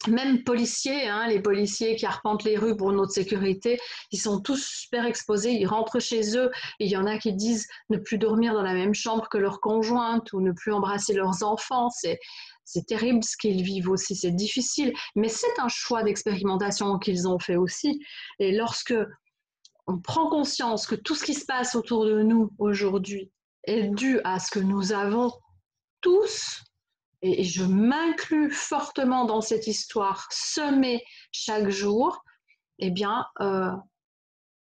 Même 0.09 0.45
policiers, 0.45 1.09
hein, 1.09 1.27
les 1.29 1.41
policiers 1.41 1.97
qui 1.97 2.07
arpentent 2.07 2.45
les 2.45 2.59
rues 2.59 2.77
pour 2.77 2.93
notre 2.93 3.13
sécurité, 3.13 3.79
ils 4.11 4.21
sont 4.21 4.41
tous 4.41 4.63
super 4.63 5.07
exposés, 5.07 5.53
ils 5.53 5.67
rentrent 5.67 6.01
chez 6.01 6.37
eux, 6.37 6.51
et 6.81 6.87
il 6.87 6.91
y 6.91 6.97
en 6.97 7.07
a 7.07 7.19
qui 7.19 7.33
disent 7.33 7.67
ne 7.91 7.97
plus 7.97 8.19
dormir 8.19 8.55
dans 8.55 8.63
la 8.63 8.75
même 8.75 8.95
chambre 8.95 9.29
que 9.29 9.39
leur 9.39 9.61
conjointe 9.61 10.33
ou 10.33 10.41
ne 10.41 10.53
plus 10.53 10.73
embrasser 10.73 11.15
leurs 11.15 11.43
enfants. 11.43 11.89
C'est, 11.91 12.19
c'est 12.65 12.87
terrible 12.87 13.25
ce 13.25 13.37
qu'ils 13.37 13.63
vivent 13.63 13.91
aussi, 13.91 14.15
c'est 14.17 14.31
difficile, 14.31 14.93
mais 15.17 15.29
c'est 15.29 15.59
un 15.59 15.69
choix 15.69 16.03
d'expérimentation 16.03 16.99
qu'ils 16.99 17.29
ont 17.29 17.39
fait 17.39 17.57
aussi. 17.57 18.01
Et 18.39 18.53
lorsque 18.53 18.95
on 19.87 19.99
prend 19.99 20.29
conscience 20.29 20.87
que 20.87 20.95
tout 20.95 21.15
ce 21.15 21.25
qui 21.25 21.35
se 21.35 21.45
passe 21.45 21.75
autour 21.75 22.07
de 22.07 22.23
nous 22.23 22.51
aujourd'hui 22.59 23.31
est 23.65 23.89
dû 23.89 24.21
à 24.25 24.39
ce 24.39 24.51
que 24.51 24.61
nous 24.61 24.93
avons 24.93 25.33
tous, 26.01 26.63
et 27.25 27.43
je 27.43 27.65
m'inclus 27.65 28.51
fortement 28.51 29.25
dans 29.25 29.41
cette 29.41 29.67
histoire, 29.67 30.29
semée 30.31 31.03
chaque 31.33 31.71
jour, 31.71 32.23
eh 32.79 32.91
bien, 32.91 33.25
euh, 33.41 33.71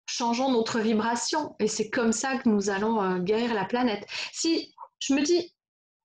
changeons 0.05 0.51
notre 0.51 0.79
vibration. 0.79 1.55
Et 1.59 1.67
c'est 1.67 1.89
comme 1.89 2.13
ça 2.13 2.37
que 2.37 2.47
nous 2.47 2.69
allons 2.69 3.01
euh, 3.01 3.19
guérir 3.19 3.53
la 3.53 3.65
planète. 3.65 4.07
Si 4.31 4.73
je 4.99 5.13
me 5.13 5.21
dis, 5.21 5.53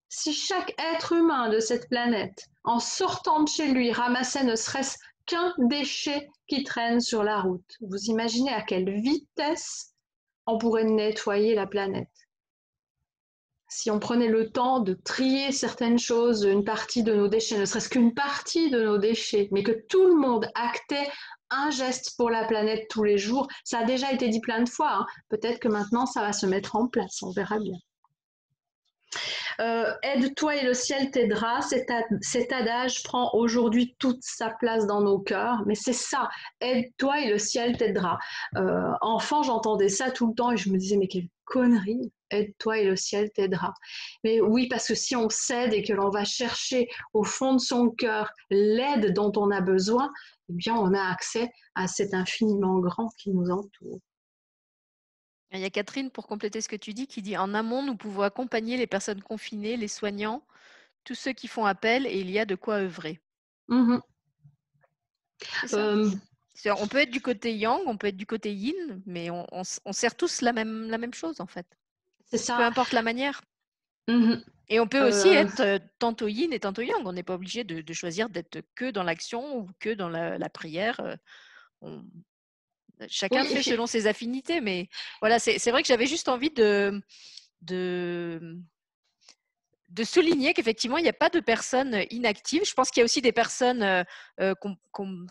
si 0.09 0.33
chaque 0.33 0.75
être 0.93 1.13
humain 1.13 1.51
de 1.51 1.61
cette 1.61 1.89
planète, 1.89 2.49
en 2.65 2.81
sortant 2.81 3.45
de 3.45 3.49
chez 3.49 3.69
lui, 3.69 3.93
ramassait 3.93 4.43
ne 4.43 4.57
serait-ce 4.57 4.99
qu'un 5.27 5.55
déchet 5.59 6.29
qui 6.49 6.65
traîne 6.65 7.01
sur 7.01 7.23
la 7.23 7.41
route, 7.41 7.77
vous 7.81 8.07
imaginez 8.07 8.53
à 8.53 8.63
quelle 8.63 8.91
vitesse 9.01 9.95
on 10.47 10.59
pourrait 10.59 10.83
nettoyer 10.83 11.55
la 11.55 11.69
planète 11.69 12.09
si 13.71 13.91
on 13.91 14.01
prenait 14.01 14.29
le 14.29 14.51
temps 14.51 14.81
de 14.81 14.95
trier 14.95 15.53
certaines 15.53 15.99
choses, 15.99 16.43
une 16.43 16.65
partie 16.65 17.05
de 17.05 17.15
nos 17.15 17.29
déchets, 17.29 17.57
ne 17.57 17.65
serait-ce 17.65 17.89
qu'une 17.89 18.13
partie 18.13 18.69
de 18.69 18.83
nos 18.83 18.99
déchets, 18.99 19.49
mais 19.53 19.63
que 19.63 19.73
tout 19.89 20.07
le 20.07 20.17
monde 20.17 20.49
actait 20.57 21.09
un 21.51 21.71
geste 21.71 22.17
pour 22.17 22.31
la 22.31 22.45
planète 22.45 22.89
tous 22.91 23.05
les 23.05 23.17
jours, 23.17 23.47
ça 23.65 23.79
a 23.79 23.85
déjà 23.85 24.13
été 24.13 24.29
dit 24.29 24.41
plein 24.41 24.63
de 24.63 24.69
fois. 24.69 24.93
Hein. 24.93 25.07
Peut-être 25.29 25.61
que 25.61 25.69
maintenant, 25.69 26.05
ça 26.05 26.21
va 26.21 26.33
se 26.33 26.47
mettre 26.47 26.75
en 26.77 26.89
place, 26.89 27.23
on 27.23 27.31
verra 27.31 27.59
bien. 27.59 27.79
Euh, 29.61 29.93
aide-toi 30.03 30.57
et 30.57 30.65
le 30.65 30.75
ciel 30.75 31.11
t'aidera. 31.11 31.61
Cet, 31.61 32.53
adage 32.53 33.03
prend 33.03 33.31
aujourd'hui 33.35 33.95
toute 33.99 34.23
sa 34.23 34.51
place 34.51 34.87
dans 34.87 35.01
nos 35.01 35.19
cœurs, 35.19 35.63
mais 35.67 35.75
c'est 35.75 35.93
ça. 35.93 36.29
Aide-toi 36.61 37.21
et 37.21 37.31
le 37.31 37.39
ciel 37.39 37.77
t'aidera. 37.77 38.19
Euh, 38.57 38.93
enfant, 39.01 39.43
j'entendais 39.43 39.89
ça 39.91 40.11
tout 40.11 40.29
le 40.29 40.35
temps 40.35 40.51
et 40.51 40.57
je 40.57 40.71
me 40.71 40.79
disais, 40.79 40.97
mais 40.97 41.09
quelle 41.09 41.29
connerie 41.45 42.11
aide-toi 42.31 42.79
et 42.79 42.85
le 42.85 42.97
ciel 42.97 43.31
t'aidera. 43.33 43.75
Mais 44.25 44.41
oui, 44.41 44.69
parce 44.69 44.89
que 44.89 44.95
si 44.95 45.17
on 45.17 45.29
cède 45.29 45.73
et 45.73 45.83
que 45.83 45.93
l'on 45.93 46.11
va 46.11 46.25
chercher 46.25 46.89
au 47.13 47.25
fond 47.25 47.55
de 47.55 47.61
son 47.61 47.91
cœur 47.91 48.31
l'aide 48.51 49.13
dont 49.13 49.33
on 49.37 49.51
a 49.51 49.61
besoin, 49.61 50.11
eh 50.49 50.53
bien, 50.53 50.75
on 50.75 50.95
a 50.95 51.03
accès 51.11 51.51
à 51.75 51.87
cet 51.87 52.15
infiniment 52.15 52.79
grand 52.79 53.09
qui 53.19 53.31
nous 53.31 53.51
entoure. 53.51 54.01
Il 55.53 55.61
y 55.61 55.65
a 55.65 55.71
Catherine, 55.71 56.11
pour 56.11 56.29
compléter 56.29 56.61
ce 56.61 56.69
que 56.69 56.77
tu 56.77 56.95
dis, 56.95 57.09
qui 57.09 57.23
dit 57.23 57.37
En 57.37 57.55
amont, 57.55 57.83
nous 57.83 57.97
pouvons 57.97 58.23
accompagner 58.23 58.77
les 58.77 58.87
personnes 58.87 59.23
confinées, 59.23 59.77
les 59.77 59.89
soignants, 59.89 60.45
tous 61.03 61.17
ceux 61.17 61.33
qui 61.33 61.49
font 61.49 61.65
appel, 61.65 62.07
et 62.07 62.21
il 62.21 62.31
y 62.31 62.39
a 62.39 62.45
de 62.45 62.55
quoi 62.55 62.77
œuvrer. 62.77 63.21
Mmh 63.69 63.99
on 66.67 66.87
peut 66.87 66.99
être 66.99 67.11
du 67.11 67.23
côté 67.23 67.57
yang, 67.57 67.81
on 67.87 67.97
peut 67.97 68.09
être 68.09 68.17
du 68.17 68.27
côté 68.27 68.53
yin, 68.53 69.03
mais 69.07 69.31
on, 69.31 69.65
sert 69.65 70.15
tous 70.15 70.43
la 70.43 70.53
même, 70.53 70.91
la 70.91 70.99
même 70.99 71.15
chose 71.15 71.41
en 71.41 71.47
fait. 71.47 71.67
C'est 72.31 72.39
ça. 72.39 72.57
Peu 72.57 72.65
importe 72.65 72.93
la 72.93 73.03
manière. 73.03 73.43
Mmh 74.09 74.37
et 74.73 74.79
on 74.79 74.87
peut 74.87 75.03
aussi 75.03 75.31
euh. 75.31 75.41
être 75.41 75.83
tantôt 75.99 76.29
yin 76.29 76.53
et 76.53 76.61
tantôt 76.61 76.83
yang. 76.83 77.05
On 77.05 77.13
n'est 77.13 77.25
pas 77.25 77.35
obligé 77.35 77.65
de, 77.65 77.93
choisir 77.93 78.29
d'être 78.29 78.63
que 78.77 78.93
dans 78.93 79.03
l'action 79.03 79.59
ou 79.59 79.69
que 79.81 79.91
dans 79.91 80.09
la, 80.09 80.49
prière. 80.49 81.19
Chacun 83.09 83.43
fait 83.43 83.65
selon 83.65 83.89
ses 83.89 84.07
affinités, 84.07 84.61
mais 84.61 84.89
voilà, 85.21 85.41
c'est 85.41 85.71
vrai 85.73 85.83
que 85.83 85.89
j'avais 85.89 86.07
juste 86.07 86.29
envie 86.29 86.51
de, 86.51 87.03
de, 87.63 88.61
de 89.91 90.05
souligner 90.05 90.55
qu'effectivement, 90.55 90.99
il 90.99 91.03
n'y 91.03 91.09
a 91.09 91.13
pas 91.13 91.31
de 91.31 91.41
personnes 91.41 92.05
inactives. 92.11 92.63
Je 92.65 92.75
pense 92.75 92.91
qu'il 92.91 93.01
y 93.01 93.03
a 93.03 93.05
aussi 93.05 93.23
des 93.23 93.33
personnes 93.33 93.83
euh, 93.83 94.05
euh, 94.41 94.55
qu'on 94.61 94.77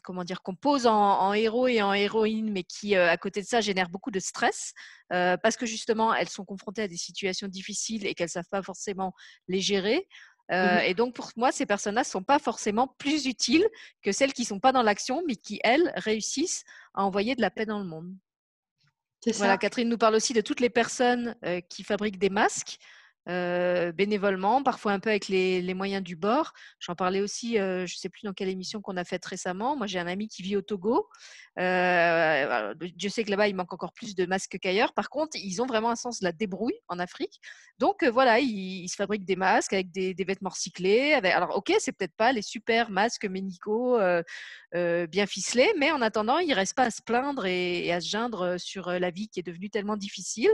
comment 0.04 0.24
dire, 0.24 0.42
qu'on 0.42 0.56
pose 0.56 0.86
en, 0.86 1.34
héros 1.34 1.68
et 1.68 1.82
en 1.82 1.94
héroïne, 1.94 2.52
mais 2.52 2.64
qui, 2.64 2.96
euh, 2.96 3.10
à 3.10 3.18
côté 3.18 3.42
de 3.42 3.48
ça, 3.48 3.62
génèrent 3.62 3.90
beaucoup 3.90 4.12
de 4.12 4.20
stress 4.20 4.74
parce 5.10 5.56
que 5.56 5.66
justement, 5.66 6.14
elles 6.14 6.30
sont 6.30 6.46
confrontées 6.46 6.84
à 6.84 6.88
des 6.88 6.98
situations 6.98 7.48
difficiles 7.48 8.06
et 8.06 8.14
qu'elles 8.14 8.26
ne 8.26 8.32
savent 8.32 8.50
pas 8.52 8.62
forcément 8.62 9.14
les 9.48 9.60
gérer. 9.60 10.08
Mmh 10.52 10.80
et 10.86 10.96
donc, 10.96 11.14
pour 11.14 11.30
moi, 11.36 11.52
ces 11.52 11.68
personnes-là 11.68 12.02
ne 12.02 12.06
sont 12.06 12.24
pas 12.24 12.40
forcément 12.40 12.88
plus 12.98 13.28
utiles 13.28 13.68
que 14.02 14.12
celles 14.12 14.34
qui 14.34 14.42
ne 14.42 14.48
sont 14.48 14.60
pas 14.60 14.72
dans 14.72 14.82
l'action, 14.82 15.22
mais 15.28 15.36
qui, 15.36 15.60
elles, 15.64 15.94
réussissent 15.96 16.64
à 16.96 17.06
envoyer 17.06 17.36
de 17.36 17.42
la 17.42 17.52
paix 17.52 17.68
dans 17.68 17.78
le 17.78 17.86
monde. 17.86 18.12
Voilà, 19.36 19.58
Catherine 19.60 19.90
nous 19.90 19.98
parle 19.98 20.16
aussi 20.16 20.34
de 20.34 20.42
toutes 20.42 20.60
les 20.60 20.72
personnes 20.72 21.36
qui 21.70 21.84
fabriquent 21.84 22.18
des 22.18 22.32
masques. 22.32 22.80
Euh, 23.30 23.92
bénévolement, 23.92 24.64
parfois 24.64 24.92
un 24.92 25.00
peu 25.00 25.10
avec 25.10 25.28
les, 25.28 25.74
moyens 25.76 26.04
du 26.04 26.16
bord. 26.16 26.52
J'en 26.80 26.96
parlais 26.96 27.22
aussi, 27.22 27.60
euh, 27.60 27.86
je 27.86 27.94
ne 27.94 27.98
sais 28.00 28.10
plus 28.10 28.22
dans 28.24 28.34
quelle 28.34 28.50
émission 28.50 28.82
qu'on 28.82 28.98
a 28.98 29.04
faite 29.04 29.24
récemment. 29.24 29.78
Moi, 29.78 29.86
j'ai 29.86 30.00
un 30.00 30.08
ami 30.08 30.28
qui 30.28 30.42
vit 30.42 30.56
au 30.56 30.62
Togo. 30.62 31.08
Euh, 31.60 32.74
Dieu 32.96 33.10
sait 33.10 33.24
que 33.24 33.30
là-bas, 33.30 33.48
il 33.48 33.56
manque 33.56 33.72
encore 33.72 33.94
plus 33.94 34.16
de 34.16 34.26
masques 34.26 34.58
qu'ailleurs. 34.60 34.94
Par 34.94 35.10
contre, 35.10 35.38
ils 35.38 35.62
ont 35.62 35.68
vraiment 35.68 35.92
un 35.92 35.96
sens 35.96 36.22
de 36.22 36.26
la 36.26 36.32
débrouille 36.32 36.80
en 36.88 36.98
Afrique. 36.98 37.40
Donc, 37.78 38.04
voilà, 38.04 38.40
ils, 38.40 38.88
se 38.90 38.96
fabriquent 38.96 39.26
des 39.26 39.36
masques 39.36 39.74
avec 39.74 39.92
des, 39.92 40.16
vêtements 40.26 40.50
recyclés. 40.50 41.14
Alors, 41.14 41.56
ok, 41.56 41.74
c'est 41.80 41.92
peut-être 41.92 42.16
pas 42.16 42.32
les 42.32 42.42
super 42.42 42.90
masques 42.90 43.26
médicaux 43.26 44.00
bien 44.74 45.26
ficelés, 45.28 45.72
mais 45.78 45.92
en 45.92 46.02
attendant, 46.02 46.40
ils 46.40 46.50
ne 46.50 46.56
restent 46.56 46.76
pas 46.76 46.86
à 46.86 46.92
se 46.92 47.02
plaindre 47.02 47.46
et, 47.46 47.92
à 47.92 48.02
se 48.02 48.10
geindre 48.10 48.58
sur 48.58 48.90
la 48.90 49.12
vie 49.12 49.30
qui 49.30 49.40
est 49.40 49.44
devenue 49.44 49.70
tellement 49.70 49.98
difficile. 49.98 50.52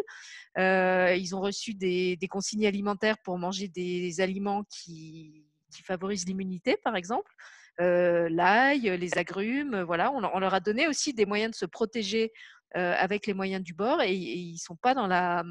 ils 0.57 1.31
ont 1.33 1.41
reçu 1.41 1.73
des, 1.73 2.17
des 2.17 2.27
consignes 2.27 2.64
alimentaire 2.67 3.17
pour 3.23 3.37
manger 3.37 3.67
des 3.67 4.21
aliments 4.21 4.63
qui, 4.69 5.45
favorisent 5.83 6.25
l'immunité, 6.25 6.77
par 6.83 6.95
exemple. 6.95 7.33
Euh, 7.81 8.29
l'ail, 8.29 8.97
les 8.97 9.17
agrumes, 9.17 9.81
voilà. 9.81 10.09
On, 10.11 10.39
leur 10.39 10.53
a 10.53 10.61
donné 10.61 10.87
aussi 10.87 11.13
des 11.13 11.25
moyens 11.25 11.51
de 11.51 11.55
se 11.57 11.65
protéger 11.65 12.31
euh, 12.77 12.93
avec 12.97 13.27
les 13.27 13.33
moyens 13.33 13.61
du 13.61 13.73
bord 13.73 14.01
et, 14.01 14.13
ils 14.13 14.53
ne 14.53 14.57
sont 14.57 14.77
pas 14.77 14.93
dans, 14.93 15.07
la, 15.07 15.43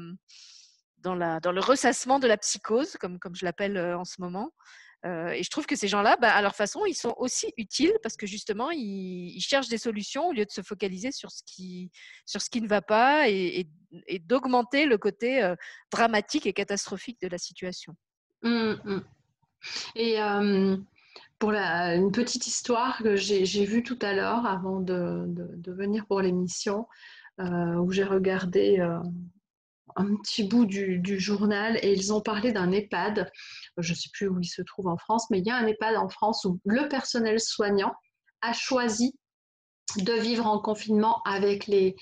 dans, 0.97 1.13
la, 1.13 1.39
dans 1.39 1.51
le 1.51 1.61
ressassement 1.61 2.17
de 2.17 2.27
la 2.27 2.37
psychose, 2.37 2.97
comme, 2.99 3.19
comme 3.19 3.35
je 3.35 3.45
l'appelle 3.45 3.77
euh, 3.77 3.97
en 3.97 4.05
ce 4.05 4.19
moment. 4.19 4.51
Et 5.05 5.43
je 5.43 5.49
trouve 5.49 5.67
que 5.67 5.75
ces 5.75 5.87
gens-là, 5.87 6.17
bah, 6.19 6.33
à 6.33 6.41
leur 6.41 6.55
façon, 6.55 6.85
ils 6.85 6.95
sont 6.95 7.13
aussi 7.17 7.53
utiles 7.57 7.93
parce 8.01 8.17
que 8.17 8.25
justement, 8.25 8.71
ils, 8.71 9.39
cherchent 9.39 9.69
des 9.69 9.77
solutions 9.77 10.29
au 10.29 10.33
lieu 10.33 10.45
de 10.45 10.51
se 10.51 10.61
focaliser 10.61 11.11
sur 11.11 11.31
ce 11.31 11.43
qui, 11.45 11.91
sur 12.25 12.41
ce 12.41 12.49
qui 12.49 12.61
ne 12.61 12.67
va 12.67 12.81
pas 12.81 13.29
et, 13.29 13.67
d'augmenter 14.21 14.85
le 14.85 14.97
côté 14.97 15.53
dramatique 15.91 16.47
et 16.47 16.53
catastrophique 16.53 17.21
de 17.21 17.27
la 17.27 17.37
situation. 17.37 17.95
Mmh, 18.41 18.73
mmh. 18.83 19.03
Et 19.95 20.17
pour 21.39 21.51
une 21.51 22.11
petite 22.11 22.47
histoire 22.47 22.97
que 22.99 23.15
j'ai 23.15 23.65
vue 23.65 23.83
tout 23.83 23.99
à 24.01 24.13
l'heure 24.13 24.45
avant 24.45 24.79
de, 24.79 25.71
venir 25.71 26.05
pour 26.07 26.21
l'émission, 26.21 26.87
où 27.39 27.91
j'ai 27.91 28.03
regardé 28.03 28.79
un 29.95 30.15
petit 30.17 30.43
bout 30.43 30.65
du, 30.65 31.19
journal 31.19 31.79
et 31.81 31.93
ils 31.93 32.13
ont 32.13 32.21
parlé 32.21 32.51
d'un 32.51 32.71
EHPAD. 32.71 33.31
Je 33.77 33.91
ne 33.91 33.95
sais 33.95 34.09
plus 34.13 34.27
où 34.27 34.39
il 34.39 34.47
se 34.47 34.61
trouve 34.61 34.87
en 34.87 34.97
France, 34.97 35.29
mais 35.29 35.39
il 35.39 35.45
y 35.45 35.51
a 35.51 35.55
un 35.55 35.67
EHPAD 35.67 35.95
en 35.95 36.09
France 36.09 36.45
où 36.45 36.59
le 36.65 36.87
personnel 36.87 37.39
soignant 37.39 37.93
a 38.41 38.53
choisi 38.53 39.15
de 39.97 40.13
vivre 40.13 40.45
en 40.45 40.59
confinement 40.59 41.21
avec 41.23 41.67
les, 41.67 41.95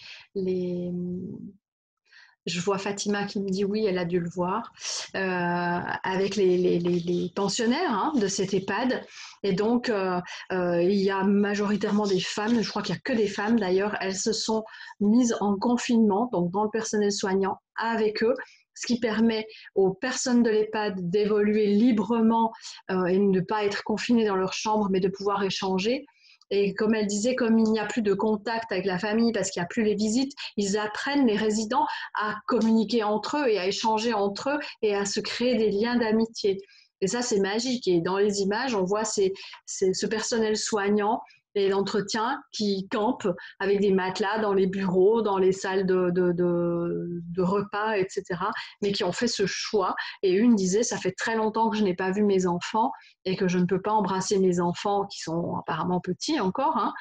je 2.46 2.60
vois 2.60 2.78
Fatima 2.78 3.26
qui 3.26 3.40
me 3.40 3.50
dit 3.50 3.64
oui, 3.64 3.86
elle 3.86 3.98
a 3.98 4.06
dû 4.06 4.20
le 4.20 4.30
voir, 4.30 4.74
euh, 5.16 5.80
avec 6.04 6.36
les, 6.36 7.32
pensionnaires 7.36 7.92
hein, 7.92 8.14
de 8.16 8.28
cet 8.28 8.54
EHPAD. 8.54 9.06
Et 9.44 9.54
donc, 9.54 9.90
euh, 9.90 10.20
euh, 10.52 10.82
il 10.82 11.00
y 11.00 11.10
a 11.10 11.24
majoritairement 11.24 12.06
des 12.06 12.20
femmes, 12.20 12.62
je 12.62 12.70
crois 12.70 12.82
qu'il 12.82 12.94
n'y 12.94 13.00
a 13.00 13.02
que 13.02 13.14
des 13.14 13.28
femmes 13.28 13.60
d'ailleurs, 13.60 13.96
elles 14.02 14.16
se 14.16 14.34
sont 14.34 14.64
mises 15.00 15.36
en 15.40 15.58
confinement, 15.58 16.30
donc 16.32 16.52
dans 16.52 16.64
le 16.64 16.70
personnel 16.70 17.12
soignant, 17.12 17.60
avec 17.76 18.24
eux 18.24 18.36
ce 18.76 18.88
qui 18.88 19.00
permet 19.00 19.46
aux 19.76 19.94
personnes 19.94 20.42
de 20.42 20.50
l'EHPAD 20.50 20.96
d'évoluer 21.10 21.68
librement 21.68 22.52
et 22.90 23.18
de 23.18 23.24
ne 23.24 23.40
pas 23.40 23.66
être 23.66 23.84
confinées 23.84 24.26
dans 24.26 24.36
leur 24.36 24.54
chambre, 24.54 24.88
mais 24.90 25.00
de 25.00 25.10
pouvoir 25.10 25.44
échanger. 25.44 26.08
Et 26.56 26.76
comme 26.76 26.94
elle 26.94 27.08
disait, 27.08 27.34
comme 27.34 27.58
il 27.58 27.72
n'y 27.72 27.80
a 27.80 27.88
plus 27.88 28.04
de 28.04 28.14
contact 28.14 28.72
avec 28.72 28.86
la 28.86 29.00
famille 29.00 29.32
parce 29.32 29.50
qu'il 29.50 29.60
n'y 29.60 29.66
a 29.66 29.68
plus 29.68 29.82
les 29.82 29.96
visites, 29.96 30.34
ils 30.56 30.78
apprennent 30.78 31.26
les 31.26 31.36
résidents 31.36 31.88
à 32.14 32.36
communiquer 32.46 33.02
entre 33.02 33.38
eux 33.38 33.50
et 33.50 33.58
à 33.58 33.66
échanger 33.66 34.14
entre 34.14 34.52
eux 34.52 34.60
et 34.84 34.96
à 34.96 35.04
se 35.06 35.20
créer 35.20 35.56
des 35.56 35.72
liens 35.72 35.96
d'amitié. 35.96 36.60
Et 37.02 37.08
ça, 37.08 37.24
c'est 37.24 37.40
magique. 37.40 37.88
Et 37.88 38.02
dans 38.02 38.20
les 38.20 38.42
images, 38.42 38.76
on 38.76 38.84
voit 38.84 39.04
ce 39.04 40.06
personnel 40.06 40.56
soignant 40.56 41.22
et 41.56 41.70
l'entretien 41.70 42.42
qui 42.52 42.88
campent 42.90 43.30
avec 43.60 43.80
des 43.80 43.92
matelas 43.92 44.40
dans 44.40 44.54
les 44.54 44.68
bureaux, 44.68 45.22
dans 45.22 45.38
les 45.38 45.52
salles 45.52 45.86
de, 45.86 46.10
de, 46.12 47.42
repas, 47.42 47.98
etc. 47.98 48.24
Mais 48.82 48.92
qui 48.92 49.04
ont 49.04 49.12
fait 49.12 49.28
ce 49.28 49.46
choix. 49.46 49.96
Et 50.22 50.32
une 50.32 50.56
disait, 50.56 50.84
ça 50.84 50.98
fait 50.98 51.12
très 51.12 51.36
longtemps 51.36 51.70
que 51.70 51.78
je 51.78 51.84
n'ai 51.84 51.96
pas 51.96 52.12
vu 52.12 52.24
mes 52.24 52.48
enfants 52.48 52.92
et 53.26 53.36
que 53.36 53.48
je 53.48 53.58
ne 53.58 53.66
peux 53.66 53.82
pas 53.82 53.92
embrasser 53.92 54.40
mes 54.40 54.60
enfants 54.60 55.06
qui 55.06 55.20
sont 55.20 55.58
apparemment 55.58 56.00
petits 56.00 56.40
encore. 56.40 56.78
Hein. 56.78 56.94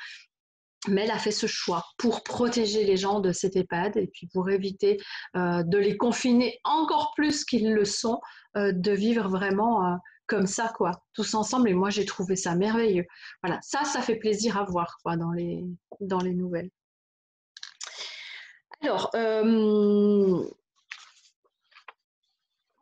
mais 0.88 1.04
elle 1.04 1.10
a 1.10 1.18
fait 1.18 1.30
ce 1.30 1.46
choix 1.46 1.84
pour 1.96 2.22
protéger 2.24 2.84
les 2.84 2.96
gens 2.96 3.20
de 3.20 3.32
cet 3.32 3.56
EHPAD 3.56 3.96
et 3.96 4.08
puis 4.08 4.26
pour 4.26 4.50
éviter 4.50 4.98
euh, 5.36 5.62
de 5.62 5.78
les 5.78 5.96
confiner 5.96 6.58
encore 6.64 7.12
plus 7.14 7.44
qu'ils 7.44 7.72
le 7.72 7.84
sont, 7.84 8.20
euh, 8.56 8.72
de 8.72 8.92
vivre 8.92 9.28
vraiment 9.28 9.86
euh, 9.86 9.94
comme 10.32 10.46
ça, 10.46 10.72
quoi, 10.74 10.92
tous 11.12 11.34
ensemble. 11.34 11.68
Et 11.68 11.74
moi, 11.74 11.90
j'ai 11.90 12.06
trouvé 12.06 12.36
ça 12.36 12.54
merveilleux. 12.54 13.04
Voilà, 13.42 13.60
ça, 13.60 13.84
ça 13.84 14.00
fait 14.00 14.16
plaisir 14.16 14.56
à 14.56 14.64
voir, 14.64 14.96
quoi, 15.02 15.18
dans 15.18 15.30
les, 15.30 15.62
dans 16.00 16.20
les 16.20 16.32
nouvelles. 16.32 16.70
Alors, 18.80 19.10
euh, 19.14 20.42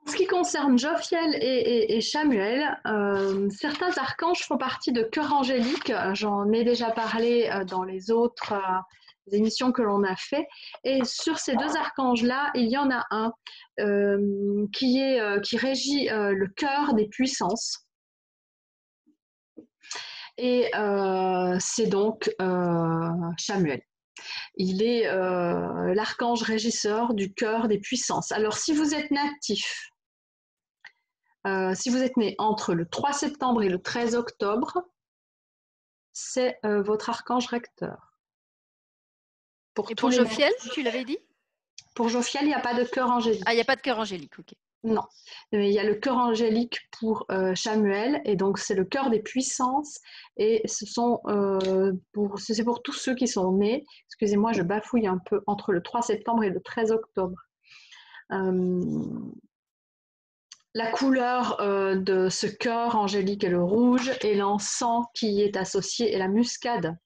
en 0.06 0.10
ce 0.10 0.16
qui 0.16 0.28
concerne 0.28 0.78
Jophiel 0.78 1.34
et, 1.42 2.00
Samuel, 2.00 2.80
euh, 2.86 3.50
certains 3.50 3.98
archanges 3.98 4.46
font 4.46 4.56
partie 4.56 4.92
de 4.92 5.02
cœur 5.02 5.32
angélique. 5.32 5.92
J'en 6.12 6.52
ai 6.52 6.62
déjà 6.62 6.92
parlé 6.92 7.50
euh, 7.52 7.64
dans 7.64 7.82
les 7.82 8.12
autres 8.12 8.54
émissions 9.32 9.72
que 9.72 9.82
l'on 9.82 10.02
a 10.04 10.16
fait. 10.16 10.46
Et 10.84 11.04
sur 11.04 11.38
ces 11.38 11.56
deux 11.56 11.76
archanges-là, 11.76 12.50
il 12.54 12.68
y 12.68 12.76
en 12.76 12.90
a 12.90 13.04
un 13.10 13.32
qui, 14.72 14.98
est, 14.98 15.42
qui 15.42 15.56
régit 15.56 16.08
le 16.10 16.46
cœur 16.48 16.94
des 16.94 17.08
puissances. 17.08 17.86
Et 20.36 20.70
c'est 21.58 21.86
donc 21.86 22.30
Samuel. 23.38 23.82
Il 24.56 24.82
est 24.82 25.06
euh, 25.06 25.94
l'archange 25.94 26.42
régisseur 26.42 27.14
du 27.14 27.32
cœur 27.32 27.68
des 27.68 27.78
puissances. 27.78 28.32
Alors 28.32 28.56
si 28.56 28.72
vous 28.72 28.94
êtes 28.94 29.10
natif, 29.10 29.90
euh, 31.46 31.74
si 31.74 31.90
vous 31.90 31.98
êtes 31.98 32.16
né 32.16 32.34
entre 32.38 32.74
le 32.74 32.86
3 32.86 33.12
septembre 33.12 33.62
et 33.62 33.68
le 33.68 33.80
13 33.80 34.14
octobre, 34.14 34.82
c'est 36.12 36.58
euh, 36.64 36.82
votre 36.82 37.08
archange 37.10 37.46
recteur. 37.46 38.09
Pour 39.74 39.90
et 39.90 39.94
pour 39.94 40.10
Jophiel, 40.10 40.52
tu 40.72 40.82
l'avais 40.82 41.04
dit? 41.04 41.18
Pour 41.94 42.08
Jophiel, 42.08 42.44
il 42.44 42.48
n'y 42.48 42.54
a 42.54 42.60
pas 42.60 42.74
de 42.74 42.84
cœur 42.84 43.10
angélique. 43.10 43.42
Ah, 43.46 43.52
il 43.52 43.56
n'y 43.56 43.62
a 43.62 43.64
pas 43.64 43.76
de 43.76 43.80
cœur 43.80 43.98
angélique, 43.98 44.38
ok. 44.38 44.54
Non, 44.82 45.02
il 45.52 45.70
y 45.70 45.78
a 45.78 45.84
le 45.84 45.94
cœur 45.94 46.16
angélique 46.16 46.78
pour 46.98 47.26
euh, 47.30 47.54
Samuel, 47.54 48.22
et 48.24 48.34
donc 48.34 48.58
c'est 48.58 48.74
le 48.74 48.86
cœur 48.86 49.10
des 49.10 49.20
puissances, 49.20 49.98
et 50.38 50.62
ce 50.66 50.86
sont 50.86 51.20
euh, 51.26 51.92
pour, 52.12 52.38
c'est 52.38 52.64
pour 52.64 52.80
tous 52.82 52.94
ceux 52.94 53.14
qui 53.14 53.28
sont 53.28 53.52
nés. 53.52 53.84
Excusez-moi, 54.06 54.52
je 54.54 54.62
bafouille 54.62 55.06
un 55.06 55.18
peu 55.18 55.42
entre 55.46 55.72
le 55.72 55.82
3 55.82 56.00
septembre 56.00 56.44
et 56.44 56.48
le 56.48 56.62
13 56.62 56.92
octobre. 56.92 57.36
Euh, 58.32 58.80
la 60.72 60.92
couleur 60.92 61.58
de 61.60 62.28
ce 62.30 62.46
cœur 62.46 62.96
angélique 62.96 63.44
est 63.44 63.50
le 63.50 63.62
rouge, 63.62 64.12
et 64.22 64.34
l'encens 64.34 65.04
qui 65.14 65.32
y 65.32 65.42
est 65.42 65.56
associé 65.56 66.14
est 66.14 66.18
la 66.18 66.28
muscade. 66.28 66.96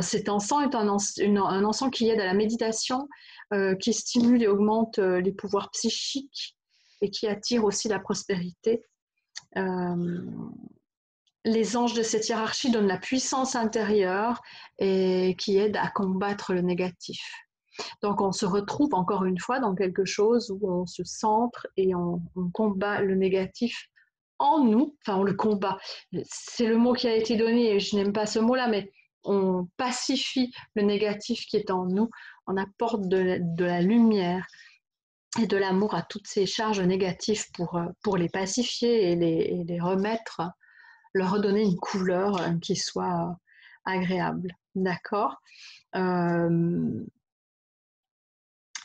Cet 0.00 0.28
encens 0.28 0.62
est 0.62 0.74
un, 0.74 0.88
encens 0.88 1.90
qui 1.90 2.08
aide 2.08 2.20
à 2.20 2.26
la 2.26 2.34
méditation, 2.34 3.08
qui 3.80 3.92
stimule 3.92 4.42
et 4.42 4.48
augmente 4.48 4.98
les 4.98 5.32
pouvoirs 5.32 5.70
psychiques 5.70 6.56
et 7.00 7.10
qui 7.10 7.26
attire 7.26 7.64
aussi 7.64 7.88
la 7.88 7.98
prospérité. 7.98 8.82
Euh, 9.56 10.24
les 11.44 11.76
anges 11.76 11.94
de 11.94 12.02
cette 12.02 12.28
hiérarchie 12.28 12.70
donnent 12.70 12.88
la 12.88 12.98
puissance 12.98 13.56
intérieure 13.56 14.42
et 14.78 15.36
qui 15.38 15.56
aident 15.56 15.76
à 15.76 15.88
combattre 15.88 16.52
le 16.52 16.60
négatif. 16.60 17.20
Donc 18.02 18.20
on 18.20 18.32
se 18.32 18.44
retrouve 18.44 18.92
encore 18.92 19.24
une 19.24 19.38
fois 19.38 19.60
dans 19.60 19.74
quelque 19.74 20.04
chose 20.04 20.50
où 20.50 20.70
on 20.70 20.86
se 20.86 21.04
centre 21.04 21.66
et 21.76 21.94
on, 21.94 22.20
combat 22.52 23.00
le 23.00 23.14
négatif 23.14 23.88
en 24.40 24.64
nous, 24.64 24.96
enfin 25.02 25.18
on 25.18 25.22
le 25.22 25.34
combat, 25.34 25.78
c'est 26.24 26.66
le 26.66 26.76
mot 26.76 26.92
qui 26.92 27.08
a 27.08 27.14
été 27.14 27.36
donné 27.36 27.74
et 27.74 27.80
je 27.80 27.96
n'aime 27.96 28.12
pas 28.12 28.26
ce 28.26 28.38
mot-là, 28.38 28.68
mais 28.68 28.92
on 29.24 29.68
pacifie 29.76 30.52
le 30.74 30.82
négatif 30.82 31.46
qui 31.46 31.56
est 31.56 31.70
en 31.70 31.86
nous, 31.86 32.10
on 32.46 32.56
apporte 32.56 33.08
de 33.08 33.64
la 33.64 33.80
lumière, 33.80 34.46
et 35.40 35.46
de 35.46 35.56
l'amour 35.56 35.94
à 35.94 36.02
toutes 36.02 36.26
ces 36.26 36.46
charges 36.46 36.80
négatives 36.80 37.44
pour, 37.52 37.76
euh, 37.76 38.16
les 38.16 38.28
pacifier 38.28 39.12
et 39.12 39.16
les, 39.16 39.64
les 39.64 39.80
remettre, 39.80 40.42
leur 41.12 41.32
redonner 41.32 41.62
une 41.62 41.76
couleur 41.76 42.40
euh, 42.40 42.54
qui 42.60 42.76
soit 42.76 43.28
euh, 43.28 43.32
agréable. 43.84 44.52
D'accord? 44.74 45.40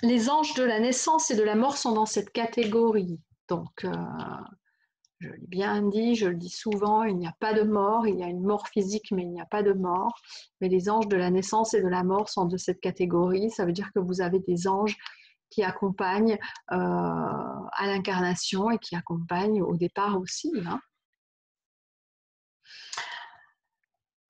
Les 0.02 0.30
anges 0.30 0.54
de 0.56 0.64
la 0.64 0.80
naissance 0.80 1.32
et 1.32 1.36
de 1.36 1.44
la 1.44 1.56
mort 1.56 1.78
sont 1.78 1.94
dans 1.94 2.06
cette 2.06 2.32
catégorie. 2.32 3.20
Donc, 3.48 3.86
je 5.24 5.30
l'ai 5.30 5.48
bien 5.48 5.82
dit, 5.84 6.16
je 6.16 6.28
le 6.28 6.36
dis 6.36 6.50
souvent, 6.50 7.04
il 7.04 7.18
n'y 7.18 7.28
a 7.28 7.36
pas 7.40 7.54
de 7.54 7.64
mort, 7.64 8.08
il 8.08 8.20
y 8.20 8.24
a 8.24 8.28
une 8.28 8.44
mort 8.44 8.68
physique, 8.68 9.10
mais 9.12 9.24
il 9.24 9.32
n'y 9.32 9.42
a 9.42 9.46
pas 9.46 9.64
de 9.64 9.72
mort. 9.72 10.14
Mais 10.60 10.68
les 10.68 10.90
anges 10.90 11.08
de 11.08 11.16
la 11.16 11.30
naissance 11.30 11.74
et 11.74 11.82
de 11.82 11.88
la 11.88 12.04
mort 12.04 12.30
sont 12.30 12.46
de 12.46 12.58
cette 12.58 12.82
catégorie. 12.82 13.50
Ça 13.50 13.66
veut 13.66 13.72
dire 13.72 13.90
que 13.94 14.00
vous 14.00 14.20
avez 14.20 14.40
des 14.40 14.68
anges 14.68 14.98
qui 15.50 15.64
accompagnent 15.64 16.38
euh, 16.72 16.76
à 16.76 17.86
l'incarnation 17.86 18.70
et 18.70 18.80
qui 18.80 18.96
accompagnent 18.96 19.62
au 19.62 19.78
départ 19.78 20.20
aussi. 20.20 20.52
Hein. 20.66 20.80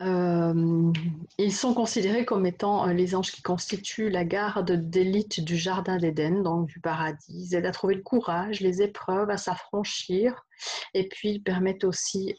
Euh, 0.02 0.92
ils 1.38 1.54
sont 1.54 1.74
considérés 1.74 2.26
comme 2.26 2.46
étant 2.46 2.88
euh, 2.88 2.94
les 2.94 3.16
anges 3.16 3.32
qui 3.32 3.42
constituent 3.42 4.10
la 4.10 4.26
garde 4.26 4.72
d'élite 4.72 5.42
du 5.42 5.56
Jardin 5.56 5.98
d'Éden, 5.98 6.42
donc 6.42 6.68
du 6.68 6.80
paradis. 6.80 7.48
Ils 7.50 7.56
aident 7.56 7.68
à 7.68 7.72
trouver 7.72 7.96
le 7.96 8.02
courage, 8.02 8.60
les 8.60 8.82
épreuves, 8.82 9.30
à 9.30 9.38
s'affranchir, 9.38 10.46
et 10.94 11.08
puis 11.08 11.30
ils 11.30 11.44
permettent 11.44 11.84
aussi 11.84 12.36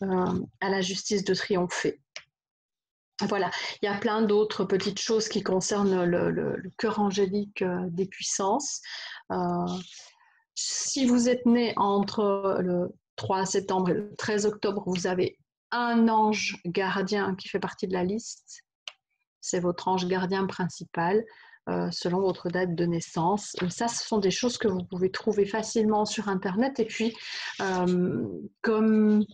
à 0.61 0.69
la 0.69 0.81
justice 0.81 1.25
de 1.25 1.35
triompher. 1.35 2.01
Voilà, 3.23 3.51
il 3.81 3.87
y 3.87 3.89
a 3.89 3.97
plein 3.97 4.23
d'autres 4.23 4.65
petites 4.65 5.01
choses 5.01 5.29
qui 5.29 5.43
concernent 5.43 6.05
le, 6.05 6.61
cœur 6.79 6.99
angélique 6.99 7.63
euh, 7.63 7.87
des 7.91 8.07
puissances. 8.07 8.81
Euh, 9.31 9.67
si 10.57 11.07
vous 11.07 11.29
êtes 11.29 11.47
né 11.47 11.73
entre 11.77 12.59
le 12.61 12.89
3 13.17 13.47
septembre 13.47 13.91
et 13.91 13.95
le 13.95 14.15
13 14.17 14.47
octobre, 14.47 14.83
vous 14.87 15.07
avez 15.07 15.39
un 15.75 16.09
ange 16.09 16.57
gardien 16.65 17.35
qui 17.35 17.49
fait 17.49 17.61
partie 17.61 17.87
de 17.87 17.93
la 17.93 18.05
liste. 18.05 18.63
C'est 19.41 19.61
votre 19.61 19.89
ange 19.89 20.07
gardien 20.07 20.47
principal. 20.47 21.25
Euh, 21.71 21.91
selon 21.91 22.21
votre 22.21 22.51
date 22.51 22.75
de 22.75 22.85
naissance. 22.85 23.57
Ça, 23.71 23.89
ce 23.89 24.07
sont 24.07 24.19
des 24.19 24.31
choses 24.31 24.59
que 24.59 24.69
vous 24.69 24.85
pouvez 24.85 25.11
trouver 25.11 25.47
facilement 25.47 26.05
sur 26.05 26.29
Internet. 26.29 26.79
Et 26.79 26.85
puis, 26.85 27.17
comme 28.61 29.25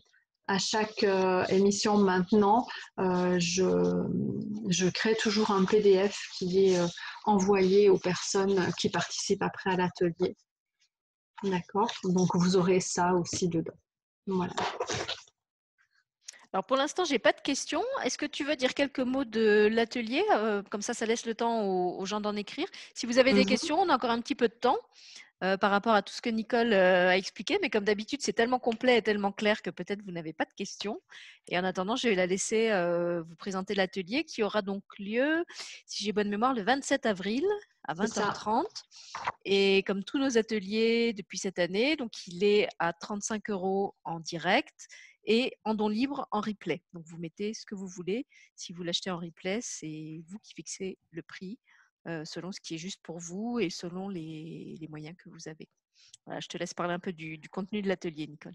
à 0.51 0.59
chaque 0.59 1.05
euh, 1.05 1.45
émission 1.47 1.97
maintenant, 1.97 2.67
euh, 2.99 3.39
je, 3.39 4.91
crée 4.91 5.15
toujours 5.15 5.53
un 5.53 5.65
PDF 5.65 6.19
qui 6.37 6.67
est 6.67 6.79
euh, 6.81 6.89
envoyé 7.25 7.89
aux 7.89 7.99
personnes 7.99 8.73
qui 8.77 8.91
participent 8.91 9.45
après 9.45 9.71
à 9.71 9.77
l'atelier. 9.77 10.37
D'accord? 11.45 11.93
Donc 12.03 12.31
vous 12.35 12.57
aurez 12.57 12.81
ça 12.81 13.15
aussi 13.15 13.49
dedans. 13.49 13.79
Voilà. 14.27 14.53
Alors 16.53 16.65
pour 16.65 16.77
l'instant, 16.77 17.05
j'ai 17.05 17.19
pas 17.19 17.33
de 17.33 17.41
questions. 17.41 17.85
Est-ce 18.05 18.19
que 18.19 18.27
tu 18.27 18.45
veux 18.45 18.57
dire 18.57 18.75
quelques 18.75 19.01
mots 19.01 19.25
de 19.25 19.69
l'atelier 19.71 20.25
Comme 20.71 20.83
ça, 20.83 20.95
ça 20.95 21.07
laisse 21.07 21.25
le 21.25 21.35
temps 21.35 21.63
aux, 21.63 22.05
gens 22.07 22.21
d'en 22.21 22.35
écrire? 22.35 22.67
Si 22.95 23.07
vous 23.07 23.19
avez 23.19 23.33
des 23.33 23.43
mhm. 23.43 23.49
questions, 23.49 23.81
on 23.81 23.89
a 23.89 23.95
encore 23.95 24.11
un 24.11 24.21
petit 24.21 24.35
peu 24.35 24.49
de 24.49 24.55
temps. 24.55 24.79
Euh, 25.43 25.57
par 25.57 25.71
rapport 25.71 25.95
à 25.95 26.03
tout 26.03 26.13
ce 26.13 26.21
que 26.21 26.29
Nicole 26.29 26.75
euh, 26.75 27.09
a 27.09 27.17
expliqué. 27.17 27.59
Mais 27.63 27.71
comme 27.71 27.85
d'habitude, 27.85 28.21
c'est 28.21 28.35
tellement 28.35 28.59
complet 28.59 28.99
et 28.99 29.03
tellement 29.03 29.33
clair 29.33 29.63
que 29.63 29.71
peut-être 29.71 30.03
vous 30.03 30.13
n'avez 30.13 30.35
pas 30.35 30.45
de 30.45 30.53
questions. 30.55 31.01
Et 31.49 31.59
en 31.59 31.65
attendant, 31.65 31.97
je 31.97 32.09
vais 32.09 32.15
la 32.15 32.27
laisser 32.27 32.71
euh, 32.71 33.23
vous 33.23 33.37
présenter 33.37 33.75
l'atelier 33.75 34.25
qui 34.25 34.43
aura 34.43 34.61
donc 34.61 34.83
lieu, 34.99 35.47
si 35.87 36.05
j'ai 36.05 36.13
bonne 36.13 36.29
mémoire, 36.29 36.53
le 36.53 36.63
27 36.63 37.07
avril 37.07 37.45
à 37.85 37.95
20h30. 37.95 38.65
Et 39.47 39.83
comme 39.87 40.05
tous 40.05 40.19
nos 40.19 40.37
ateliers 40.37 41.15
depuis 41.15 41.39
cette 41.39 41.59
année, 41.59 41.97
donc 41.97 42.27
il 42.27 42.45
est 42.45 42.69
à 42.79 42.93
35 42.93 43.49
euros 43.49 43.95
en 44.05 44.21
direct 44.21 44.89
et 45.25 45.55
en 45.65 45.75
don 45.75 45.89
libre 45.89 46.27
en 46.31 46.41
replay. 46.41 46.83
Donc 46.93 47.05
vous 47.07 47.19
mettez 47.19 47.55
ce 47.55 47.65
que 47.67 47.75
vous 47.75 47.89
voulez. 47.89 48.27
Si 48.57 48.73
vous 48.73 48.83
l'achetez 48.83 49.11
en 49.11 49.19
replay, 49.19 49.61
c'est 49.63 50.23
vous 50.27 50.39
qui 50.39 50.55
fixez 50.55 50.99
le 51.11 51.23
prix 51.23 51.59
selon 52.25 52.51
ce 52.51 52.61
qui 52.61 52.75
est 52.75 52.79
juste 52.79 53.01
pour 53.03 53.19
vous 53.19 53.59
et 53.61 53.69
selon 53.69 54.09
les, 54.09 54.87
moyens 54.89 55.15
que 55.23 55.29
vous 55.29 55.49
avez. 55.49 55.69
je 56.39 56.49
te 56.49 56.57
laisse 56.57 56.73
parler 56.73 56.95
un 56.95 56.99
peu 56.99 57.13
du, 57.13 57.39
contenu 57.51 57.83
de 57.83 57.89
l'atelier, 57.89 58.27
Nicole. 58.27 58.55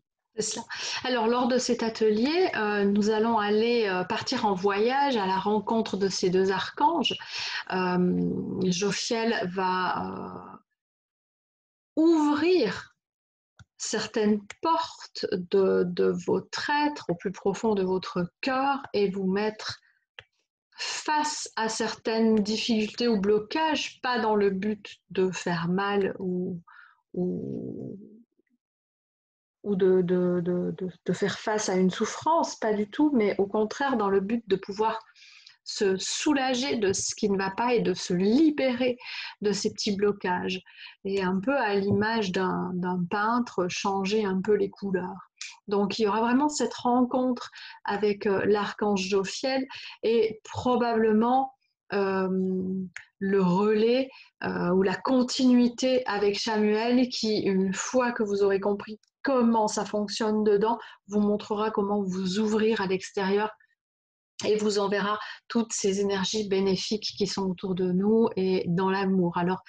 Alors, 1.04 1.28
lors 1.28 1.48
de 1.48 1.58
cet 1.58 1.84
atelier, 1.84 2.50
nous 2.86 3.10
allons 3.12 3.38
aller 3.38 3.88
partir 4.10 4.46
en 4.46 4.54
voyage 4.54 5.16
à 5.16 5.28
la 5.28 5.38
rencontre 5.38 5.96
de 5.96 6.10
ces 6.10 6.30
deux 6.30 6.52
archanges. 6.52 7.16
Jophiel 8.64 9.48
va 9.54 10.60
ouvrir 11.96 12.95
certaines 13.78 14.42
portes 14.62 15.26
de, 15.32 16.14
votre 16.26 16.70
être 16.70 17.06
au 17.10 17.16
plus 17.16 17.32
profond 17.32 17.76
de 17.76 17.84
votre 17.84 18.32
cœur 18.42 18.82
et 18.94 19.10
vous 19.10 19.28
mettre 19.28 19.80
face 20.78 21.50
à 21.56 21.70
certaines 21.70 22.36
difficultés 22.36 23.08
ou 23.08 23.20
blocages, 23.20 24.02
pas 24.02 24.20
dans 24.20 24.36
le 24.36 24.50
but 24.50 24.98
de 25.10 25.32
faire 25.32 25.68
mal 25.70 26.16
ou, 26.20 26.62
de, 29.64 31.14
faire 31.14 31.40
face 31.40 31.70
à 31.70 31.76
une 31.76 31.92
souffrance, 31.92 32.56
pas 32.58 32.74
du 32.74 32.90
tout, 32.90 33.12
mais 33.14 33.36
au 33.38 33.48
contraire 33.48 33.98
dans 33.98 34.10
le 34.10 34.20
but 34.20 34.44
de 34.48 34.56
pouvoir 34.58 35.00
se 35.66 35.98
soulager 35.98 36.78
de 36.78 36.94
ce 36.94 37.14
qui 37.16 37.30
ne 37.30 37.38
va 37.38 37.52
pas 37.52 37.74
et 37.74 37.82
de 37.82 37.94
se 37.94 38.14
libérer 38.14 38.98
de 39.42 39.52
ces 39.52 39.74
petits 39.74 39.96
blocages. 39.96 40.62
Et 41.04 41.22
un 41.22 41.40
peu 41.40 41.58
à 41.58 41.76
l'image 41.76 42.32
d'un 42.32 43.06
peintre, 43.10 43.68
changer 43.68 44.24
un 44.24 44.40
peu 44.42 44.54
les 44.54 44.70
couleurs. 44.70 45.30
Donc 45.68 46.00
il 46.00 46.04
y 46.04 46.08
aura 46.08 46.22
vraiment 46.22 46.50
cette 46.50 46.74
rencontre 46.74 47.52
avec 47.84 48.28
euh, 48.28 48.46
l'archange 48.46 49.02
Jophiel 49.02 49.66
et 50.04 50.40
probablement 50.44 51.54
euh, 51.94 52.30
le 53.20 53.42
relais 53.42 54.10
euh, 54.44 54.70
ou 54.72 54.84
la 54.84 54.96
continuité 54.96 56.06
avec 56.06 56.40
Samuel 56.40 57.10
qui, 57.10 57.40
une 57.40 57.74
fois 57.74 58.12
que 58.12 58.24
vous 58.24 58.44
aurez 58.44 58.60
compris 58.60 59.00
comment 59.24 59.68
ça 59.68 59.86
fonctionne 59.86 60.44
dedans, 60.44 60.78
vous 61.08 61.20
montrera 61.20 61.72
comment 61.72 62.04
vous 62.04 62.40
ouvrir 62.40 62.82
à 62.82 62.88
l'extérieur 62.88 63.50
et 64.44 64.58
vous 64.58 64.80
enverra 64.80 65.18
toutes 65.48 65.72
ces 65.72 66.02
énergies 66.02 66.48
bénéfiques 66.50 67.14
qui 67.18 67.26
sont 67.26 67.44
autour 67.44 67.74
de 67.74 67.92
nous 67.92 68.28
et 68.36 68.66
dans 68.68 68.90
l'amour. 68.90 69.38
Alors, 69.38 69.62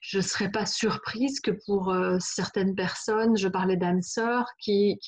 je 0.00 0.18
ne 0.18 0.22
serais 0.22 0.50
pas 0.50 0.64
surprise 0.64 1.40
que 1.40 1.50
pour 1.66 1.90
euh, 1.90 2.16
certaines 2.20 2.74
personnes, 2.74 3.36
je 3.36 3.48
parlais 3.48 3.76
d'âmes 3.76 4.02
sœurs 4.02 4.46
qui, 4.58 4.98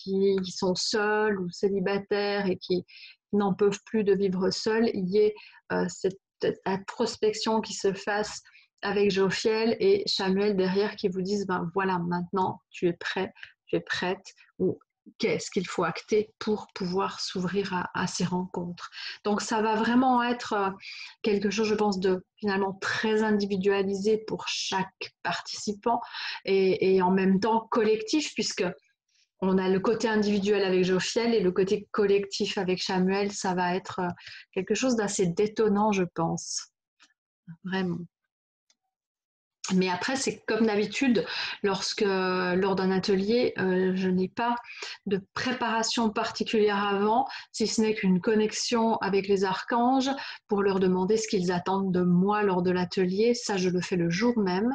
sont 0.44 0.74
seules 0.74 1.40
ou 1.40 1.48
célibataires 1.50 2.46
et 2.46 2.58
qui 2.58 2.84
n'en 3.32 3.54
peuvent 3.54 3.80
plus 3.84 4.04
de 4.04 4.14
vivre 4.14 4.50
seules, 4.50 4.90
il 4.94 5.08
y 5.08 5.18
ait 5.18 5.34
euh, 5.72 5.86
cette 5.88 6.18
introspection 6.64 7.60
qui 7.60 7.74
se 7.74 7.92
fasse 7.92 8.42
avec 8.82 9.10
Jophiel 9.10 9.76
et 9.80 10.02
Samuel 10.06 10.56
derrière 10.56 10.96
qui 10.96 11.08
vous 11.08 11.22
disent, 11.22 11.46
ben 11.46 11.68
voilà, 11.74 11.98
maintenant 11.98 12.60
tu 12.70 12.88
es 12.88 12.92
prêt, 12.92 13.32
tu 13.66 13.76
es 13.76 13.80
prête, 13.80 14.24
ou 14.58 14.78
qu'est-ce 15.18 15.50
qu'il 15.50 15.66
faut 15.66 15.84
acter 15.84 16.32
pour 16.38 16.68
pouvoir 16.74 17.20
s'ouvrir 17.20 17.86
à, 17.94 18.06
ces 18.06 18.24
rencontres. 18.24 18.90
Donc 19.24 19.40
ça 19.40 19.62
va 19.62 19.74
vraiment 19.74 20.22
être 20.22 20.52
euh, 20.52 20.70
quelque 21.22 21.50
chose, 21.50 21.68
je 21.68 21.74
pense, 21.74 21.98
de 21.98 22.24
finalement 22.36 22.74
très 22.80 23.22
individualisé 23.22 24.18
pour 24.26 24.46
chaque 24.48 25.14
participant 25.22 26.00
et, 26.44 27.00
en 27.02 27.10
même 27.10 27.40
temps 27.40 27.66
collectif, 27.70 28.32
puisque 28.34 28.64
on 29.40 29.58
a 29.58 29.68
le 29.68 29.80
côté 29.80 30.08
individuel 30.08 30.64
avec 30.64 30.84
Jophiel 30.84 31.34
et 31.34 31.40
le 31.40 31.52
côté 31.52 31.88
collectif 31.92 32.58
avec 32.58 32.82
Samuel, 32.82 33.32
ça 33.32 33.54
va 33.54 33.74
être 33.74 34.00
euh, 34.00 34.08
quelque 34.52 34.74
chose 34.74 34.96
d'assez 34.96 35.26
détonnant, 35.26 35.92
je 35.92 36.04
pense. 36.14 36.72
Vraiment. 37.64 37.98
Mais 39.74 39.88
après, 39.90 40.16
c'est 40.16 40.42
comme 40.46 40.66
d'habitude, 40.66 41.26
lorsque 41.62 42.00
lors 42.00 42.74
d'un 42.74 42.90
atelier, 42.90 43.52
euh, 43.58 43.92
je 43.94 44.08
n'ai 44.08 44.28
pas 44.28 44.54
de 45.06 45.20
préparation 45.34 46.10
particulière 46.10 46.82
avant, 46.82 47.26
si 47.52 47.66
ce 47.66 47.82
n'est 47.82 47.94
qu'une 47.94 48.20
connexion 48.20 48.96
avec 48.96 49.28
les 49.28 49.44
archanges 49.44 50.10
pour 50.46 50.62
leur 50.62 50.80
demander 50.80 51.16
ce 51.16 51.28
qu'ils 51.28 51.52
attendent 51.52 51.92
de 51.92 52.02
moi 52.02 52.42
lors 52.42 52.62
de 52.62 52.70
l'atelier. 52.70 53.34
Ça, 53.34 53.56
je 53.56 53.68
le 53.68 53.80
fais 53.80 53.96
le 53.96 54.10
jour 54.10 54.38
même. 54.38 54.72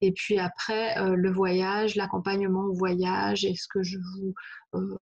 Et 0.00 0.12
puis 0.12 0.38
après, 0.38 0.96
euh, 0.98 1.16
le 1.16 1.32
voyage, 1.32 1.96
l'accompagnement 1.96 2.66
au 2.66 2.74
voyage 2.74 3.44
et 3.44 3.54
ce 3.56 3.66
que 3.68 3.82
je 3.82 3.98
vous 3.98 4.34
euh, 4.74 4.96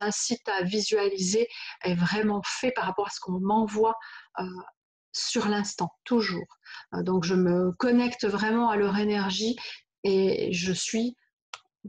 incite 0.00 0.48
à 0.48 0.62
visualiser 0.62 1.48
est 1.84 1.94
vraiment 1.94 2.42
fait 2.44 2.70
par 2.70 2.84
rapport 2.84 3.06
à 3.06 3.10
ce 3.10 3.20
qu'on 3.20 3.40
m'envoie 3.40 3.96
sur 5.16 5.48
l'instant, 5.48 5.90
toujours. 6.04 6.58
Euh, 6.94 7.02
donc 7.02 7.24
je 7.24 7.34
me 7.34 7.72
connecte 7.72 8.26
vraiment 8.26 8.70
à 8.70 8.76
leur 8.76 8.98
énergie 8.98 9.56
et 10.04 10.52
je 10.52 10.72
suis 10.72 11.16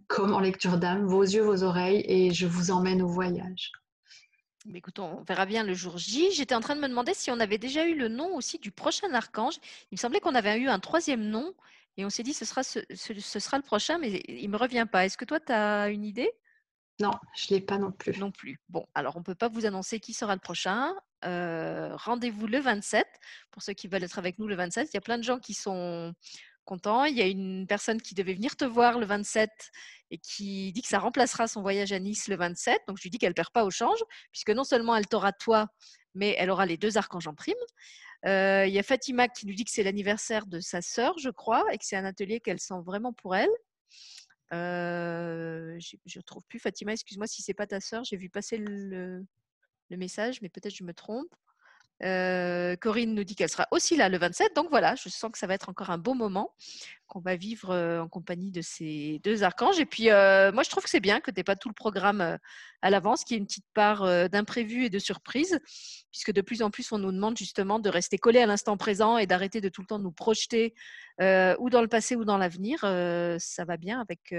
comme 0.08 0.34
en 0.34 0.40
lecture 0.40 0.78
d'âme, 0.78 1.06
vos 1.06 1.24
yeux, 1.24 1.42
vos 1.42 1.64
oreilles, 1.64 2.04
et 2.08 2.32
je 2.32 2.46
vous 2.46 2.72
emmène 2.72 3.02
au 3.02 3.08
voyage. 3.08 3.72
Écoute, 4.74 5.00
on 5.00 5.24
verra 5.24 5.46
bien 5.46 5.64
le 5.64 5.74
jour 5.74 5.98
J. 5.98 6.32
J'étais 6.32 6.54
en 6.54 6.60
train 6.60 6.76
de 6.76 6.82
me 6.82 6.88
demander 6.88 7.14
si 7.14 7.32
on 7.32 7.40
avait 7.40 7.58
déjà 7.58 7.86
eu 7.88 7.96
le 7.96 8.10
nom 8.10 8.36
aussi 8.36 8.60
du 8.60 8.72
prochain 8.72 9.12
archange. 9.14 9.56
Il 9.92 9.96
me 9.96 9.98
semblait 9.98 10.20
qu'on 10.20 10.36
avait 10.36 10.58
eu 10.60 10.68
un 10.68 10.80
troisième 10.80 11.24
nom 11.24 11.54
et 11.96 12.06
on 12.06 12.10
s'est 12.10 12.24
dit 12.24 12.34
ce 12.34 12.46
sera, 12.46 12.64
ce, 12.64 12.82
sera 12.94 13.58
le 13.58 13.64
prochain, 13.64 13.98
mais 13.98 14.22
il 14.28 14.46
ne 14.46 14.52
me 14.52 14.58
revient 14.58 14.86
pas. 14.92 15.06
Est-ce 15.06 15.18
que 15.18 15.26
toi, 15.26 15.40
tu 15.40 15.52
as 15.52 15.90
une 15.90 16.04
idée? 16.04 16.30
Non, 17.00 17.12
je 17.36 17.48
ne 17.50 17.58
l'ai 17.58 17.66
pas 17.66 17.78
non 17.78 17.92
plus. 17.92 18.18
Non 18.18 18.32
plus. 18.32 18.60
Bon, 18.70 18.86
alors 18.94 19.16
on 19.16 19.20
ne 19.20 19.24
peut 19.24 19.36
pas 19.36 19.48
vous 19.48 19.66
annoncer 19.66 20.00
qui 20.00 20.14
sera 20.14 20.34
le 20.34 20.42
prochain. 20.42 20.94
Euh, 21.26 21.96
rendez-vous 21.96 22.48
le 22.48 22.60
27 22.60 23.08
pour 23.52 23.62
ceux 23.64 23.74
qui 23.74 23.88
veulent 23.88 24.04
être 24.04 24.20
avec 24.20 24.40
nous 24.40 24.48
le 24.48 24.56
27. 24.56 24.90
Il 24.92 24.96
y 24.96 24.98
a 24.98 25.02
plein 25.02 25.18
de 25.18 25.24
gens 25.24 25.40
qui 25.40 25.54
sont 25.54 26.14
contents. 26.66 27.06
Il 27.06 27.16
y 27.16 27.22
a 27.22 27.26
une 27.26 27.66
personne 27.68 28.02
qui 28.02 28.14
devait 28.14 28.34
venir 28.34 28.56
te 28.56 28.66
voir 28.66 29.00
le 29.00 29.06
27 29.06 29.50
et 30.12 30.18
qui 30.20 30.72
dit 30.74 30.82
que 30.82 30.88
ça 30.88 31.00
remplacera 31.00 31.48
son 31.48 31.62
voyage 31.62 31.92
à 31.92 32.00
Nice 32.00 32.28
le 32.28 32.36
27. 32.36 32.82
Donc 32.88 32.98
je 32.98 33.04
lui 33.04 33.10
dis 33.10 33.18
qu'elle 33.18 33.32
ne 33.32 33.36
perd 33.36 33.50
pas 33.50 33.66
au 33.66 33.72
change, 33.72 34.04
puisque 34.32 34.52
non 34.52 34.64
seulement 34.64 34.96
elle 34.96 35.08
t'aura 35.08 35.32
toi, 35.34 35.68
mais 36.14 36.36
elle 36.38 36.50
aura 36.52 36.66
les 36.66 36.78
deux 36.78 36.98
archanges 36.98 37.28
en 37.28 37.34
prime. 37.34 37.56
Euh, 38.26 38.66
il 38.68 38.74
y 38.74 38.80
a 38.80 38.84
Fatima 38.84 39.28
qui 39.28 39.48
nous 39.48 39.54
dit 39.54 39.64
que 39.64 39.72
c'est 39.72 39.84
l'anniversaire 39.84 40.48
de 40.48 40.60
sa 40.60 40.82
sœur, 40.82 41.18
je 41.18 41.30
crois, 41.30 41.64
et 41.72 41.78
que 41.78 41.86
c'est 41.86 41.96
un 41.96 42.06
atelier 42.06 42.40
qu'elle 42.40 42.60
sent 42.60 42.82
vraiment 42.86 43.14
pour 43.14 43.36
elle. 43.36 43.50
Euh, 44.54 45.78
je 45.80 46.18
ne 46.18 46.22
trouve 46.22 46.44
plus 46.48 46.60
Fatima, 46.60 46.94
excuse-moi 46.94 47.28
si 47.28 47.42
c'est 47.42 47.54
pas 47.54 47.68
ta 47.68 47.82
sœur, 47.82 48.04
j'ai 48.06 48.18
vu 48.18 48.30
passer 48.30 48.58
le, 48.58 49.26
le 49.90 49.98
message, 49.98 50.42
mais 50.42 50.50
peut-être 50.50 50.76
je 50.76 50.84
me 50.84 50.94
trompe. 50.94 51.34
Euh, 52.04 52.76
Corinne 52.76 53.16
nous 53.16 53.24
dit 53.24 53.36
qu'elle 53.36 53.50
sera 53.50 53.68
aussi 53.72 53.96
là 53.96 54.10
le 54.10 54.18
27. 54.18 54.56
Donc 54.56 54.70
voilà, 54.70 54.96
je 54.96 55.10
sens 55.10 55.32
que 55.32 55.38
ça 55.38 55.48
va 55.48 55.56
être 55.56 55.70
encore 55.70 55.90
un 55.90 55.98
beau 55.98 56.14
moment 56.14 56.54
qu'on 57.08 57.20
va 57.20 57.36
vivre 57.36 57.72
euh, 57.72 58.02
en 58.02 58.08
compagnie 58.08 58.52
de 58.52 58.62
ces 58.62 59.20
deux 59.24 59.44
archanges. 59.44 59.80
Et 59.80 59.86
puis, 59.86 60.12
euh, 60.12 60.52
moi, 60.52 60.64
je 60.64 60.70
trouve 60.70 60.84
que 60.84 60.90
c'est 60.90 61.00
bien 61.00 61.20
que 61.20 61.32
tu 61.32 61.40
n'aies 61.40 61.44
pas 61.44 61.56
tout 61.56 61.70
le 61.70 61.74
programme 61.74 62.38
à 62.82 62.90
l'avance, 62.90 63.24
qu'il 63.24 63.36
y 63.36 63.38
ait 63.38 63.40
une 63.40 63.48
petite 63.48 63.66
part 63.74 64.30
d'imprévu 64.30 64.86
et 64.86 64.90
de 64.90 65.00
surprise, 65.00 65.60
puisque 66.12 66.32
de 66.32 66.42
plus 66.42 66.62
en 66.62 66.70
plus, 66.70 66.92
on 66.92 67.00
nous 67.00 67.12
demande 67.12 67.38
justement 67.38 67.80
de 67.80 67.90
rester 67.90 68.18
collé 68.18 68.40
à 68.40 68.46
l'instant 68.46 68.78
présent 68.78 69.18
et 69.18 69.26
d'arrêter 69.26 69.62
de 69.62 69.70
tout 69.70 69.82
le 69.82 69.88
temps 69.88 70.00
nous 70.00 70.12
projeter 70.12 70.76
ou 71.20 71.70
dans 71.70 71.82
le 71.82 71.88
passé 71.88 72.16
ou 72.16 72.26
dans 72.26 72.38
l'avenir. 72.38 72.82
ça 72.82 73.66
va 73.66 73.78
bien 73.78 74.00
avec, 74.00 74.36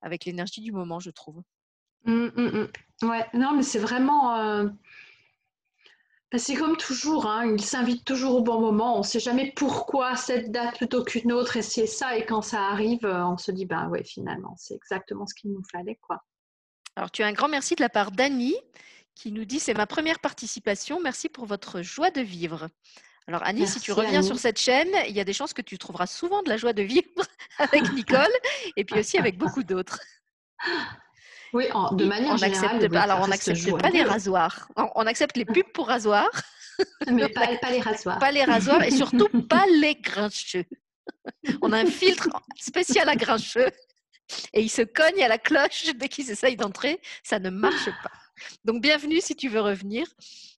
avec 0.00 0.24
l'énergie 0.24 0.60
du 0.60 0.72
moment, 0.72 0.98
je 0.98 1.10
trouve. 1.10 1.42
Mmh, 2.04 2.28
mmh. 2.36 3.08
Ouais, 3.08 3.26
non, 3.34 3.52
mais 3.56 3.62
c'est 3.62 3.78
vraiment. 3.78 4.36
Euh, 4.36 4.68
bah, 6.32 6.38
c'est 6.38 6.54
comme 6.54 6.76
toujours, 6.76 7.26
hein, 7.26 7.46
il 7.46 7.62
s'invite 7.62 8.04
toujours 8.04 8.36
au 8.36 8.42
bon 8.42 8.60
moment. 8.60 8.96
On 8.96 8.98
ne 8.98 9.04
sait 9.04 9.20
jamais 9.20 9.52
pourquoi 9.56 10.16
cette 10.16 10.50
date 10.50 10.76
plutôt 10.76 11.04
qu'une 11.04 11.32
autre, 11.32 11.56
et 11.56 11.62
c'est 11.62 11.86
ça. 11.86 12.16
Et 12.16 12.26
quand 12.26 12.42
ça 12.42 12.62
arrive, 12.66 13.04
euh, 13.04 13.24
on 13.26 13.38
se 13.38 13.52
dit, 13.52 13.66
ben 13.66 13.88
ouais, 13.88 14.04
finalement, 14.04 14.54
c'est 14.56 14.74
exactement 14.74 15.26
ce 15.26 15.34
qu'il 15.34 15.52
nous 15.52 15.62
fallait, 15.70 15.98
quoi. 16.02 16.22
Alors, 16.96 17.10
tu 17.10 17.22
as 17.22 17.26
un 17.26 17.32
grand 17.32 17.48
merci 17.48 17.74
de 17.74 17.82
la 17.82 17.88
part 17.88 18.10
d'Annie 18.10 18.56
qui 19.14 19.32
nous 19.32 19.44
dit 19.44 19.60
c'est 19.60 19.74
ma 19.74 19.86
première 19.86 20.18
participation. 20.18 21.00
Merci 21.00 21.28
pour 21.28 21.46
votre 21.46 21.82
joie 21.82 22.10
de 22.10 22.20
vivre. 22.20 22.68
Alors 23.26 23.42
Annie, 23.44 23.66
si 23.66 23.80
tu 23.80 23.92
reviens 23.92 24.22
sur 24.22 24.38
cette 24.38 24.58
chaîne, 24.58 24.90
il 25.08 25.14
y 25.14 25.20
a 25.20 25.24
des 25.24 25.32
chances 25.32 25.54
que 25.54 25.62
tu 25.62 25.78
trouveras 25.78 26.06
souvent 26.06 26.42
de 26.42 26.48
la 26.48 26.58
joie 26.58 26.74
de 26.74 26.82
vivre 26.82 27.06
avec 27.58 27.90
Nicole 27.94 28.32
et 28.76 28.84
puis 28.84 29.00
aussi 29.00 29.16
avec 29.18 29.38
beaucoup 29.38 29.62
d'autres. 29.62 30.00
Oui, 31.54 31.66
de 31.92 32.04
manière 32.04 32.36
générale. 32.36 32.76
Accepte, 32.76 32.96
alors, 32.96 33.20
on 33.22 33.28
n'accepte 33.28 33.80
pas 33.80 33.90
les 33.90 34.02
rasoirs. 34.02 34.68
On, 34.96 35.06
accepte 35.06 35.36
les 35.36 35.44
pubs 35.44 35.72
pour 35.72 35.86
rasoirs. 35.86 36.28
Mais 37.10 37.28
pas, 37.62 37.70
les 37.70 37.80
rasoirs. 37.80 38.18
Pas 38.18 38.32
les 38.32 38.42
rasoirs 38.42 38.82
et 38.82 38.90
surtout 38.90 39.28
pas 39.48 39.64
les 39.80 39.94
grincheux. 39.94 40.64
On 41.62 41.72
a 41.72 41.78
un 41.78 41.86
filtre 41.86 42.28
spécial 42.58 43.08
à 43.08 43.14
grincheux 43.14 43.70
et 44.52 44.62
il 44.62 44.68
se 44.68 44.82
cogne 44.82 45.22
à 45.22 45.28
la 45.28 45.38
cloche 45.38 45.94
dès 45.94 46.08
qu'ils 46.08 46.30
essayent 46.32 46.56
d'entrer. 46.56 47.00
Ça 47.22 47.38
ne 47.38 47.50
marche 47.50 47.90
pas. 48.02 48.10
Donc, 48.64 48.82
bienvenue 48.82 49.20
si 49.20 49.36
tu 49.36 49.48
veux 49.48 49.60
revenir. 49.60 50.08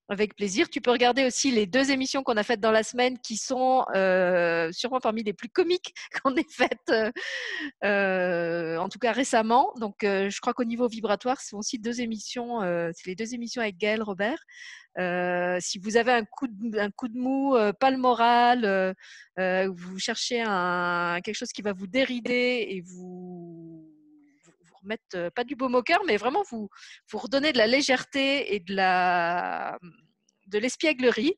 Avec 0.09 0.37
plaisir. 0.37 0.69
Tu 0.71 0.81
peux 0.81 0.93
regarder 0.93 1.25
aussi 1.25 1.51
les 1.51 1.67
deux 1.67 1.91
émissions 1.91 2.23
qu'on 2.23 2.37
a 2.37 2.45
faites 2.45 2.61
dans 2.61 2.71
la 2.71 2.85
semaine 2.85 3.19
qui 3.19 3.37
sont 3.37 3.85
euh, 3.97 4.71
sûrement 4.71 5.01
parmi 5.01 5.25
les 5.25 5.33
plus 5.33 5.49
comiques 5.49 5.95
qu'on 6.23 6.37
ait 6.37 6.47
faites, 6.49 6.91
euh, 6.91 7.11
euh, 7.85 8.77
en 8.79 8.89
tout 8.89 9.01
cas 9.01 9.11
récemment. 9.11 9.73
Donc, 9.81 9.97
je 10.03 10.41
crois 10.41 10.55
qu'au 10.55 10.65
niveau 10.65 10.87
vibratoire, 10.87 11.41
ce 11.41 11.49
sont 11.49 11.59
aussi 11.59 11.79
deux 11.79 12.01
émissions, 12.01 12.61
c'est 12.95 13.07
les 13.07 13.17
deux 13.17 13.35
émissions 13.35 13.63
avec 13.63 13.79
Gaël 13.79 14.03
Robert. 14.03 14.39
si 15.61 15.79
vous 15.79 15.97
avez 15.97 16.13
un 16.13 16.25
coup 16.25 16.47
de, 16.47 16.79
un 16.79 16.91
coup 16.91 17.09
de 17.09 17.19
mou, 17.19 17.57
pas 17.81 17.91
le 17.91 17.99
moral, 17.99 18.95
vous 19.37 19.99
cherchez 19.99 20.43
un, 20.47 21.21
quelque 21.25 21.37
chose 21.37 21.53
qui 21.53 21.63
va 21.63 21.73
vous 21.73 21.89
dérider 21.89 22.67
et 22.71 22.81
vous 22.83 23.86
mettre 24.87 25.31
pas 25.35 25.45
du 25.45 25.57
beau 25.57 25.69
au 25.69 25.83
mais 26.07 26.17
vraiment 26.17 26.43
vous, 26.51 26.69
vous 27.11 27.19
redonner 27.19 27.53
de 27.53 27.59
la 27.59 27.67
légèreté 27.67 28.55
et 28.55 28.61
de 28.61 28.75
la 28.75 29.79
de 30.47 30.59
l'espièglerie. 30.59 31.35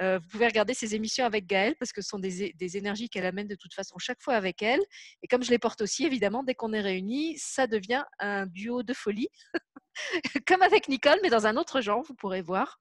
vous 0.00 0.28
pouvez 0.30 0.46
regarder 0.46 0.74
ces 0.74 0.94
émissions 0.94 1.24
avec 1.24 1.46
Gaëlle 1.46 1.74
parce 1.78 1.92
que 1.92 2.00
ce 2.00 2.08
sont 2.08 2.18
des, 2.18 2.52
des 2.52 2.76
énergies 2.76 3.08
qu'elle 3.08 3.26
amène 3.26 3.48
de 3.48 3.54
toute 3.54 3.74
façon 3.74 3.98
chaque 3.98 4.22
fois 4.22 4.34
avec 4.34 4.62
elle. 4.62 4.80
Et 5.22 5.26
comme 5.26 5.42
je 5.42 5.50
les 5.50 5.58
porte 5.58 5.80
aussi, 5.80 6.04
évidemment, 6.04 6.42
dès 6.42 6.54
qu'on 6.54 6.72
est 6.72 6.80
réunis, 6.80 7.36
ça 7.38 7.66
devient 7.66 8.04
un 8.18 8.46
duo 8.46 8.82
de 8.82 8.94
folie, 8.94 9.28
comme 10.46 10.62
avec 10.62 10.88
Nicole, 10.88 11.18
mais 11.22 11.30
dans 11.30 11.46
un 11.46 11.56
autre 11.56 11.80
genre, 11.80 12.02
vous 12.02 12.14
pourrez 12.14 12.42
voir. 12.42 12.78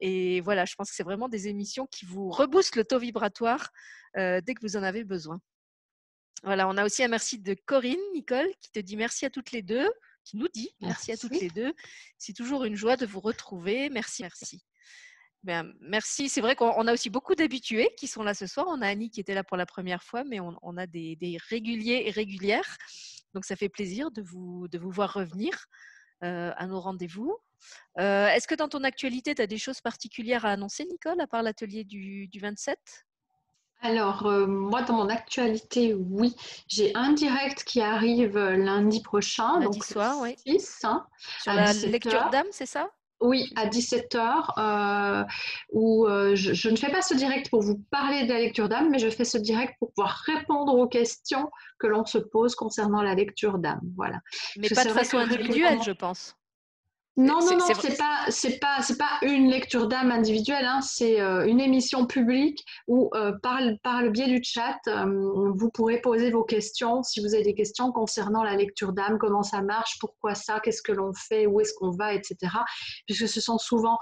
Et 0.00 0.40
voilà, 0.40 0.64
je 0.64 0.74
pense 0.74 0.90
que 0.90 0.96
c'est 0.96 1.04
vraiment 1.04 1.28
des 1.28 1.48
émissions 1.48 1.86
qui 1.86 2.04
vous 2.04 2.30
reboostent 2.30 2.76
le 2.76 2.84
taux 2.84 2.98
vibratoire 2.98 3.70
dès 4.16 4.54
que 4.54 4.60
vous 4.62 4.76
en 4.76 4.82
avez 4.82 5.04
besoin. 5.04 5.40
Voilà, 6.42 6.68
on 6.68 6.76
a 6.76 6.84
aussi 6.84 7.04
un 7.04 7.08
merci 7.08 7.38
de 7.38 7.54
Corinne, 7.66 8.00
Nicole, 8.14 8.48
qui 8.60 8.70
te 8.72 8.80
dit 8.80 8.96
merci 8.96 9.24
à 9.24 9.30
toutes 9.30 9.52
les 9.52 9.62
deux, 9.62 9.88
qui 10.24 10.36
nous 10.36 10.48
dit 10.48 10.70
merci, 10.80 11.12
à 11.12 11.16
toutes 11.16 11.40
les 11.40 11.50
deux. 11.50 11.72
C'est 12.18 12.32
toujours 12.32 12.64
une 12.64 12.74
joie 12.74 12.96
de 12.96 13.06
vous 13.06 13.20
retrouver. 13.20 13.90
Merci, 13.90 14.22
merci. 14.22 14.64
Ben, 15.44 15.72
merci. 15.80 16.28
C'est 16.28 16.40
vrai 16.40 16.56
qu'on 16.56 16.86
a 16.86 16.92
aussi 16.92 17.10
beaucoup 17.10 17.34
d'habitués 17.34 17.90
qui 17.96 18.06
sont 18.06 18.22
là 18.22 18.34
ce 18.34 18.46
soir. 18.46 18.66
On 18.68 18.82
a 18.82 18.88
Annie 18.88 19.10
qui 19.10 19.20
était 19.20 19.34
là 19.34 19.44
pour 19.44 19.56
la 19.56 19.66
première 19.66 20.02
fois, 20.02 20.24
mais 20.24 20.40
on, 20.40 20.76
a 20.76 20.86
des, 20.86 21.38
réguliers 21.48 22.04
et 22.06 22.10
régulières. 22.10 22.76
Donc 23.34 23.44
ça 23.44 23.56
fait 23.56 23.68
plaisir 23.68 24.10
de 24.10 24.22
vous, 24.22 24.68
de 24.68 24.78
vous 24.78 24.90
voir 24.90 25.12
revenir. 25.12 25.66
à 26.20 26.66
nos 26.66 26.80
rendez-vous. 26.80 27.36
Est-ce 27.96 28.46
que 28.46 28.54
dans 28.54 28.68
ton 28.68 28.84
actualité, 28.84 29.34
tu 29.34 29.42
as 29.42 29.46
des 29.46 29.58
choses 29.58 29.80
particulières 29.80 30.44
à 30.44 30.52
annoncer, 30.52 30.84
Nicole, 30.84 31.20
à 31.20 31.26
part 31.26 31.42
l'atelier 31.42 31.84
du, 31.84 32.28
27 32.40 32.78
alors, 33.82 34.24
moi, 34.46 34.82
dans 34.82 34.94
mon 34.94 35.08
actualité, 35.08 35.94
oui, 35.94 36.34
j'ai 36.68 36.94
un 36.94 37.12
direct 37.12 37.64
qui 37.64 37.80
arrive 37.80 38.38
lundi 38.38 39.02
prochain. 39.02 39.60
Lundi 39.60 39.78
donc 39.78 39.84
soir, 39.84 40.16
oui. 40.20 40.36
Hein, 40.84 41.06
Sur 41.42 41.52
la 41.52 41.72
lecture 41.72 42.30
d'âme, 42.30 42.46
c'est 42.50 42.66
ça? 42.66 42.88
Oui, 43.22 43.52
à 43.54 43.66
17h, 43.66 44.58
euh, 44.58 45.24
où 45.70 46.06
euh, 46.08 46.34
je, 46.34 46.68
ne 46.68 46.76
fais 46.76 46.90
pas 46.90 47.02
ce 47.02 47.14
direct 47.14 47.50
pour 47.50 47.62
vous 47.62 47.78
parler 47.90 48.24
de 48.24 48.32
la 48.32 48.40
lecture 48.40 48.68
d'âme, 48.68 48.90
mais 48.90 48.98
je 48.98 49.08
fais 49.08 49.24
ce 49.24 49.38
direct 49.38 49.74
pour 49.78 49.92
pouvoir 49.92 50.22
répondre 50.26 50.74
aux 50.74 50.88
questions 50.88 51.48
que 51.78 51.86
l'on 51.86 52.04
se 52.04 52.18
pose 52.18 52.56
concernant 52.56 53.00
la 53.00 53.14
lecture 53.14 53.58
d'âme. 53.58 53.80
Voilà. 53.96 54.18
Mais 54.56 54.68
pas 54.68 54.84
de 54.84 54.90
façon 54.90 55.18
individuelle, 55.18 55.80
je 55.84 55.92
pense. 55.92 56.34
Non, 57.18 57.40
non, 57.40 57.58
non, 57.58 57.66
c'est 57.78 57.98
pas, 57.98 58.24
c'est 58.30 58.58
pas, 58.58 58.80
c'est 58.80 58.96
pas 58.96 59.18
une 59.20 59.50
lecture 59.50 59.86
d'âme 59.86 60.10
individuelle. 60.10 60.64
Hein, 60.64 60.80
c'est 60.80 61.20
euh, 61.20 61.46
une 61.46 61.60
émission 61.60 62.06
publique 62.06 62.64
où, 62.88 63.10
euh, 63.14 63.32
par, 63.42 63.60
par, 63.82 64.02
le 64.02 64.08
biais 64.08 64.28
du 64.28 64.40
chat, 64.42 64.78
euh, 64.86 65.04
vous 65.54 65.70
pourrez 65.70 66.00
poser 66.00 66.30
vos 66.30 66.42
questions. 66.42 67.02
Si 67.02 67.20
vous 67.20 67.34
avez 67.34 67.44
des 67.44 67.54
questions 67.54 67.92
concernant 67.92 68.42
la 68.42 68.56
lecture 68.56 68.94
d'âme, 68.94 69.18
comment 69.18 69.42
ça 69.42 69.60
marche, 69.60 69.98
pourquoi 70.00 70.34
ça, 70.34 70.58
qu'est-ce 70.60 70.80
que 70.80 70.92
l'on 70.92 71.12
fait, 71.12 71.44
où 71.46 71.60
est-ce 71.60 71.74
qu'on 71.74 71.90
va, 71.90 72.14
etc. 72.14 72.36
Puisque 73.06 73.28
ce 73.28 73.42
sont 73.42 73.58
souvent 73.58 73.98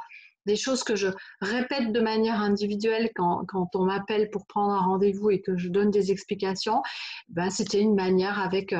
des 0.46 0.56
choses 0.56 0.84
que 0.84 0.94
je 0.94 1.08
répète 1.40 1.92
de 1.92 2.00
manière 2.00 2.40
individuelle 2.40 3.10
quand, 3.16 3.44
quand 3.48 3.74
on 3.74 3.86
m'appelle 3.86 4.30
pour 4.30 4.46
prendre 4.46 4.72
un 4.72 4.86
rendez-vous 4.86 5.30
et 5.30 5.42
que 5.42 5.56
je 5.56 5.68
donne 5.68 5.90
des 5.90 6.12
explications. 6.12 6.80
Ben, 7.28 7.50
c'était 7.50 7.80
une 7.80 7.96
manière 7.96 8.38
avec 8.38 8.72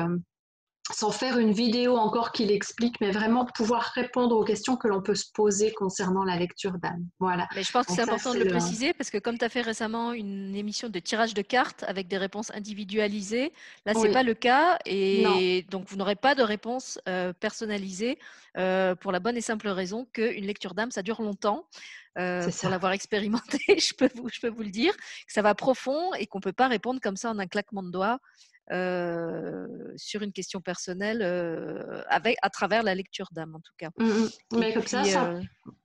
sans 0.93 1.11
faire 1.11 1.37
une 1.37 1.51
vidéo 1.51 1.97
encore 1.97 2.31
qui 2.31 2.45
l'explique, 2.45 2.99
mais 3.01 3.11
vraiment 3.11 3.45
pouvoir 3.45 3.83
répondre 3.95 4.35
aux 4.35 4.43
questions 4.43 4.77
que 4.77 4.87
l'on 4.87 5.01
peut 5.01 5.15
se 5.15 5.25
poser 5.33 5.71
concernant 5.71 6.23
la 6.23 6.37
lecture 6.37 6.73
d'âme. 6.73 7.05
Voilà. 7.19 7.47
Mais 7.55 7.63
je 7.63 7.71
pense 7.71 7.85
que 7.85 7.93
c'est 7.93 8.01
important 8.01 8.33
de 8.33 8.39
le 8.39 8.47
préciser 8.47 8.93
parce 8.93 9.09
que 9.09 9.17
comme 9.17 9.37
tu 9.37 9.45
as 9.45 9.49
fait 9.49 9.61
récemment 9.61 10.13
une 10.13 10.55
émission 10.55 10.89
de 10.89 10.99
tirage 10.99 11.33
de 11.33 11.41
cartes 11.41 11.83
avec 11.87 12.07
des 12.07 12.17
réponses 12.17 12.51
individualisées, 12.51 13.51
là, 13.85 13.93
ce 13.93 13.99
n'est 13.99 14.11
pas 14.11 14.23
le 14.23 14.33
cas 14.33 14.79
et 14.85 15.65
donc 15.69 15.87
vous 15.87 15.97
n'aurez 15.97 16.15
pas 16.15 16.35
de 16.35 16.43
réponse 16.43 16.99
euh, 17.07 17.33
personnalisée 17.33 18.17
euh, 18.57 18.95
pour 18.95 19.11
la 19.11 19.19
bonne 19.19 19.37
et 19.37 19.41
simple 19.41 19.67
raison 19.69 20.05
qu'une 20.13 20.45
lecture 20.45 20.73
d'âme, 20.73 20.91
ça 20.91 21.01
dure 21.01 21.21
longtemps. 21.21 21.65
Euh, 22.17 22.49
pour 22.59 22.69
l'avoir 22.69 22.91
expérimenté, 22.91 23.57
je 23.79 23.93
peux, 23.93 24.09
vous, 24.15 24.27
je 24.27 24.41
peux 24.41 24.49
vous 24.49 24.63
le 24.63 24.69
dire, 24.69 24.95
que 24.97 25.31
ça 25.31 25.41
va 25.41 25.55
profond 25.55 26.13
et 26.15 26.27
qu'on 26.27 26.39
ne 26.39 26.43
peut 26.43 26.51
pas 26.51 26.67
répondre 26.67 26.99
comme 27.01 27.15
ça 27.15 27.29
en 27.29 27.39
un 27.39 27.47
claquement 27.47 27.83
de 27.83 27.89
doigts 27.89 28.19
euh, 28.71 29.67
sur 29.97 30.21
une 30.21 30.31
question 30.31 30.61
personnelle 30.61 31.21
euh, 31.21 32.01
avec, 32.07 32.37
à 32.41 32.49
travers 32.49 32.83
la 32.83 32.95
lecture 32.95 33.27
d'âme 33.31 33.55
en 33.55 33.59
tout 33.59 33.73
cas. 33.77 33.89
Mmh. 33.97 34.57
Mais 34.57 34.73
comme 34.73 34.87
ça, 34.87 35.03
ça 35.03 35.33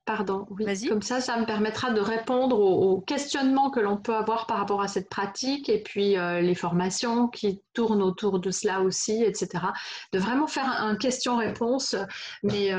pardon, 0.05 0.45
comme 0.87 1.01
ça, 1.01 1.19
ça 1.19 1.37
me 1.37 1.45
permettra 1.45 1.91
de 1.91 1.99
répondre 1.99 2.59
aux, 2.59 3.01
questionnements 3.01 3.71
que 3.71 3.79
l'on 3.79 3.97
peut 3.97 4.15
avoir 4.15 4.47
par 4.47 4.57
rapport 4.57 4.81
à 4.81 4.87
cette 4.87 5.09
pratique 5.09 5.67
et 5.67 5.83
puis 5.83 6.15
les 6.15 6.55
formations 6.55 7.27
qui 7.27 7.61
tournent 7.73 8.01
autour 8.01 8.39
de 8.39 8.51
cela 8.51 8.81
aussi, 8.81 9.21
etc. 9.21 9.65
De 10.13 10.19
vraiment 10.19 10.47
faire 10.47 10.69
un, 10.69 10.95
question-réponse, 10.95 11.95
mais 12.43 12.71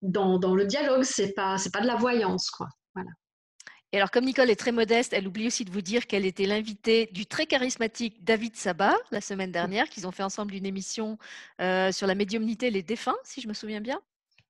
dans, 0.00 0.38
dans, 0.38 0.54
le 0.54 0.64
dialogue, 0.64 1.02
c'est 1.02 1.34
pas 1.34 1.58
c'est 1.58 1.72
pas 1.72 1.82
de 1.82 1.86
la 1.86 1.96
voyance, 1.96 2.50
quoi. 2.50 2.68
Voilà. 2.94 3.10
Et 3.92 3.98
alors, 3.98 4.10
comme 4.10 4.24
Nicole 4.24 4.48
est 4.48 4.56
très 4.56 4.72
modeste, 4.72 5.12
elle 5.12 5.28
oublie 5.28 5.46
aussi 5.46 5.66
de 5.66 5.70
vous 5.70 5.82
dire 5.82 6.06
qu'elle 6.06 6.24
était 6.24 6.46
l'invitée 6.46 7.10
du 7.12 7.26
très 7.26 7.44
charismatique 7.44 8.24
David 8.24 8.56
Sabat 8.56 8.96
la 9.10 9.20
semaine 9.20 9.52
dernière, 9.52 9.88
qu'ils 9.90 10.06
ont 10.06 10.12
fait 10.12 10.22
ensemble 10.22 10.54
une 10.54 10.64
émission 10.64 11.18
euh, 11.60 11.92
sur 11.92 12.06
la 12.06 12.14
médiumnité 12.14 12.68
et 12.68 12.70
les 12.70 12.82
défunts, 12.82 13.16
si 13.22 13.42
je 13.42 13.48
me 13.48 13.52
souviens 13.52 13.82
bien. 13.82 14.00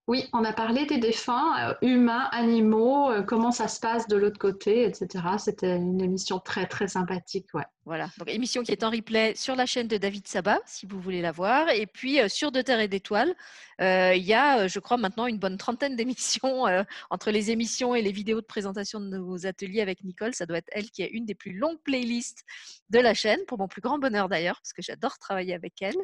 Oui, 0.08 0.28
on 0.32 0.42
a 0.42 0.52
parlé 0.52 0.84
des 0.84 0.98
défunts, 0.98 1.70
euh, 1.70 1.74
humains, 1.80 2.28
animaux, 2.32 3.08
euh, 3.10 3.22
comment 3.22 3.52
ça 3.52 3.68
se 3.68 3.78
passe 3.78 4.08
de 4.08 4.16
l'autre 4.16 4.38
côté, 4.38 4.84
etc. 4.84 5.24
C'était 5.38 5.76
une 5.76 6.00
émission 6.00 6.40
très, 6.40 6.66
très 6.66 6.88
sympathique. 6.88 7.46
Ouais. 7.54 7.62
Voilà, 7.84 8.08
donc 8.18 8.28
émission 8.28 8.64
qui 8.64 8.72
est 8.72 8.82
en 8.82 8.90
replay 8.90 9.34
sur 9.36 9.54
la 9.54 9.64
chaîne 9.64 9.86
de 9.86 9.96
David 9.96 10.26
Sabat, 10.26 10.60
si 10.66 10.86
vous 10.86 11.00
voulez 11.00 11.22
la 11.22 11.30
voir. 11.30 11.68
Et 11.70 11.86
puis 11.86 12.20
euh, 12.20 12.28
sur 12.28 12.50
De 12.50 12.62
Terre 12.62 12.80
et 12.80 12.88
d'Étoiles, 12.88 13.32
euh, 13.82 14.14
il 14.14 14.22
y 14.22 14.32
a, 14.32 14.60
euh, 14.60 14.68
je 14.68 14.78
crois, 14.78 14.96
maintenant 14.96 15.26
une 15.26 15.38
bonne 15.38 15.58
trentaine 15.58 15.96
d'émissions 15.96 16.64
entre 17.10 17.30
les 17.30 17.50
émissions 17.50 17.94
et 17.94 18.02
les 18.02 18.12
vidéos 18.12 18.40
de 18.40 18.46
présentation 18.46 19.00
de 19.00 19.06
nos 19.06 19.46
ateliers 19.46 19.80
avec 19.80 20.04
Nicole. 20.04 20.34
Ça 20.34 20.46
doit 20.46 20.58
être 20.58 20.70
elle 20.72 20.90
qui 20.90 21.02
a 21.02 21.08
une 21.10 21.26
des 21.26 21.34
plus 21.34 21.52
longues 21.52 21.80
playlists 21.82 22.44
de 22.90 23.00
la 23.00 23.14
chaîne, 23.14 23.40
pour 23.46 23.58
mon 23.58 23.68
plus 23.68 23.80
grand 23.80 23.98
bonheur 23.98 24.28
d'ailleurs, 24.28 24.60
parce 24.62 24.72
que 24.72 24.82
j'adore 24.82 25.18
travailler 25.18 25.54
avec 25.54 25.74
elle. 25.82 25.96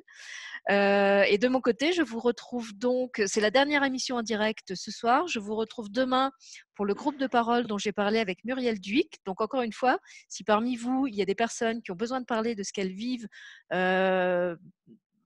et 0.69 1.39
de 1.39 1.49
mon 1.49 1.61
côté, 1.61 1.93
je 1.93 2.03
vous 2.03 2.21
retrouve 2.21 2.77
donc, 2.77 3.23
c'est 3.27 3.41
la 3.41 3.51
dernière 3.51 3.85
émission 3.85 4.17
en 4.17 4.23
direct 4.23 4.75
ce 4.75 4.91
soir. 4.91 5.27
Je 5.29 5.39
vous 5.39 5.55
retrouve 5.55 5.91
demain 5.91 6.33
pour 6.79 6.87
le 6.87 6.95
groupe 6.95 7.19
de 7.19 7.27
parole 7.27 7.67
dont 7.67 7.77
j'ai 7.77 7.91
parlé 7.91 8.21
avec 8.21 8.45
Muriel 8.45 8.79
Duic. 8.79 9.19
Donc 9.27 9.41
encore 9.41 9.63
une 9.63 9.73
fois, 9.73 9.99
si 10.29 10.45
parmi 10.45 10.77
vous, 10.77 11.09
il 11.09 11.15
y 11.17 11.23
a 11.23 11.25
des 11.25 11.35
personnes 11.35 11.83
qui 11.83 11.91
ont 11.91 11.97
besoin 11.97 12.21
de 12.21 12.25
parler 12.25 12.55
de 12.55 12.63
ce 12.63 12.73
qu'elles 12.73 12.93
vivent 12.93 13.27
euh, 13.73 14.55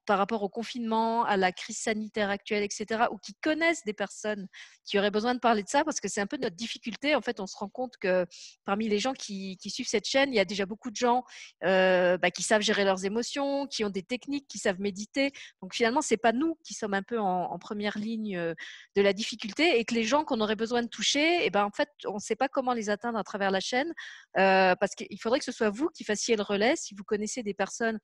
par 0.07 0.19
rapport 0.19 0.43
au 0.43 0.49
confinement, 0.49 1.25
à 1.25 1.37
la 1.37 1.53
crise 1.53 1.79
sanitaire 1.79 2.31
actuelle, 2.31 2.63
etc., 2.63 3.05
ou 3.13 3.19
qui 3.19 3.35
connaissent 3.35 3.85
des 3.85 3.93
personnes 3.93 4.49
qui 4.85 4.99
auraient 4.99 5.11
besoin 5.11 5.35
de 5.35 5.41
parler 5.41 5.63
de 5.63 5.69
ça, 5.69 5.85
parce 5.85 6.01
que 6.01 6.09
c'est 6.09 6.21
un 6.21 6.27
peu 6.27 6.37
notre 6.37 6.57
difficulté. 6.57 7.15
En 7.15 7.21
fait, 7.21 7.41
on 7.41 7.47
se 7.47 7.57
rend 7.57 7.69
compte 7.69 7.97
que 7.99 8.27
parmi 8.65 8.89
les 8.89 8.99
gens 8.99 9.13
qui, 9.13 9.59
suivent 9.67 9.89
cette 9.89 10.07
chaîne, 10.07 10.33
il 10.33 10.37
y 10.37 10.41
a 10.41 10.45
déjà 10.45 10.67
beaucoup 10.67 10.91
de 10.91 10.97
gens 10.97 11.25
euh, 11.65 12.19
bah, 12.19 12.31
qui 12.31 12.43
savent 12.43 12.63
gérer 12.63 12.85
leurs 12.85 13.05
émotions, 13.05 13.67
qui 13.67 13.85
ont 13.85 13.91
des 13.91 14.03
techniques, 14.03 14.47
qui 14.49 14.59
savent 14.59 14.81
méditer. 14.81 15.31
Donc 15.63 15.75
finalement, 15.75 16.03
c'est 16.03 16.17
pas 16.17 16.33
nous 16.33 16.57
qui 16.65 16.75
sommes 16.75 16.95
un 16.95 17.03
peu 17.03 17.19
en, 17.19 17.59
première 17.59 17.97
ligne 17.97 18.37
euh, 18.37 18.55
de 18.97 19.03
la 19.03 19.13
difficulté, 19.13 19.79
et 19.79 19.85
que 19.85 19.95
les 19.95 20.03
gens 20.03 20.25
qu'on 20.25 20.41
aurait 20.41 20.57
besoin 20.57 20.83
de 20.83 20.89
toucher, 20.89 21.47
et 21.47 21.51
ben 21.51 21.65
en 21.65 21.71
fait, 21.71 21.89
on 22.07 22.15
ne 22.15 22.19
sait 22.19 22.35
pas 22.35 22.49
comment 22.49 22.73
les 22.73 22.91
atteindre 22.91 23.19
à 23.19 23.23
travers 23.23 23.53
la 23.53 23.61
chaîne, 23.61 23.93
euh, 24.37 24.75
parce 24.75 24.95
qu'il 24.97 25.21
faudrait 25.21 25.39
que 25.39 25.45
ce 25.45 25.53
soit 25.53 25.71
vous 25.71 25.89
qui 25.91 26.03
fassiez 26.03 26.35
le 26.35 26.43
relais. 26.43 26.75
Si 26.77 26.95
vous 26.95 27.05
connaissez 27.05 27.43
des 27.43 27.55
personnes 27.55 28.01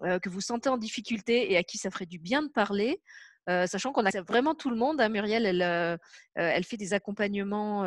que 0.00 0.28
vous 0.28 0.40
sentez 0.40 0.68
en 0.68 0.76
difficulté 0.76 1.37
et 1.38 1.56
à 1.56 1.62
qui 1.62 1.78
ça 1.78 1.90
ferait 1.90 2.06
du 2.06 2.18
bien 2.18 2.42
de 2.42 2.48
parler. 2.48 3.00
Euh, 3.48 3.66
sachant 3.66 3.92
qu'on 3.92 4.04
accepte 4.04 4.28
vraiment 4.28 4.54
tout 4.54 4.68
le 4.68 4.76
monde. 4.76 5.00
Hein. 5.00 5.08
Muriel, 5.08 5.46
euh, 5.46 5.94
euh, 5.94 5.96
elle, 6.34 6.64
fait 6.64 6.76
des 6.76 6.92
accompagnements 6.92 7.84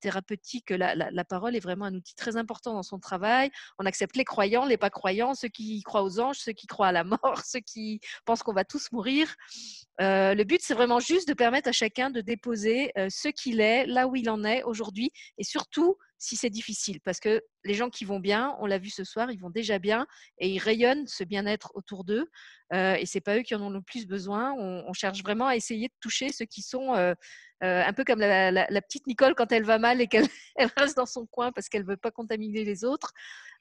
thérapeutiques. 0.00 0.70
La, 0.70 1.24
parole 1.24 1.56
est 1.56 1.60
vraiment 1.60 1.86
un 1.86 1.94
outil 1.94 2.14
très 2.14 2.36
important 2.36 2.74
dans 2.74 2.82
son 2.82 2.98
travail. 2.98 3.50
On 3.78 3.86
accepte 3.86 4.16
les 4.16 4.24
croyants, 4.24 4.66
les 4.66 4.76
pas 4.76 4.90
croyants, 4.90 5.34
ceux 5.34 5.48
qui 5.48 5.82
croient 5.82 6.02
aux 6.02 6.20
anges, 6.20 6.38
ceux 6.38 6.52
qui 6.52 6.66
croient 6.66 6.88
à 6.88 6.92
la 6.92 7.04
mort, 7.04 7.18
ceux 7.46 7.60
qui 7.60 8.00
pensent 8.26 8.42
qu'on 8.42 8.52
va 8.52 8.64
tous 8.64 8.92
mourir. 8.92 9.34
Le 10.02 10.44
but, 10.44 10.60
c'est 10.62 10.74
vraiment 10.74 11.00
juste 11.00 11.28
de 11.28 11.34
permettre 11.34 11.68
à 11.68 11.72
chacun 11.72 12.10
de 12.10 12.20
déposer 12.20 12.92
ce 13.08 13.28
qu'il 13.28 13.60
est, 13.60 13.86
là 13.86 14.06
où 14.06 14.16
il 14.16 14.28
en 14.30 14.44
est 14.44 14.62
aujourd'hui, 14.62 15.10
et 15.38 15.44
surtout 15.44 15.96
si 16.22 16.36
c'est 16.36 16.50
difficile. 16.50 17.00
Parce 17.00 17.18
que 17.18 17.42
les 17.64 17.74
gens 17.74 17.90
qui 17.90 18.04
vont 18.04 18.20
bien, 18.20 18.54
on 18.60 18.66
l'a 18.66 18.78
vu 18.78 18.90
ce 18.90 19.02
soir, 19.02 19.32
ils 19.32 19.40
vont 19.40 19.50
déjà 19.50 19.80
bien 19.80 20.06
et 20.38 20.48
ils 20.48 20.60
rayonnent 20.60 21.06
ce 21.08 21.24
bien-être 21.24 21.72
autour 21.74 22.04
d'eux. 22.04 22.30
Euh, 22.72 22.94
et 22.94 23.06
c'est 23.06 23.20
pas 23.20 23.36
eux 23.36 23.42
qui 23.42 23.56
en 23.56 23.60
ont 23.60 23.70
le 23.70 23.82
plus 23.82 24.06
besoin. 24.06 24.52
On, 24.52 24.92
cherche 24.92 25.20
vraiment 25.22 25.48
à 25.48 25.56
essayer 25.56 25.88
de 25.88 25.94
toucher 26.00 26.30
ceux 26.30 26.44
qui 26.44 26.62
sont 26.62 26.94
euh, 26.94 27.12
euh, 27.64 27.82
un 27.84 27.92
peu 27.92 28.04
comme 28.04 28.20
la, 28.20 28.82
petite 28.82 29.08
Nicole 29.08 29.34
quand 29.34 29.50
elle 29.50 29.64
va 29.64 29.80
mal 29.80 30.00
et 30.00 30.06
qu'elle 30.06 30.28
reste 30.76 30.96
dans 30.96 31.06
son 31.06 31.26
coin 31.26 31.50
parce 31.50 31.68
qu'elle 31.68 31.84
veut 31.84 31.96
pas 31.96 32.12
contaminer 32.12 32.62
les 32.62 32.84
autres. 32.84 33.12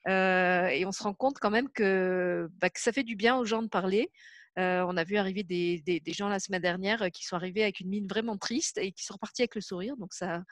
et 0.08 0.84
on 0.86 0.92
se 0.92 1.02
rend 1.02 1.16
compte 1.16 1.40
quand 1.40 1.50
même 1.50 1.66
bah, 1.66 2.70
que 2.70 2.80
ça 2.80 2.92
fait 2.92 3.04
du 3.04 3.16
bien 3.16 3.38
aux 3.38 3.46
gens 3.46 3.64
de 3.64 3.70
parler. 3.70 4.12
On 4.58 4.98
a 4.98 5.04
vu 5.04 5.18
arriver 5.18 5.44
des, 5.44 6.02
gens 6.08 6.28
la 6.28 6.40
semaine 6.40 6.62
dernière 6.62 7.10
qui 7.12 7.26
sont 7.26 7.36
arrivés 7.36 7.64
avec 7.64 7.80
une 7.80 7.90
mine 7.90 8.08
vraiment 8.08 8.38
triste 8.38 8.78
et 8.78 8.92
qui 8.92 9.04
sont 9.04 9.14
repartis 9.14 9.44
avec 9.44 9.56
le 9.56 9.62
sourire. 9.62 9.96
Donc 9.98 10.14
ça, 10.14 10.44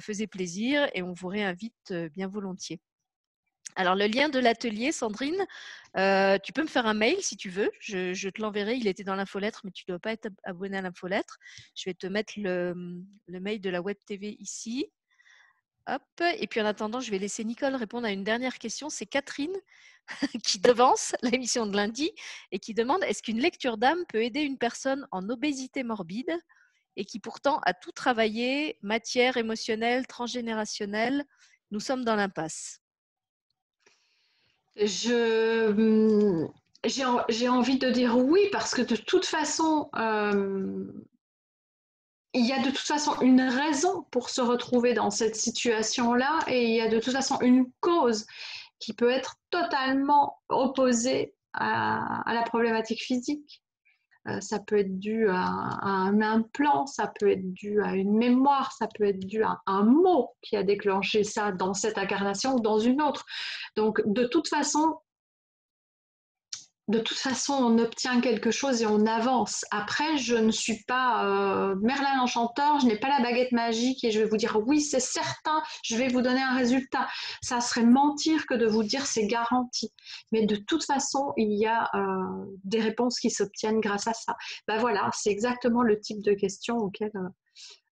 faisait 0.00 0.26
plaisir 0.26 0.88
et 0.94 1.02
on 1.02 1.12
vous 1.12 1.28
réinvite 1.28 1.92
bien 2.12 2.28
volontiers. 2.28 2.80
Alors 3.76 3.96
le 3.96 4.06
lien 4.06 4.28
de 4.28 4.38
l'atelier, 4.38 4.92
Sandrine, 4.92 5.46
tu 5.94 6.52
peux 6.52 6.62
me 6.62 6.68
faire 6.68 6.86
un 6.86 6.94
mail 6.94 7.22
si 7.22 7.36
tu 7.36 7.50
veux. 7.50 7.70
Je, 7.80 8.28
te 8.28 8.40
l'enverrai. 8.40 8.76
Il 8.76 8.86
était 8.86 9.04
dans 9.04 9.16
l'infolettre, 9.16 9.62
mais 9.64 9.70
tu 9.72 9.84
ne 9.88 9.94
dois 9.94 10.00
pas 10.00 10.12
être 10.12 10.28
abonné 10.44 10.78
à 10.78 10.82
l'infolettre. 10.82 11.38
Je 11.74 11.90
vais 11.90 11.94
te 11.94 12.06
mettre 12.06 12.34
le, 12.36 12.74
le, 13.26 13.40
mail 13.40 13.60
de 13.60 13.70
la 13.70 13.82
Web 13.82 13.96
TV 14.06 14.36
ici. 14.38 14.86
Hop. 15.86 16.02
Et 16.38 16.46
puis 16.46 16.60
en 16.60 16.66
attendant, 16.66 17.00
je 17.00 17.10
vais 17.10 17.18
laisser 17.18 17.44
Nicole 17.44 17.74
répondre 17.74 18.06
à 18.06 18.10
une 18.10 18.24
dernière 18.24 18.58
question. 18.58 18.88
C'est 18.88 19.06
Catherine 19.06 19.54
qui 20.44 20.58
devance 20.58 21.14
l'émission 21.22 21.66
de 21.66 21.76
lundi 21.76 22.10
et 22.52 22.58
qui 22.58 22.74
demande 22.74 23.02
est-ce 23.04 23.22
qu'une 23.22 23.40
lecture 23.40 23.76
d'âme 23.76 24.04
peut 24.08 24.22
aider 24.22 24.40
une 24.40 24.58
personne 24.58 25.06
en 25.10 25.28
obésité 25.28 25.82
morbide 25.82 26.32
et 26.96 27.04
qui 27.04 27.18
pourtant 27.18 27.60
a 27.66 27.74
tout 27.74 27.92
travaillé, 27.92 28.78
matière 28.82 29.36
émotionnelle, 29.36 30.06
transgénérationnelle? 30.06 31.24
Nous 31.70 31.80
sommes 31.80 32.04
dans 32.04 32.14
l'impasse. 32.14 32.80
Je, 34.76 35.68
hum, 35.68 36.50
j'ai, 36.84 37.48
envie 37.48 37.78
de 37.78 37.90
dire 37.90 38.16
oui 38.16 38.40
parce 38.52 38.74
que 38.74 38.82
de 38.82 38.96
toute 38.96 39.24
façon, 39.24 39.88
euh, 39.96 40.84
il 42.34 42.44
y 42.44 42.52
a 42.52 42.58
de 42.58 42.70
toute 42.70 42.78
façon 42.78 43.14
une 43.20 43.40
raison 43.40 44.02
pour 44.10 44.28
se 44.28 44.40
retrouver 44.40 44.92
dans 44.92 45.10
cette 45.10 45.36
situation-là 45.36 46.40
et 46.48 46.64
il 46.64 46.74
y 46.74 46.80
a 46.80 46.88
de 46.88 46.98
toute 46.98 47.12
façon 47.12 47.38
une 47.40 47.70
cause 47.80 48.26
qui 48.80 48.92
peut 48.92 49.10
être 49.10 49.36
totalement 49.50 50.38
opposé 50.48 51.34
à, 51.54 52.22
la 52.26 52.42
problématique 52.42 53.02
physique. 53.02 53.62
Euh, 54.26 54.40
ça 54.40 54.58
peut 54.58 54.78
être 54.78 54.98
dû 54.98 55.28
à, 55.28 55.44
un 55.82 56.20
implant, 56.22 56.86
ça 56.86 57.12
peut 57.20 57.30
être 57.30 57.52
dû 57.52 57.80
à 57.82 57.94
une 57.94 58.16
mémoire, 58.16 58.72
ça 58.72 58.88
peut 58.92 59.04
être 59.04 59.20
dû 59.20 59.44
à 59.44 59.60
un 59.66 59.84
mot 59.84 60.34
qui 60.42 60.56
a 60.56 60.62
déclenché 60.62 61.24
ça 61.24 61.52
dans 61.52 61.74
cette 61.74 61.98
incarnation 61.98 62.54
ou 62.54 62.60
dans 62.60 62.78
une 62.78 63.00
autre. 63.02 63.26
Donc, 63.76 64.00
de 64.06 64.24
toute 64.24 64.48
façon, 64.48 64.96
de 66.88 66.98
toute 66.98 67.16
façon, 67.16 67.54
on 67.54 67.78
obtient 67.78 68.20
quelque 68.20 68.50
chose 68.50 68.82
et 68.82 68.86
on 68.86 69.06
avance. 69.06 69.64
Après, 69.70 70.18
je 70.18 70.36
ne 70.36 70.50
suis 70.50 70.82
pas 70.84 71.24
euh, 71.24 71.74
Merlin 71.80 72.18
l'enchanteur, 72.18 72.78
je 72.80 72.86
n'ai 72.86 72.98
pas 72.98 73.08
la 73.08 73.20
baguette 73.20 73.52
magique 73.52 74.04
et 74.04 74.10
je 74.10 74.20
vais 74.20 74.26
vous 74.26 74.36
dire 74.36 74.58
oui, 74.66 74.82
c'est 74.82 75.00
certain, 75.00 75.62
je 75.82 75.96
vais 75.96 76.08
vous 76.08 76.20
donner 76.20 76.42
un 76.42 76.54
résultat. 76.54 77.08
Ça 77.40 77.62
serait 77.62 77.86
mentir 77.86 78.46
que 78.46 78.54
de 78.54 78.66
vous 78.66 78.82
dire 78.82 79.06
c'est 79.06 79.26
garanti. 79.26 79.92
Mais 80.30 80.44
de 80.44 80.56
toute 80.56 80.84
façon, 80.84 81.32
il 81.38 81.58
y 81.58 81.66
a 81.66 81.88
euh, 81.94 82.44
des 82.64 82.80
réponses 82.80 83.18
qui 83.18 83.30
s'obtiennent 83.30 83.80
grâce 83.80 84.06
à 84.06 84.12
ça. 84.12 84.36
Ben 84.68 84.78
voilà, 84.78 85.08
c'est 85.14 85.30
exactement 85.30 85.82
le 85.82 85.98
type 85.98 86.22
de 86.22 86.34
questions 86.34 86.76
auxquelles 86.76 87.12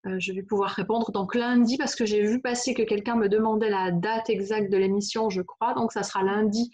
euh, 0.06 0.20
je 0.20 0.34
vais 0.34 0.44
pouvoir 0.44 0.72
répondre. 0.72 1.12
Donc 1.12 1.34
lundi, 1.34 1.78
parce 1.78 1.96
que 1.96 2.06
j'ai 2.06 2.24
vu 2.24 2.42
passer 2.42 2.74
que 2.74 2.82
quelqu'un 2.84 3.16
me 3.16 3.30
demandait 3.30 3.70
la 3.70 3.92
date 3.92 4.30
exacte 4.30 4.70
de 4.70 4.78
l'émission, 4.78 5.30
je 5.30 5.42
crois. 5.42 5.76
Donc 5.76 5.94
ça 5.94 6.04
sera 6.04 6.24
lundi 6.24 6.72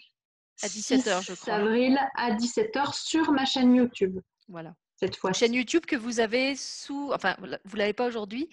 à 0.62 0.66
17h, 0.66 1.24
je 1.24 1.34
crois. 1.34 1.54
avril 1.54 1.98
à 2.16 2.32
17h 2.32 2.94
sur 2.94 3.30
ma 3.32 3.44
chaîne 3.44 3.74
YouTube. 3.74 4.20
Voilà. 4.48 4.74
Cette 5.00 5.14
fois. 5.14 5.32
Chaîne 5.32 5.54
YouTube 5.54 5.86
que 5.86 5.94
vous 5.94 6.18
avez 6.18 6.56
sous, 6.56 7.12
enfin, 7.14 7.36
vous 7.64 7.76
l'avez 7.76 7.92
pas 7.92 8.08
aujourd'hui, 8.08 8.48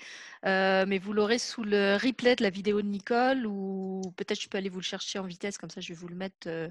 euh, 0.45 0.85
mais 0.87 0.99
vous 0.99 1.11
l'aurez 1.11 1.39
sous 1.39 1.63
le 1.63 1.95
replay 1.95 2.35
de 2.35 2.43
la 2.43 2.51
vidéo 2.51 2.83
de 2.83 2.87
Nicole 2.87 3.47
ou 3.47 4.01
peut-être 4.15 4.39
je 4.39 4.47
peux 4.47 4.59
aller 4.59 4.69
vous 4.69 4.79
le 4.79 4.83
chercher 4.83 5.17
en 5.17 5.23
vitesse, 5.23 5.57
comme 5.57 5.71
ça 5.71 5.81
je 5.81 5.89
vais 5.89 5.95
vous 5.95 6.07
le 6.07 6.13
mettre 6.13 6.47
euh, 6.47 6.69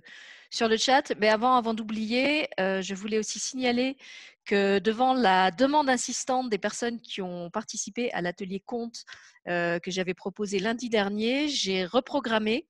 sur 0.51 0.69
le 0.69 0.77
chat. 0.77 1.13
Mais 1.19 1.29
avant, 1.29 1.57
avant 1.57 1.75
d'oublier, 1.75 2.49
euh, 2.61 2.83
je 2.83 2.95
voulais 2.95 3.19
aussi 3.19 3.41
signaler 3.41 3.97
que 4.45 4.79
devant 4.79 5.15
la 5.15 5.51
demande 5.51 5.89
insistante 5.89 6.51
des 6.51 6.59
personnes 6.59 7.01
qui 7.01 7.23
ont 7.23 7.51
participé 7.51 8.13
à 8.13 8.21
l'atelier 8.21 8.61
compte 8.61 9.05
que 9.47 9.91
j'avais 9.91 10.15
proposé 10.15 10.59
lundi 10.59 10.89
dernier, 10.89 11.49
j'ai 11.49 11.85
reprogrammé 11.85 12.67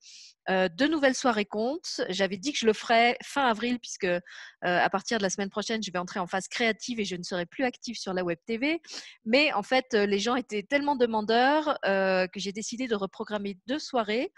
euh, 0.47 0.69
deux 0.69 0.87
nouvelles 0.87 1.15
soirées 1.15 1.45
comptes. 1.45 2.01
J'avais 2.09 2.37
dit 2.37 2.53
que 2.53 2.59
je 2.59 2.67
le 2.67 2.73
ferais 2.73 3.17
fin 3.23 3.47
avril 3.47 3.79
puisque 3.79 4.05
euh, 4.05 4.19
à 4.61 4.89
partir 4.89 5.17
de 5.17 5.23
la 5.23 5.29
semaine 5.29 5.49
prochaine, 5.49 5.81
je 5.81 5.91
vais 5.91 5.97
entrer 5.97 6.19
en 6.19 6.27
phase 6.27 6.47
créative 6.47 6.99
et 6.99 7.05
je 7.05 7.15
ne 7.15 7.23
serai 7.23 7.47
plus 7.47 7.63
active 7.63 7.95
sur 7.97 8.13
la 8.13 8.23
web 8.23 8.37
TV. 8.45 8.79
Mais 9.25 9.51
en 9.53 9.63
fait, 9.63 9.93
euh, 9.95 10.05
les 10.05 10.19
gens 10.19 10.35
étaient 10.35 10.63
tellement 10.63 10.95
demandeurs 10.95 11.77
que 11.83 12.39
j'ai 12.39 12.51
décidé 12.51 12.87
de 12.87 12.95
reprogrammer 12.95 13.57
deux 13.67 13.79
soirées. 13.79 14.31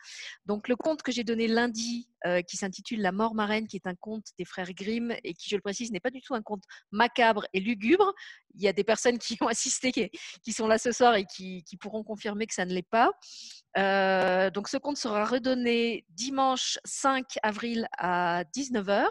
Donc 0.46 0.68
le 0.68 0.76
compte 0.76 1.02
que 1.02 1.12
j'ai 1.12 1.24
donné 1.24 1.48
lundi, 1.48 2.10
qui 2.48 2.58
s'intitule 2.58 3.02
La 3.02 3.12
mort 3.12 3.36
marraine, 3.36 3.68
qui 3.68 3.76
est 3.76 3.88
un 3.88 3.96
conte 3.96 4.28
des 4.38 4.46
frères 4.46 4.74
Grimm 4.74 5.16
et 5.24 5.34
qui, 5.34 5.50
je 5.50 5.56
le 5.56 5.62
précise, 5.62 5.92
n'est 5.92 6.00
pas 6.00 6.10
du 6.10 6.22
tout 6.22 6.34
un 6.34 6.42
conte 6.42 6.64
macabre 6.92 7.46
et 7.54 7.60
lugubre. 7.60 8.14
Il 8.56 8.62
y 8.62 8.68
a 8.68 8.74
des 8.74 8.84
personnes 8.84 9.18
qui 9.20 9.38
ont 9.42 9.48
assisté, 9.48 9.92
qui, 9.92 10.54
sont 10.54 10.68
là 10.68 10.78
ce 10.78 10.92
soir 10.92 11.16
et 11.16 11.26
qui, 11.26 11.64
pourront 11.80 12.04
confirmer 12.04 12.48
que 12.48 12.54
ça 12.54 12.66
ne 12.66 12.74
l'est 12.74 12.90
pas. 12.90 13.12
Euh, 13.78 14.50
donc 14.50 14.68
ce 14.68 14.78
compte 14.78 14.98
sera 14.98 15.26
redonné 15.26 16.06
dimanche 16.10 16.80
5 16.86 17.26
avril 17.44 17.88
à 17.98 18.44
19h. 18.56 19.06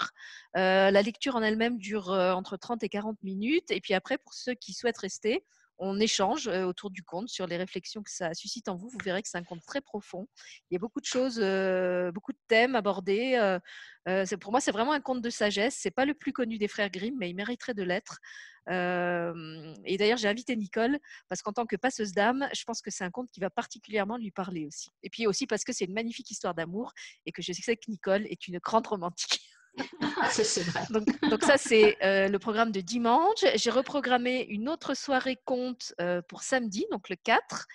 Euh, 0.57 0.91
la 0.91 1.03
lecture 1.03 1.37
en 1.37 1.43
elle-même 1.43 1.78
dure 1.78 2.11
euh, 2.11 2.33
entre 2.33 2.57
30 2.57 2.83
et 2.83 2.89
40 2.89 3.23
minutes. 3.23 3.70
Et 3.70 3.81
puis 3.81 3.95
après, 3.95 4.19
pour 4.19 4.35
ceux 4.35 4.55
qui 4.55 4.73
souhaitent 4.73 4.99
rester, 4.99 5.45
on 5.78 6.01
échange 6.01 6.48
autour 6.48 6.90
du 6.90 7.03
conte 7.03 7.28
sur 7.28 7.47
les 7.47 7.57
réflexions 7.57 8.03
que 8.03 8.11
ça 8.11 8.35
suscite 8.35 8.69
en 8.69 8.77
vous. 8.77 8.89
Vous 8.89 8.98
verrez 9.05 9.23
que 9.23 9.28
c'est 9.28 9.39
un 9.39 9.44
conte 9.44 9.65
très 9.66 9.81
profond. 9.81 10.27
Il 10.70 10.74
y 10.74 10.77
a 10.77 10.78
beaucoup 10.78 11.01
de 11.01 11.07
choses, 11.07 11.36
beaucoup 12.12 12.32
de 12.32 12.39
thèmes 12.48 12.74
abordés. 12.74 13.59
pour 14.40 14.53
moi, 14.53 14.61
c'est 14.61 14.73
vraiment 14.73 14.93
un 14.93 15.01
conte 15.01 15.23
de 15.23 15.31
sagesse. 15.31 15.77
C'est 15.78 15.90
pas 15.90 16.05
le 16.05 16.15
plus 16.15 16.32
connu 16.32 16.59
des 16.59 16.69
frères 16.69 16.90
Grimm, 16.90 17.16
mais 17.19 17.31
il 17.31 17.35
mériterait 17.35 17.74
de 17.74 17.82
l'être 17.82 18.20
et 18.69 19.97
d'ailleurs, 19.97 20.19
j'ai 20.19 20.28
invité 20.28 20.57
Nicole 20.57 20.98
parce 21.28 21.43
qu'en 21.43 21.53
tant 21.53 21.66
que 21.66 21.77
passeuse 21.77 22.12
d'âme, 22.12 22.48
je 22.53 22.65
pense 22.65 22.82
que 22.82 22.90
c'est 22.90 23.05
un 23.05 23.11
conte 23.11 23.31
qui 23.31 23.39
va 23.40 23.51
particulièrement 23.51 24.16
lui 24.16 24.32
parler 24.32 24.66
aussi. 24.66 24.90
Et 25.03 25.11
puis 25.11 25.27
aussi 25.27 25.47
parce 25.47 25.62
que 25.62 25.73
c'est 25.73 25.85
une 25.85 25.94
magnifique 25.94 26.31
histoire 26.31 26.55
d'amour 26.55 26.93
et 27.27 27.32
que 27.32 27.43
je 27.43 27.53
sais 27.53 27.77
que 27.77 27.89
Nicole 27.89 28.27
est 28.27 28.48
une 28.48 28.59
grande 28.59 28.86
romantique. 28.86 29.40
Donc, 30.90 31.43
ça, 31.43 31.59
c'est 31.59 31.97
le 32.03 32.36
programme 32.39 32.73
de 32.73 32.81
dimanche. 32.81 33.44
J'ai 33.55 33.70
reprogrammé 33.70 34.47
une 34.48 34.69
autre 34.69 34.94
soirée 34.94 35.39
conte 35.44 35.94
pour 36.28 36.43
samedi, 36.43 36.86
donc 36.90 37.09
le 37.09 37.16
4. 37.16 37.66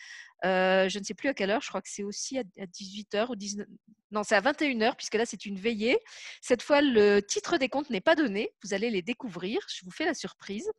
je 0.43 0.99
ne 0.99 1.03
sais 1.03 1.13
plus 1.13 1.29
à 1.29 1.33
quelle 1.33 1.51
heure, 1.51 1.61
je 1.61 1.69
crois 1.69 1.81
que 1.81 1.89
c'est 1.89 2.03
aussi 2.03 2.37
à 2.37 2.43
18h 2.43 3.31
ou 3.31 3.35
19 3.35 3.67
Non, 4.11 4.23
c'est 4.23 4.35
à 4.35 4.41
21h, 4.41 4.95
puisque 4.95 5.15
là, 5.15 5.25
c'est 5.25 5.45
une 5.45 5.59
veillée. 5.59 5.99
Cette 6.41 6.61
fois, 6.61 6.81
le 6.81 7.19
titre 7.21 7.57
des 7.57 7.69
contes 7.69 7.89
n'est 7.89 8.01
pas 8.01 8.15
donné. 8.15 8.51
Vous 8.63 8.73
allez 8.73 8.89
les 8.89 9.01
découvrir. 9.01 9.59
Je 9.73 9.85
vous 9.85 9.91
fais 9.91 10.05
la 10.05 10.13
surprise. 10.13 10.69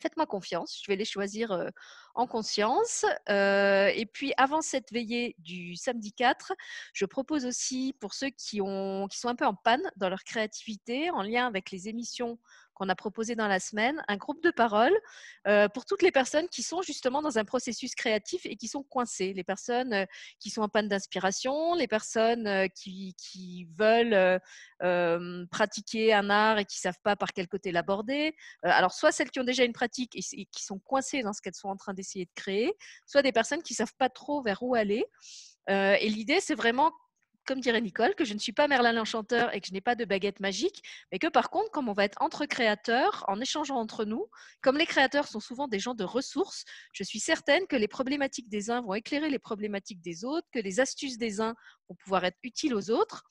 Faites-moi 0.00 0.26
confiance, 0.26 0.80
je 0.82 0.90
vais 0.90 0.96
les 0.96 1.04
choisir 1.04 1.70
en 2.14 2.26
conscience. 2.26 3.04
et 3.28 4.06
puis, 4.12 4.32
avant 4.36 4.60
cette 4.60 4.92
veillée 4.92 5.36
du 5.38 5.76
samedi 5.76 6.12
4, 6.12 6.52
je 6.92 7.04
propose 7.04 7.46
aussi 7.46 7.94
pour 8.00 8.14
ceux 8.14 8.30
qui, 8.30 8.60
ont, 8.60 9.08
qui 9.08 9.18
sont 9.18 9.28
un 9.28 9.34
peu 9.34 9.46
en 9.46 9.54
panne 9.54 9.90
dans 9.96 10.08
leur 10.08 10.24
créativité, 10.24 11.10
en 11.10 11.22
lien 11.22 11.46
avec 11.46 11.70
les 11.70 11.88
émissions 11.88 12.38
qu'on 12.78 12.88
a 12.88 12.94
proposé 12.94 13.34
dans 13.34 13.48
la 13.48 13.58
semaine, 13.58 14.02
un 14.06 14.16
groupe 14.16 14.42
de 14.42 14.50
parole 14.50 14.96
euh, 15.46 15.68
pour 15.68 15.84
toutes 15.84 16.02
les 16.02 16.12
personnes 16.12 16.48
qui 16.48 16.62
sont 16.62 16.80
justement 16.80 17.20
dans 17.20 17.36
un 17.36 17.44
processus 17.44 17.94
créatif 17.94 18.46
et 18.46 18.56
qui 18.56 18.68
sont 18.68 18.84
coincées, 18.84 19.32
les 19.34 19.42
personnes 19.44 19.92
euh, 19.92 20.04
qui 20.38 20.50
sont 20.50 20.62
en 20.62 20.68
panne 20.68 20.88
d'inspiration, 20.88 21.74
les 21.74 21.88
personnes 21.88 22.46
euh, 22.46 22.68
qui, 22.68 23.16
veulent 23.76 24.40
pratiquer 25.50 26.14
un 26.14 26.30
art 26.30 26.58
et 26.58 26.64
qui 26.64 26.78
savent 26.78 27.00
pas 27.02 27.16
par 27.16 27.32
quel 27.32 27.48
côté 27.48 27.72
l'aborder. 27.72 28.34
alors, 28.62 28.92
soit 28.92 29.12
celles 29.12 29.30
qui 29.30 29.40
ont 29.40 29.44
déjà 29.44 29.64
une 29.64 29.72
pratique 29.72 30.14
et, 30.16 30.22
et 30.32 30.46
qui 30.46 30.64
sont 30.64 30.78
coincées 30.78 31.22
dans 31.22 31.32
ce 31.32 31.40
qu'elles 31.40 31.54
sont 31.54 31.68
en 31.68 31.76
train 31.76 31.94
d'essayer 31.94 32.24
de 32.24 32.30
créer, 32.34 32.72
soit 33.06 33.22
des 33.22 33.32
personnes 33.32 33.62
qui 33.62 33.74
savent 33.74 33.94
pas 33.98 34.08
trop 34.08 34.42
vers 34.42 34.62
où 34.62 34.74
aller. 34.74 35.04
et 35.68 36.08
l'idée, 36.08 36.40
c'est 36.40 36.54
vraiment 36.54 36.92
comme 37.48 37.60
dirait 37.60 37.80
Nicole, 37.80 38.14
que 38.14 38.26
je 38.26 38.34
ne 38.34 38.38
suis 38.38 38.52
pas 38.52 38.68
Merlin 38.68 38.92
l'Enchanteur 38.92 39.54
et 39.54 39.60
que 39.62 39.66
je 39.66 39.72
n'ai 39.72 39.80
pas 39.80 39.94
de 39.94 40.04
baguette 40.04 40.38
magique, 40.38 40.82
mais 41.10 41.18
que 41.18 41.28
par 41.28 41.48
contre, 41.48 41.70
comme 41.70 41.88
on 41.88 41.94
va 41.94 42.04
être 42.04 42.20
entre 42.20 42.44
créateurs, 42.44 43.24
en 43.26 43.40
échangeant 43.40 43.76
entre 43.76 44.04
nous, 44.04 44.26
comme 44.60 44.76
les 44.76 44.84
créateurs 44.84 45.26
sont 45.26 45.40
souvent 45.40 45.66
des 45.66 45.78
gens 45.78 45.94
de 45.94 46.04
ressources, 46.04 46.66
je 46.92 47.04
suis 47.04 47.20
certaine 47.20 47.66
que 47.66 47.76
les 47.76 47.88
problématiques 47.88 48.50
des 48.50 48.70
uns 48.70 48.82
vont 48.82 48.92
éclairer 48.92 49.30
les 49.30 49.38
problématiques 49.38 50.02
des 50.02 50.26
autres, 50.26 50.46
que 50.52 50.58
les 50.58 50.78
astuces 50.78 51.16
des 51.16 51.40
uns 51.40 51.54
vont 51.88 51.94
pouvoir 51.94 52.26
être 52.26 52.36
utiles 52.42 52.74
aux 52.74 52.90
autres. 52.90 53.24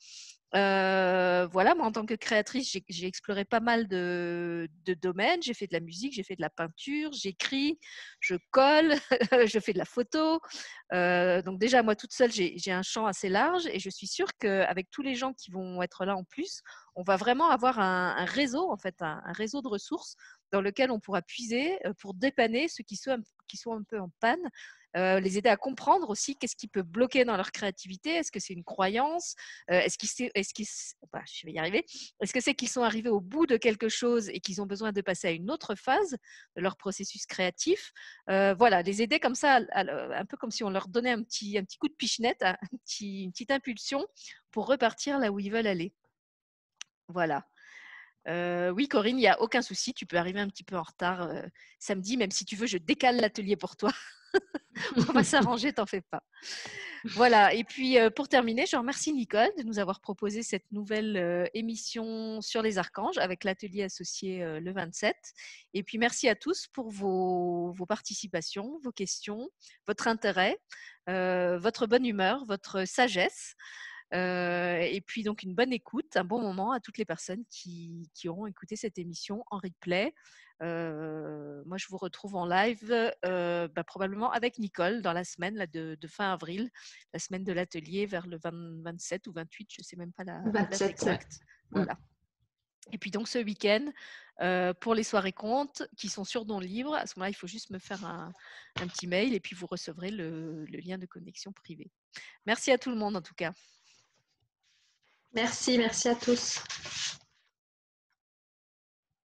Euh, 0.54 1.46
voilà, 1.52 1.74
moi 1.74 1.86
en 1.86 1.92
tant 1.92 2.06
que 2.06 2.14
créatrice, 2.14 2.78
j'ai 2.88 3.06
exploré 3.06 3.44
pas 3.44 3.60
mal 3.60 3.86
de, 3.86 4.68
domaines. 5.02 5.42
J'ai 5.42 5.54
fait 5.54 5.66
de 5.66 5.74
la 5.74 5.80
musique, 5.80 6.14
j'ai 6.14 6.22
fait 6.22 6.36
de 6.36 6.40
la 6.40 6.50
peinture, 6.50 7.12
j'écris, 7.12 7.78
je 8.20 8.36
colle, 8.50 8.94
je 9.46 9.58
fais 9.60 9.72
de 9.72 9.78
la 9.78 9.84
photo. 9.84 10.40
Euh, 10.94 11.42
donc 11.42 11.58
déjà, 11.58 11.82
moi 11.82 11.94
toute 11.96 12.12
seule, 12.12 12.32
j'ai 12.32 12.72
un 12.72 12.82
champ 12.82 13.06
assez 13.06 13.28
large 13.28 13.66
et 13.66 13.78
je 13.78 13.90
suis 13.90 14.06
sûre 14.06 14.28
qu'avec 14.38 14.90
tous 14.90 15.02
les 15.02 15.14
gens 15.14 15.32
qui 15.34 15.50
vont 15.50 15.82
être 15.82 16.04
là 16.04 16.16
en 16.16 16.24
plus, 16.24 16.62
on 16.94 17.02
va 17.02 17.16
vraiment 17.16 17.50
avoir 17.50 17.78
un, 17.78 18.24
réseau, 18.24 18.70
en 18.70 18.76
fait, 18.76 18.96
un, 19.02 19.20
réseau 19.26 19.62
de 19.62 19.68
ressources 19.68 20.16
dans 20.52 20.60
lequel 20.60 20.90
on 20.90 21.00
pourra 21.00 21.22
puiser 21.22 21.78
euh, 21.86 21.92
pour 22.00 22.14
dépanner 22.14 22.68
ceux 22.68 22.84
qui 22.84 22.96
sont, 22.96 23.22
qui 23.46 23.56
sont 23.56 23.72
un 23.72 23.82
peu 23.82 23.98
en 23.98 24.10
panne 24.20 24.50
euh, 24.96 25.20
les 25.20 25.36
aider 25.36 25.50
à 25.50 25.56
comprendre 25.56 26.08
aussi 26.08 26.34
qu'est-ce 26.36 26.56
qui 26.56 26.66
peut 26.66 26.82
bloquer 26.82 27.26
dans 27.26 27.36
leur 27.36 27.52
créativité. 27.52 28.14
Est-ce 28.14 28.32
que 28.32 28.40
c'est 28.40 28.54
une 28.54 28.64
croyance 28.64 29.34
euh, 29.70 29.80
Est-ce 29.80 29.98
qu'ils, 29.98 30.30
est-ce 30.34 30.52
je 30.56 31.46
vais 31.46 31.52
y 31.52 31.58
arriver. 31.58 31.84
Est-ce 32.22 32.32
que 32.32 32.40
c'est 32.40 32.54
qu'ils 32.54 32.70
sont 32.70 32.82
arrivés 32.82 33.10
au 33.10 33.20
bout 33.20 33.46
de 33.46 33.58
quelque 33.58 33.90
chose 33.90 34.30
et 34.30 34.40
qu'ils 34.40 34.62
ont 34.62 34.66
besoin 34.66 34.92
de 34.92 35.00
passer 35.02 35.28
à 35.28 35.30
une 35.30 35.50
autre 35.50 35.74
phase 35.74 36.16
de 36.56 36.62
leur 36.62 36.76
processus 36.76 37.26
créatif 37.26 37.92
Voilà, 38.26 38.82
les 38.82 39.02
aider 39.02 39.20
comme 39.20 39.34
ça, 39.34 39.60
un 39.72 40.24
peu 40.24 40.36
comme 40.38 40.50
si 40.50 40.64
on 40.64 40.70
leur 40.70 40.88
donnait 40.88 41.12
un 41.12 41.22
petit, 41.22 41.58
un 41.58 41.64
petit 41.64 41.76
coup 41.78 41.88
de 41.88 41.94
pichenette, 41.94 42.42
un 42.42 42.56
une 43.00 43.30
petite 43.30 43.50
impulsion 43.50 44.06
pour 44.50 44.66
repartir 44.66 45.18
là 45.18 45.30
où 45.30 45.38
ils 45.38 45.52
veulent 45.52 45.66
aller. 45.66 45.92
Voilà. 47.08 47.46
Oui, 48.28 48.88
Corinne, 48.88 49.18
il 49.18 49.22
n'y 49.22 49.28
a 49.28 49.40
aucun 49.40 49.62
souci. 49.62 49.94
Tu 49.94 50.06
peux 50.06 50.16
arriver 50.16 50.40
un 50.40 50.48
petit 50.48 50.64
peu 50.64 50.76
en 50.76 50.82
retard 50.82 51.30
samedi, 51.78 52.16
même 52.16 52.30
si 52.30 52.44
tu 52.44 52.56
veux, 52.56 52.66
je 52.66 52.78
décale 52.78 53.16
l'atelier 53.16 53.56
pour 53.56 53.76
toi. 53.76 53.90
on 55.08 55.12
va 55.12 55.24
s'arranger, 55.24 55.72
t'en 55.72 55.86
fais 55.86 56.00
pas. 56.00 56.22
Voilà, 57.04 57.54
et 57.54 57.64
puis 57.64 57.98
euh, 57.98 58.10
pour 58.10 58.28
terminer, 58.28 58.66
je 58.66 58.76
remercie 58.76 59.12
Nicole 59.12 59.50
de 59.56 59.62
nous 59.62 59.78
avoir 59.78 60.00
proposé 60.00 60.42
cette 60.42 60.70
nouvelle 60.72 61.16
euh, 61.16 61.44
émission 61.54 62.40
sur 62.40 62.60
les 62.62 62.78
archanges 62.78 63.18
avec 63.18 63.44
l'atelier 63.44 63.84
associé 63.84 64.42
euh, 64.42 64.60
le 64.60 64.72
27. 64.72 65.16
Et 65.74 65.82
puis 65.82 65.98
merci 65.98 66.28
à 66.28 66.34
tous 66.34 66.66
pour 66.72 66.90
vos 66.90 67.74
participations, 67.88 68.80
vos 68.82 68.92
questions, 68.92 69.48
votre 69.86 70.08
intérêt, 70.08 70.58
votre 71.06 71.86
bonne 71.86 72.04
humeur, 72.04 72.44
votre 72.46 72.84
sagesse. 72.84 73.54
Et 74.12 75.02
puis 75.06 75.22
donc 75.22 75.42
une 75.42 75.54
bonne 75.54 75.72
écoute, 75.72 76.16
un 76.16 76.24
bon 76.24 76.40
moment 76.40 76.72
à 76.72 76.80
toutes 76.80 76.98
les 76.98 77.04
personnes 77.04 77.44
qui, 77.50 78.10
qui 78.14 78.28
auront 78.28 78.46
écouté 78.46 78.76
cette 78.76 78.98
émission 78.98 79.44
en 79.50 79.58
replay 79.58 80.14
moi, 80.60 81.76
je 81.76 81.86
vous 81.88 81.98
retrouve 81.98 82.34
en 82.34 82.46
live 82.46 83.12
bah, 83.22 83.84
probablement 83.84 84.30
avec 84.30 84.58
Nicole 84.58 85.02
dans 85.02 85.12
la 85.12 85.24
semaine 85.24 85.56
là, 85.56 85.66
de, 85.66 85.96
fin 86.08 86.32
avril, 86.32 86.70
la 87.12 87.18
semaine 87.18 87.44
de 87.44 87.52
l'atelier 87.52 88.06
vers 88.06 88.26
le 88.26 88.38
27 88.38 89.26
ou 89.26 89.32
28, 89.32 89.68
je 89.70 89.80
ne 89.80 89.84
sais 89.84 89.96
même 89.96 90.12
pas 90.12 90.24
la, 90.24 90.40
27. 90.40 90.70
date 90.70 90.90
exacte. 90.90 91.40
Voilà. 91.70 91.98
Et 92.90 92.98
puis 92.98 93.10
donc 93.10 93.28
ce 93.28 93.38
week-end, 93.38 93.84
euh, 94.40 94.72
pour 94.72 94.94
les 94.94 95.02
soirées 95.02 95.32
comptes 95.32 95.82
qui 95.96 96.08
sont 96.08 96.24
sur 96.24 96.46
Don 96.46 96.58
Libre, 96.58 96.94
à 96.94 97.06
ce 97.06 97.18
moment-là, 97.18 97.30
il 97.30 97.36
faut 97.36 97.46
juste 97.46 97.70
me 97.70 97.78
faire 97.78 98.04
un, 98.04 98.32
petit 98.74 99.06
mail 99.06 99.34
et 99.34 99.40
puis 99.40 99.54
vous 99.54 99.66
recevrez 99.66 100.10
le 100.10 100.64
lien 100.64 100.96
de 100.96 101.06
connexion 101.06 101.52
privée. 101.52 101.90
Merci 102.46 102.72
à 102.72 102.78
tout 102.78 102.90
le 102.90 102.96
monde 102.96 103.16
en 103.16 103.22
tout 103.22 103.34
cas. 103.34 103.52
Merci, 105.34 105.78
merci 105.78 106.08
à 106.08 106.14
tous. 106.14 106.60